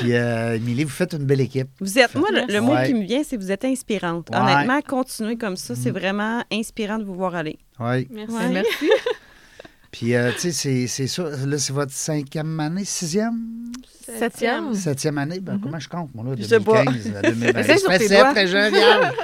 Puis, 0.00 0.14
euh, 0.14 0.56
Émilie, 0.56 0.82
vous 0.82 0.90
faites 0.90 1.12
une 1.12 1.24
belle 1.26 1.40
équipe. 1.40 1.68
Vous 1.80 1.96
êtes, 1.98 2.14
moi, 2.16 2.28
le, 2.32 2.52
le 2.52 2.60
mot 2.60 2.74
Ouais. 2.74 2.88
qui 2.88 2.94
me 2.94 3.04
vient, 3.04 3.22
c'est 3.22 3.36
que 3.36 3.40
vous 3.40 3.52
êtes 3.52 3.64
inspirante. 3.64 4.28
Ouais. 4.30 4.36
Honnêtement, 4.36 4.80
continuez 4.82 5.36
comme 5.36 5.54
ça. 5.56 5.74
Mm. 5.74 5.76
C'est 5.76 5.90
vraiment 5.92 6.42
inspirant 6.52 6.98
de 6.98 7.04
vous 7.04 7.14
voir 7.14 7.36
aller. 7.36 7.56
Oui. 7.78 8.08
Merci. 8.10 8.34
Ouais. 8.34 8.48
Merci. 8.48 8.90
Puis, 9.98 10.14
euh, 10.14 10.30
tu 10.32 10.40
sais, 10.40 10.52
c'est- 10.52 10.86
c'est 10.88 11.06
ça. 11.06 11.22
Là, 11.46 11.58
c'est 11.58 11.72
votre 11.72 11.92
cinquième 11.92 12.60
année, 12.60 12.84
sixième, 12.84 13.72
Septième. 14.18 14.74
septième 14.74 15.16
année? 15.16 15.40
Ben, 15.40 15.58
Comment 15.62 15.78
je 15.78 15.88
compte, 15.88 16.14
moi, 16.14 16.22
là, 16.24 16.34
Je 16.38 16.42
sais 16.42 16.60
pas. 16.60 16.84
2015, 16.84 17.16
à 17.16 17.22
2020. 17.22 17.60
Essaye 17.60 17.78
C'est 17.78 18.08
sur 18.16 18.30
très, 18.32 18.46
jovial. 18.46 19.12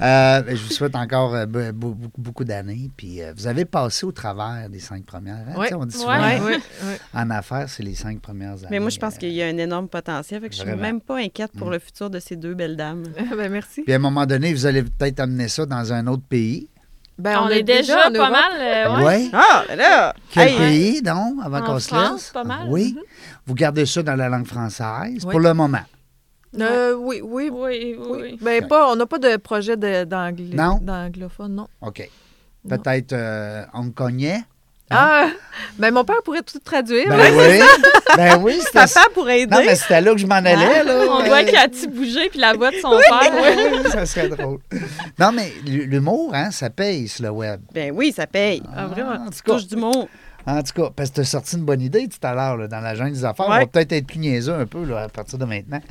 Euh, 0.00 0.42
ben, 0.42 0.56
je 0.56 0.62
vous 0.64 0.70
souhaite 0.72 0.96
encore 0.96 1.32
euh, 1.36 1.46
be- 1.46 1.70
be- 1.70 1.94
beaucoup, 1.94 2.20
beaucoup 2.20 2.44
d'années. 2.44 2.90
Puis, 2.96 3.22
euh, 3.22 3.32
vous 3.36 3.46
avez 3.46 3.64
passé 3.64 4.04
au 4.04 4.10
travers 4.10 4.68
des 4.68 4.80
cinq 4.80 5.04
premières. 5.04 5.44
hein? 5.56 5.64
Sais, 5.68 5.74
On 5.74 5.86
dit 5.86 5.96
souvent, 5.96 6.18
Oui, 6.18 6.56
oui. 6.84 6.92
en 7.14 7.30
affaires, 7.30 7.68
c'est 7.68 7.84
les 7.84 7.94
cinq 7.94 8.20
premières 8.20 8.54
années. 8.54 8.66
Mais 8.72 8.80
moi, 8.80 8.90
je 8.90 8.98
pense 8.98 9.14
Euh, 9.14 9.18
qu'il 9.18 9.32
y 9.32 9.40
a 9.42 9.46
un 9.46 9.56
énorme 9.56 9.86
potentiel. 9.88 10.40
Fait 10.40 10.48
que 10.48 10.56
je 10.56 10.60
suis 10.62 10.70
même 10.74 11.00
pas 11.00 11.18
inquiète 11.18 11.52
pour 11.56 11.68
Mm. 11.68 11.72
le 11.72 11.78
futur 11.78 12.10
de 12.10 12.18
ces 12.18 12.34
deux 12.34 12.54
belles 12.54 12.76
dames. 12.76 13.04
Ben, 13.38 13.48
merci. 13.52 13.82
Puis, 13.82 13.92
à 13.92 13.96
un 13.96 14.00
moment 14.00 14.26
donné, 14.26 14.52
vous 14.52 14.66
allez 14.66 14.82
peut-être 14.82 15.20
amener 15.20 15.46
ça 15.46 15.64
dans 15.64 15.92
un 15.92 16.04
autre 16.08 16.24
pays. 16.28 16.68
Ben, 17.18 17.38
on, 17.40 17.48
est 17.48 17.62
déjà, 17.62 18.10
pas 18.10 18.30
mal. 18.30 18.52
euh, 18.58 18.96
ouais. 18.96 19.04
Ouais. 19.04 19.30
Ah, 19.32 19.64
ben 19.68 19.76
là! 19.78 20.14
Quel 20.30 20.48
hey, 20.48 20.56
pays, 20.58 21.02
donc, 21.02 21.34
avant 21.44 21.62
qu'on 21.62 21.78
se 21.78 21.88
France, 21.88 22.12
laisse? 22.12 22.30
pas 22.30 22.42
mal. 22.44 22.66
Oui. 22.68 22.96
Vous 23.46 23.54
gardez 23.54 23.86
ça 23.86 24.02
dans 24.02 24.16
la 24.16 24.28
langue 24.28 24.46
française 24.46 25.24
Oui. 25.24 25.30
pour 25.30 25.40
le 25.40 25.52
moment? 25.54 25.82
Euh, 26.60 26.94
oui, 26.94 27.20
oui, 27.22 27.48
Oui, 27.50 27.50
oui, 27.52 27.96
oui. 27.98 28.18
oui. 28.22 28.38
Ben, 28.40 28.66
pas, 28.66 28.90
on 28.90 28.96
n'a 28.96 29.06
pas 29.06 29.18
de 29.18 29.36
projet 29.36 29.76
de- 29.76 30.04
d'angl- 30.04 30.54
Non? 30.54 30.78
d'anglophone, 30.82 31.54
non. 31.54 31.68
OK. 31.80 32.08
Peut-être 32.68 33.12
euh, 33.12 33.64
hongkongais? 33.74 34.40
Ah, 34.92 35.28
ben 35.78 35.92
mon 35.92 36.04
père 36.04 36.22
pourrait 36.24 36.42
tout 36.42 36.58
traduire. 36.58 37.08
Ben 37.08 37.32
oui. 37.34 37.60
ben 38.16 38.40
oui, 38.42 38.58
c'était 38.58 38.80
Papa 38.80 39.08
pourrait 39.14 39.40
aider. 39.40 39.54
Non, 39.54 39.62
mais 39.64 39.74
c'était 39.74 40.00
là 40.00 40.12
que 40.12 40.18
je 40.18 40.26
m'en 40.26 40.34
allais, 40.36 40.84
là. 40.84 41.06
On 41.08 41.22
voit 41.24 41.44
Cathy 41.44 41.86
bouger 41.88 42.28
puis 42.28 42.38
la 42.38 42.54
voix 42.54 42.70
de 42.70 42.76
son 42.76 42.90
père. 42.90 43.32
oui, 43.72 43.90
ça 43.90 44.06
serait 44.06 44.28
drôle. 44.28 44.58
Non, 45.18 45.32
mais 45.32 45.52
l'humour, 45.66 46.32
hein, 46.34 46.50
ça 46.50 46.70
paye 46.70 47.08
sur 47.08 47.24
le 47.24 47.30
web. 47.30 47.60
Ben 47.72 47.92
oui, 47.94 48.12
ça 48.12 48.26
paye. 48.26 48.62
Ah, 48.74 48.86
vraiment. 48.86 49.12
En 49.12 49.30
tout 49.30 49.40
cas, 49.44 49.52
Touche 49.52 49.66
du 49.66 49.76
mot. 49.76 50.08
En 50.46 50.62
tout 50.62 50.72
cas 50.74 50.90
parce 50.94 51.10
que 51.10 51.14
tu 51.16 51.20
as 51.20 51.24
sorti 51.24 51.56
une 51.56 51.64
bonne 51.64 51.80
idée 51.80 52.08
tout 52.08 52.18
à 52.26 52.34
l'heure 52.34 52.56
là, 52.56 52.68
dans 52.68 52.80
la 52.80 52.94
jungle 52.94 53.12
des 53.12 53.24
affaires. 53.24 53.48
Ouais. 53.48 53.56
On 53.56 53.60
va 53.60 53.66
peut-être 53.66 53.92
être 53.92 54.06
plus 54.06 54.18
niaiseux 54.18 54.54
un 54.54 54.66
peu 54.66 54.84
là, 54.84 55.02
à 55.02 55.08
partir 55.08 55.38
de 55.38 55.44
maintenant. 55.44 55.80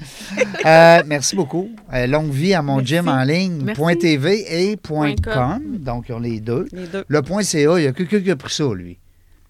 Euh, 0.65 1.01
merci 1.07 1.35
beaucoup. 1.35 1.71
Euh, 1.93 2.05
longue 2.05 2.29
vie 2.29 2.53
à 2.53 2.61
mon 2.61 2.77
Merci. 2.77 2.93
gym 2.95 3.07
en 3.07 3.23
ligne, 3.23 3.61
Merci. 3.63 3.81
point 3.81 3.95
.tv 3.95 4.45
et 4.71 4.77
point 4.77 5.15
Point 5.15 5.33
.com. 5.33 5.33
com. 5.63 5.77
Donc, 5.79 6.05
ils 6.09 6.13
ont 6.13 6.19
les 6.19 6.39
deux. 6.39 6.67
Les 6.71 6.85
deux. 6.85 7.03
Le 7.07 7.21
point 7.23 7.41
.ca, 7.41 7.59
il 7.79 7.83
y 7.83 7.87
a 7.87 7.91
quelqu'un 7.93 8.19
qui 8.21 8.29
a 8.29 8.35
pris 8.35 8.53
ça, 8.53 8.65
lui. 8.73 8.99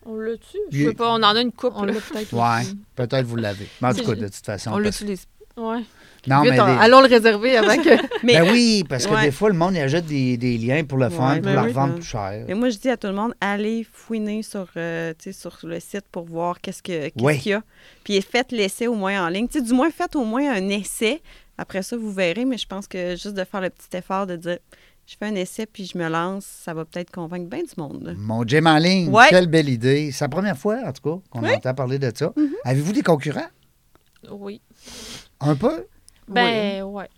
On 0.05 0.15
l'a-tu? 0.15 0.57
Il- 0.71 0.79
Je 0.85 0.87
sais 0.89 0.93
pas, 0.95 1.09
on 1.11 1.15
en 1.21 1.35
a 1.35 1.41
une 1.41 1.51
coupe. 1.51 1.73
On 1.75 1.83
là. 1.83 1.93
l'a 1.93 1.99
peut-être. 1.99 2.33
Ouais, 2.33 2.63
peut-être 2.95 3.25
vous 3.25 3.35
l'avez. 3.35 3.67
Mais 3.81 3.89
en 3.89 3.93
tout 3.93 4.05
cas, 4.05 4.15
de 4.15 4.25
toute 4.27 4.45
façon. 4.45 4.69
On 4.71 4.81
parce- 4.81 4.85
l'utilise. 5.01 5.25
Ouais. 5.57 5.81
Non, 6.27 6.41
Vite, 6.43 6.51
mais 6.51 6.59
on- 6.61 6.65
les- 6.67 6.71
allons 6.79 7.01
le 7.01 7.07
réserver 7.07 7.57
avant 7.57 7.75
que. 7.81 7.89
Mais, 8.23 8.33
Ben 8.39 8.51
oui, 8.51 8.83
parce 8.87 9.07
que 9.07 9.13
Ouais. 9.13 9.23
des 9.25 9.31
fois, 9.31 9.49
le 9.49 9.55
monde 9.55 9.73
il 9.73 9.79
achète 9.81 10.05
des, 10.05 10.37
des 10.37 10.57
liens 10.59 10.83
pour 10.83 10.99
le 10.99 11.09
fun, 11.09 11.29
Ouais, 11.29 11.35
pour 11.37 11.45
ben 11.45 11.53
leur 11.55 11.65
oui, 11.65 11.71
vendre 11.71 11.95
plus 11.95 12.03
cher. 12.03 12.45
mais 12.47 12.53
moi, 12.53 12.69
je 12.69 12.77
dis 12.77 12.89
à 12.89 12.97
tout 12.97 13.07
le 13.07 13.13
monde, 13.13 13.33
allez 13.41 13.85
fouiner 13.91 14.43
sur, 14.43 14.67
euh, 14.77 15.13
tu 15.17 15.33
sais, 15.33 15.39
sur 15.39 15.57
le 15.63 15.79
site 15.79 16.05
pour 16.11 16.25
voir 16.25 16.61
qu'est-ce 16.61 16.83
que- 16.83 17.09
qu'est-ce 17.09 17.23
Oui. 17.25 17.39
qu'il 17.39 17.51
y 17.53 17.55
a. 17.55 17.63
Puis 18.03 18.21
faites 18.21 18.51
l'essai 18.51 18.85
au 18.85 18.93
moins 18.93 19.25
en 19.25 19.29
ligne. 19.29 19.47
Tu 19.47 19.59
sais, 19.59 19.65
du 19.65 19.73
moins, 19.73 19.89
faites 19.89 20.15
au 20.15 20.23
moins 20.23 20.47
un 20.53 20.69
essai. 20.69 21.21
Après 21.57 21.81
ça, 21.81 21.97
vous 21.97 22.11
verrez. 22.11 22.45
Mais 22.45 22.57
je 22.59 22.67
pense 22.67 22.85
que 22.87 23.11
juste 23.15 23.33
de 23.33 23.43
faire 23.43 23.61
le 23.61 23.71
petit 23.71 23.97
effort 23.97 24.27
de 24.27 24.35
dire, 24.35 24.59
je 25.07 25.15
fais 25.17 25.25
un 25.25 25.35
essai 25.35 25.65
puis 25.65 25.85
je 25.91 25.97
me 25.97 26.07
lance, 26.07 26.45
ça 26.45 26.75
va 26.75 26.85
peut-être 26.85 27.09
convaincre 27.11 27.49
bien 27.49 27.63
du 27.63 27.73
monde. 27.77 28.15
Mon 28.19 28.43
gym 28.43 28.67
en 28.67 28.77
ligne, 28.77 29.09
Ouais. 29.09 29.25
quelle 29.29 29.47
belle 29.47 29.69
idée. 29.69 30.11
C'est 30.11 30.23
la 30.25 30.29
première 30.29 30.57
fois, 30.57 30.77
en 30.85 30.91
tout 30.93 31.01
cas, 31.17 31.21
qu'on 31.31 31.43
entend 31.47 31.73
parler 31.73 31.97
de 31.97 32.11
ça. 32.15 32.27
Mm-hmm. 32.27 32.49
Avez-vous 32.63 32.93
des 32.93 33.01
concurrents? 33.01 33.49
Oui. 34.29 34.61
Un 35.39 35.55
peu? 35.55 35.85
Ben, 36.33 36.83
ouais. 36.83 37.09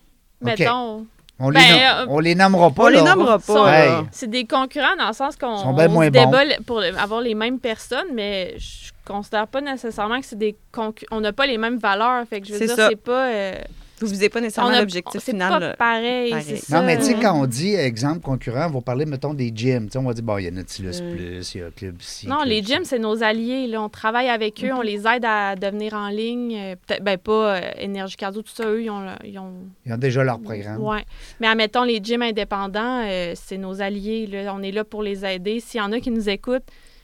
Mettons, 0.41 1.05
On, 1.39 1.49
Ben, 1.51 1.59
les, 1.61 1.67
nom- 1.67 1.79
euh, 1.79 2.05
on 2.09 2.19
les 2.19 2.35
nommera 2.35 2.71
pas. 2.71 2.83
On 2.83 2.87
les 2.87 3.01
nommera 3.01 3.39
pas. 3.39 3.73
Hey. 3.79 3.91
c'est 4.11 4.29
des 4.29 4.45
concurrents 4.45 4.95
dans 4.97 5.07
le 5.07 5.13
sens 5.13 5.35
qu'on 5.35 5.57
Sont 5.57 5.73
ben 5.73 5.89
on 5.89 5.93
moins 5.93 6.05
se 6.05 6.11
bons. 6.11 6.25
débat 6.25 6.43
pour 6.65 6.81
avoir 6.81 7.21
les 7.21 7.33
mêmes 7.33 7.59
personnes, 7.59 8.07
mais 8.13 8.53
je 8.57 8.91
considère 9.05 9.47
pas 9.47 9.59
nécessairement 9.61 10.19
que 10.19 10.25
c'est 10.25 10.37
des 10.37 10.55
concurrents. 10.71 11.17
On 11.17 11.21
n'a 11.21 11.33
pas 11.33 11.45
les 11.47 11.57
mêmes 11.57 11.77
valeurs. 11.79 12.25
Fait 12.29 12.39
que 12.41 12.47
je 12.47 12.53
veux 12.53 12.59
C'est 12.59 12.67
dire, 12.67 12.75
ça. 12.75 12.89
c'est 12.89 12.95
pas. 12.95 13.27
euh, 13.27 13.55
Vous 14.03 14.09
visez 14.11 14.29
pas 14.29 14.39
on 14.39 14.41
nécessairement 14.43 14.71
a- 14.71 14.79
l'objectif 14.79 15.21
c'est 15.23 15.31
final. 15.31 15.49
pas 15.59 15.73
pareil. 15.75 16.31
pareil. 16.31 16.57
ça. 16.57 16.79
Non, 16.79 16.85
mais 16.85 16.97
tu 16.97 17.03
sais, 17.05 17.15
quand 17.15 17.33
on 17.39 17.45
dit 17.45 17.73
exemple 17.75 18.19
concurrent, 18.19 18.67
on 18.67 18.73
va 18.73 18.81
parler, 18.81 19.05
mettons, 19.05 19.33
des 19.33 19.51
gyms. 19.55 19.85
Tu 19.85 19.93
sais, 19.93 19.97
on 19.99 20.03
va 20.03 20.13
dire, 20.13 20.23
bon, 20.23 20.37
il 20.37 20.45
y 20.45 20.47
a 20.47 20.51
Nautilus 20.51 21.01
Mm. 21.01 21.15
Plus, 21.15 21.55
il 21.55 21.61
y 21.61 21.63
a 21.63 21.71
Club 21.71 21.95
ci, 22.01 22.27
Non, 22.27 22.37
Club 22.37 22.47
les 22.49 22.63
gyms, 22.63 22.83
c'est 22.85 22.99
nos 22.99 23.23
alliés. 23.23 23.67
Là. 23.67 23.81
On 23.81 23.89
travaille 23.89 24.29
avec 24.29 24.63
eux, 24.63 24.71
on 24.73 24.81
les 24.81 25.07
aide 25.07 25.25
à 25.25 25.55
devenir 25.55 25.93
en 25.93 26.09
ligne. 26.09 26.55
Euh, 26.55 26.75
Peut-être, 26.85 27.03
ben 27.03 27.17
pas 27.17 27.55
euh, 27.55 27.71
Énergie 27.77 28.15
Cardio, 28.15 28.41
tout 28.41 28.51
ça, 28.53 28.65
eux, 28.65 28.83
ils 28.83 28.89
ont. 28.89 29.05
Ils 29.23 29.39
ont 29.39 29.53
Ils 29.85 29.93
ont 29.93 29.97
déjà 29.97 30.23
leur 30.23 30.39
programme. 30.39 30.81
ouais. 30.81 31.03
Mais 31.39 31.47
admettons, 31.47 31.83
les 31.83 31.99
gyms 32.03 32.21
indépendants, 32.23 33.03
euh, 33.05 33.33
c'est 33.35 33.57
nos 33.57 33.81
alliés. 33.81 34.27
Là. 34.27 34.53
On 34.55 34.61
est 34.61 34.71
là 34.71 34.83
pour 34.83 35.03
les 35.03 35.25
aider. 35.25 35.59
S'il 35.59 35.79
y 35.79 35.81
en 35.83 35.91
a 35.91 35.99
qui 35.99 36.11
nous 36.11 36.29
écoutent, 36.29 36.63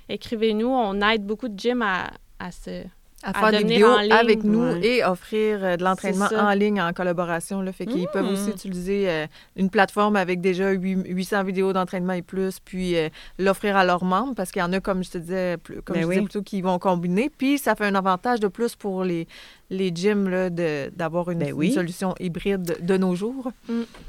écrivez-nous. 0.10 0.68
On 0.68 1.02
aide 1.02 1.24
beaucoup 1.26 1.48
de 1.48 1.58
gyms 1.60 1.82
à, 1.82 2.08
à 2.40 2.52
se. 2.52 2.84
À 3.22 3.32
À 3.32 3.34
faire 3.34 3.52
des 3.52 3.68
vidéos 3.68 3.98
ligne, 4.00 4.12
avec 4.14 4.44
nous 4.46 4.64
ouais. 4.64 4.86
et 4.86 5.04
offrir 5.04 5.60
euh, 5.62 5.76
de 5.78 5.84
l'entraînement 5.84 6.28
en 6.38 6.52
ligne 6.52 6.82
en 6.82 6.94
collaboration. 6.94 7.62
Là, 7.62 7.74
fait 7.74 7.86
qu'ils 7.86 8.08
peuvent 8.14 8.24
Mm. 8.26 8.34
aussi 8.34 8.50
utiliser 8.50 9.10
euh, 9.10 9.28
une 9.58 9.70
plateforme 9.70 10.16
avec 10.16 10.40
déjà 10.40 10.70
huit- 10.72 11.04
800 11.06 11.44
vidéos 11.44 11.74
d'entraînement 11.74 12.14
et 12.14 12.22
plus, 12.22 12.60
puis 12.64 12.96
euh, 12.96 13.10
l'offrir 13.38 13.76
à 13.76 13.84
leurs 13.84 14.06
membres 14.06 14.36
parce 14.36 14.52
qu'il 14.52 14.62
y 14.62 14.64
en 14.64 14.72
a, 14.72 14.80
comme 14.80 15.04
je 15.04 15.12
te 15.12 15.18
disais, 15.18 15.58
plus, 15.58 15.82
comme 15.82 15.96
Ben 15.96 16.04
je 16.04 16.08
oui. 16.08 16.16
disais 16.16 16.26
plutôt, 16.26 16.42
qui 16.44 16.62
vont 16.62 16.80
combiner. 16.80 17.30
Puis 17.36 17.58
ça 17.58 17.76
fait 17.76 17.86
un 17.86 17.96
avantage 17.96 18.40
de 18.40 18.48
plus 18.48 18.76
pour 18.76 19.04
les, 19.04 19.28
les 19.70 19.92
gyms 19.94 20.30
là, 20.30 20.50
de- 20.50 20.90
d'avoir 20.96 21.30
une, 21.30 21.40
Ben 21.40 21.52
oui. 21.54 21.68
une 21.68 21.74
solution 21.74 22.16
hybride 22.22 22.78
de 22.82 22.98
nos 22.98 23.16
jours. 23.16 23.52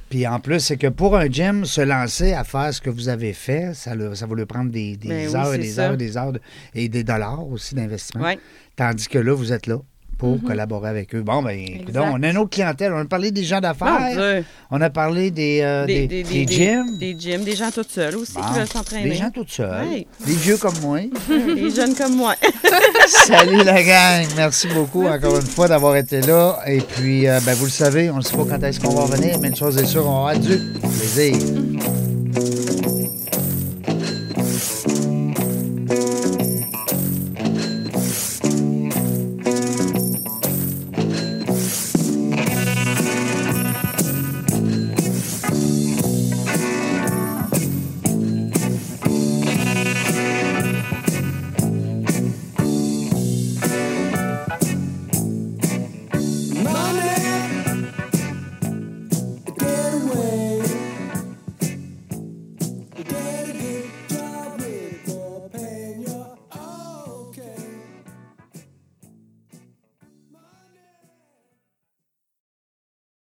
Puis 0.08 0.26
en 0.26 0.38
plus, 0.40 0.60
c'est 0.60 0.76
que 0.76 0.86
pour 0.86 1.16
un 1.16 1.26
gym, 1.26 1.64
se 1.64 1.80
lancer 1.80 2.32
à 2.32 2.44
faire 2.44 2.72
ce 2.72 2.80
que 2.80 2.90
vous 2.90 3.08
avez 3.08 3.32
fait, 3.32 3.74
ça, 3.74 3.94
le- 3.96 4.14
ça 4.14 4.26
va 4.26 4.34
lui 4.36 4.46
prendre 4.46 4.70
des, 4.70 4.96
des 4.96 5.08
Ben 5.08 5.28
oui, 5.28 5.34
heures 5.36 5.54
et 5.54 5.58
des 5.58 5.68
ça. 5.70 5.82
heures 5.88 5.94
et 5.94 5.96
des 5.96 6.16
heures 6.16 6.32
de- 6.32 6.40
et 6.74 6.88
des 6.88 7.02
dollars 7.04 7.46
aussi 7.48 7.74
d'investissement. 7.74 8.22
Ouais. 8.22 8.38
Tandis 8.80 9.08
que 9.08 9.18
là, 9.18 9.34
vous 9.34 9.52
êtes 9.52 9.66
là 9.66 9.76
pour 10.16 10.42
collaborer 10.42 10.88
avec 10.88 11.14
eux. 11.14 11.20
Bon, 11.20 11.42
ben, 11.42 11.50
Exact. 11.50 12.00
on 12.14 12.22
a 12.22 12.30
une 12.30 12.38
autre 12.38 12.48
clientèle. 12.48 12.94
On 12.94 13.00
a 13.00 13.04
parlé 13.04 13.30
des 13.30 13.44
gens 13.44 13.60
d'affaires. 13.60 14.42
On 14.70 14.80
a 14.80 14.88
parlé 14.88 15.30
des, 15.30 15.60
euh, 15.62 15.84
des, 15.84 16.06
des 16.06 16.46
gyms. 16.46 16.96
Des 16.96 17.14
gyms, 17.18 17.44
des 17.44 17.56
gens 17.56 17.70
tout 17.70 17.84
seuls 17.86 18.16
aussi 18.16 18.36
Bon, 18.36 18.40
qui 18.40 18.58
veulent 18.58 18.66
s'entraîner. 18.66 19.10
Des 19.10 19.16
gens 19.16 19.30
tout 19.30 19.44
seuls. 19.46 20.06
Des 20.26 20.32
vieux 20.32 20.56
comme 20.56 20.78
moi. 20.80 21.00
Des 21.28 21.68
jeunes 21.70 21.94
comme 21.94 22.16
moi. 22.16 22.36
Salut 23.06 23.62
la 23.64 23.82
gang. 23.82 24.26
Merci 24.34 24.68
beaucoup 24.68 25.06
encore 25.06 25.36
une 25.36 25.42
fois 25.46 25.68
d'avoir 25.68 25.96
été 25.96 26.22
là. 26.22 26.58
Et 26.66 26.80
puis, 26.80 27.28
euh, 27.28 27.38
ben, 27.44 27.52
vous 27.52 27.66
le 27.66 27.70
savez, 27.70 28.10
on 28.10 28.16
ne 28.16 28.22
sait 28.22 28.34
pas 28.34 28.46
quand 28.48 28.62
est-ce 28.62 28.80
qu'on 28.80 28.94
va 28.94 29.02
revenir, 29.02 29.38
mais 29.40 29.48
une 29.48 29.56
chose 29.56 29.76
est 29.76 29.84
sûre, 29.84 30.06
on 30.06 30.20
aura 30.20 30.36
du 30.36 30.56
plaisir. 30.80 31.36